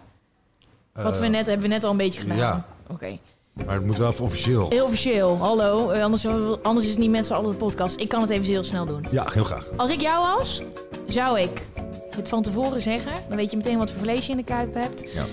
Wat 1.03 1.17
we 1.19 1.25
Eh, 1.25 1.31
net 1.31 1.45
hebben 1.47 1.61
we 1.67 1.73
net 1.73 1.83
al 1.83 1.91
een 1.91 1.97
beetje 1.97 2.19
gedaan. 2.19 2.37
ja. 2.37 2.65
Oké. 2.91 3.17
Maar 3.65 3.75
het 3.75 3.85
moet 3.85 3.97
wel 3.97 4.09
even 4.11 4.25
officieel. 4.25 4.69
Heel 4.69 4.85
officieel. 4.85 5.37
Hallo. 5.37 5.89
Eh, 5.89 6.03
anders, 6.03 6.25
anders 6.61 6.85
is 6.85 6.91
het 6.91 6.99
niet 6.99 7.09
mensen 7.09 7.35
altijd 7.35 7.57
podcast. 7.57 7.99
Ik 7.99 8.09
kan 8.09 8.21
het 8.21 8.29
even 8.29 8.45
heel 8.45 8.63
snel 8.63 8.85
doen. 8.85 9.05
Ja, 9.11 9.25
heel 9.33 9.43
graag. 9.43 9.67
Als 9.75 9.89
ik 9.91 10.01
jou 10.01 10.35
was, 10.37 10.61
zou 11.07 11.39
ik 11.39 11.67
het 12.15 12.29
van 12.29 12.41
tevoren 12.41 12.81
zeggen. 12.81 13.11
Dan 13.27 13.37
weet 13.37 13.51
je 13.51 13.57
meteen 13.57 13.77
wat 13.77 13.91
voor 13.91 13.99
vlees 13.99 14.25
je 14.25 14.31
in 14.31 14.37
de 14.37 14.43
kuip 14.43 14.73
hebt. 14.73 15.11
Ja. 15.13 15.25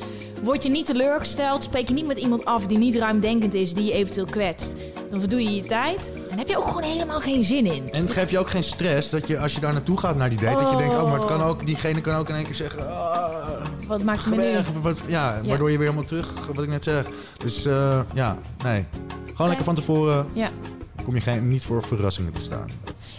Word 0.46 0.62
je 0.62 0.68
niet 0.70 0.86
teleurgesteld, 0.86 1.62
spreek 1.62 1.88
je 1.88 1.94
niet 1.94 2.06
met 2.06 2.16
iemand 2.18 2.44
af 2.44 2.66
die 2.66 2.78
niet 2.78 2.94
ruimdenkend 2.96 3.54
is, 3.54 3.74
die 3.74 3.84
je 3.84 3.92
eventueel 3.92 4.26
kwetst. 4.26 4.74
Dan 5.10 5.20
verdoe 5.20 5.42
je 5.42 5.54
je 5.54 5.62
tijd. 5.64 6.12
Dan 6.28 6.38
heb 6.38 6.48
je 6.48 6.56
ook 6.58 6.66
gewoon 6.66 6.82
helemaal 6.82 7.20
geen 7.20 7.44
zin 7.44 7.66
in. 7.66 7.90
En 7.92 8.02
het 8.02 8.10
geeft 8.12 8.30
je 8.30 8.38
ook 8.38 8.50
geen 8.50 8.64
stress 8.64 9.10
dat 9.10 9.26
je 9.26 9.38
als 9.38 9.54
je 9.54 9.60
daar 9.60 9.72
naartoe 9.72 9.98
gaat 9.98 10.16
naar 10.16 10.28
die 10.28 10.38
date, 10.40 10.62
dat 10.62 10.70
je 10.72 10.76
denkt, 10.76 10.94
oh, 10.94 11.02
maar 11.04 11.18
het 11.18 11.24
kan 11.24 11.42
ook, 11.42 11.66
diegene 11.66 12.00
kan 12.00 12.14
ook 12.14 12.28
in 12.28 12.34
één 12.34 12.44
keer 12.44 12.54
zeggen, 12.54 12.88
ah, 12.88 13.64
Wat 13.86 14.02
maakt 14.02 14.26
me 14.26 14.36
nu? 14.36 14.80
Wat- 14.80 15.00
Ja, 15.06 15.38
Ja. 15.42 15.48
waardoor 15.48 15.70
je 15.70 15.76
weer 15.78 15.86
helemaal 15.86 16.08
terug, 16.08 16.46
wat 16.46 16.62
ik 16.64 16.68
net 16.70 16.84
zeg. 16.84 17.04
Dus 17.38 17.64
eh, 17.66 18.00
ja, 18.14 18.36
nee. 18.64 18.84
Gewoon 19.24 19.36
Nee. 19.38 19.46
lekker 19.46 19.64
van 19.64 19.74
tevoren 19.74 20.26
Ja. 20.32 20.48
kom 21.04 21.14
je 21.14 21.20
geen, 21.20 21.48
niet 21.48 21.62
voor 21.62 21.82
verrassingen 21.82 22.32
te 22.32 22.40
staan. 22.40 22.66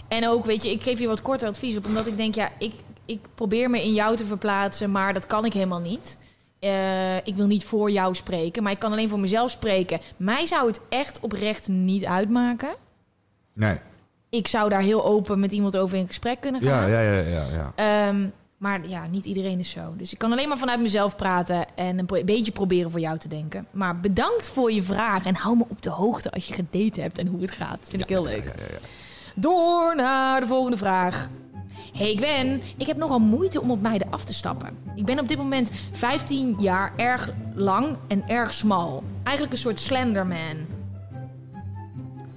En 0.08 0.28
ook, 0.28 0.44
weet 0.44 0.62
je, 0.62 0.70
ik 0.70 0.82
geef 0.82 0.98
je 0.98 1.06
wat 1.06 1.22
korter 1.22 1.48
advies 1.48 1.76
op, 1.76 1.86
omdat 1.86 2.06
ik 2.06 2.16
denk, 2.16 2.34
ja, 2.34 2.50
ik, 2.58 2.72
ik 3.04 3.20
probeer 3.34 3.70
me 3.70 3.82
in 3.84 3.92
jou 3.94 4.16
te 4.16 4.24
verplaatsen, 4.26 4.90
maar 4.90 5.14
dat 5.14 5.26
kan 5.26 5.44
ik 5.44 5.52
helemaal 5.52 5.78
niet. 5.80 6.18
Eh, 6.58 7.16
ik 7.16 7.34
wil 7.34 7.46
niet 7.46 7.64
voor 7.64 7.90
jou 7.90 8.14
spreken, 8.14 8.62
maar 8.62 8.72
ik 8.72 8.78
kan 8.78 8.92
alleen 8.92 9.08
voor 9.08 9.20
mezelf 9.20 9.50
spreken. 9.50 10.00
Mij 10.16 10.46
zou 10.46 10.66
het 10.66 10.80
echt 10.88 11.20
oprecht 11.20 11.68
niet 11.68 12.04
uitmaken. 12.04 12.74
Nee. 13.52 13.76
Ik 14.28 14.46
zou 14.46 14.68
daar 14.68 14.82
heel 14.82 15.04
open 15.04 15.40
met 15.40 15.52
iemand 15.52 15.76
over 15.76 15.98
in 15.98 16.06
gesprek 16.06 16.40
kunnen 16.40 16.62
gaan. 16.62 16.90
Ja, 16.90 17.00
ja, 17.00 17.12
ja, 17.12 17.28
ja. 17.28 17.46
ja. 17.52 17.72
Ehm, 18.08 18.26
maar 18.56 18.88
ja, 18.88 19.06
niet 19.06 19.24
iedereen 19.24 19.58
is 19.58 19.70
zo. 19.70 19.94
Dus 19.96 20.12
ik 20.12 20.18
kan 20.18 20.32
alleen 20.32 20.48
maar 20.48 20.58
vanuit 20.58 20.80
mezelf 20.80 21.16
praten 21.16 21.66
en 21.74 21.98
een 21.98 22.24
beetje 22.24 22.52
proberen 22.52 22.90
voor 22.90 23.00
jou 23.00 23.18
te 23.18 23.28
denken. 23.28 23.66
Maar 23.70 24.00
bedankt 24.00 24.48
voor 24.48 24.72
je 24.72 24.82
vraag 24.82 25.24
en 25.24 25.34
hou 25.34 25.56
me 25.56 25.64
op 25.68 25.82
de 25.82 25.90
hoogte 25.90 26.30
als 26.30 26.46
je 26.46 26.54
gedate 26.54 27.00
hebt 27.00 27.18
en 27.18 27.26
hoe 27.26 27.40
het 27.40 27.50
gaat. 27.50 27.86
Vind 27.90 28.02
ik 28.02 28.08
heel 28.08 28.22
leuk. 28.22 28.44
Ja, 28.44 28.52
ja, 28.56 28.66
ja. 28.70 28.78
Door 29.34 29.96
naar 29.96 30.40
de 30.40 30.46
volgende 30.46 30.76
vraag. 30.76 31.28
Hey 31.98 32.16
Gwen, 32.16 32.62
ik 32.76 32.86
heb 32.86 32.96
nogal 32.96 33.18
moeite 33.18 33.60
om 33.60 33.70
op 33.70 33.80
meiden 33.80 34.10
af 34.10 34.24
te 34.24 34.34
stappen. 34.34 34.78
Ik 34.94 35.04
ben 35.04 35.18
op 35.18 35.28
dit 35.28 35.38
moment 35.38 35.70
15 35.92 36.56
jaar 36.58 36.92
erg 36.96 37.30
lang 37.54 37.96
en 38.08 38.28
erg 38.28 38.52
smal. 38.52 39.02
Eigenlijk 39.22 39.52
een 39.52 39.62
soort 39.62 39.78
Slenderman. 39.78 40.66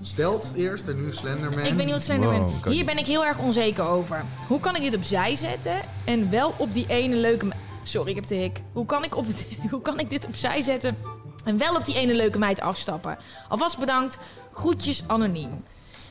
Stelt 0.02 0.54
eerst 0.56 0.88
en 0.88 1.06
nu 1.06 1.12
Slenderman. 1.14 1.60
Ik 1.66 1.74
weet 1.74 1.86
niet 1.86 1.94
wat 1.94 2.02
Slenderman 2.02 2.42
Wow, 2.42 2.62
kan 2.62 2.72
Hier 2.72 2.86
ben 2.86 2.98
ik 2.98 3.06
heel 3.08 3.26
erg 3.26 3.40
onzeker 3.40 3.84
over. 3.84 4.26
Hoe 4.48 4.60
kan 4.60 4.76
ik 4.76 4.82
dit 4.82 4.96
opzij 4.96 5.36
zetten 5.36 5.80
en 6.06 6.30
wel 6.30 6.54
op 6.58 6.74
die 6.74 6.86
ene 6.88 7.16
leuke... 7.16 7.46
me- 7.46 7.54
Sorry, 7.84 8.10
ik 8.10 8.16
heb 8.16 8.28
de 8.28 8.36
hik. 8.36 8.62
Hoe 8.74 8.86
kan 8.86 9.04
ik, 9.04 9.16
op 9.16 9.26
hoe 9.72 9.82
kan 9.82 10.00
ik 10.00 10.10
dit 10.10 10.28
opzij 10.28 10.62
zetten 10.62 10.98
en 11.44 11.58
wel 11.58 11.76
op 11.76 11.86
die 11.86 11.96
ene 11.96 12.16
leuke 12.16 12.38
meid 12.38 12.62
afstappen? 12.62 13.18
Alvast 13.50 13.78
bedankt. 13.78 14.20
Groetjes 14.52 15.04
anoniem. 15.08 15.64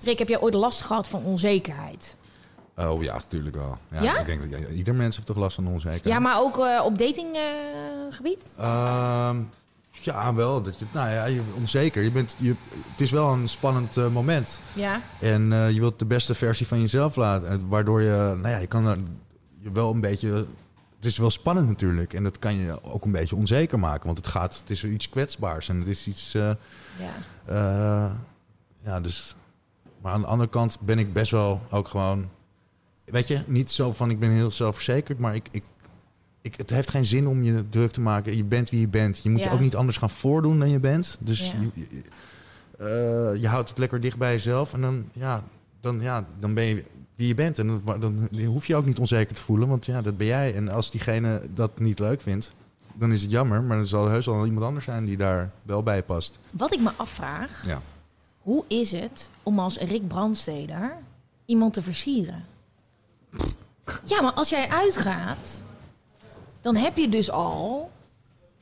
Rick, 0.03 0.19
heb 0.19 0.29
jij 0.29 0.41
ooit 0.41 0.55
last 0.55 0.81
gehad 0.83 1.09
van 1.09 1.23
onzekerheid? 1.25 2.17
Oh 2.89 3.03
ja, 3.03 3.15
natuurlijk 3.15 3.57
wel. 3.57 3.79
Ja, 3.91 4.03
Ja? 4.03 4.19
Ik 4.19 4.27
denk 4.27 4.41
dat 4.41 4.61
ja, 4.61 4.69
ieder 4.69 4.95
mens 4.95 5.15
heeft 5.15 5.27
toch 5.27 5.37
last 5.37 5.55
van 5.55 5.67
onzekerheid. 5.67 6.05
Ja, 6.05 6.19
maar 6.19 6.41
ook 6.41 6.59
eh, 6.59 6.85
op 6.85 6.99
datinggebied? 6.99 8.43
Ehm, 8.59 9.37
Ja, 9.91 10.35
wel. 10.35 10.63
Dat 10.63 10.79
je, 10.79 10.85
nou 10.93 11.11
ja, 11.11 11.25
je, 11.25 11.43
onzeker. 11.57 12.03
Je 12.03 12.13
bent, 12.13 12.37
je, 12.39 12.55
het 12.91 13.01
is 13.01 13.11
wel 13.11 13.33
een 13.33 13.49
spannend 13.49 13.97
eh, 13.97 14.09
moment. 14.09 14.61
Ja. 14.73 15.01
En 15.21 15.53
eh, 15.53 15.71
je 15.71 15.81
wilt 15.81 15.99
de 15.99 16.05
beste 16.05 16.35
versie 16.35 16.67
van 16.67 16.81
jezelf 16.81 17.17
laten. 17.17 17.49
En 17.49 17.69
Waardoor 17.69 18.03
je, 18.03 18.37
nou 18.37 18.49
ja, 18.49 18.57
je 18.57 18.67
kan 18.67 18.87
er 18.87 18.99
je 19.57 19.73
wel 19.73 19.93
een 19.93 20.01
beetje... 20.01 20.47
Het 20.97 21.09
is 21.09 21.19
wel 21.19 21.31
spannend 21.31 21.69
natuurlijk. 21.69 22.13
En 22.13 22.23
dat 22.23 22.39
kan 22.39 22.55
je 22.55 22.83
ook 22.83 23.05
een 23.05 23.13
beetje 23.13 23.37
onzeker 23.37 23.79
maken. 23.79 24.07
Want 24.07 24.19
het 24.19 24.27
gaat, 24.27 24.59
het 24.61 24.71
is 24.71 24.85
iets 24.85 25.09
kwetsbaars. 25.09 25.69
En 25.69 25.79
het 25.79 25.87
is 25.87 26.07
iets... 26.07 26.33
ja. 26.33 26.57
ja, 28.85 29.01
dus... 29.01 29.35
Maar 30.01 30.13
aan 30.13 30.21
de 30.21 30.27
andere 30.27 30.51
kant 30.51 30.79
ben 30.81 30.99
ik 30.99 31.13
best 31.13 31.31
wel 31.31 31.61
ook 31.71 31.89
gewoon... 31.89 32.29
Weet 33.11 33.29
je, 33.29 33.41
niet 33.47 33.71
zo 33.71 33.93
van 33.93 34.11
ik 34.11 34.19
ben 34.19 34.31
heel 34.31 34.51
zelfverzekerd, 34.51 35.19
maar 35.19 35.35
ik, 35.35 35.49
ik, 35.51 35.63
ik, 36.41 36.55
het 36.57 36.71
heeft 36.71 36.91
geen 36.91 37.05
zin 37.05 37.27
om 37.27 37.43
je 37.43 37.69
druk 37.69 37.91
te 37.91 38.01
maken. 38.01 38.37
Je 38.37 38.45
bent 38.45 38.71
wie 38.71 38.81
je 38.81 38.89
bent. 38.89 39.21
Je 39.23 39.31
moet 39.31 39.41
Ja. 39.41 39.47
je 39.47 39.53
ook 39.53 39.61
niet 39.61 39.77
anders 39.77 39.97
gaan 39.97 40.11
voordoen 40.11 40.59
dan 40.59 40.71
je 40.71 40.81
bent. 40.81 41.17
Dus 41.21 41.47
Ja. 41.51 41.53
je, 41.61 41.71
je, 41.75 42.03
eh, 42.79 43.41
je 43.41 43.49
houdt 43.49 43.69
het 43.69 43.79
lekker 43.79 44.01
dicht 44.01 44.19
bij 44.19 44.33
jezelf. 44.33 44.73
En 44.75 44.81
dan, 44.81 45.05
ja, 45.13 45.45
dan, 45.81 46.01
ja, 46.01 46.27
dan 46.39 46.55
ben 46.55 46.65
je 46.65 46.85
wie 47.15 47.29
je 47.29 47.35
bent. 47.35 47.59
En 47.59 47.67
dan, 47.67 48.01
dan 48.01 48.29
hoef 48.47 48.67
je 48.67 48.77
ook 48.77 48.87
niet 48.87 48.99
onzeker 48.99 49.35
te 49.35 49.43
voelen, 49.43 49.69
want 49.69 49.87
ja, 49.87 50.03
dat 50.03 50.17
ben 50.17 50.27
jij. 50.27 50.55
En 50.55 50.69
als 50.69 50.91
diegene 50.91 51.43
dat 51.55 51.79
niet 51.79 51.99
leuk 51.99 52.21
vindt, 52.21 52.55
dan 52.95 53.13
is 53.13 53.23
het 53.23 53.31
jammer. 53.31 53.63
Maar 53.63 53.79
er 53.79 53.87
zal 53.89 54.09
heus 54.09 54.27
wel 54.27 54.47
iemand 54.47 54.65
anders 54.65 54.85
zijn 54.85 55.05
die 55.05 55.17
daar 55.17 55.51
wel 55.63 55.83
bij 55.83 56.03
past. 56.03 56.39
Wat 56.51 56.75
ik 56.75 56.81
me 56.81 56.91
afvraag, 56.97 57.67
Ja. 57.67 57.83
hoe 58.41 58.65
is 58.69 58.93
het 58.93 59.31
om 59.43 59.59
als 59.59 59.79
Rick 59.79 60.09
Brandsteder 60.09 60.93
iemand 61.45 61.73
te 61.75 61.83
versieren? 61.83 62.45
Ja, 64.05 64.21
maar 64.21 64.33
als 64.33 64.49
jij 64.49 64.69
uitgaat, 64.69 65.63
dan 66.61 66.77
heb 66.77 66.97
je 66.97 67.09
dus 67.09 67.31
al 67.31 67.91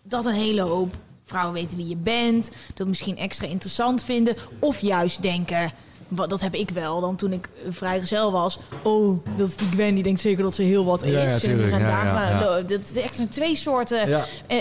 dat 0.02 0.24
een 0.24 0.34
hele 0.34 0.60
hoop 0.60 0.94
vrouwen 1.24 1.54
weten 1.54 1.76
wie 1.76 1.88
je 1.88 1.96
bent, 1.96 2.50
dat 2.74 2.86
misschien 2.86 3.16
extra 3.16 3.46
interessant 3.46 4.04
vinden, 4.04 4.36
of 4.58 4.80
juist 4.80 5.22
denken. 5.22 5.72
Wat, 6.08 6.30
dat 6.30 6.40
heb 6.40 6.54
ik 6.54 6.70
wel 6.70 7.00
dan 7.00 7.16
toen 7.16 7.32
ik 7.32 7.48
vrijgezel 7.68 8.32
was. 8.32 8.58
Oh, 8.82 9.24
dat 9.36 9.48
is 9.48 9.56
die 9.56 9.68
Gwen, 9.68 9.94
die 9.94 10.02
denkt 10.02 10.20
zeker 10.20 10.42
dat 10.42 10.54
ze 10.54 10.62
heel 10.62 10.84
wat 10.84 11.02
is. 11.02 11.10
Ja, 11.10 11.50
En 11.50 11.78
Ja, 11.80 12.28
ja. 12.28 12.60
Dat 12.60 12.80
is 12.80 12.92
echt 12.92 13.32
twee 13.32 13.54
soorten. 13.54 14.08
Eh, 14.46 14.58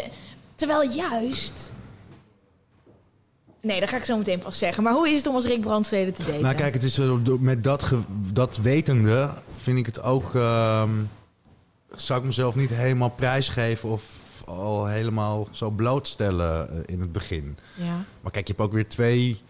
terwijl 0.56 0.90
juist. 0.92 1.72
Nee, 3.62 3.80
dat 3.80 3.90
ga 3.90 3.98
ik 3.98 4.06
zo 4.06 4.18
meteen 4.18 4.40
pas 4.40 4.58
zeggen. 4.58 4.84
Maar 4.84 4.94
hoe 4.94 5.10
is 5.10 5.18
het 5.18 5.28
om 5.28 5.36
als 5.36 5.46
Rick 5.46 5.62
Brandstede 5.62 6.12
te 6.12 6.24
daten? 6.24 6.42
Nou, 6.42 6.56
kijk, 6.56 6.74
het 6.74 6.84
is, 6.84 7.00
met 7.40 7.64
dat, 7.64 7.86
dat 8.34 8.58
wetende 8.58 9.30
vind 9.68 9.80
ik 9.80 9.86
het 9.96 10.02
ook. 10.04 10.36
ehm, 10.36 10.90
zou 11.96 12.20
ik 12.20 12.26
mezelf 12.26 12.56
niet 12.56 12.70
helemaal 12.70 13.10
prijsgeven 13.10 13.90
of 13.90 14.04
al 14.46 14.86
helemaal 14.86 15.48
zo 15.52 15.70
blootstellen 15.70 16.70
eh, 16.70 16.80
in 16.86 17.00
het 17.00 17.12
begin. 17.12 17.58
Ja. 17.76 18.04
Maar 18.22 18.32
kijk, 18.32 18.48
je 18.48 18.54
hebt 18.54 18.66
ook 18.68 18.74
weer 18.74 18.90
twee, 18.90 19.42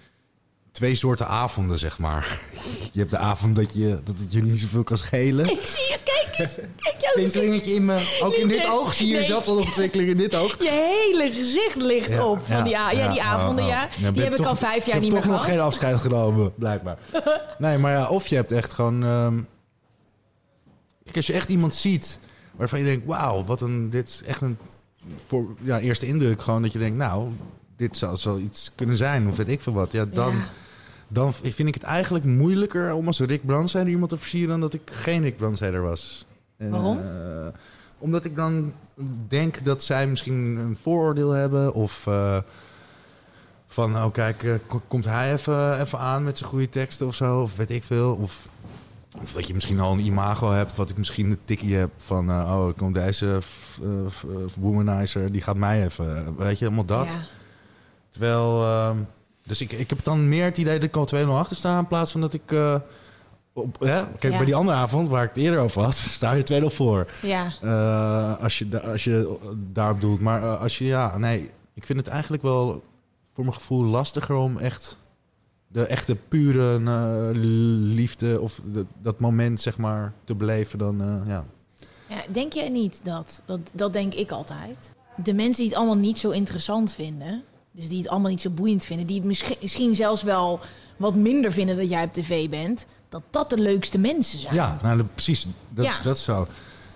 twee 0.72 0.96
soorten 0.96 1.28
avonden, 1.28 1.78
zeg 1.80 2.00
maar. 2.00 2.40
Je 2.94 3.00
hebt 3.00 3.12
de 3.12 3.18
avond 3.18 3.56
dat 3.56 3.74
je, 3.74 4.00
dat 4.04 4.20
het 4.20 4.32
je 4.32 4.44
niet 4.44 4.60
zoveel 4.60 4.84
kan 4.84 4.98
schelen. 4.98 5.46
Ik 5.50 5.66
zie 5.68 5.88
je, 5.90 5.98
kijk 6.04 6.40
eens. 6.40 6.58
Twinkelingetje 7.14 7.74
in 7.74 7.86
me. 7.86 8.18
Ook 8.24 8.34
in 8.34 8.48
dit 8.48 8.68
oog 8.70 8.94
zie 8.94 9.06
je 9.08 9.12
Nee. 9.14 9.22
jezelf 9.22 9.48
al 9.48 9.58
een 9.58 9.72
twinkeling 9.72 10.10
in 10.10 10.18
dit 10.18 10.36
oog. 10.36 10.56
Je 10.60 10.70
hele 10.70 11.32
gezicht 11.34 11.76
ligt 11.76 12.08
Ja, 12.10 12.26
op 12.26 12.46
van 12.46 12.64
die, 12.64 12.72
ja, 12.72 12.90
die 12.90 13.20
oh, 13.20 13.34
avonden, 13.34 13.64
oh. 13.64 13.70
ja. 13.70 13.88
Die 14.12 14.24
heb 14.24 14.40
ik 14.40 14.46
al 14.46 14.56
vijf 14.56 14.86
jaar 14.86 14.96
ik 14.96 15.02
niet 15.02 15.14
heb 15.14 15.22
meer 15.22 15.22
toch 15.22 15.26
nog 15.32 15.40
gehad. 15.42 15.46
geen 15.58 15.60
afscheid 15.60 15.96
genomen, 15.98 16.54
blijkbaar. 16.56 16.98
nee, 17.58 17.78
maar 17.78 17.92
ja, 17.92 18.08
of 18.10 18.28
je 18.28 18.36
hebt 18.36 18.52
echt 18.52 18.74
gewoon... 18.74 19.04
ehm, 19.04 19.40
Kijk, 21.08 21.16
als 21.18 21.28
je 21.28 21.34
echt 21.34 21.50
iemand 21.50 21.76
ziet 21.76 22.20
waarvan 22.56 22.80
je 22.80 22.86
denkt... 22.86 23.06
Wauw, 23.06 23.44
wat 23.44 23.62
een... 23.62 23.90
Dit 23.90 24.08
is 24.08 24.22
echt 24.24 24.42
een... 24.42 24.58
Voor 25.26 25.56
ja, 25.62 25.80
eerste 25.80 26.06
indruk 26.08 26.42
gewoon 26.42 26.62
dat 26.62 26.74
je 26.74 26.80
denkt... 26.80 26.98
Nou, 26.98 27.30
dit 27.76 27.98
zou 27.98 28.18
wel 28.24 28.40
iets 28.40 28.72
kunnen 28.76 28.98
zijn 28.98 29.28
of 29.28 29.38
weet 29.38 29.48
ik 29.48 29.62
veel 29.62 29.74
wat. 29.74 29.92
Ja, 29.92 30.06
dan... 30.06 30.36
Ja. 30.36 30.50
Dan 31.10 31.34
vind 31.34 31.68
ik 31.68 31.74
het 31.74 31.84
eigenlijk 31.84 32.26
moeilijker 32.26 32.94
om 32.94 33.08
als 33.08 33.20
Rick 33.20 33.46
Brandsteder 33.46 33.88
iemand 33.88 34.10
te 34.10 34.18
versieren... 34.18 34.50
dan 34.50 34.60
dat 34.60 34.74
ik 34.74 34.82
geen 34.86 35.22
Rick 35.22 35.38
Brandsteder 35.38 35.82
was. 35.82 36.26
En, 36.58 36.70
Waarom? 36.70 36.98
eh, 37.00 37.48
omdat 37.98 38.26
ik 38.26 38.36
dan 38.36 38.74
denk 39.28 39.66
dat 39.66 39.84
zij 39.84 40.08
misschien 40.08 40.58
een 40.58 40.78
vooroordeel 40.82 41.32
hebben... 41.32 41.74
of 41.74 42.08
eh, 42.08 42.38
van, 43.68 43.96
oh 43.96 44.12
kijk, 44.12 44.44
eh, 44.44 44.54
ko- 44.68 44.82
komt 44.88 45.06
hij 45.06 45.34
even, 45.34 45.82
even 45.82 46.00
aan 46.00 46.24
met 46.24 46.38
zijn 46.38 46.50
goede 46.50 46.70
teksten 46.70 47.08
of 47.08 47.16
zo... 47.16 47.42
of 47.42 47.56
weet 47.56 47.72
ik 47.72 47.84
veel. 47.84 48.16
Of, 48.16 48.48
of 49.22 49.34
dat 49.34 49.48
je 49.48 49.54
misschien 49.54 49.80
al 49.80 49.92
een 49.94 50.06
imago 50.06 50.52
hebt... 50.52 50.76
wat 50.76 50.90
ik 50.90 50.98
misschien 50.98 51.30
een 51.32 51.40
tikkie 51.46 51.76
heb 51.76 51.90
van... 51.98 52.30
eh, 52.30 52.36
oh, 52.36 52.78
komt 52.78 52.94
deze 52.94 53.40
eh, 53.82 53.88
eh, 53.88 54.36
womanizer, 54.60 55.32
die 55.32 55.42
gaat 55.42 55.56
mij 55.56 55.84
even... 55.86 56.36
Weet 56.38 56.60
je, 56.60 56.66
allemaal 56.66 56.86
dat. 56.86 57.12
Ja. 57.12 57.26
Terwijl, 58.10 58.64
ehm, 58.64 58.98
dus 59.44 59.62
ik, 59.62 59.72
ik 59.72 59.90
heb 59.90 60.04
dan 60.04 60.30
meer 60.30 60.44
het 60.44 60.58
idee 60.58 60.80
dat 60.80 60.90
ik 60.90 60.96
al 60.96 61.26
2-0 61.26 61.28
achter 61.30 61.56
sta... 61.56 61.78
in 61.78 61.88
plaats 61.88 62.12
van 62.12 62.22
dat 62.22 62.34
ik... 62.34 62.56
op, 63.54 63.80
hè? 63.80 64.06
Kijk, 64.06 64.24
Ja. 64.24 64.38
bij 64.38 64.46
die 64.46 64.56
andere 64.56 64.78
avond 64.78 65.10
waar 65.10 65.24
ik 65.24 65.30
het 65.30 65.44
eerder 65.44 65.60
over 65.60 65.82
had... 65.82 65.96
sta 66.18 66.32
je 66.32 66.62
2-0 66.62 66.66
voor. 66.66 67.08
Ja. 67.22 67.46
Als, 68.42 68.58
je, 68.58 68.82
als 68.82 69.04
je 69.04 69.38
daarop 69.74 70.02
doelt. 70.02 70.20
Maar 70.20 70.42
als 70.42 70.78
je, 70.78 70.86
ja, 70.86 71.18
nee... 71.18 71.50
Ik 71.74 71.86
vind 71.86 72.00
het 72.00 72.08
eigenlijk 72.08 72.44
wel 72.44 72.84
voor 73.34 73.44
mijn 73.44 73.56
gevoel 73.56 73.84
lastiger 73.84 74.36
om 74.36 74.58
echt... 74.58 74.98
de 75.68 75.86
echte 75.86 76.16
pure 76.28 76.82
eh, 76.86 77.30
liefde 77.94 78.42
of 78.42 78.62
de- 78.74 78.86
dat 79.02 79.20
moment, 79.20 79.62
zeg 79.62 79.78
maar, 79.78 80.14
te 80.24 80.36
beleven 80.36 80.80
dan, 80.80 81.02
eh, 81.02 81.16
ja. 81.28 81.46
Ja, 82.10 82.22
denk 82.32 82.54
je 82.54 82.70
niet 82.70 83.00
dat, 83.04 83.42
dat, 83.46 83.60
dat 83.74 83.94
denk 83.94 84.14
ik 84.14 84.32
altijd, 84.32 84.92
de 85.24 85.34
mensen 85.34 85.62
die 85.62 85.70
het 85.70 85.78
allemaal 85.78 85.96
niet 85.98 86.18
zo 86.18 86.30
interessant 86.30 86.94
vinden, 86.94 87.44
dus 87.72 87.88
die 87.88 87.98
het 87.98 88.08
allemaal 88.08 88.30
niet 88.32 88.42
zo 88.42 88.50
boeiend 88.50 88.86
vinden, 88.86 89.08
die 89.08 89.16
het 89.18 89.26
misschien, 89.26 89.56
misschien 89.62 89.96
zelfs 89.96 90.24
wel 90.24 90.60
wat 90.98 91.16
minder 91.16 91.52
vinden 91.52 91.78
dat 91.78 91.90
jij 91.90 92.04
op 92.04 92.14
tv 92.14 92.50
bent, 92.50 92.86
dat 93.10 93.22
dat 93.30 93.50
de 93.50 93.58
leukste 93.58 93.98
mensen 93.98 94.40
zijn. 94.40 94.54
Ja, 94.54 94.80
nou, 94.84 95.04
precies. 95.04 95.48
Dat, 95.70 95.86
Ja. 95.86 95.94
dat 96.04 96.16
is 96.16 96.24
zo. 96.24 96.48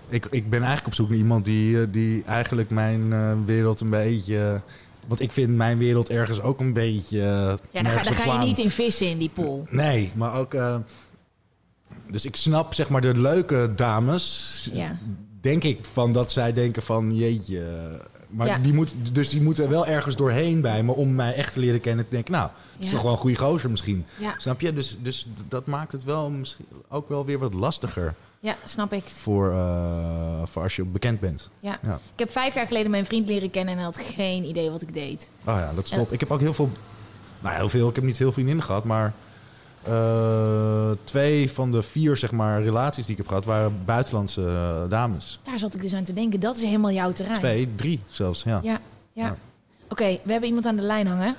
Ik, 0.08 0.26
ik 0.30 0.50
ben 0.50 0.58
eigenlijk 0.58 0.86
op 0.86 0.94
zoek 0.94 1.08
naar 1.08 1.18
iemand 1.18 1.44
die, 1.44 1.80
eh, 1.80 1.86
die 1.90 2.24
eigenlijk 2.24 2.70
mijn 2.70 3.44
wereld 3.44 3.80
een 3.80 3.90
beetje... 3.90 4.62
want 5.06 5.20
ik 5.20 5.32
vind 5.32 5.48
mijn 5.56 5.78
wereld 5.78 6.08
ergens 6.08 6.40
ook 6.40 6.60
een 6.60 6.72
beetje... 6.72 7.18
eh, 7.20 7.24
Ja, 7.70 7.82
daar, 7.82 7.92
ga, 7.92 8.02
daar 8.02 8.14
ga 8.14 8.40
je 8.40 8.46
niet 8.46 8.58
in 8.58 8.70
vissen 8.70 9.08
in 9.08 9.18
die 9.18 9.30
pool. 9.34 9.66
Nee, 9.70 10.12
maar 10.14 10.34
ook... 10.34 10.54
eh, 10.54 10.76
dus 12.10 12.24
ik 12.24 12.36
snap 12.36 12.74
zeg 12.74 12.88
maar 12.88 13.00
de 13.00 13.14
leuke 13.20 13.72
dames... 13.76 14.68
Ja. 14.72 14.98
denk 15.40 15.64
ik 15.64 15.78
van 15.92 16.12
dat 16.12 16.32
zij 16.32 16.52
denken 16.52 16.82
van 16.82 17.14
jeetje... 17.16 17.64
Maar 18.28 18.46
Ja. 18.46 18.58
die 18.58 18.72
moet, 18.74 18.94
dus 19.12 19.28
die 19.28 19.42
moeten 19.42 19.68
wel 19.70 19.86
ergens 19.86 20.16
doorheen 20.16 20.60
bij 20.60 20.82
me 20.82 20.92
om 20.92 21.14
mij 21.14 21.34
echt 21.34 21.52
te 21.52 21.58
leren 21.58 21.80
kennen. 21.80 22.04
Te 22.04 22.10
denken, 22.10 22.32
nou, 22.32 22.48
het 22.72 22.80
is 22.80 22.86
Ja. 22.86 22.92
toch 22.92 23.02
wel 23.02 23.12
een 23.12 23.18
goede 23.18 23.36
gozer 23.36 23.70
misschien. 23.70 24.04
Ja. 24.18 24.34
Snap 24.38 24.60
je? 24.60 24.72
Dus, 24.72 24.96
dus 25.02 25.26
dat 25.48 25.66
maakt 25.66 25.92
het 25.92 26.04
wel 26.04 26.30
misschien 26.30 26.66
ook 26.88 27.08
wel 27.08 27.24
weer 27.24 27.38
wat 27.38 27.54
lastiger 27.54 28.14
Ja, 28.42 28.56
snap 28.64 28.92
ik. 28.92 29.02
voor, 29.02 29.52
eh, 29.52 30.42
voor 30.44 30.62
als 30.62 30.76
je 30.76 30.84
bekend 30.84 31.20
bent. 31.20 31.48
Ja. 31.60 31.78
Ja. 31.82 31.94
Ik 31.94 32.18
heb 32.18 32.30
vijf 32.30 32.54
jaar 32.54 32.66
geleden 32.66 32.90
mijn 32.90 33.04
vriend 33.04 33.28
leren 33.28 33.50
kennen 33.50 33.72
en 33.72 33.76
hij 33.80 33.86
had 33.86 33.96
geen 33.96 34.44
idee 34.44 34.70
wat 34.70 34.82
ik 34.82 34.94
deed. 34.94 35.28
Oh 35.44 35.54
ja, 35.56 35.72
dat 35.74 35.86
stopt. 35.86 36.12
Ik 36.12 36.20
heb 36.20 36.30
ook 36.30 36.40
heel 36.40 36.54
veel, 36.54 36.70
nou 37.40 37.56
heel 37.56 37.68
veel, 37.68 37.88
ik 37.88 37.94
heb 37.94 38.04
niet 38.04 38.16
veel 38.16 38.32
vriendinnen 38.32 38.64
gehad, 38.64 38.84
maar 38.84 39.12
eh, 39.82 40.90
twee 41.04 41.52
van 41.52 41.70
de 41.70 41.82
vier 41.82 42.16
zeg 42.16 42.32
maar 42.32 42.62
relaties 42.62 43.02
die 43.04 43.12
ik 43.12 43.16
heb 43.18 43.28
gehad 43.28 43.44
waren 43.44 43.84
buitenlandse 43.84 44.46
eh, 44.46 44.90
dames. 44.90 45.40
Daar 45.42 45.58
zat 45.58 45.74
ik 45.74 45.82
dus 45.82 45.94
aan 45.94 46.04
te 46.04 46.14
denken. 46.14 46.40
Dat 46.40 46.56
is 46.56 46.62
helemaal 46.62 46.92
jouw 46.92 47.12
terrein. 47.12 47.38
Twee, 47.38 47.68
drie 47.76 48.00
zelfs, 48.08 48.42
ja. 48.42 48.60
Ja, 48.62 48.80
ja. 49.12 49.24
Ja. 49.24 49.36
Oké, 49.88 50.18
we 50.22 50.30
hebben 50.30 50.48
iemand 50.48 50.66
aan 50.66 50.76
de 50.76 50.82
lijn 50.82 51.06
hangen. 51.06 51.34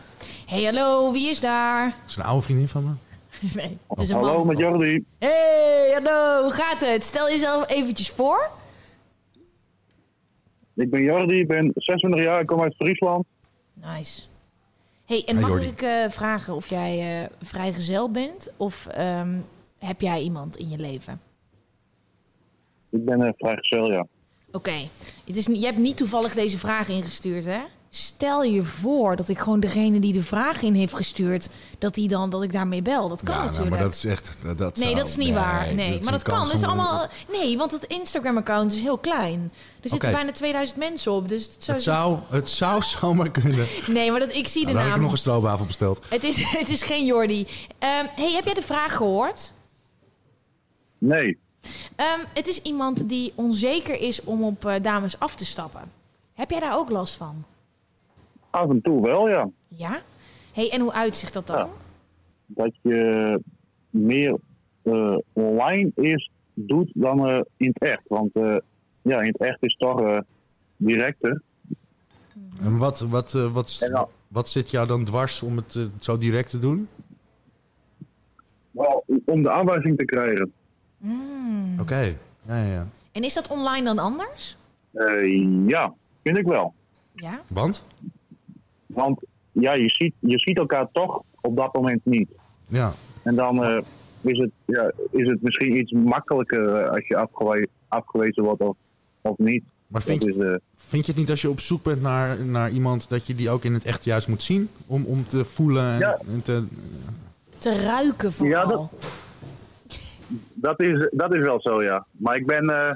Hey, 0.45 0.63
hallo, 0.63 1.11
wie 1.11 1.29
is 1.29 1.39
daar? 1.39 1.85
Dat 1.85 2.09
is 2.09 2.15
een 2.15 2.23
oude 2.23 2.41
vriendin 2.41 2.67
van 2.67 2.83
me. 2.83 3.12
nee, 3.55 3.77
het 3.87 3.99
is 3.99 4.09
een 4.09 4.15
Hallo, 4.15 4.37
man. 4.37 4.47
met 4.47 4.57
Jordi. 4.57 5.05
Hey, 5.19 5.91
hallo, 5.93 6.41
hoe 6.43 6.51
gaat 6.51 6.81
het? 6.81 7.03
Stel 7.03 7.29
jezelf 7.29 7.69
eventjes 7.69 8.09
voor. 8.09 8.49
Ik 10.75 10.89
ben 10.89 11.03
Jordi, 11.03 11.39
ik 11.39 11.47
ben 11.47 11.71
26 11.75 12.23
jaar, 12.23 12.39
ik 12.41 12.47
kom 12.47 12.61
uit 12.61 12.75
Friesland. 12.75 13.25
Nice. 13.73 14.21
Hey, 15.05 15.23
en 15.25 15.33
Hey, 15.35 15.41
mag 15.41 15.49
Jordi. 15.51 15.67
ik 15.67 15.81
eh, 15.81 16.09
vragen 16.09 16.53
of 16.55 16.67
jij 16.69 17.21
eh, 17.23 17.29
vrijgezel 17.41 18.11
bent? 18.11 18.49
Of 18.57 18.87
ehm, 18.87 19.37
heb 19.79 20.01
jij 20.01 20.21
iemand 20.21 20.57
in 20.57 20.69
je 20.69 20.77
leven? 20.77 21.21
Ik 22.89 23.05
ben 23.05 23.19
uh, 23.21 23.29
vrijgezel, 23.37 23.91
ja. 23.91 24.07
Oké, 24.51 24.73
het 25.25 25.35
is 25.35 25.47
niet- 25.47 25.59
je 25.59 25.65
hebt 25.65 25.77
niet 25.77 25.97
toevallig 25.97 26.33
deze 26.33 26.57
vraag 26.57 26.89
ingestuurd, 26.89 27.45
hè? 27.45 27.59
Stel 27.95 28.43
je 28.43 28.63
voor 28.63 29.15
dat 29.15 29.29
ik 29.29 29.39
gewoon 29.39 29.59
degene 29.59 29.99
die 29.99 30.13
de 30.13 30.21
vraag 30.21 30.61
in 30.61 30.73
heeft 30.73 30.93
gestuurd, 30.95 31.49
dat, 31.79 31.93
die 31.93 32.07
dan, 32.07 32.29
dat 32.29 32.43
ik 32.43 32.51
daarmee 32.51 32.81
bel. 32.81 33.09
Dat 33.09 33.23
kan 33.23 33.33
ja, 33.35 33.39
nou, 33.39 33.45
natuurlijk. 33.51 33.75
maar 33.75 33.83
dat 33.85 33.95
is 33.95 34.05
echt... 34.05 34.37
Dat, 34.41 34.57
dat 34.57 34.75
Nee, 34.75 34.83
zou- 34.85 34.95
dat 34.99 35.07
is 35.07 35.15
niet 35.17 35.33
waar. 35.33 35.73
Nee, 35.73 35.99
maar 36.03 36.11
dat 36.11 36.21
kan. 36.21 36.35
kans 36.35 36.49
Dat 36.51 36.57
is 36.57 36.63
om- 36.63 36.69
allemaal. 36.69 37.07
Nee, 37.31 37.57
want 37.57 37.71
het 37.71 37.83
Instagram-account 37.83 38.71
is 38.73 38.79
heel 38.81 38.97
klein. 38.97 39.51
Er 39.81 39.89
zitten 39.89 40.11
bijna 40.11 40.31
2000 40.31 40.77
mensen 40.79 41.11
op. 41.11 41.27
Dus 41.27 41.43
het 41.45 41.63
zou... 41.63 41.75
Het 41.77 41.83
zou, 41.83 42.19
het 42.29 42.49
zou 42.49 42.81
zomaar 42.99 43.31
kunnen. 43.31 43.65
Nee, 43.87 44.11
maar 44.11 44.19
dat, 44.19 44.33
ik 44.33 44.47
zie 44.47 44.65
de 44.65 44.71
Nou, 44.71 44.77
heb 44.77 44.87
naam. 44.87 44.95
ik 44.97 45.01
nog 45.03 45.11
een 45.11 45.17
stroopwafel 45.17 45.65
besteld. 45.65 46.05
het, 46.09 46.23
is, 46.23 46.43
het 46.59 46.69
is 46.69 46.83
geen 46.83 47.05
Jordi. 47.05 47.47
Ehm, 47.79 48.05
hey, 48.15 48.31
heb 48.31 48.45
jij 48.45 48.53
de 48.53 48.61
vraag 48.61 48.95
gehoord? 48.95 49.51
Nee, 50.97 51.39
Ehm, 51.95 52.19
het 52.33 52.47
is 52.47 52.61
iemand 52.61 53.09
die 53.09 53.33
onzeker 53.35 53.99
is 54.01 54.23
om 54.23 54.43
op 54.43 54.65
eh, 54.65 54.75
dames 54.81 55.19
af 55.19 55.35
te 55.35 55.45
stappen. 55.45 55.91
Heb 56.33 56.49
jij 56.51 56.59
daar 56.59 56.75
ook 56.77 56.89
last 56.89 57.15
van? 57.15 57.43
Af 58.53 58.69
en 58.69 58.81
toe 58.81 59.01
wel, 59.01 59.29
ja. 59.29 59.49
Ja? 59.67 60.01
hey, 60.53 60.69
en 60.71 60.81
hoe 60.81 60.91
uitzicht 60.93 61.33
dat 61.33 61.47
dan? 61.47 61.57
Ja. 61.57 61.67
Dat 62.45 62.71
je 62.81 63.39
meer 63.89 64.37
eh, 64.81 65.17
online 65.33 65.91
eerst 65.95 66.29
doet 66.53 66.91
dan 66.93 67.27
eh, 67.29 67.39
in 67.57 67.67
het 67.67 67.79
echt. 67.81 68.01
Want 68.07 68.33
eh, 68.35 68.55
ja, 69.01 69.19
in 69.21 69.27
het 69.27 69.37
echt 69.37 69.57
is 69.63 69.75
toch 69.75 70.01
eh, 70.01 70.17
directer. 70.77 71.41
En 72.61 72.77
wat, 72.77 72.99
wat, 72.99 73.33
eh, 73.33 73.51
wat, 73.53 73.79
En 73.83 73.91
dan- 73.91 74.07
wat 74.27 74.49
zit 74.49 74.69
jou 74.69 74.87
dan 74.87 75.03
dwars 75.03 75.41
om 75.41 75.55
het 75.57 75.77
zo 75.99 76.17
direct 76.17 76.49
te 76.49 76.59
doen? 76.59 76.87
Wel, 78.71 79.03
om 79.25 79.43
de 79.43 79.51
aanwijzing 79.51 79.97
te 79.97 80.05
krijgen. 80.05 80.51
Hmm. 80.97 81.79
Oké, 81.79 81.99
ja, 82.47 82.57
ja, 82.57 82.73
ja. 82.73 82.87
En 83.11 83.23
is 83.23 83.33
dat 83.33 83.47
online 83.47 83.83
dan 83.85 83.99
anders? 83.99 84.57
Eh, 84.91 85.67
ja, 85.67 85.93
vind 86.23 86.37
ik 86.37 86.45
wel. 86.45 86.73
Ja? 87.15 87.41
Want? 87.47 87.85
Want 88.93 89.19
ja, 89.51 89.73
je 89.73 89.89
ziet, 89.89 90.13
je 90.19 90.39
ziet 90.39 90.57
elkaar 90.57 90.87
toch 90.91 91.21
op 91.41 91.55
dat 91.57 91.73
moment 91.73 92.05
niet. 92.05 92.29
Ja. 92.67 92.93
En 93.23 93.35
dan 93.35 93.63
eh, 93.63 93.77
is, 94.21 94.37
het, 94.37 94.49
ja, 94.65 94.91
is 95.11 95.27
het 95.27 95.41
misschien 95.41 95.77
iets 95.77 95.91
makkelijker 95.91 96.75
eh, 96.75 96.89
als 96.89 97.07
je 97.07 97.15
afgewe- 97.17 97.67
afgewezen 97.87 98.43
wordt 98.43 98.61
of, 98.61 98.75
of 99.21 99.37
niet. 99.37 99.63
Maar 99.87 100.01
vind, 100.01 100.27
is, 100.27 100.35
eh, 100.37 100.55
vind 100.75 101.05
je 101.05 101.11
het 101.11 101.19
niet 101.21 101.29
als 101.29 101.41
je 101.41 101.49
op 101.49 101.59
zoek 101.59 101.83
bent 101.83 102.01
naar, 102.01 102.45
naar 102.45 102.71
iemand 102.71 103.09
dat 103.09 103.27
je 103.27 103.35
die 103.35 103.49
ook 103.49 103.63
in 103.63 103.73
het 103.73 103.85
echt 103.85 104.03
juist 104.03 104.27
moet 104.27 104.41
zien? 104.41 104.69
Om, 104.87 105.05
om 105.05 105.25
te 105.27 105.45
voelen 105.45 105.91
en, 105.93 105.99
Ja. 105.99 106.19
en 106.33 106.41
te... 106.41 106.63
Te 107.57 107.75
ruiken 107.83 108.31
vooral. 108.33 108.51
Ja, 108.61 108.65
dat- 108.65 108.89
dat, 110.53 110.79
is, 110.81 111.09
dat 111.11 111.33
is 111.33 111.41
wel 111.41 111.61
zo, 111.61 111.83
ja. 111.83 112.05
Maar 112.11 112.35
ik 112.35 112.45
ben 112.45 112.69
eh, 112.69 112.95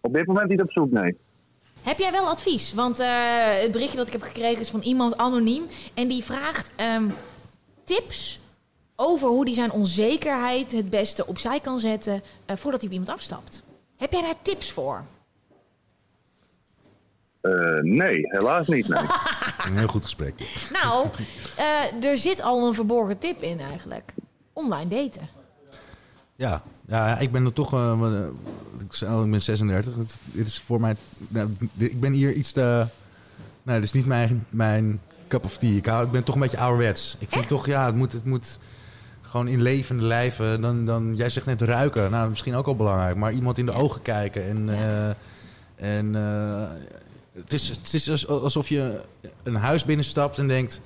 op 0.00 0.12
dit 0.12 0.26
moment 0.26 0.48
niet 0.48 0.62
op 0.62 0.70
zoek, 0.72 0.90
nee. 0.90 1.16
Heb 1.82 1.98
jij 1.98 2.12
wel 2.12 2.28
advies? 2.28 2.72
Want 2.74 2.98
eh, 2.98 3.08
het 3.60 3.72
berichtje 3.72 3.96
dat 3.96 4.06
ik 4.06 4.12
heb 4.12 4.22
gekregen 4.22 4.60
is 4.60 4.70
van 4.70 4.80
iemand 4.80 5.16
anoniem. 5.16 5.66
En 5.94 6.08
die 6.08 6.24
vraagt 6.24 6.72
ehm, 6.76 7.08
tips 7.84 8.40
over 8.96 9.28
hoe 9.28 9.44
hij 9.44 9.54
zijn 9.54 9.72
onzekerheid 9.72 10.72
het 10.72 10.90
beste 10.90 11.26
opzij 11.26 11.60
kan 11.60 11.78
zetten 11.78 12.22
eh, 12.46 12.56
voordat 12.56 12.80
hij 12.80 12.90
op 12.90 12.96
iemand 12.96 13.18
afstapt. 13.18 13.62
Heb 13.96 14.12
jij 14.12 14.20
daar 14.20 14.42
tips 14.42 14.70
voor? 14.70 15.04
Eh, 17.40 17.78
nee, 17.80 18.20
helaas 18.22 18.66
niet, 18.66 18.88
nee. 18.88 19.02
Een 19.66 19.76
heel 19.78 19.86
goed 19.86 20.04
gesprek. 20.04 20.34
Nou, 20.72 21.08
eh, 21.56 22.04
er 22.10 22.16
zit 22.16 22.42
al 22.42 22.66
een 22.66 22.74
verborgen 22.74 23.18
tip 23.18 23.42
in 23.42 23.60
eigenlijk. 23.60 24.14
Online 24.52 24.88
daten. 24.88 25.28
Ja, 26.36 26.62
ja 26.92 27.18
ik 27.18 27.32
ben 27.32 27.44
er 27.44 27.52
toch... 27.52 27.72
eh, 27.74 27.98
ik, 28.78 29.30
ben 29.30 29.42
36. 29.42 29.96
Het, 29.96 30.16
dit 30.24 30.46
is 30.46 30.58
voor 30.58 30.80
mij... 30.80 30.96
nou, 31.28 31.48
ik 31.76 32.00
ben 32.00 32.12
hier 32.12 32.32
iets 32.32 32.52
te... 32.52 32.86
Nee, 33.62 33.76
dit 33.76 33.84
is 33.84 33.92
niet 33.92 34.06
mijn, 34.06 34.46
mijn 34.50 35.00
cup 35.28 35.44
of 35.44 35.58
tea. 35.58 35.70
Ik, 35.70 35.86
hou, 35.86 36.04
ik 36.06 36.10
ben 36.12 36.24
toch 36.24 36.34
een 36.34 36.40
beetje 36.40 36.58
ouderwets. 36.58 37.16
Ik 37.18 37.30
vind 37.30 37.48
toch, 37.48 37.66
ja, 37.66 37.86
het 37.86 37.94
moet, 37.94 38.12
het 38.12 38.24
moet 38.24 38.58
gewoon 39.22 39.48
in 39.48 39.62
levende 39.62 40.02
lijven. 40.02 40.60
Dan, 40.60 40.84
dan, 40.84 41.16
jij 41.16 41.30
zegt 41.30 41.46
net 41.46 41.62
ruiken. 41.62 42.10
Nou, 42.10 42.30
misschien 42.30 42.54
ook 42.54 42.66
al 42.66 42.76
belangrijk. 42.76 43.16
Maar 43.16 43.32
iemand 43.32 43.58
in 43.58 43.66
de 43.66 43.72
ogen 43.72 44.02
kijken. 44.02 44.48
En, 44.48 44.68
eh, 44.68 45.98
en 45.98 46.14
het, 47.34 47.52
is, 47.52 47.68
het 47.68 47.94
is 47.94 48.10
als- 48.10 48.26
alsof 48.28 48.68
je 48.68 49.00
een 49.42 49.54
huis 49.54 49.84
binnenstapt 49.84 50.38
en 50.38 50.48
denkt... 50.48 50.80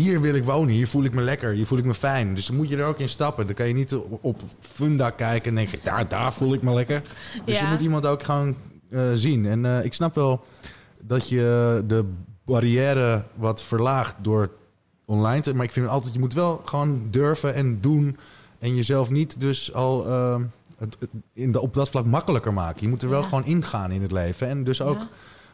Hier 0.00 0.20
wil 0.20 0.34
ik 0.34 0.44
wonen, 0.44 0.74
hier 0.74 0.88
voel 0.88 1.04
ik 1.04 1.12
me 1.14 1.20
lekker, 1.20 1.52
hier 1.52 1.66
voel 1.66 1.78
ik 1.78 1.84
me 1.84 1.94
fijn. 1.94 2.34
Dus 2.34 2.46
dan 2.46 2.56
moet 2.56 2.68
je 2.68 2.76
er 2.76 2.84
ook 2.84 2.98
in 2.98 3.08
stappen. 3.08 3.46
Dan 3.46 3.54
kan 3.54 3.66
je 3.68 3.74
niet 3.74 3.94
op 4.20 4.42
Funda 4.60 5.10
kijken 5.10 5.48
en 5.48 5.54
denken, 5.54 5.78
daar, 5.82 6.08
daar 6.08 6.32
voel 6.32 6.52
ik 6.54 6.62
me 6.62 6.72
lekker. 6.74 7.02
Dus 7.44 7.58
Ja. 7.58 7.64
je 7.64 7.70
moet 7.70 7.80
iemand 7.80 8.06
ook 8.06 8.22
gewoon 8.22 8.56
eh, 8.90 9.02
zien. 9.14 9.46
En 9.46 9.64
eh, 9.66 9.84
ik 9.84 9.94
snap 9.94 10.14
wel 10.14 10.44
dat 11.00 11.28
je 11.28 11.82
de 11.86 12.04
barrière 12.44 13.24
wat 13.34 13.62
verlaagt 13.62 14.14
door 14.22 14.50
online 15.04 15.40
te... 15.40 15.54
Maar 15.54 15.64
ik 15.64 15.72
vind 15.72 15.88
altijd, 15.88 16.12
je 16.14 16.20
moet 16.20 16.34
wel 16.34 16.62
gewoon 16.64 17.06
durven 17.10 17.54
en 17.54 17.80
doen. 17.80 18.16
En 18.58 18.76
jezelf 18.76 19.10
niet 19.10 19.40
dus 19.40 19.72
al 19.74 20.06
eh, 20.06 20.36
het, 20.78 20.96
het 21.00 21.10
in 21.32 21.52
de, 21.52 21.60
op 21.60 21.74
dat 21.74 21.88
vlak 21.88 22.04
makkelijker 22.04 22.52
maken. 22.52 22.82
Je 22.82 22.88
moet 22.88 23.02
er 23.02 23.08
wel 23.08 23.20
Ja. 23.20 23.28
gewoon 23.28 23.44
ingaan 23.44 23.90
in 23.90 24.02
het 24.02 24.12
leven. 24.12 24.48
En 24.48 24.64
dus 24.64 24.82
ook... 24.82 24.98
Ja. 25.00 25.08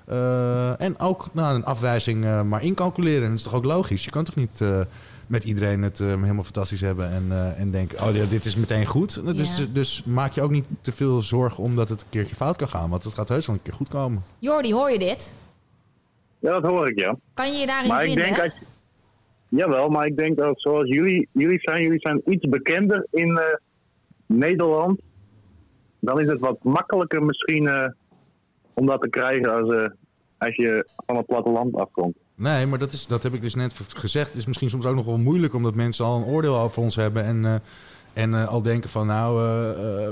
Eh, 0.07 0.81
en 0.81 0.99
ook 0.99 1.29
nou, 1.33 1.55
een 1.55 1.65
afwijzing 1.65 2.25
eh, 2.25 2.43
maar 2.43 2.63
incalculeren. 2.63 3.23
En 3.23 3.29
dat 3.29 3.37
is 3.39 3.43
toch 3.43 3.55
ook 3.55 3.65
logisch? 3.65 4.05
Je 4.05 4.11
kan 4.11 4.25
toch 4.25 4.35
niet 4.37 4.61
eh, 4.61 4.81
met 5.27 5.45
iedereen 5.45 5.83
het 5.83 6.01
eh, 6.01 6.07
helemaal 6.07 6.43
fantastisch 6.45 6.81
hebben 6.81 7.11
en, 7.11 7.27
eh, 7.31 7.61
en 7.61 7.71
denken: 7.71 7.99
oh, 8.09 8.15
ja, 8.15 8.25
dit 8.25 8.45
is 8.45 8.57
meteen 8.57 8.87
goed. 8.87 9.37
Dus, 9.37 9.57
Ja. 9.57 9.65
dus 9.73 10.03
maak 10.05 10.33
je 10.33 10.43
ook 10.43 10.51
niet 10.51 10.67
te 10.81 10.93
veel 10.93 11.23
zorgen 11.23 11.63
omdat 11.65 11.89
het 11.89 12.01
een 12.01 12.09
keertje 12.11 12.35
fout 12.37 12.57
kan 12.57 12.69
gaan. 12.69 12.91
Want 12.91 13.05
het 13.05 13.15
gaat 13.15 13.29
heus 13.29 13.47
wel 13.47 13.57
een 13.57 13.63
keer 13.63 13.73
goed 13.75 13.89
komen. 13.89 14.23
Jordi, 14.39 14.73
hoor 14.73 14.91
je 14.91 14.99
dit? 14.99 15.35
Ja, 16.39 16.61
dat 16.61 16.71
hoor 16.71 16.89
ik, 16.89 16.99
ja. 16.99 17.17
Kan 17.35 17.53
je 17.53 17.59
je 17.59 17.67
daarin 17.67 17.89
Maar 17.89 18.05
ik 18.05 18.07
vinden? 18.13 18.25
denk 18.25 18.41
als... 18.43 18.53
Jawel, 19.49 19.89
maar 19.89 20.07
ik 20.07 20.17
denk 20.17 20.37
dat 20.37 20.61
zoals 20.61 20.89
jullie, 20.89 21.29
jullie 21.33 21.61
zijn, 21.61 21.83
jullie 21.83 22.01
zijn 22.01 22.21
iets 22.27 22.49
bekender 22.49 23.07
in 23.11 23.37
eh, 23.37 23.45
Nederland. 24.27 25.01
Dan 26.01 26.21
is 26.21 26.27
het 26.29 26.41
wat 26.41 26.65
makkelijker 26.65 27.23
misschien 27.23 27.67
eh, 27.69 27.85
om 28.77 28.87
dat 28.87 29.03
te 29.03 29.09
krijgen 29.09 29.55
als, 29.55 29.75
eh, 29.75 29.89
als 30.39 30.57
je 30.57 30.89
van 31.07 31.17
het 31.17 31.27
platteland 31.27 31.75
afkomt. 31.75 32.17
Nee, 32.35 32.67
maar 32.67 32.79
dat, 32.79 32.93
is, 32.93 33.07
dat 33.07 33.23
heb 33.23 33.35
ik 33.35 33.43
dus 33.43 33.55
net 33.55 33.81
gezegd. 33.89 34.29
Het 34.29 34.37
is 34.37 34.47
misschien 34.47 34.71
soms 34.71 34.87
ook 34.87 34.95
nog 34.95 35.05
wel 35.05 35.19
moeilijk 35.19 35.55
omdat 35.55 35.75
mensen 35.75 36.05
al 36.05 36.17
een 36.17 36.25
oordeel 36.25 36.57
over 36.57 36.83
ons 36.83 36.97
hebben. 36.97 37.25
En, 37.25 37.45
eh, 37.45 37.55
en 38.13 38.35
eh, 38.35 38.49
al 38.49 38.63
denken 38.63 38.91
van 38.91 39.07
nou, 39.07 39.37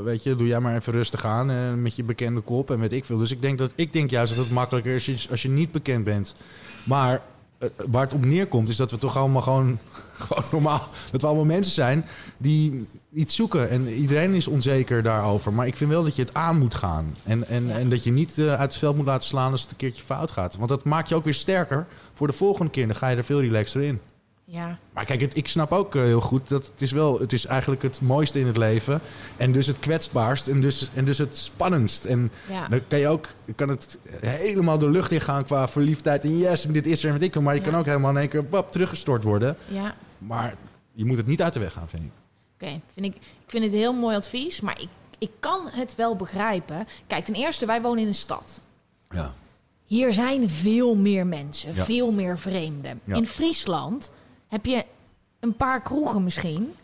weet 0.05 0.23
je, 0.23 0.37
doe 0.37 0.47
jij 0.47 0.61
maar 0.61 0.75
even 0.75 0.93
rustig 0.93 1.25
aan 1.25 1.83
met 1.83 1.97
je 1.97 2.05
bekende 2.05 2.41
kop 2.41 2.71
en 2.71 2.81
weet 2.81 2.93
ik 2.93 3.05
veel. 3.05 3.19
Dus 3.19 3.31
ik 3.31 3.43
denk, 3.43 3.59
dat, 3.59 3.73
ik 3.75 3.93
denk 3.93 4.11
juist 4.11 4.37
dat 4.37 4.45
het 4.45 4.55
makkelijker 4.55 4.95
is 4.95 5.29
als 5.31 5.43
je, 5.43 5.49
niet 5.49 5.73
bekend 5.73 6.05
bent. 6.05 6.35
Maar 6.87 7.23
waar 7.91 8.03
het 8.03 8.15
op 8.15 8.25
neerkomt 8.25 8.69
is 8.69 8.77
dat 8.77 8.91
we 8.91 8.99
toch 8.99 9.17
allemaal 9.17 9.43
gewoon, 9.43 9.79
gewoon 10.25 10.45
normaal... 10.53 10.89
Dat 11.11 11.21
we 11.21 11.27
allemaal 11.27 11.45
mensen 11.45 11.73
zijn 11.73 12.05
die 12.37 12.87
iets 13.15 13.35
zoeken. 13.35 13.69
En 13.71 13.89
iedereen 13.89 14.35
is 14.35 14.49
onzeker 14.49 15.03
daarover. 15.03 15.53
Maar 15.53 15.67
ik 15.67 15.77
vind 15.77 15.91
wel 15.91 16.05
dat 16.05 16.17
je 16.17 16.23
het 16.23 16.35
aan 16.35 16.59
moet 16.59 16.75
gaan. 16.75 17.15
En, 17.25 17.49
en, 17.49 17.71
en 17.71 17.91
dat 17.91 18.05
je 18.05 18.13
niet 18.13 18.39
eh, 18.39 18.49
uit 18.51 18.61
het 18.61 18.77
veld 18.77 18.97
moet 18.97 19.07
laten 19.07 19.29
slaan 19.29 19.51
als 19.51 19.63
het 19.63 19.71
een 19.71 19.77
keertje 19.77 20.03
fout 20.03 20.31
gaat. 20.31 20.57
Want 20.57 20.69
dat 20.69 20.85
maakt 20.85 21.09
je 21.09 21.15
ook 21.15 21.25
weer 21.25 21.35
sterker 21.35 21.87
voor 22.15 22.27
de 22.27 22.33
volgende 22.33 22.71
keer. 22.71 22.87
Dan 22.87 22.97
ga 22.97 23.09
je 23.09 23.17
er 23.17 23.25
veel 23.25 23.41
relaxer 23.41 23.83
in. 23.83 24.01
Ja. 24.47 24.79
Maar 24.93 25.05
kijk, 25.05 25.21
het, 25.21 25.37
ik 25.37 25.49
snap 25.49 25.73
ook 25.73 25.95
eh, 25.95 26.03
heel 26.03 26.21
goed 26.21 26.49
dat 26.49 26.67
het 26.67 26.83
is 26.83 26.93
wel... 26.93 27.21
Het 27.21 27.33
is 27.33 27.47
eigenlijk 27.47 27.83
het 27.83 28.01
mooiste 28.01 28.41
in 28.41 28.47
het 28.47 28.57
leven. 28.57 29.01
En 29.37 29.53
dus 29.53 29.67
het 29.67 29.79
kwetsbaarst. 29.79 30.49
En 30.49 30.61
dus, 30.61 30.91
en 30.95 31.05
dus 31.05 31.19
het 31.19 31.37
spannendst. 31.37 32.05
En 32.05 32.31
Ja. 32.49 32.69
dan 32.69 32.81
kan 32.89 32.99
je 32.99 33.09
ook... 33.09 33.27
Kan 33.55 33.69
het 33.69 33.99
helemaal 34.21 34.79
de 34.79 34.91
lucht 34.91 35.13
ingaan 35.13 35.45
qua 35.45 35.69
verliefdheid. 35.69 36.23
En 36.25 36.39
yes, 36.39 36.67
en 36.67 36.73
dit 36.73 36.87
is 36.87 37.05
er 37.05 37.13
en 37.13 37.19
weet 37.19 37.35
ik. 37.37 37.43
Maar 37.43 37.55
je 37.55 37.61
Ja. 37.63 37.71
kan 37.71 37.79
ook 37.79 37.87
helemaal 37.87 38.11
in 38.11 38.17
één 38.17 38.29
keer 38.29 38.45
pap, 38.45 38.73
teruggestort 38.73 39.25
worden. 39.25 39.57
Ja. 39.69 39.95
Maar 40.19 40.55
je 40.93 41.05
moet 41.05 41.17
het 41.17 41.27
niet 41.27 41.43
uit 41.43 41.53
de 41.53 41.61
weg 41.61 41.73
gaan, 41.73 41.89
vind 41.89 42.03
ik. 42.03 42.11
Oké, 42.55 42.81
vind 42.93 43.07
ik, 43.07 43.15
ik 43.17 43.23
vind 43.47 43.65
het 43.65 43.73
heel 43.73 43.93
mooi 43.93 44.17
advies, 44.17 44.61
maar 44.61 44.81
ik, 44.81 44.89
ik 45.19 45.31
kan 45.41 45.69
het 45.71 45.95
wel 45.95 46.17
begrijpen. 46.17 46.87
Kijk, 47.07 47.25
ten 47.25 47.35
eerste, 47.35 47.67
wij 47.67 47.83
wonen 47.83 48.01
in 48.03 48.07
een 48.07 48.15
stad. 48.15 48.63
Ja. 49.09 49.35
Hier 49.85 50.13
zijn 50.13 50.49
veel 50.51 50.95
meer 50.95 51.27
mensen, 51.27 51.75
Ja. 51.75 51.85
veel 51.85 52.11
meer 52.13 52.39
vreemden. 52.39 53.01
Ja. 53.05 53.17
In 53.17 53.27
Friesland 53.27 54.11
heb 54.49 54.67
je 54.67 54.85
een 55.41 55.57
paar 55.57 55.83
kroegen 55.83 56.25
misschien. 56.25 56.75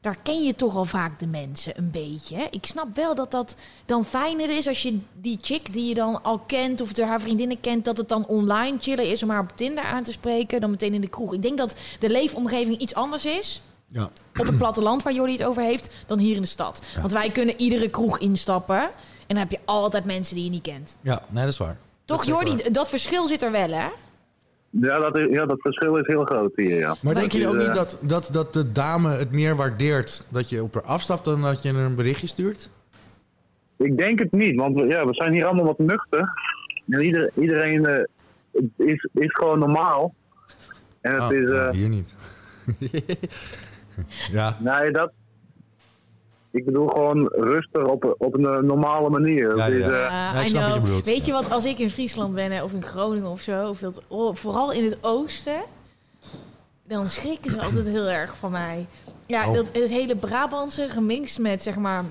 Daar 0.00 0.18
ken 0.22 0.42
je 0.44 0.54
toch 0.54 0.76
al 0.76 0.84
vaak 0.84 1.18
de 1.18 1.26
mensen 1.26 1.78
een 1.78 1.90
beetje. 1.90 2.46
Ik 2.50 2.66
snap 2.66 2.96
wel 2.96 3.14
dat 3.14 3.30
dat 3.30 3.56
dan 3.86 4.04
fijner 4.04 4.56
is 4.56 4.66
als 4.66 4.82
je 4.82 4.98
die 5.20 5.38
chick 5.42 5.72
die 5.72 5.88
je 5.88 5.94
dan 5.94 6.22
al 6.22 6.38
kent 6.38 6.80
of 6.80 6.92
de 6.92 7.04
haar 7.04 7.20
vriendinnen 7.20 7.60
kent, 7.60 7.84
dat 7.84 7.96
het 7.96 8.08
dan 8.08 8.26
online 8.26 8.76
chillen 8.80 9.10
is 9.10 9.22
om 9.22 9.30
haar 9.30 9.40
op 9.40 9.52
Tinder 9.56 9.84
aan 9.84 10.02
te 10.02 10.12
spreken 10.12 10.60
dan 10.60 10.70
meteen 10.70 10.94
in 10.94 11.00
de 11.00 11.08
kroeg. 11.08 11.34
Ik 11.34 11.42
denk 11.42 11.58
dat 11.58 11.74
de 11.98 12.10
leefomgeving 12.10 12.78
iets 12.78 12.94
anders 12.94 13.24
is 13.24 13.60
Ja. 13.90 14.10
op 14.38 14.46
het 14.46 14.56
platteland 14.58 15.02
waar 15.02 15.12
Jordi 15.12 15.32
het 15.32 15.44
over 15.44 15.62
heeft 15.62 16.04
dan 16.06 16.18
hier 16.18 16.34
in 16.36 16.42
de 16.42 16.48
stad. 16.48 16.82
Want 17.00 17.12
wij 17.12 17.30
kunnen 17.30 17.54
iedere 17.60 17.88
kroeg 17.90 18.18
instappen 18.18 18.80
en 18.80 18.90
dan 19.26 19.36
heb 19.36 19.50
je 19.50 19.58
altijd 19.64 20.04
mensen 20.04 20.34
die 20.34 20.44
je 20.44 20.50
niet 20.50 20.62
kent. 20.62 20.98
Ja, 21.02 21.22
nee, 21.28 21.44
dat 21.44 21.52
is 21.52 21.58
waar. 21.58 21.76
Dat 22.04 22.16
Toch 22.16 22.22
is 22.22 22.26
Jordi, 22.28 22.56
waar. 22.62 22.72
dat 22.72 22.88
verschil 22.88 23.26
zit 23.26 23.42
er 23.42 23.50
wel 23.52 23.70
hè? 23.70 23.86
Ja, 24.70 24.98
dat, 24.98 25.16
is, 25.16 25.26
ja, 25.30 25.46
dat 25.46 25.60
verschil 25.60 25.96
is 25.96 26.06
heel 26.06 26.24
groot 26.24 26.52
hier, 26.56 26.78
ja. 26.78 26.86
Maar 26.88 27.12
Dat 27.14 27.16
denk 27.22 27.32
je 27.32 27.38
is, 27.40 27.46
ook 27.46 27.56
niet 27.56 27.74
dat, 27.74 27.98
dat, 28.00 28.28
dat 28.32 28.52
de 28.52 28.72
dame 28.72 29.10
het 29.10 29.30
meer 29.32 29.56
waardeert 29.56 30.24
dat 30.28 30.48
je 30.48 30.62
op 30.62 30.74
haar 30.74 30.82
afstapt 30.82 31.24
dan 31.24 31.42
dat 31.42 31.62
je 31.62 31.68
er 31.68 31.76
een 31.76 31.94
berichtje 31.94 32.26
stuurt? 32.26 32.68
Ik 33.76 33.96
denk 33.96 34.18
het 34.18 34.32
niet, 34.32 34.56
want 34.56 34.80
we, 34.80 34.86
ja, 34.86 35.06
we 35.06 35.14
zijn 35.14 35.32
hier 35.32 35.44
allemaal 35.44 35.64
wat 35.64 35.78
nuchter. 35.78 36.32
En 36.88 37.00
ieder, 37.02 37.30
iedereen 37.40 37.86
eh, 37.86 38.04
is, 38.76 39.08
is 39.12 39.32
gewoon 39.32 39.58
normaal. 39.58 40.14
En 41.00 41.14
het 41.14 41.22
Oh, 41.22 41.32
is... 41.32 41.48
ja, 41.48 41.66
eh, 41.66 41.70
hier 41.70 41.88
niet. 41.88 42.14
ja. 44.32 44.56
Nee, 44.60 44.90
dat... 44.90 45.10
Ik 46.50 46.64
bedoel 46.64 46.88
gewoon 46.88 47.26
rustig 47.26 47.82
op, 47.84 48.14
op 48.18 48.34
een 48.34 48.66
normale 48.66 49.10
manier. 49.10 49.56
Ja, 49.56 49.66
ja. 49.66 49.72
eh, 49.84 49.90
Ja, 49.90 50.34
Uh, 50.34 50.42
ik 50.42 50.48
snap 50.48 50.74
je 50.74 50.80
bedoelt. 50.80 51.06
Weet 51.06 51.26
je 51.26 51.32
wat, 51.32 51.50
als 51.50 51.64
ik 51.64 51.78
in 51.78 51.90
Friesland 51.90 52.34
ben 52.34 52.62
of 52.62 52.72
in 52.72 52.82
Groningen 52.82 53.30
of 53.30 53.40
zo, 53.40 53.68
of 53.68 53.78
dat, 53.78 54.02
oh, 54.08 54.34
vooral 54.34 54.72
in 54.72 54.84
het 54.84 54.98
oosten, 55.00 55.60
dan 56.86 57.08
schrikken 57.08 57.50
ze 57.50 57.60
altijd 57.62 57.86
heel 57.86 58.06
erg 58.08 58.36
van 58.36 58.50
mij. 58.50 58.86
Ja, 59.26 59.48
Oh. 59.48 59.54
dat, 59.54 59.66
het 59.72 59.90
hele 59.90 60.16
Brabantse 60.16 60.88
gemixt 60.88 61.38
met 61.38 61.62
zeg 61.62 61.76
maar 61.76 62.04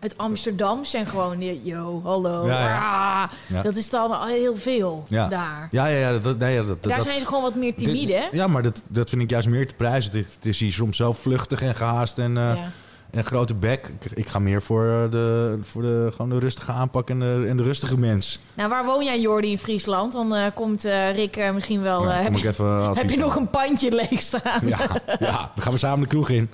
Het 0.00 0.18
Amsterdamse 0.18 0.96
en 0.98 1.06
gewoon, 1.06 1.62
yo, 1.64 2.00
hallo. 2.04 2.46
Ja, 2.46 2.60
ja. 2.68 3.22
ah, 3.22 3.30
Ja. 3.48 3.62
Dat 3.62 3.76
is 3.76 3.90
dan 3.90 4.10
al 4.20 4.26
heel 4.26 4.56
veel 4.56 5.04
Ja. 5.08 5.28
daar. 5.28 5.68
Ja, 5.70 5.86
ja, 5.86 5.98
ja. 6.10 6.18
Dat, 6.18 6.38
nee, 6.38 6.54
ja, 6.54 6.62
dat, 6.62 6.82
Daar 6.82 6.96
dat, 6.96 7.06
zijn 7.06 7.20
ze 7.20 7.26
gewoon 7.26 7.42
wat 7.42 7.54
meer 7.54 7.74
timide. 7.74 8.06
dit- 8.06 8.28
Ja, 8.32 8.46
maar 8.46 8.62
dat, 8.62 8.82
dat 8.88 9.08
vind 9.08 9.22
ik 9.22 9.30
juist 9.30 9.48
meer 9.48 9.68
te 9.68 9.74
prijzen. 9.74 10.12
Het, 10.18 10.34
het 10.34 10.46
is 10.46 10.60
hier 10.60 10.72
soms 10.72 10.96
zo 10.96 11.12
vluchtig 11.12 11.62
en 11.62 11.74
gehaast 11.74 12.18
en, 12.18 12.36
eh, 12.36 12.54
Ja. 12.54 12.70
en 13.10 13.24
grote 13.24 13.54
bek. 13.54 13.90
Ik, 14.00 14.10
ik 14.14 14.28
ga 14.28 14.38
meer 14.38 14.62
voor, 14.62 14.84
eh, 14.86 15.10
de, 15.10 15.58
voor 15.62 15.82
de, 15.82 16.08
gewoon 16.12 16.30
de 16.30 16.38
rustige 16.38 16.72
aanpak 16.72 17.10
en 17.10 17.18
de, 17.20 17.44
en 17.48 17.56
de 17.56 17.62
rustige 17.62 17.98
mens. 17.98 18.38
Nou, 18.54 18.68
waar 18.68 18.84
woon 18.84 19.04
jij, 19.04 19.20
Jordi, 19.20 19.50
in 19.50 19.58
Friesland? 19.58 20.12
Dan 20.12 20.34
eh, 20.34 20.46
komt 20.54 20.84
eh, 20.84 21.14
Rick 21.14 21.36
eh, 21.36 21.52
misschien 21.52 21.82
wel... 21.82 22.02
Ja, 22.02 22.08
eh, 22.10 22.14
kom 22.14 22.24
heb, 22.24 22.34
ik 22.34 22.40
je, 22.42 22.48
even 22.48 22.94
heb 22.96 23.10
je 23.10 23.16
nog 23.18 23.36
een 23.36 23.50
pandje 23.50 23.90
leeg 23.90 24.20
staan? 24.20 24.66
Ja, 24.66 24.78
ja, 25.18 25.50
dan 25.54 25.62
gaan 25.62 25.72
we 25.72 25.78
samen 25.78 26.00
de 26.00 26.06
kroeg 26.06 26.28
in. 26.28 26.50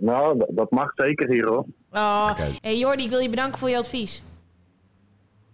Nou, 0.00 0.38
dat, 0.38 0.48
dat 0.50 0.70
mag 0.70 0.90
zeker 0.94 1.28
hier 1.30 1.46
hoor. 1.46 1.64
Oh. 1.92 2.30
Hey 2.60 2.78
Jordi, 2.78 3.04
ik 3.04 3.10
wil 3.10 3.18
je 3.18 3.28
bedanken 3.28 3.58
voor 3.58 3.68
je 3.70 3.76
advies. 3.78 4.22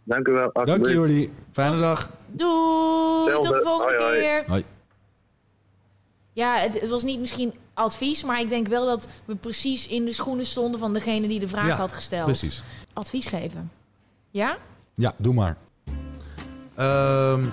Dank 0.05 0.27
u 0.28 0.32
wel. 0.32 0.51
Dank 0.52 0.86
je. 0.86 0.93
Jordi. 0.93 1.32
Fijne 1.52 1.78
dag. 1.81 2.11
Doei, 2.27 3.32
tot 3.32 3.55
de 3.55 3.61
volgende 3.65 3.97
Hoi, 3.97 4.05
hoi. 4.05 4.20
keer. 4.20 4.44
Hoi. 4.47 4.65
Ja, 6.32 6.56
het, 6.56 6.81
het 6.81 6.90
was 6.90 7.02
niet 7.02 7.20
misschien 7.20 7.55
advies, 7.74 8.24
maar 8.24 8.40
ik 8.40 8.48
denk 8.48 8.66
wel 8.66 8.86
dat 8.86 9.09
we 9.24 9.35
precies 9.35 9.89
in 9.89 10.05
de 10.05 10.12
schoenen 10.12 10.47
stonden 10.47 10.81
van 10.81 10.93
degene 10.93 11.28
die 11.28 11.40
de 11.40 11.48
vraag 11.48 11.66
Ja, 11.66 11.74
had 11.74 11.93
gesteld. 11.93 12.24
Precies. 12.24 12.62
Advies 12.93 13.27
geven. 13.27 13.70
Ja? 14.31 14.56
Ja, 14.94 15.12
doe 15.16 15.35
maar. 15.35 15.56
Ehm, 16.74 17.44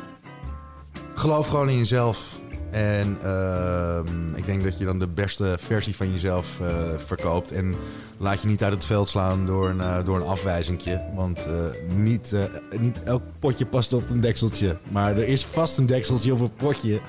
geloof 1.15 1.47
gewoon 1.47 1.69
in 1.69 1.77
jezelf. 1.77 2.39
En 2.71 3.17
ehm, 3.23 4.35
ik 4.35 4.45
denk 4.45 4.63
dat 4.63 4.77
je 4.77 4.85
dan 4.85 4.99
de 4.99 5.07
beste 5.07 5.55
versie 5.59 5.95
van 5.95 6.11
jezelf 6.11 6.59
eh, 6.59 6.67
verkoopt. 6.97 7.51
En 7.51 7.75
laat 8.17 8.41
je 8.41 8.47
niet 8.47 8.63
uit 8.63 8.73
het 8.73 8.85
veld 8.85 9.09
slaan 9.09 9.45
door 9.45 9.69
een, 9.69 9.81
eh, 9.81 10.05
door 10.05 10.15
een 10.15 10.27
afwijzingje. 10.27 11.01
Want 11.15 11.45
eh, 11.45 11.53
niet, 11.95 12.33
niet 12.79 13.03
elk 13.03 13.21
potje 13.39 13.65
past 13.65 13.93
op 13.93 14.09
een 14.09 14.19
dekseltje. 14.19 14.77
Maar 14.89 15.17
er 15.17 15.27
is 15.27 15.45
vast 15.45 15.77
een 15.77 15.85
dekseltje 15.85 16.33
of 16.33 16.39
een 16.39 16.53
potje 16.55 17.01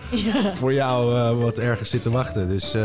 voor 0.55 0.73
jou 0.73 1.35
wat 1.37 1.59
ergens 1.59 1.91
zit 1.91 2.03
te 2.03 2.11
wachten. 2.11 2.49
Dus 2.49 2.77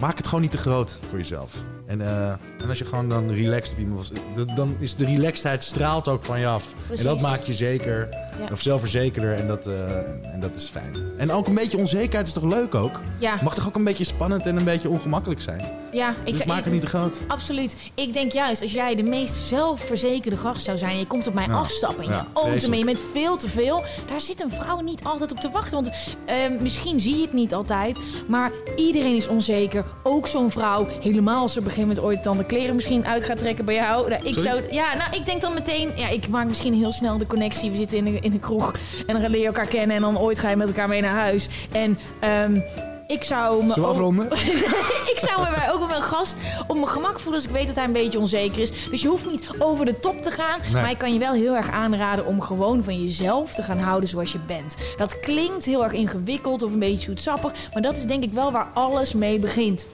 maak 0.00 0.16
het 0.16 0.26
gewoon 0.26 0.40
niet 0.40 0.50
te 0.50 0.58
groot 0.58 0.98
voor 1.08 1.18
jezelf. 1.18 1.64
En, 1.86 2.00
eh, 2.00 2.28
en 2.28 2.68
als 2.68 2.78
je 2.78 2.84
gewoon 2.84 3.08
dan 3.08 3.30
relaxed 3.30 3.72
op 3.72 3.78
iemand 3.78 4.12
dan 4.54 4.76
is 4.78 4.94
de 4.96 5.04
relaxedheid 5.04 5.64
straalt 5.64 6.08
ook 6.08 6.24
van 6.24 6.40
je 6.40 6.46
af. 6.46 6.74
Precies. 6.86 7.04
En 7.04 7.10
dat 7.12 7.20
maakt 7.22 7.46
je 7.46 7.52
zeker, 7.52 8.08
Ja. 8.10 8.48
of 8.52 8.60
zelfverzekerder 8.60 9.34
en 9.34 9.46
dat, 9.48 9.66
eh, 9.66 9.96
en 10.34 10.40
dat 10.40 10.56
is 10.56 10.66
fijn. 10.66 10.94
En 11.16 11.30
ook 11.32 11.46
een 11.46 11.54
beetje 11.54 11.78
onzekerheid 11.78 12.26
is 12.26 12.32
toch 12.32 12.44
leuk 12.44 12.74
ook? 12.74 13.00
Ja. 13.18 13.38
Mag 13.42 13.54
toch 13.54 13.66
ook 13.66 13.76
een 13.76 13.84
beetje 13.84 14.04
spannend 14.04 14.46
en 14.46 14.56
een 14.56 14.64
beetje 14.64 14.88
ongemakkelijk 14.88 15.40
zijn? 15.40 15.70
Ja, 15.92 16.14
ik, 16.24 16.36
Dus 16.36 16.44
maak 16.44 16.58
ik- 16.58 16.64
het 16.64 16.72
niet 16.72 16.82
te 16.82 16.86
groot. 16.88 17.18
Absoluut. 17.26 17.76
Ik 17.94 18.12
denk 18.12 18.32
juist, 18.32 18.62
als 18.62 18.72
jij 18.72 18.94
de 18.94 19.02
meest 19.02 19.34
zelfverzekerde 19.34 20.36
gast 20.36 20.64
zou 20.64 20.78
zijn... 20.78 20.92
en 20.92 20.98
je 20.98 21.06
komt 21.06 21.26
op 21.26 21.34
mij 21.34 21.46
Ja. 21.46 21.52
afstappen 21.54 22.04
Ja, 22.04 22.10
je 22.10 22.40
auto... 22.40 22.68
maar 22.68 22.78
je 22.78 22.84
bent 22.84 23.02
veel 23.12 23.36
te 23.36 23.48
veel... 23.48 23.82
daar 24.06 24.20
zit 24.20 24.42
een 24.42 24.50
vrouw 24.50 24.80
niet 24.80 25.04
altijd 25.04 25.32
op 25.32 25.40
te 25.40 25.50
wachten. 25.50 25.72
Want 25.82 25.90
eh, 26.24 26.34
misschien 26.60 27.00
zie 27.00 27.16
je 27.16 27.22
het 27.22 27.32
niet 27.32 27.54
altijd... 27.54 27.98
maar 28.28 28.50
iedereen 28.76 29.16
is 29.16 29.28
onzeker. 29.28 29.84
Ook 30.02 30.26
zo'n 30.26 30.50
vrouw. 30.50 30.86
Helemaal 31.00 31.40
als 31.42 31.52
ze 31.52 31.58
een 31.58 31.64
gegeven 31.86 32.02
moment 32.02 32.16
ooit 32.16 32.24
dan 32.24 32.36
de 32.36 32.44
kleren 32.44 32.74
misschien 32.74 33.06
uit 33.06 33.24
gaat 33.24 33.38
trekken 33.38 33.64
bij 33.64 33.74
jou. 33.74 34.08
Nou, 34.08 34.22
ik 34.26 34.34
Sorry? 34.34 34.48
zou, 34.48 34.62
ja, 34.70 34.94
nou, 34.96 35.16
ik 35.16 35.26
denk 35.26 35.40
dan 35.40 35.54
meteen... 35.54 35.90
Ja, 35.96 36.08
ik 36.08 36.28
maak 36.28 36.48
misschien 36.48 36.74
heel 36.74 36.92
snel 36.92 37.18
de 37.18 37.26
connectie. 37.26 37.70
We 37.70 37.76
zitten 37.76 37.98
in 37.98 38.06
een, 38.06 38.22
in 38.22 38.32
een 38.32 38.40
kroeg 38.40 38.72
en 39.06 39.20
dan 39.20 39.30
leer 39.30 39.40
je 39.40 39.46
elkaar 39.46 39.66
kennen... 39.66 39.96
en 39.96 40.02
dan 40.02 40.18
ooit 40.18 40.38
ga 40.38 40.50
je 40.50 40.56
met 40.56 40.68
elkaar 40.68 40.88
mee 40.88 41.00
naar 41.00 41.14
huis. 41.20 41.48
En... 41.72 41.98
ehm, 42.20 42.60
ik 43.06 43.24
zou 43.24 43.64
me 43.64 43.72
Zullen 43.72 43.74
we 43.74 43.86
ook- 43.86 43.90
afronden? 43.90 44.26
ik 45.14 45.18
zou 45.28 45.40
me 45.40 45.54
bij 45.56 45.72
ook 45.72 45.78
wel 45.78 45.88
mijn 45.88 46.02
gast 46.02 46.36
op 46.66 46.74
mijn 46.76 46.88
gemak 46.88 47.20
voelen 47.20 47.34
als 47.40 47.44
ik 47.50 47.54
weet 47.56 47.66
dat 47.66 47.74
hij 47.76 47.84
een 47.84 47.92
beetje 47.92 48.18
onzeker 48.18 48.60
is. 48.60 48.88
Dus 48.90 49.02
je 49.02 49.08
hoeft 49.08 49.30
niet 49.30 49.48
over 49.58 49.84
de 49.84 50.00
top 50.00 50.22
te 50.22 50.30
gaan. 50.30 50.58
Nee. 50.62 50.82
Maar 50.82 50.90
ik 50.90 50.98
kan 50.98 51.12
je 51.12 51.18
wel 51.18 51.32
heel 51.32 51.54
erg 51.56 51.70
aanraden 51.70 52.26
om 52.26 52.40
gewoon 52.40 52.84
van 52.84 53.02
jezelf 53.02 53.54
te 53.54 53.62
gaan 53.62 53.78
houden 53.78 54.08
zoals 54.08 54.32
je 54.32 54.38
bent. 54.46 54.76
Dat 54.96 55.20
klinkt 55.20 55.64
heel 55.64 55.84
erg 55.84 55.92
ingewikkeld 55.92 56.62
of 56.62 56.72
een 56.72 56.78
beetje 56.78 57.02
zoetsappig. 57.10 57.52
Maar 57.72 57.82
dat 57.82 57.96
is 57.96 58.02
denk 58.04 58.22
ik 58.22 58.32
wel 58.32 58.52
waar 58.52 58.68
alles 58.74 59.12
mee 59.12 59.38
begint. 59.38 59.86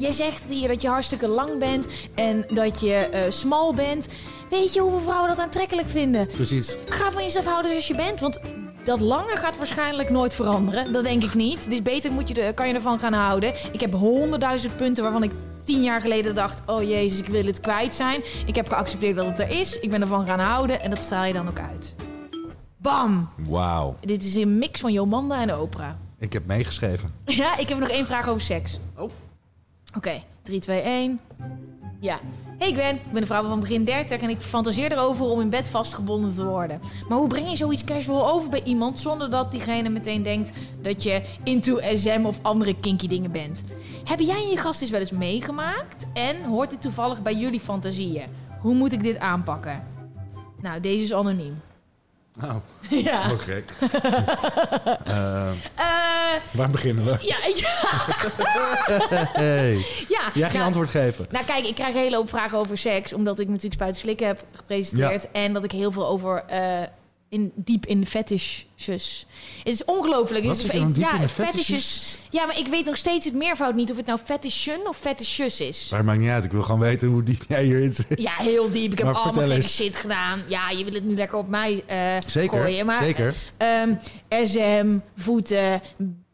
Jij 0.00 0.12
zegt 0.12 0.42
hier 0.48 0.68
dat 0.68 0.82
je 0.82 0.88
hartstikke 0.88 1.28
lang 1.28 1.58
bent 1.58 1.88
en 2.14 2.44
dat 2.48 2.80
je 2.80 2.94
eh, 2.94 3.30
smal 3.30 3.74
bent. 3.74 4.08
Weet 4.50 4.74
je 4.74 4.80
hoeveel 4.80 5.00
vrouwen 5.00 5.28
dat 5.28 5.38
aantrekkelijk 5.38 5.88
vinden? 5.88 6.26
Precies. 6.26 6.76
Ga 6.88 7.10
van 7.12 7.22
jezelf 7.22 7.44
houden 7.44 7.70
zoals 7.70 7.86
je 7.86 7.94
bent. 7.94 8.20
Want 8.20 8.40
dat 8.84 9.00
lange 9.00 9.36
gaat 9.36 9.58
waarschijnlijk 9.58 10.10
nooit 10.10 10.34
veranderen. 10.34 10.92
Dat 10.92 11.04
denk 11.04 11.24
ik 11.24 11.34
niet. 11.34 11.70
Dus 11.70 11.82
beter 11.82 12.12
moet 12.12 12.28
je 12.28 12.34
de, 12.34 12.52
kan 12.54 12.68
je 12.68 12.74
ervan 12.74 12.98
gaan 12.98 13.12
houden. 13.12 13.52
Ik 13.72 13.80
heb 13.80 13.92
honderdduizend 13.92 14.76
punten 14.76 15.02
waarvan 15.02 15.22
ik 15.22 15.30
tien 15.64 15.82
jaar 15.82 16.00
geleden 16.00 16.34
dacht... 16.34 16.62
oh 16.66 16.82
jezus, 16.82 17.18
ik 17.18 17.26
wil 17.26 17.44
het 17.44 17.60
kwijt 17.60 17.94
zijn. 17.94 18.22
Ik 18.46 18.54
heb 18.54 18.68
geaccepteerd 18.68 19.16
dat 19.16 19.26
het 19.26 19.38
er 19.38 19.50
is. 19.50 19.80
Ik 19.80 19.90
ben 19.90 20.00
ervan 20.00 20.26
gaan 20.26 20.40
houden. 20.40 20.80
En 20.80 20.90
dat 20.90 21.02
straal 21.02 21.24
je 21.24 21.32
dan 21.32 21.48
ook 21.48 21.60
uit. 21.60 21.94
Bam! 22.76 23.28
Wauw. 23.36 23.96
Dit 24.00 24.24
is 24.24 24.34
een 24.34 24.58
mix 24.58 24.80
van 24.80 24.92
Jomanda 24.92 25.40
en 25.40 25.58
Oprah. 25.58 25.92
Ik 26.18 26.32
heb 26.32 26.46
meegeschreven. 26.46 27.10
Ja, 27.24 27.56
ik 27.56 27.68
heb 27.68 27.78
nog 27.78 27.88
één 27.88 28.06
vraag 28.06 28.28
over 28.28 28.40
seks. 28.40 28.78
Oh. 28.96 29.10
Oké, 29.96 30.22
3, 30.42 30.60
2, 30.60 30.80
1. 30.80 31.20
Ja. 32.00 32.18
Hey 32.58 32.72
Gwen, 32.72 32.94
ik 32.94 33.12
ben 33.12 33.20
een 33.20 33.26
vrouw 33.26 33.48
van 33.48 33.60
begin 33.60 33.84
30 33.84 34.20
en 34.20 34.28
ik 34.28 34.40
fantaseer 34.40 34.92
erover 34.92 35.24
om 35.24 35.40
in 35.40 35.50
bed 35.50 35.68
vastgebonden 35.68 36.34
te 36.34 36.44
worden. 36.44 36.80
Maar 37.08 37.18
hoe 37.18 37.28
breng 37.28 37.50
je 37.50 37.56
zoiets 37.56 37.84
casual 37.84 38.30
over 38.30 38.50
bij 38.50 38.62
iemand 38.62 38.98
zonder 38.98 39.30
dat 39.30 39.50
diegene 39.50 39.88
meteen 39.88 40.22
denkt 40.22 40.58
dat 40.82 41.02
je 41.02 41.22
into 41.44 41.78
SM 41.94 42.24
of 42.24 42.38
andere 42.42 42.80
kinky 42.80 43.08
dingen 43.08 43.30
bent? 43.30 43.64
Heb 44.04 44.20
jij 44.20 44.42
en 44.42 44.48
je 44.48 44.56
gast 44.56 44.80
eens 44.80 44.90
wel 44.90 45.00
eens 45.00 45.10
meegemaakt? 45.10 46.06
En 46.12 46.44
hoort 46.44 46.70
dit 46.70 46.80
toevallig 46.80 47.22
bij 47.22 47.34
jullie 47.34 47.60
fantasieën? 47.60 48.26
Hoe 48.60 48.74
moet 48.74 48.92
ik 48.92 49.02
dit 49.02 49.18
aanpakken? 49.18 49.82
Nou, 50.60 50.80
deze 50.80 51.04
is 51.04 51.14
anoniem. 51.14 51.56
Oh, 52.44 52.54
ja. 53.04 53.28
wat 53.28 53.40
gek. 53.40 53.64
Eh, 55.04 55.48
Eh, 55.76 56.40
waar 56.52 56.70
beginnen 56.70 57.04
we? 57.04 57.10
ja, 57.20 57.36
ja, 57.62 59.28
Hey. 59.32 59.72
ja. 60.08 60.20
Jij 60.34 60.42
ging 60.42 60.52
Nou, 60.52 60.64
antwoord 60.64 60.90
geven. 60.90 61.26
Nou 61.30 61.44
kijk, 61.44 61.64
ik 61.66 61.74
krijg 61.74 61.94
een 61.94 62.00
hele 62.00 62.16
hoop 62.16 62.28
vragen 62.28 62.58
over 62.58 62.78
seks. 62.78 63.12
Omdat 63.12 63.38
ik 63.38 63.46
natuurlijk 63.46 63.74
Spuiten 63.74 64.00
Slikken 64.00 64.26
heb 64.26 64.42
gepresenteerd. 64.52 65.30
En 65.30 65.52
dat 65.52 65.64
ik 65.64 65.72
heel 65.72 65.92
veel 65.92 66.06
over... 66.08 66.44
eh, 66.46 66.82
in, 67.30 67.52
diep 67.54 67.86
in 67.86 68.06
fetishes. 68.06 69.26
Het 69.58 69.66
is 69.74 69.84
ongelooflijk. 69.84 70.44
Ja, 70.44 71.18
de 71.18 71.28
fetishes. 71.28 72.18
Ja, 72.30 72.46
maar 72.46 72.58
ik 72.58 72.66
weet 72.66 72.84
nog 72.84 72.96
steeds 72.96 73.24
het 73.24 73.34
meervoud 73.34 73.74
niet 73.74 73.90
of 73.90 73.96
het 73.96 74.06
nou 74.06 74.18
fetishen 74.24 74.88
of 74.88 74.96
fetishes 74.96 75.60
is. 75.60 75.86
Maar 75.90 75.98
het 75.98 76.08
maakt 76.08 76.20
niet 76.20 76.28
uit. 76.30 76.44
Ik 76.44 76.52
wil 76.52 76.62
gewoon 76.62 76.80
weten 76.80 77.08
hoe 77.08 77.22
diep 77.22 77.42
jij 77.48 77.64
hierin 77.64 77.92
zit. 77.94 78.06
Ja, 78.20 78.32
heel 78.32 78.70
diep. 78.70 78.92
Ik 78.92 78.98
heb 78.98 79.06
allemaal 79.14 79.46
gekke 79.48 79.62
shit 79.68 79.96
gedaan. 79.96 80.42
Ja, 80.48 80.70
je 80.70 80.84
wil 80.84 80.92
het 80.92 81.04
nu 81.04 81.14
lekker 81.14 81.38
op 81.38 81.48
mij 81.48 81.84
Zeker, 82.26 82.58
gooien. 82.60 82.86
Maar, 82.86 83.02
zeker. 83.02 83.34
ehm, 83.56 83.94
SM, 84.44 84.98
voeten, 85.16 85.80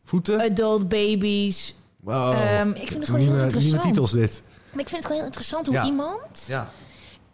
Voeten? 0.04 0.40
adult 0.40 0.88
babies. 0.88 1.74
Wow. 2.00 2.32
ehm, 2.32 2.68
ik 2.70 2.76
vind 2.76 2.94
het 2.94 3.04
gewoon 3.04 3.20
nieuwe, 3.20 3.34
heel 3.34 3.44
interessant. 3.44 3.72
Nieuwe 3.82 3.88
titels 3.94 4.10
dit. 4.10 4.42
Maar 4.72 4.80
ik 4.84 4.88
vind 4.88 4.96
het 4.96 5.00
gewoon 5.02 5.16
heel 5.16 5.26
interessant 5.26 5.66
hoe 5.66 5.74
Ja. 5.74 5.84
iemand... 5.84 6.44
Ja. 6.48 6.70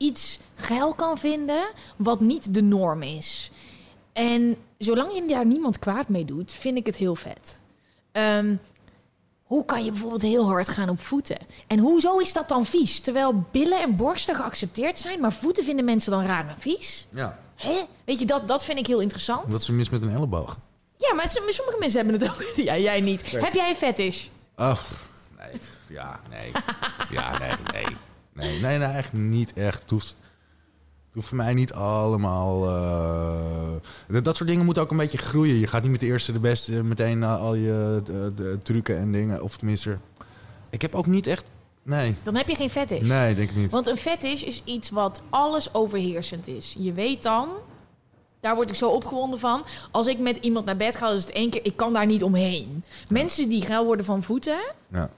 Iets 0.02 0.38
geil 0.54 0.94
kan 0.94 1.18
vinden 1.18 1.62
wat 1.96 2.20
niet 2.20 2.54
de 2.54 2.62
norm 2.62 3.02
is. 3.02 3.50
En 4.12 4.56
zolang 4.78 5.14
je 5.14 5.26
daar 5.26 5.46
niemand 5.46 5.78
kwaad 5.78 6.08
mee 6.08 6.24
doet, 6.24 6.52
vind 6.52 6.76
ik 6.76 6.86
het 6.86 6.96
heel 6.96 7.14
vet. 7.14 7.58
Ehm, 8.12 8.54
hoe 9.42 9.64
kan 9.64 9.84
je 9.84 9.90
bijvoorbeeld 9.90 10.22
heel 10.22 10.46
hard 10.46 10.68
gaan 10.68 10.88
op 10.88 11.00
voeten? 11.00 11.36
En 11.66 11.78
hoezo 11.78 12.18
is 12.18 12.32
dat 12.32 12.48
dan 12.48 12.66
vies? 12.66 13.00
Terwijl 13.00 13.44
billen 13.50 13.80
en 13.82 13.96
borsten 13.96 14.34
geaccepteerd 14.34 14.98
zijn, 14.98 15.20
maar 15.20 15.32
voeten 15.32 15.64
vinden 15.64 15.84
mensen 15.84 16.10
dan 16.12 16.24
raar 16.24 16.48
en 16.48 16.58
vies? 16.58 17.06
ja. 17.10 17.40
Hè? 17.56 17.82
Weet 18.04 18.18
je, 18.18 18.26
dat, 18.26 18.48
dat 18.48 18.64
vind 18.64 18.78
ik 18.78 18.86
heel 18.86 19.00
interessant. 19.00 19.52
Wat 19.52 19.60
is 19.60 19.68
er 19.68 19.74
mis 19.74 19.90
met 19.90 20.02
een 20.02 20.14
elleboog? 20.14 20.58
Ja, 20.96 21.14
maar 21.14 21.24
het- 21.24 21.32
sommige 21.48 21.76
mensen 21.78 22.04
hebben 22.04 22.20
het 22.20 22.30
ook. 22.30 22.56
Ja, 22.56 22.76
jij 22.76 23.00
niet. 23.00 23.30
Heb 23.30 23.54
jij 23.54 23.68
een 23.68 23.74
fetish? 23.76 24.26
Oh, 24.56 24.78
nee. 25.38 25.60
Ja, 25.88 26.20
nee. 26.30 26.52
Ja, 27.10 27.38
nee, 27.38 27.52
nee. 27.72 27.96
Nee, 28.34 28.60
nee, 28.60 28.78
nee, 28.78 28.88
echt 28.88 29.12
niet 29.12 29.52
echt. 29.52 29.80
Het 29.80 29.90
hoeft, 29.90 30.08
het 30.08 31.14
hoeft 31.14 31.28
voor 31.28 31.36
mij 31.36 31.54
niet 31.54 31.72
allemaal... 31.72 32.66
eh, 32.66 33.80
dat, 34.08 34.24
dat 34.24 34.36
soort 34.36 34.48
dingen 34.48 34.64
moeten 34.64 34.82
ook 34.82 34.90
een 34.90 34.96
beetje 34.96 35.18
groeien. 35.18 35.54
Je 35.58 35.66
gaat 35.66 35.82
niet 35.82 35.90
met 35.90 36.00
de 36.00 36.06
eerste 36.06 36.32
de 36.32 36.38
beste 36.40 36.72
meteen 36.82 37.22
eh, 37.22 37.40
al 37.40 37.54
je 37.54 38.00
de, 38.04 38.32
de 38.36 38.58
trucken 38.62 38.98
en 38.98 39.12
dingen. 39.12 39.42
Of 39.42 39.56
tenminste... 39.56 39.98
Ik 40.70 40.82
heb 40.82 40.94
ook 40.94 41.06
niet 41.06 41.26
echt... 41.26 41.44
Nee. 41.82 42.14
Dan 42.22 42.34
heb 42.36 42.48
je 42.48 42.54
geen 42.54 42.70
fetish. 42.70 43.08
Nee, 43.08 43.34
denk 43.34 43.50
ik 43.50 43.56
niet. 43.56 43.70
Want 43.70 43.86
een 43.86 43.96
fetish 43.96 44.42
is 44.42 44.62
iets 44.64 44.90
wat 44.90 45.22
alles 45.30 45.74
overheersend 45.74 46.46
is. 46.46 46.76
Je 46.78 46.92
weet 46.92 47.22
dan, 47.22 47.48
daar 48.40 48.54
word 48.54 48.68
ik 48.68 48.74
zo 48.74 48.88
opgewonden 48.90 49.38
van. 49.38 49.64
Als 49.90 50.06
ik 50.06 50.18
met 50.18 50.36
iemand 50.36 50.64
naar 50.64 50.76
bed 50.76 50.96
ga, 50.96 51.10
is 51.10 51.20
het 51.24 51.32
één 51.32 51.50
keer, 51.50 51.64
ik 51.64 51.76
kan 51.76 51.92
daar 51.92 52.06
niet 52.06 52.22
omheen. 52.22 52.84
Mensen 53.08 53.48
die 53.48 53.62
geil 53.62 53.84
worden 53.84 54.04
van 54.04 54.22
voeten, 54.22 54.58
Ja. 54.92 55.10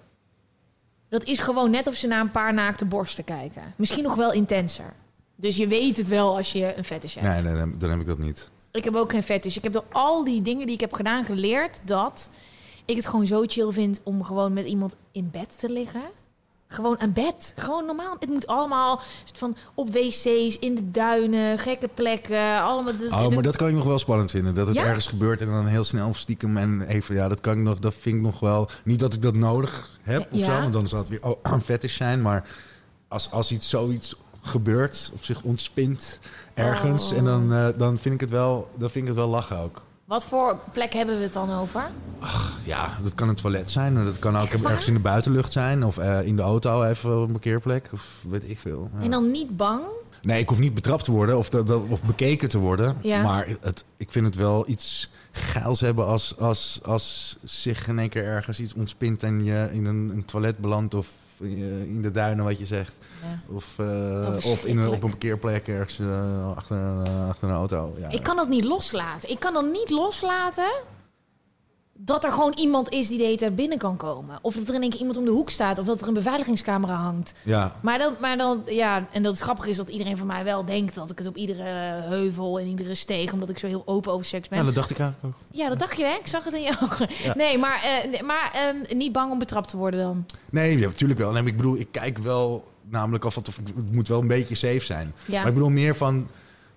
Dat 1.14 1.24
is 1.24 1.38
gewoon 1.38 1.70
net 1.70 1.86
of 1.86 1.94
ze 1.94 2.06
naar 2.06 2.20
een 2.20 2.30
paar 2.30 2.54
naakte 2.54 2.84
borsten 2.84 3.24
kijken. 3.24 3.62
Misschien 3.76 4.02
nog 4.02 4.14
wel 4.14 4.32
intenser. 4.32 4.92
Dus 5.36 5.56
je 5.56 5.66
weet 5.66 5.96
het 5.96 6.08
wel 6.08 6.36
als 6.36 6.52
je 6.52 6.76
een 6.76 6.84
fetish 6.84 7.14
hebt. 7.14 7.26
Nee, 7.26 7.42
nee, 7.42 7.60
dan- 7.60 7.74
dan 7.78 7.90
heb 7.90 8.00
ik 8.00 8.06
dat 8.06 8.18
niet. 8.18 8.50
Ik 8.72 8.84
heb 8.84 8.94
ook 8.94 9.10
geen 9.10 9.22
fetish. 9.22 9.56
Ik 9.56 9.62
heb 9.62 9.72
door 9.72 9.84
al 9.92 10.24
die 10.24 10.42
dingen 10.42 10.66
die 10.66 10.74
ik 10.74 10.80
heb 10.80 10.92
gedaan 10.92 11.24
geleerd 11.24 11.80
dat 11.84 12.30
ik 12.84 12.96
het 12.96 13.06
gewoon 13.06 13.26
zo 13.26 13.42
chill 13.46 13.70
vind 13.72 14.00
om 14.02 14.22
gewoon 14.24 14.52
met 14.52 14.66
iemand 14.66 14.94
in 15.12 15.28
bed 15.32 15.58
te 15.58 15.70
liggen. 15.70 16.02
Gewoon 16.68 16.96
een 16.98 17.12
bed. 17.12 17.54
Gewoon 17.56 17.86
normaal. 17.86 18.16
Het 18.20 18.28
moet 18.28 18.46
allemaal 18.46 19.00
van 19.32 19.56
op 19.74 19.92
wc's, 19.92 20.58
in 20.58 20.74
de 20.74 20.90
duinen, 20.90 21.58
gekke 21.58 21.88
plekken. 21.94 22.60
Allemaal. 22.62 22.96
Dus 22.96 23.10
Oh, 23.12 23.28
maar 23.28 23.42
dat 23.42 23.56
kan 23.56 23.68
ik 23.68 23.74
nog 23.74 23.84
wel 23.84 23.98
spannend 23.98 24.30
vinden. 24.30 24.54
Dat 24.54 24.66
het 24.66 24.76
Ja? 24.76 24.84
ergens 24.84 25.06
gebeurt 25.06 25.40
en 25.40 25.48
dan 25.48 25.66
heel 25.66 25.84
snel 25.84 26.14
stiekem 26.14 26.56
en 26.56 26.80
even... 26.82 27.14
Ja, 27.14 27.28
dat 27.28 27.40
kan 27.40 27.52
ik 27.58 27.62
nog, 27.64 27.78
dat 27.78 27.94
vind 27.94 28.16
ik 28.16 28.22
nog 28.22 28.40
wel... 28.40 28.68
Niet 28.84 28.98
dat 29.00 29.14
ik 29.14 29.22
dat 29.22 29.34
nodig 29.34 29.98
heb 30.02 30.32
of 30.32 30.38
Ja. 30.38 30.44
zo, 30.44 30.60
want 30.60 30.72
dan 30.72 30.88
zou 30.88 31.00
het 31.00 31.10
weer 31.10 31.22
oh, 31.22 31.38
een 31.52 31.60
fetish 31.60 31.96
zijn. 31.96 32.22
Maar 32.22 32.48
als, 33.08 33.30
als 33.30 33.52
iets 33.52 33.68
zoiets 33.68 34.16
gebeurt 34.42 35.10
of 35.14 35.24
zich 35.24 35.42
ontspint 35.42 36.18
ergens... 36.54 37.12
Oh. 37.12 37.18
En 37.18 37.24
dan, 37.24 37.52
eh, 37.52 37.68
dan, 37.76 37.98
vind 37.98 38.14
ik 38.14 38.20
het 38.20 38.30
wel, 38.30 38.70
dan 38.74 38.90
vind 38.90 39.04
ik 39.04 39.10
het 39.10 39.20
wel 39.20 39.28
lachen 39.28 39.58
ook. 39.58 39.82
Wat 40.04 40.24
voor 40.24 40.58
plek 40.72 40.92
hebben 40.92 41.16
we 41.16 41.22
het 41.22 41.32
dan 41.32 41.52
over? 41.52 41.90
Ja, 42.64 42.96
dat 43.02 43.14
kan 43.14 43.28
een 43.28 43.34
toilet 43.34 43.70
zijn. 43.70 43.92
maar 43.92 44.04
Dat 44.04 44.18
kan 44.18 44.36
ook 44.36 44.48
ergens 44.48 44.88
in 44.88 44.94
de 44.94 45.00
buitenlucht 45.00 45.52
zijn. 45.52 45.84
Of 45.84 45.98
eh, 45.98 46.26
in 46.26 46.36
de 46.36 46.42
auto 46.42 46.82
even 46.82 47.16
op 47.16 47.26
een 47.26 47.32
parkeerplek. 47.32 47.88
Of 47.92 48.24
weet 48.28 48.48
ik 48.48 48.58
veel. 48.58 48.90
Ja. 48.96 49.04
En 49.04 49.10
dan 49.10 49.30
niet 49.30 49.56
bang? 49.56 49.80
Nee, 50.22 50.40
ik 50.40 50.48
hoef 50.48 50.58
niet 50.58 50.74
betrapt 50.74 51.04
te 51.04 51.12
worden 51.12 51.38
of, 51.38 51.50
of 51.88 52.02
bekeken 52.02 52.48
te 52.48 52.58
worden. 52.58 52.96
Ja. 53.02 53.22
Maar 53.22 53.46
het, 53.60 53.84
ik 53.96 54.10
vind 54.10 54.26
het 54.26 54.34
wel 54.34 54.68
iets 54.68 55.10
geils 55.32 55.80
hebben 55.80 56.06
als, 56.06 56.38
als, 56.38 56.80
als 56.84 57.36
zich 57.44 57.88
in 57.88 57.98
één 57.98 58.08
keer 58.08 58.24
ergens 58.24 58.60
iets 58.60 58.74
ontspint 58.74 59.22
en 59.22 59.44
je 59.44 59.68
in 59.72 59.84
een, 59.84 60.10
een 60.14 60.24
toilet 60.24 60.58
belandt 60.58 60.94
of 60.94 61.08
eh, 61.40 61.82
in 61.82 62.02
de 62.02 62.10
duinen, 62.10 62.44
wat 62.44 62.58
je 62.58 62.66
zegt. 62.66 62.96
Ja. 63.22 63.54
Of, 63.54 63.78
eh, 63.78 64.50
of 64.52 64.64
in 64.64 64.78
een, 64.78 64.88
op 64.88 65.02
een 65.02 65.10
parkeerplek 65.10 65.68
ergens 65.68 65.98
eh, 65.98 66.56
achter, 66.56 66.76
een, 66.76 67.06
eh, 67.06 67.28
achter 67.28 67.48
een 67.48 67.54
auto. 67.54 67.94
Ja. 67.98 68.08
Ik 68.08 68.22
kan 68.22 68.36
dat 68.36 68.48
niet 68.48 68.64
loslaten. 68.64 69.30
Ik 69.30 69.38
kan 69.40 69.52
dan 69.52 69.70
niet 69.70 69.90
loslaten 69.90 70.72
dat 71.96 72.24
er 72.24 72.32
gewoon 72.32 72.52
iemand 72.56 72.88
is 72.88 73.08
die 73.08 73.18
de 73.18 73.24
hele 73.24 73.36
tijd 73.36 73.56
binnen 73.56 73.78
kan 73.78 73.96
komen. 73.96 74.38
Of 74.42 74.54
dat 74.54 74.68
er 74.68 74.74
in 74.74 74.80
één 74.80 74.90
keer 74.90 74.98
iemand 74.98 75.18
om 75.18 75.24
de 75.24 75.30
hoek 75.30 75.50
staat. 75.50 75.78
Of 75.78 75.86
dat 75.86 76.00
er 76.00 76.08
een 76.08 76.14
beveiligingscamera 76.14 76.94
hangt. 76.94 77.34
ja. 77.42 77.76
Maar 77.82 77.98
dan, 77.98 78.14
maar 78.20 78.36
dan, 78.36 78.62
ja, 78.66 79.06
en 79.12 79.22
dat 79.22 79.32
het 79.32 79.42
grappige 79.42 79.68
is 79.68 79.76
dat 79.76 79.88
iedereen 79.88 80.16
van 80.16 80.26
mij 80.26 80.44
wel 80.44 80.64
denkt 80.64 80.94
dat 80.94 81.10
ik 81.10 81.18
het 81.18 81.26
op 81.26 81.36
iedere 81.36 81.62
heuvel 82.02 82.58
en 82.58 82.66
iedere 82.66 82.94
steeg, 82.94 83.32
omdat 83.32 83.48
ik 83.48 83.58
zo 83.58 83.66
heel 83.66 83.82
open 83.86 84.12
over 84.12 84.26
seks 84.26 84.48
ben. 84.48 84.58
ja, 84.58 84.64
Ja, 84.64 84.70
dat 84.70 84.80
dacht 84.80 84.90
ik 84.90 84.98
eigenlijk 84.98 85.34
ook. 85.52 85.68
dat 85.68 85.78
dacht 85.78 85.96
je, 85.96 86.04
hè? 86.04 86.14
Ik 86.20 86.26
zag 86.26 86.44
het 86.44 86.54
in 86.54 86.62
je 86.62 86.76
ogen. 86.82 87.08
Nee, 87.34 87.58
maar, 87.58 87.82
eh, 87.82 88.22
maar 88.22 88.50
ehm, 88.52 88.96
niet 88.98 89.12
bang 89.12 89.32
om 89.32 89.38
betrapt 89.38 89.68
te 89.68 89.76
worden 89.76 90.00
dan. 90.00 90.26
Nee, 90.50 90.78
ja, 90.78 90.86
natuurlijk 90.86 91.20
wel. 91.20 91.32
Nee, 91.32 91.44
ik 91.44 91.56
bedoel, 91.56 91.76
ik 91.76 91.88
kijk 91.90 92.18
wel 92.18 92.64
namelijk 92.88 93.24
af, 93.24 93.36
of 93.36 93.56
het 93.56 93.92
moet 93.92 94.08
wel 94.08 94.20
een 94.20 94.26
beetje 94.26 94.54
safe 94.54 94.84
zijn. 94.84 95.14
Ja. 95.26 95.38
Maar 95.38 95.48
ik 95.48 95.54
bedoel 95.54 95.70
meer 95.70 95.96
van 95.96 96.28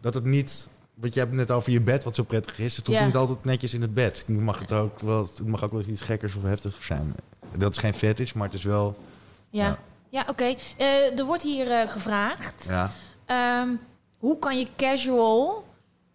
dat 0.02 0.14
het 0.14 0.24
niet. 0.26 0.68
Want 1.00 1.14
je 1.14 1.20
hebt 1.20 1.32
het 1.32 1.40
net 1.40 1.52
over 1.52 1.72
je 1.72 1.82
bed, 1.82 2.04
wat 2.04 2.16
zo 2.16 2.24
prettig 2.24 2.60
is. 2.60 2.78
Het 2.78 2.88
hoeft 2.88 3.06
niet 3.06 3.16
altijd 3.16 3.44
netjes 3.46 3.74
in 3.74 3.82
het 3.82 3.94
bed. 3.94 4.24
Het 4.28 4.40
mag, 4.40 4.60
het 4.60 4.72
ook 4.74 5.00
wel, 5.00 5.22
het 5.22 5.48
mag 5.48 5.64
ook 5.64 5.72
wel 5.72 5.82
iets 5.88 6.02
gekkers 6.02 6.36
of 6.36 6.44
heftigers 6.44 6.86
zijn. 6.86 7.16
Dat 7.56 7.72
is 7.72 7.78
geen 7.78 7.94
fetish, 7.94 8.34
maar 8.34 8.46
het 8.46 8.56
is 8.56 8.64
wel. 8.64 8.98
Ja, 9.50 9.66
Ja. 9.66 9.80
ja. 10.10 10.26
oké. 10.30 10.54
Eh, 10.78 11.20
er 11.20 11.26
wordt 11.26 11.44
hier 11.44 11.72
eh, 11.72 11.90
gevraagd. 11.90 12.66
Ja. 12.68 12.92
Ehm, 13.26 13.68
hoe 14.18 14.40
kan 14.40 14.60
je 14.60 14.68
casual 14.78 15.66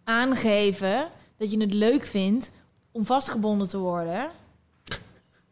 aangeven 0.03 1.07
dat 1.37 1.51
je 1.51 1.59
het 1.59 1.73
leuk 1.73 2.05
vindt 2.05 2.51
om 2.91 3.05
vastgebonden 3.05 3.67
te 3.67 3.77
worden? 3.77 4.29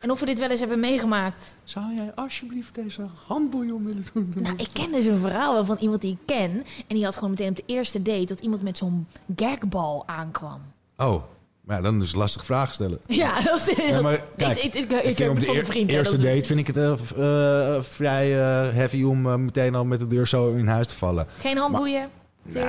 En 0.02 0.12
of 0.12 0.20
we 0.20 0.26
dit 0.26 0.40
wel 0.40 0.50
eens 0.50 0.60
hebben 0.60 0.80
meegemaakt. 0.80 1.56
Zou 1.64 1.96
jij 1.96 2.12
alsjeblieft 2.16 2.76
deze 2.76 3.08
handboeien 3.28 3.74
om 3.74 3.86
willen 3.86 4.06
doen? 4.14 4.34
Nou, 4.36 4.56
ik 4.58 4.68
ken 4.74 4.92
dus 4.92 5.06
een 5.06 5.20
verhaal 5.20 5.54
wel 5.54 5.66
van 5.66 5.78
iemand 5.80 6.02
die 6.02 6.12
ik 6.12 6.26
ken. 6.26 6.52
En 6.88 6.96
die 6.96 7.04
had 7.04 7.14
gewoon 7.16 7.30
meteen 7.30 7.50
op 7.50 7.56
de 7.56 7.64
eerste 7.66 8.02
date 8.02 8.26
dat 8.26 8.40
iemand 8.40 8.62
met 8.62 8.78
zo'n 8.78 9.08
gagbal 9.36 10.04
aankwam. 10.08 10.62
Oh, 10.98 11.24
maar 11.62 11.76
ja, 11.76 11.82
dan 11.82 12.02
is 12.02 12.08
het 12.08 12.16
lastig 12.16 12.46
vragen 12.46 12.74
stellen. 12.74 13.00
Ja, 13.08 13.42
dat 13.42 13.68
is... 13.68 13.76
Ja, 13.88 14.02
maar 14.02 14.24
kijk, 14.38 14.58
ik, 14.64 14.74
ik, 14.74 14.92
ik, 14.92 14.92
ik, 14.92 15.04
Ik 15.04 15.16
vind 15.16 15.30
heb 15.38 15.40
de 15.40 15.56
eer- 15.56 15.66
vriend. 15.66 15.90
eerste 15.90 16.16
dat- 16.18 16.26
date 16.26 16.46
vind 16.46 16.60
ik 16.60 16.68
het 16.68 16.78
eh, 16.78 16.92
eh, 17.76 17.82
vrij 17.84 18.32
eh, 18.40 18.74
heavy 18.74 19.04
om 19.04 19.44
meteen 19.46 19.76
al 19.76 19.86
met 19.86 20.00
de 20.00 20.08
deur 20.08 20.28
zo 20.28 20.52
in 20.54 20.68
huis 20.68 20.88
te 20.88 20.94
vallen. 20.96 21.28
Geen 21.38 21.58
handboeien? 21.58 22.10
Nee, 22.44 22.64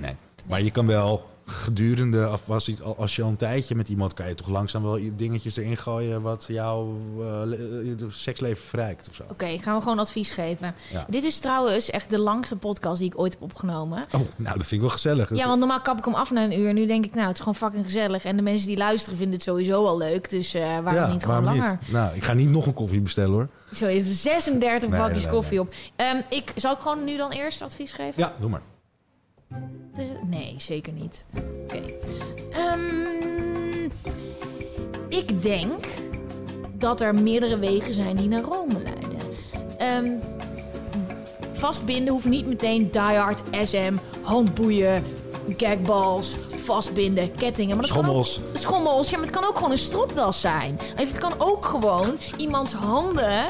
nee. 0.00 0.16
Maar 0.46 0.62
je 0.62 0.70
kan 0.70 0.86
wel 0.86 1.29
gedurende, 1.50 2.28
of 2.32 2.50
als, 2.50 2.66
je- 2.66 2.82
als 2.96 3.16
je 3.16 3.22
al 3.22 3.28
een 3.28 3.36
tijdje 3.36 3.74
met 3.74 3.88
iemand, 3.88 4.14
kan 4.14 4.28
je 4.28 4.34
toch 4.34 4.48
langzaam 4.48 4.82
wel 4.82 4.98
dingetjes 5.16 5.56
erin 5.56 5.76
gooien 5.76 6.22
wat 6.22 6.44
jouw 6.48 6.96
eh, 7.20 7.42
eh, 7.42 7.98
seksleven 8.08 8.62
verrijkt 8.64 9.08
of 9.08 9.14
zo. 9.14 9.22
Oké, 9.30 9.58
gaan 9.58 9.76
we 9.76 9.82
gewoon 9.82 9.98
advies 9.98 10.30
geven. 10.30 10.74
Ja. 10.92 11.06
Dit 11.08 11.24
is 11.24 11.38
trouwens 11.38 11.90
echt 11.90 12.10
de 12.10 12.18
langste 12.18 12.56
podcast 12.56 12.98
die 12.98 13.06
ik 13.12 13.18
ooit 13.18 13.32
heb 13.32 13.42
opgenomen. 13.42 13.98
Oh, 14.14 14.20
nou, 14.36 14.56
dat 14.56 14.66
vind 14.66 14.70
ik 14.70 14.80
wel 14.80 14.90
gezellig. 14.90 15.34
Ja, 15.36 15.46
want 15.46 15.58
normaal 15.58 15.80
kap 15.80 15.98
ik 15.98 16.04
hem 16.04 16.14
af 16.14 16.30
na 16.30 16.44
een 16.44 16.58
uur. 16.60 16.72
Nu 16.72 16.86
denk 16.86 17.04
ik, 17.04 17.14
nou, 17.14 17.26
het 17.26 17.34
is 17.34 17.38
gewoon 17.38 17.54
fucking 17.54 17.84
gezellig. 17.84 18.24
En 18.24 18.36
de 18.36 18.42
mensen 18.42 18.66
die 18.66 18.76
luisteren 18.76 19.16
vinden 19.18 19.34
het 19.34 19.44
sowieso 19.44 19.86
al 19.86 19.98
leuk. 19.98 20.30
Dus 20.30 20.54
eh 20.54 20.62
waarom 20.62 20.94
Ja, 20.94 21.12
niet 21.12 21.24
gewoon 21.24 21.42
waarom 21.44 21.60
langer? 21.60 21.78
niet? 21.80 21.92
Nou, 21.92 22.14
ik 22.16 22.24
ga 22.24 22.32
niet 22.32 22.50
nog 22.50 22.66
een 22.66 22.74
koffie 22.74 23.00
bestellen 23.00 23.32
hoor. 23.32 23.48
Zo 23.72 23.86
is 23.86 24.06
er 24.08 24.14
36 24.14 24.88
Nee, 24.90 24.98
bakjes 24.98 25.16
nee, 25.22 25.26
nee, 25.32 25.40
koffie 25.40 25.60
op. 25.60 25.74
Ehm, 25.96 26.16
ik, 26.28 26.52
zal 26.54 26.72
ik 26.72 26.78
gewoon 26.78 27.04
nu 27.04 27.16
dan 27.16 27.30
eerst 27.30 27.62
advies 27.62 27.92
geven? 27.92 28.14
Ja, 28.16 28.32
doe 28.40 28.50
maar. 28.50 28.60
Nee, 30.26 30.54
zeker 30.56 30.92
niet. 30.92 31.26
Oké. 31.64 31.80
Ehm, 32.52 33.84
ik 35.08 35.42
denk 35.42 35.84
dat 36.72 37.00
er 37.00 37.14
meerdere 37.14 37.58
wegen 37.58 37.94
zijn 37.94 38.16
die 38.16 38.28
naar 38.28 38.42
Rome 38.42 38.72
leiden. 38.82 39.18
Ehm, 39.78 40.10
vastbinden 41.52 42.12
hoeft 42.12 42.26
niet 42.26 42.46
meteen 42.46 42.90
diehard, 42.90 43.40
SM, 43.64 43.94
handboeien, 44.22 45.04
gagballs, 45.56 46.34
vastbinden, 46.64 47.30
kettingen. 47.32 47.76
Maar 47.76 47.86
dat 47.86 47.94
kan 47.94 48.04
Schommels. 48.04 48.40
ook- 48.50 48.56
schommels, 48.56 49.10
ja, 49.10 49.16
maar 49.16 49.26
het 49.26 49.36
kan 49.36 49.44
ook 49.48 49.56
gewoon 49.56 49.70
een 49.70 49.78
stropdas 49.78 50.40
zijn. 50.40 50.78
Het 50.94 51.12
kan 51.12 51.32
ook 51.38 51.64
gewoon 51.64 52.16
iemands 52.36 52.72
handen... 52.72 53.44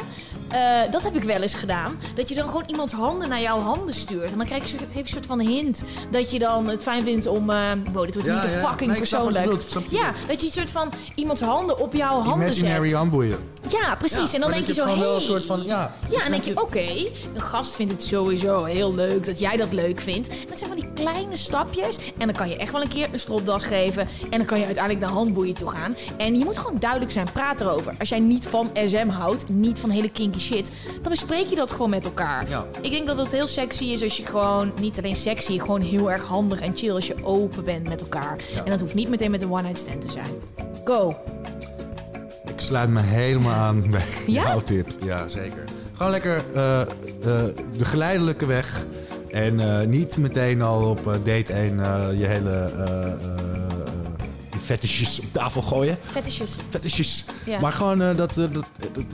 eh, 0.53 0.91
dat 0.91 1.03
heb 1.03 1.15
ik 1.17 1.23
wel 1.23 1.41
eens 1.41 1.55
gedaan. 1.55 1.99
Dat 2.15 2.29
je 2.29 2.35
dan 2.35 2.47
gewoon 2.49 2.65
iemands 2.67 2.93
handen 2.93 3.29
naar 3.29 3.41
jouw 3.41 3.59
handen 3.61 3.95
stuurt. 3.95 4.31
En 4.33 4.37
dan 4.37 4.47
krijg 4.47 4.71
je, 4.71 4.77
geef 4.79 4.89
je 4.93 4.99
een 5.01 5.09
soort 5.09 5.27
van 5.27 5.41
hint 5.41 5.83
dat 6.11 6.31
je 6.31 6.39
dan 6.39 6.69
het 6.69 6.83
fijn 6.83 7.05
vindt 7.05 7.27
om... 7.27 7.47
wow, 7.47 8.05
dit 8.05 8.15
wordt 8.15 8.27
Ja, 8.29 8.33
niet 8.35 8.43
te 8.43 8.49
ja. 8.51 8.69
fucking 8.69 8.91
Nee, 8.91 8.99
persoonlijk. 8.99 9.63
Ja, 9.89 10.13
dat 10.29 10.41
je 10.41 10.47
een 10.47 10.53
soort 10.53 10.71
van 10.71 10.93
iemands 11.15 11.41
handen 11.41 11.79
op 11.79 11.95
jouw 11.95 12.21
handen 12.21 12.47
Imaginary 12.47 12.89
zet. 12.89 12.97
handboeien. 12.99 13.39
Ja, 13.69 13.95
precies. 13.95 14.31
Ja, 14.31 14.35
en 14.35 14.41
dan 14.41 14.51
denk 14.51 14.66
je 14.66 14.74
dat 14.74 14.87
zo, 14.87 14.93
hey. 14.93 15.01
wel 15.01 15.15
een 15.15 15.20
soort 15.20 15.47
van, 15.47 15.62
ja. 15.62 15.95
Ja, 16.03 16.09
dus 16.09 16.24
en 16.24 16.31
dan 16.31 16.41
denk 16.41 16.45
je, 16.45 16.62
oké, 16.62 17.09
een 17.35 17.41
gast 17.41 17.77
vindt 17.77 17.93
het 17.93 18.03
sowieso 18.03 18.65
heel 18.65 18.95
leuk 18.95 19.27
dat 19.27 19.39
jij 19.39 19.57
dat 19.57 19.73
leuk 19.73 20.01
vindt. 20.01 20.28
Maar 20.28 20.39
het 20.49 20.59
zijn 20.59 20.70
van 20.70 20.81
die 20.81 20.91
kleine 20.95 21.37
stapjes. 21.37 21.99
En 22.19 22.27
dan 22.27 22.37
kan 22.37 22.49
je 22.49 22.57
echt 22.57 22.73
wel 22.73 22.82
een 22.82 22.89
keer 22.89 23.09
een 23.12 23.19
stropdas 23.19 23.65
geven. 23.65 24.09
En 24.31 24.39
dan 24.39 24.47
kan 24.47 24.59
je 24.59 24.65
uiteindelijk 24.65 25.05
naar 25.05 25.15
handboeien 25.15 25.55
toe 25.55 25.70
gaan. 25.70 25.97
En 26.16 26.39
je 26.39 26.45
moet 26.45 26.59
gewoon 26.59 26.78
duidelijk 26.78 27.12
zijn, 27.12 27.32
praat 27.32 27.61
erover. 27.61 27.95
Als 27.99 28.09
jij 28.09 28.20
niet 28.20 28.47
van 28.47 28.70
SM 28.87 29.09
houdt, 29.09 29.49
niet 29.49 29.78
van 29.78 29.91
hele 29.91 30.11
kinky 30.11 30.39
shit, 30.39 30.73
dan 31.03 31.11
bespreek 31.11 31.49
je 31.49 31.57
dat 31.57 31.70
gewoon 31.70 31.91
met 31.91 32.05
elkaar. 32.05 32.49
Ja. 32.49 32.66
Ik 32.81 32.91
denk 32.91 33.07
dat 33.07 33.16
het 33.16 33.32
heel 33.32 33.49
sexy 33.49 33.85
is 33.85 34.03
als 34.03 34.16
je 34.16 34.27
gewoon, 34.27 34.73
niet 34.81 34.99
alleen 34.99 35.16
sexy, 35.16 35.59
gewoon 35.59 35.81
heel 35.81 36.11
erg 36.11 36.24
handig 36.24 36.61
en 36.61 36.77
chill 36.77 36.95
als 36.95 37.07
je 37.07 37.24
open 37.24 37.65
bent 37.65 37.89
met 37.89 38.01
elkaar. 38.01 38.39
En 38.65 38.70
dat 38.70 38.81
hoeft 38.81 38.95
niet 38.95 39.09
meteen 39.09 39.31
met 39.31 39.43
een 39.43 39.53
one-night 39.53 39.78
stand 39.78 40.01
te 40.01 40.11
zijn. 40.11 40.31
Go. 40.85 41.16
Ik 42.61 42.66
sluit 42.66 42.91
me 42.91 43.01
helemaal 43.01 43.53
aan 43.53 43.91
bij 43.91 44.05
Ja? 44.27 44.43
jouw 44.43 44.61
tip. 44.61 44.91
Ja, 45.03 45.28
zeker. 45.28 45.65
Gewoon 45.93 46.11
lekker 46.12 46.45
eh, 46.55 46.81
eh, 46.81 46.89
de 47.77 47.85
geleidelijke 47.85 48.47
weg. 48.47 48.85
En 49.31 49.81
eh, 49.81 49.87
niet 49.87 50.16
meteen 50.16 50.62
al 50.62 50.91
op 50.91 51.05
date 51.24 51.53
1 51.53 51.81
eh, 51.81 52.19
je 52.19 52.27
hele 52.27 52.73
je 54.53 54.59
fetishes 54.59 55.20
op 55.20 55.32
tafel 55.32 55.62
gooien. 55.62 55.99
Fetishes. 56.70 57.24
Ja. 57.45 57.61
Maar 57.61 57.73
gewoon, 57.73 57.99
dat, 57.99 58.16
dat, 58.16 58.35
dat, 58.35 58.65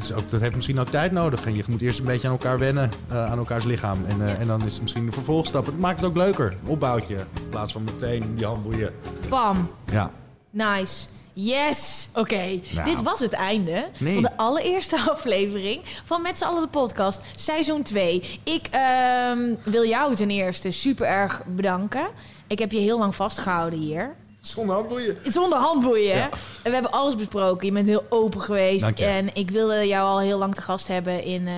is 0.01 0.12
ook, 0.12 0.31
dat 0.31 0.40
heeft 0.40 0.55
misschien 0.55 0.81
ook 0.81 0.89
tijd 0.89 1.12
nodig. 1.12 1.47
En 1.47 1.56
je 1.56 1.64
moet 1.68 1.81
eerst 1.81 1.98
een 1.98 2.05
beetje 2.05 2.27
aan 2.27 2.32
elkaar 2.32 2.59
wennen, 2.59 2.90
aan 3.09 3.39
elkaars 3.39 3.64
lichaam. 3.64 4.05
En, 4.06 4.39
en 4.39 4.47
dan 4.47 4.64
is 4.64 4.73
het 4.73 4.82
misschien 4.82 5.06
de 5.06 5.12
vervolgstap. 5.12 5.66
Het 5.66 5.78
maakt 5.78 6.01
het 6.01 6.09
ook 6.09 6.16
leuker, 6.16 6.55
opbouwtje. 6.64 7.14
In 7.14 7.48
plaats 7.51 7.73
van 7.73 7.85
meteen 7.85 8.35
die 8.35 8.47
handboeien. 8.47 8.93
Bam. 9.28 9.70
Ja. 9.90 10.10
Nice. 10.51 11.06
Yes! 11.39 12.09
Oké, 12.15 12.61
Nou. 12.73 12.85
dit 12.85 13.03
was 13.03 13.21
het 13.21 13.33
einde 13.33 13.89
Nee. 13.99 14.15
van 14.15 14.23
de 14.23 14.37
allereerste 14.37 14.97
aflevering 15.11 15.81
van 16.05 16.23
Met 16.23 16.39
z'n 16.39 16.45
allen 16.45 16.63
de 16.63 16.69
podcast, 16.69 17.21
seizoen 17.35 17.83
2. 17.83 18.41
Ik 18.43 18.67
ehm, 18.71 19.55
wil 19.63 19.85
jou 19.85 20.15
ten 20.15 20.31
eerste 20.31 20.71
super 20.71 21.07
erg 21.07 21.43
bedanken. 21.47 22.07
Ik 22.47 22.59
heb 22.59 22.73
je 22.73 22.79
heel 22.79 22.99
lang 22.99 23.15
vastgehouden 23.15 23.79
hier. 23.79 24.15
Zonder 24.47 24.74
handboeien. 24.74 25.16
Zonder 25.24 25.59
handboeien. 25.59 26.16
Ja. 26.16 26.28
En 26.31 26.31
we 26.62 26.70
hebben 26.70 26.90
alles 26.90 27.16
besproken. 27.16 27.66
Je 27.66 27.73
bent 27.73 27.86
heel 27.86 28.05
open 28.09 28.40
geweest. 28.40 28.81
Dank 28.81 28.98
je. 28.98 29.05
En 29.05 29.28
ik 29.35 29.51
wilde 29.51 29.86
jou 29.86 30.09
al 30.09 30.20
heel 30.20 30.39
lang 30.39 30.55
te 30.55 30.62
gast 30.62 30.89
hebben 30.89 31.23
in, 31.23 31.47
eh 31.48 31.55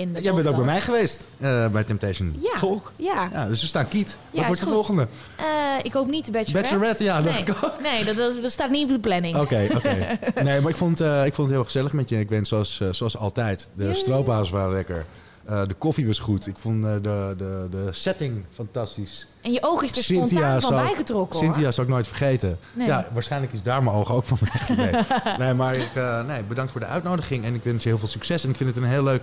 in 0.00 0.12
de 0.12 0.20
Jij 0.22 0.34
bent 0.34 0.46
ook 0.46 0.56
bij 0.56 0.64
mij 0.64 0.80
geweest 0.80 1.26
eh, 1.38 1.68
bij 1.68 1.84
Temptation. 1.84 2.36
Ja. 2.38 2.60
Toch? 2.60 2.92
Ja. 2.96 3.28
Ja, 3.32 3.46
dus 3.46 3.60
we 3.60 3.66
staan 3.66 3.88
kiet. 3.88 4.18
Ja, 4.30 4.36
Wat 4.36 4.46
wordt 4.46 4.60
de 4.60 4.66
goed. 4.66 4.74
volgende? 4.74 5.06
Eh, 5.36 5.44
ik 5.82 5.92
hoop 5.92 6.06
niet 6.08 6.26
de 6.26 6.30
Bachelorette. 6.32 6.68
Bachelorette, 6.74 7.04
ja, 7.04 7.14
dat 7.22 7.24
nee. 7.24 7.44
dacht 7.44 7.58
ik 7.58 7.64
ook. 7.70 7.80
Nee, 7.82 8.04
dat, 8.04 8.16
dat, 8.16 8.42
dat 8.42 8.50
staat 8.50 8.70
niet 8.70 8.84
op 8.84 8.90
de 8.90 9.00
planning. 9.00 9.38
Oké, 9.38 9.68
oké. 9.76 10.18
Nee, 10.42 10.60
maar 10.60 10.70
ik 10.70 10.76
vond, 10.76 11.00
eh, 11.00 11.24
ik 11.26 11.34
vond 11.34 11.46
het 11.48 11.56
heel 11.56 11.64
gezellig 11.66 11.92
met 11.92 12.08
je. 12.08 12.18
Ik 12.18 12.28
ben 12.28 12.46
zoals, 12.46 12.80
zoals 12.90 13.16
altijd. 13.16 13.68
De 13.74 13.84
Ja. 13.84 13.94
stroophaas 13.94 14.50
waren 14.50 14.72
lekker. 14.72 15.06
Eh, 15.50 15.62
de 15.66 15.74
koffie 15.74 16.06
was 16.06 16.18
goed. 16.18 16.46
Ik 16.46 16.58
vond 16.58 16.84
eh, 16.84 16.92
de, 16.92 17.34
de, 17.36 17.66
de 17.70 17.88
setting 17.90 18.44
fantastisch. 18.54 19.26
En 19.42 19.52
je 19.52 19.62
oog 19.62 19.82
is 19.82 19.96
er 19.96 20.02
spontaan 20.02 20.60
van 20.60 20.70
bijgetrokken 20.74 21.38
hoor. 21.40 21.52
Cynthia 21.54 21.72
zou 21.72 21.86
ik 21.86 21.92
nooit 21.92 22.06
vergeten. 22.06 22.58
Nee. 22.72 22.86
Ja, 22.86 23.08
waarschijnlijk 23.12 23.52
is 23.52 23.62
daar 23.62 23.82
mijn 23.82 23.96
oog 23.96 24.12
ook 24.12 24.24
van 24.24 24.38
weg. 24.40 24.68
Nee, 24.68 24.92
nee 25.46 25.54
maar 25.54 25.74
ik, 25.74 25.94
eh, 25.94 26.26
nee, 26.26 26.42
bedankt 26.42 26.70
voor 26.70 26.80
de 26.80 26.86
uitnodiging. 26.86 27.44
En 27.44 27.54
ik 27.54 27.62
wens 27.64 27.82
je 27.82 27.88
heel 27.88 27.98
veel 27.98 28.08
succes. 28.08 28.44
En 28.44 28.50
ik 28.50 28.56
vind 28.56 28.74
het 28.74 28.78
een 28.78 28.90
heel 28.90 29.04
leuk 29.04 29.22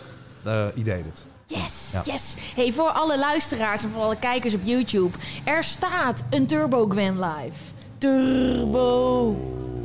idee 0.76 1.04
dit. 1.04 1.26
Yes, 1.46 1.90
Ja. 1.92 2.02
yes. 2.04 2.36
Hey, 2.56 2.74
voor 2.74 2.90
alle 2.90 3.20
luisteraars 3.20 3.84
en 3.84 3.90
voor 3.90 4.02
alle 4.02 4.18
kijkers 4.18 4.54
op 4.54 4.62
YouTube. 4.64 5.18
Er 5.44 5.64
staat 5.64 6.24
een 6.30 6.48
Turbo 6.48 6.88
Gwen 6.88 7.20
live. 7.20 7.58
Turbo. 7.98 9.36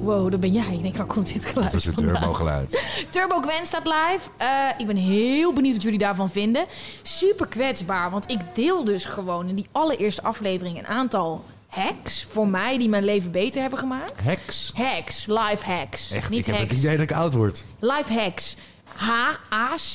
Wow, 0.03 0.31
dat 0.31 0.41
ben 0.41 0.53
jij. 0.53 0.73
Ik 0.75 0.83
denk, 0.83 0.97
waar 0.97 1.07
komt 1.07 1.33
dit 1.33 1.45
geluid 1.45 1.71
Dat 1.71 1.81
is 1.81 1.85
het 1.87 1.95
vandaan? 1.95 2.15
turbo-geluid. 2.15 2.83
Turbo 3.11 3.41
Gwen 3.41 3.67
staat 3.67 3.85
live. 3.85 4.21
Eh, 4.37 4.49
ik 4.79 4.87
ben 4.87 4.97
heel 4.97 5.53
benieuwd 5.53 5.75
wat 5.75 5.83
jullie 5.83 5.99
daarvan 5.99 6.31
vinden. 6.31 6.65
Super 7.03 7.47
kwetsbaar, 7.47 8.11
want 8.11 8.31
ik 8.31 8.41
deel 8.55 8.85
dus 8.85 9.05
gewoon 9.05 9.49
in 9.49 9.55
die 9.55 9.67
allereerste 9.73 10.23
aflevering 10.23 10.79
een 10.79 10.87
aantal 10.87 11.45
hacks 11.67 12.27
voor 12.31 12.49
mij 12.49 12.79
die 12.79 12.89
mijn 12.89 13.05
leven 13.05 13.31
beter 13.31 13.61
hebben 13.61 13.79
gemaakt. 13.79 14.25
Hacks. 14.25 14.73
Hacks, 14.75 15.27
live 15.27 15.65
hacks. 15.73 16.11
Echt, 16.11 16.31
Niet 16.31 16.39
ik 16.39 16.47
heb 16.47 16.57
hacks. 16.57 16.71
het 16.71 16.79
idee 16.85 16.97
dat 16.97 17.11
ik 17.11 17.17
oud 17.17 17.33
word. 17.33 17.65
Live 17.79 18.13
hacks. 18.13 18.57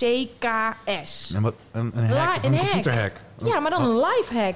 H-A-C-K-S. 0.09 1.31
En 1.35 1.41
wat, 1.41 1.53
een, 1.71 1.91
een 1.95 2.05
hack, 2.05 2.37
of 2.37 2.43
een 2.43 2.57
computerhack. 2.57 3.13
Ja, 3.41 3.59
maar 3.59 3.71
dan 3.71 3.81
een 3.83 3.95
live 3.95 4.37
hack. 4.39 4.55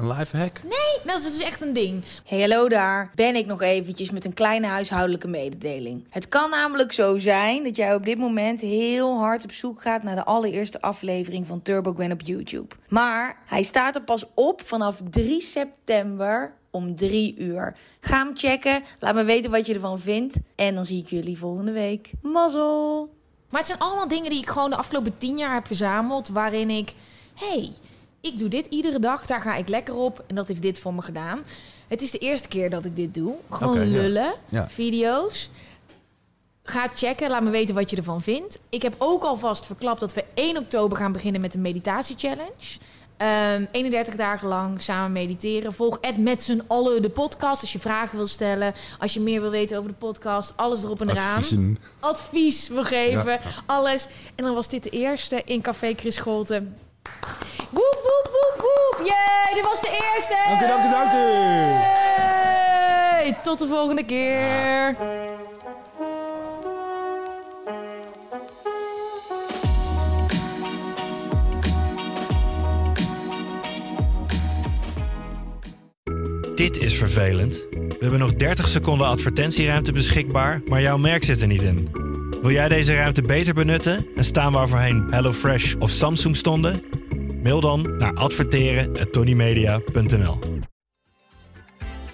Een 0.00 0.12
live 0.12 0.36
hack? 0.36 0.62
Nee, 0.62 1.12
dat 1.12 1.16
is 1.16 1.22
dus 1.22 1.42
echt 1.42 1.60
een 1.60 1.72
ding. 1.72 2.04
Hey, 2.24 2.40
hallo 2.40 2.68
daar. 2.68 3.10
Ben 3.14 3.36
ik 3.36 3.46
nog 3.46 3.62
eventjes 3.62 4.10
met 4.10 4.24
een 4.24 4.34
kleine 4.34 4.66
huishoudelijke 4.66 5.28
mededeling. 5.28 6.06
Het 6.10 6.28
kan 6.28 6.50
namelijk 6.50 6.92
zo 6.92 7.18
zijn 7.18 7.62
dat 7.64 7.76
jij 7.76 7.94
op 7.94 8.04
dit 8.04 8.18
moment 8.18 8.60
heel 8.60 9.18
hard 9.18 9.44
op 9.44 9.52
zoek 9.52 9.82
gaat 9.82 10.02
naar 10.02 10.14
de 10.14 10.24
allereerste 10.24 10.80
aflevering 10.80 11.46
van 11.46 11.62
Turbo 11.62 11.92
Gwen 11.92 12.12
op 12.12 12.20
YouTube. 12.20 12.74
Maar 12.88 13.36
hij 13.46 13.62
staat 13.62 13.94
er 13.94 14.02
pas 14.02 14.24
op 14.34 14.62
vanaf 14.64 15.00
3 15.10 15.40
september 15.40 16.54
om 16.70 16.96
3 16.96 17.34
uur. 17.38 17.76
Ga 18.00 18.24
hem 18.24 18.36
checken. 18.36 18.82
Laat 18.98 19.14
me 19.14 19.24
weten 19.24 19.50
wat 19.50 19.66
je 19.66 19.74
ervan 19.74 20.00
vindt. 20.00 20.36
En 20.54 20.74
dan 20.74 20.84
zie 20.84 21.02
ik 21.02 21.08
jullie 21.08 21.38
volgende 21.38 21.72
week. 21.72 22.10
Mazzel! 22.22 23.14
Maar 23.48 23.60
het 23.60 23.68
zijn 23.68 23.80
allemaal 23.80 24.08
dingen 24.08 24.30
die 24.30 24.40
ik 24.40 24.48
gewoon 24.48 24.70
de 24.70 24.76
afgelopen 24.76 25.18
10 25.18 25.38
jaar 25.38 25.54
heb 25.54 25.66
verzameld. 25.66 26.28
Waarin 26.28 26.70
ik, 26.70 26.92
hey, 27.34 27.72
ik 28.20 28.38
doe 28.38 28.48
dit 28.48 28.66
iedere 28.66 28.98
dag, 28.98 29.26
daar 29.26 29.40
ga 29.40 29.54
ik 29.56 29.68
lekker 29.68 29.94
op. 29.94 30.24
En 30.26 30.34
dat 30.34 30.48
heeft 30.48 30.62
dit 30.62 30.78
voor 30.78 30.94
me 30.94 31.02
gedaan. 31.02 31.40
Het 31.88 32.02
is 32.02 32.10
de 32.10 32.18
eerste 32.18 32.48
keer 32.48 32.70
dat 32.70 32.84
ik 32.84 32.96
dit 32.96 33.14
doe. 33.14 33.34
Gewoon 33.50 33.90
lullen, 33.90 34.34
Ja. 34.48 34.68
video's. 34.68 35.50
Ga 36.62 36.88
checken, 36.94 37.30
laat 37.30 37.42
me 37.42 37.50
weten 37.50 37.74
wat 37.74 37.90
je 37.90 37.96
ervan 37.96 38.20
vindt. 38.20 38.58
Ik 38.68 38.82
heb 38.82 38.94
ook 38.98 39.22
alvast 39.22 39.66
verklapt 39.66 40.00
dat 40.00 40.14
we 40.14 40.24
1 40.34 40.56
oktober 40.56 40.96
gaan 40.98 41.12
beginnen 41.12 41.40
met 41.40 41.54
een 41.54 41.60
meditatie-challenge. 41.60 42.78
Ehm, 43.16 43.64
31 43.70 44.16
dagen 44.16 44.48
lang 44.48 44.82
samen 44.82 45.12
mediteren. 45.12 45.72
Volg 45.72 45.98
Ed 46.00 46.16
met 46.18 46.42
z'n 46.42 46.62
allen 46.66 47.02
de 47.02 47.10
podcast 47.10 47.60
als 47.60 47.72
je 47.72 47.78
vragen 47.78 48.16
wil 48.16 48.26
stellen. 48.26 48.72
Als 48.98 49.14
je 49.14 49.20
meer 49.20 49.40
wil 49.40 49.50
weten 49.50 49.78
over 49.78 49.90
de 49.90 49.96
podcast. 49.96 50.52
Alles 50.56 50.82
erop 50.82 51.00
en 51.00 51.10
eraan 51.10 51.36
Adviezen. 51.36 51.78
advies 52.00 52.68
wil 52.68 52.84
geven. 52.84 53.30
Ja. 53.32 53.40
Alles. 53.66 54.08
En 54.34 54.44
dan 54.44 54.54
was 54.54 54.68
dit 54.68 54.82
de 54.82 54.90
eerste 54.90 55.42
in 55.44 55.60
Café 55.60 55.94
Chris 55.96 56.14
Scholten. 56.14 56.76
Woep, 57.70 58.00
woep, 58.02 58.30
woep, 58.32 58.54
woep. 58.56 59.06
Yay, 59.06 59.54
dit 59.54 59.64
was 59.64 59.80
de 59.80 60.10
eerste. 60.14 60.36
Dank 60.48 60.62
u, 60.62 60.66
dank 60.66 60.84
u, 60.84 60.90
dank 60.90 61.12
u. 61.12 61.16
Yay. 63.22 63.38
Tot 63.42 63.58
de 63.58 63.66
volgende 63.66 64.04
keer. 64.04 64.96
Dit 76.54 76.78
is 76.78 76.94
vervelend. 76.94 77.66
We 77.70 77.96
hebben 78.00 78.18
nog 78.18 78.34
30 78.34 78.68
seconden 78.68 79.06
advertentieruimte 79.06 79.92
beschikbaar, 79.92 80.60
maar 80.66 80.80
jouw 80.80 80.98
merk 80.98 81.24
zit 81.24 81.40
er 81.40 81.46
niet 81.46 81.62
in. 81.62 82.09
Wil 82.40 82.50
jij 82.50 82.68
deze 82.68 82.94
ruimte 82.94 83.22
beter 83.22 83.54
benutten 83.54 84.06
en 84.16 84.24
staan 84.24 84.52
waar 84.52 84.68
voorheen 84.68 85.06
HelloFresh 85.10 85.74
of 85.78 85.90
Samsung 85.90 86.36
stonden? 86.36 86.82
Mail 87.42 87.60
dan 87.60 87.96
naar 87.98 88.14
adverteren@tonymedia.nl. 88.14 90.38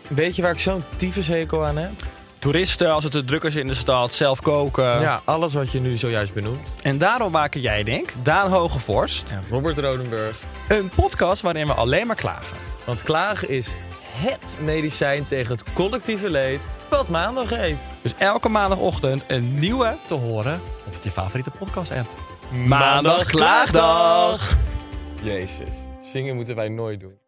Weet 0.08 0.36
je 0.36 0.42
waar 0.42 0.52
ik 0.52 0.58
zo'n 0.58 0.82
tyfushekel 0.96 1.64
aan 1.64 1.76
heb? 1.76 1.90
Toeristen, 2.38 2.92
als 2.92 3.02
het 3.02 3.12
te 3.12 3.24
druk 3.24 3.42
is 3.42 3.56
in 3.56 3.66
de 3.66 3.74
stad, 3.74 4.12
zelf 4.12 4.40
koken. 4.40 5.00
Ja, 5.00 5.20
alles 5.24 5.54
wat 5.54 5.72
je 5.72 5.80
nu 5.80 5.96
zojuist 5.96 6.34
benoemt. 6.34 6.60
En 6.82 6.98
daarom 6.98 7.32
maken 7.32 7.60
jij, 7.60 7.82
denk 7.82 8.12
Daan 8.22 8.50
Hogevorst, 8.50 9.30
En 9.30 9.44
Robert 9.50 9.78
Rodenburg. 9.78 10.42
een 10.68 10.90
podcast 10.94 11.42
waarin 11.42 11.66
we 11.66 11.72
alleen 11.72 12.06
maar 12.06 12.16
klagen. 12.16 12.56
Want 12.84 13.02
klagen 13.02 13.48
is 13.48 13.74
HET 14.16 14.56
medicijn 14.64 15.24
tegen 15.24 15.56
het 15.56 15.72
collectieve 15.72 16.30
leed 16.30 16.60
wat 16.88 17.08
maandag 17.08 17.50
heet. 17.50 17.90
Dus 18.02 18.14
elke 18.18 18.48
maandagochtend 18.48 19.24
een 19.26 19.54
nieuwe 19.54 19.96
te 20.06 20.14
horen 20.14 20.60
op 20.86 21.02
je 21.02 21.10
favoriete 21.10 21.50
podcast-app. 21.50 22.08
Maandag 22.66 23.24
Klaagdag! 23.24 24.56
Jezus, 25.22 25.76
zingen 26.00 26.36
moeten 26.36 26.56
wij 26.56 26.68
nooit 26.68 27.00
doen. 27.00 27.18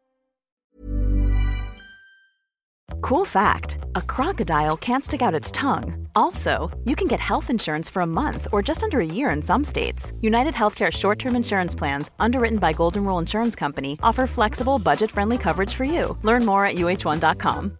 Cool 3.01 3.25
fact 3.25 3.77
a 3.97 4.01
crocodile 4.07 4.77
can't 4.77 5.05
stick 5.05 5.23
out 5.23 5.35
its 5.35 5.51
tongue. 5.51 6.09
Also, 6.13 6.71
you 6.85 6.95
can 6.97 7.09
get 7.09 7.21
health 7.21 7.49
insurance 7.49 7.91
for 7.91 8.03
a 8.03 8.07
month 8.07 8.47
or 8.51 8.61
just 8.63 8.83
under 8.83 8.99
a 8.99 9.07
year 9.07 9.31
in 9.31 9.43
some 9.43 9.65
states. 9.65 10.13
United 10.21 10.55
Healthcare 10.55 10.91
short 10.91 11.19
term 11.19 11.37
insurance 11.37 11.79
plans, 11.79 12.11
underwritten 12.19 12.59
by 12.59 12.73
Golden 12.73 13.05
Rule 13.05 13.21
Insurance 13.21 13.55
Company, 13.59 13.97
offer 14.03 14.27
flexible, 14.27 14.79
budget 14.79 15.11
friendly 15.11 15.39
coverage 15.39 15.75
for 15.75 15.85
you. 15.85 16.17
Learn 16.23 16.45
more 16.45 16.67
at 16.67 16.75
uh1.com. 16.77 17.79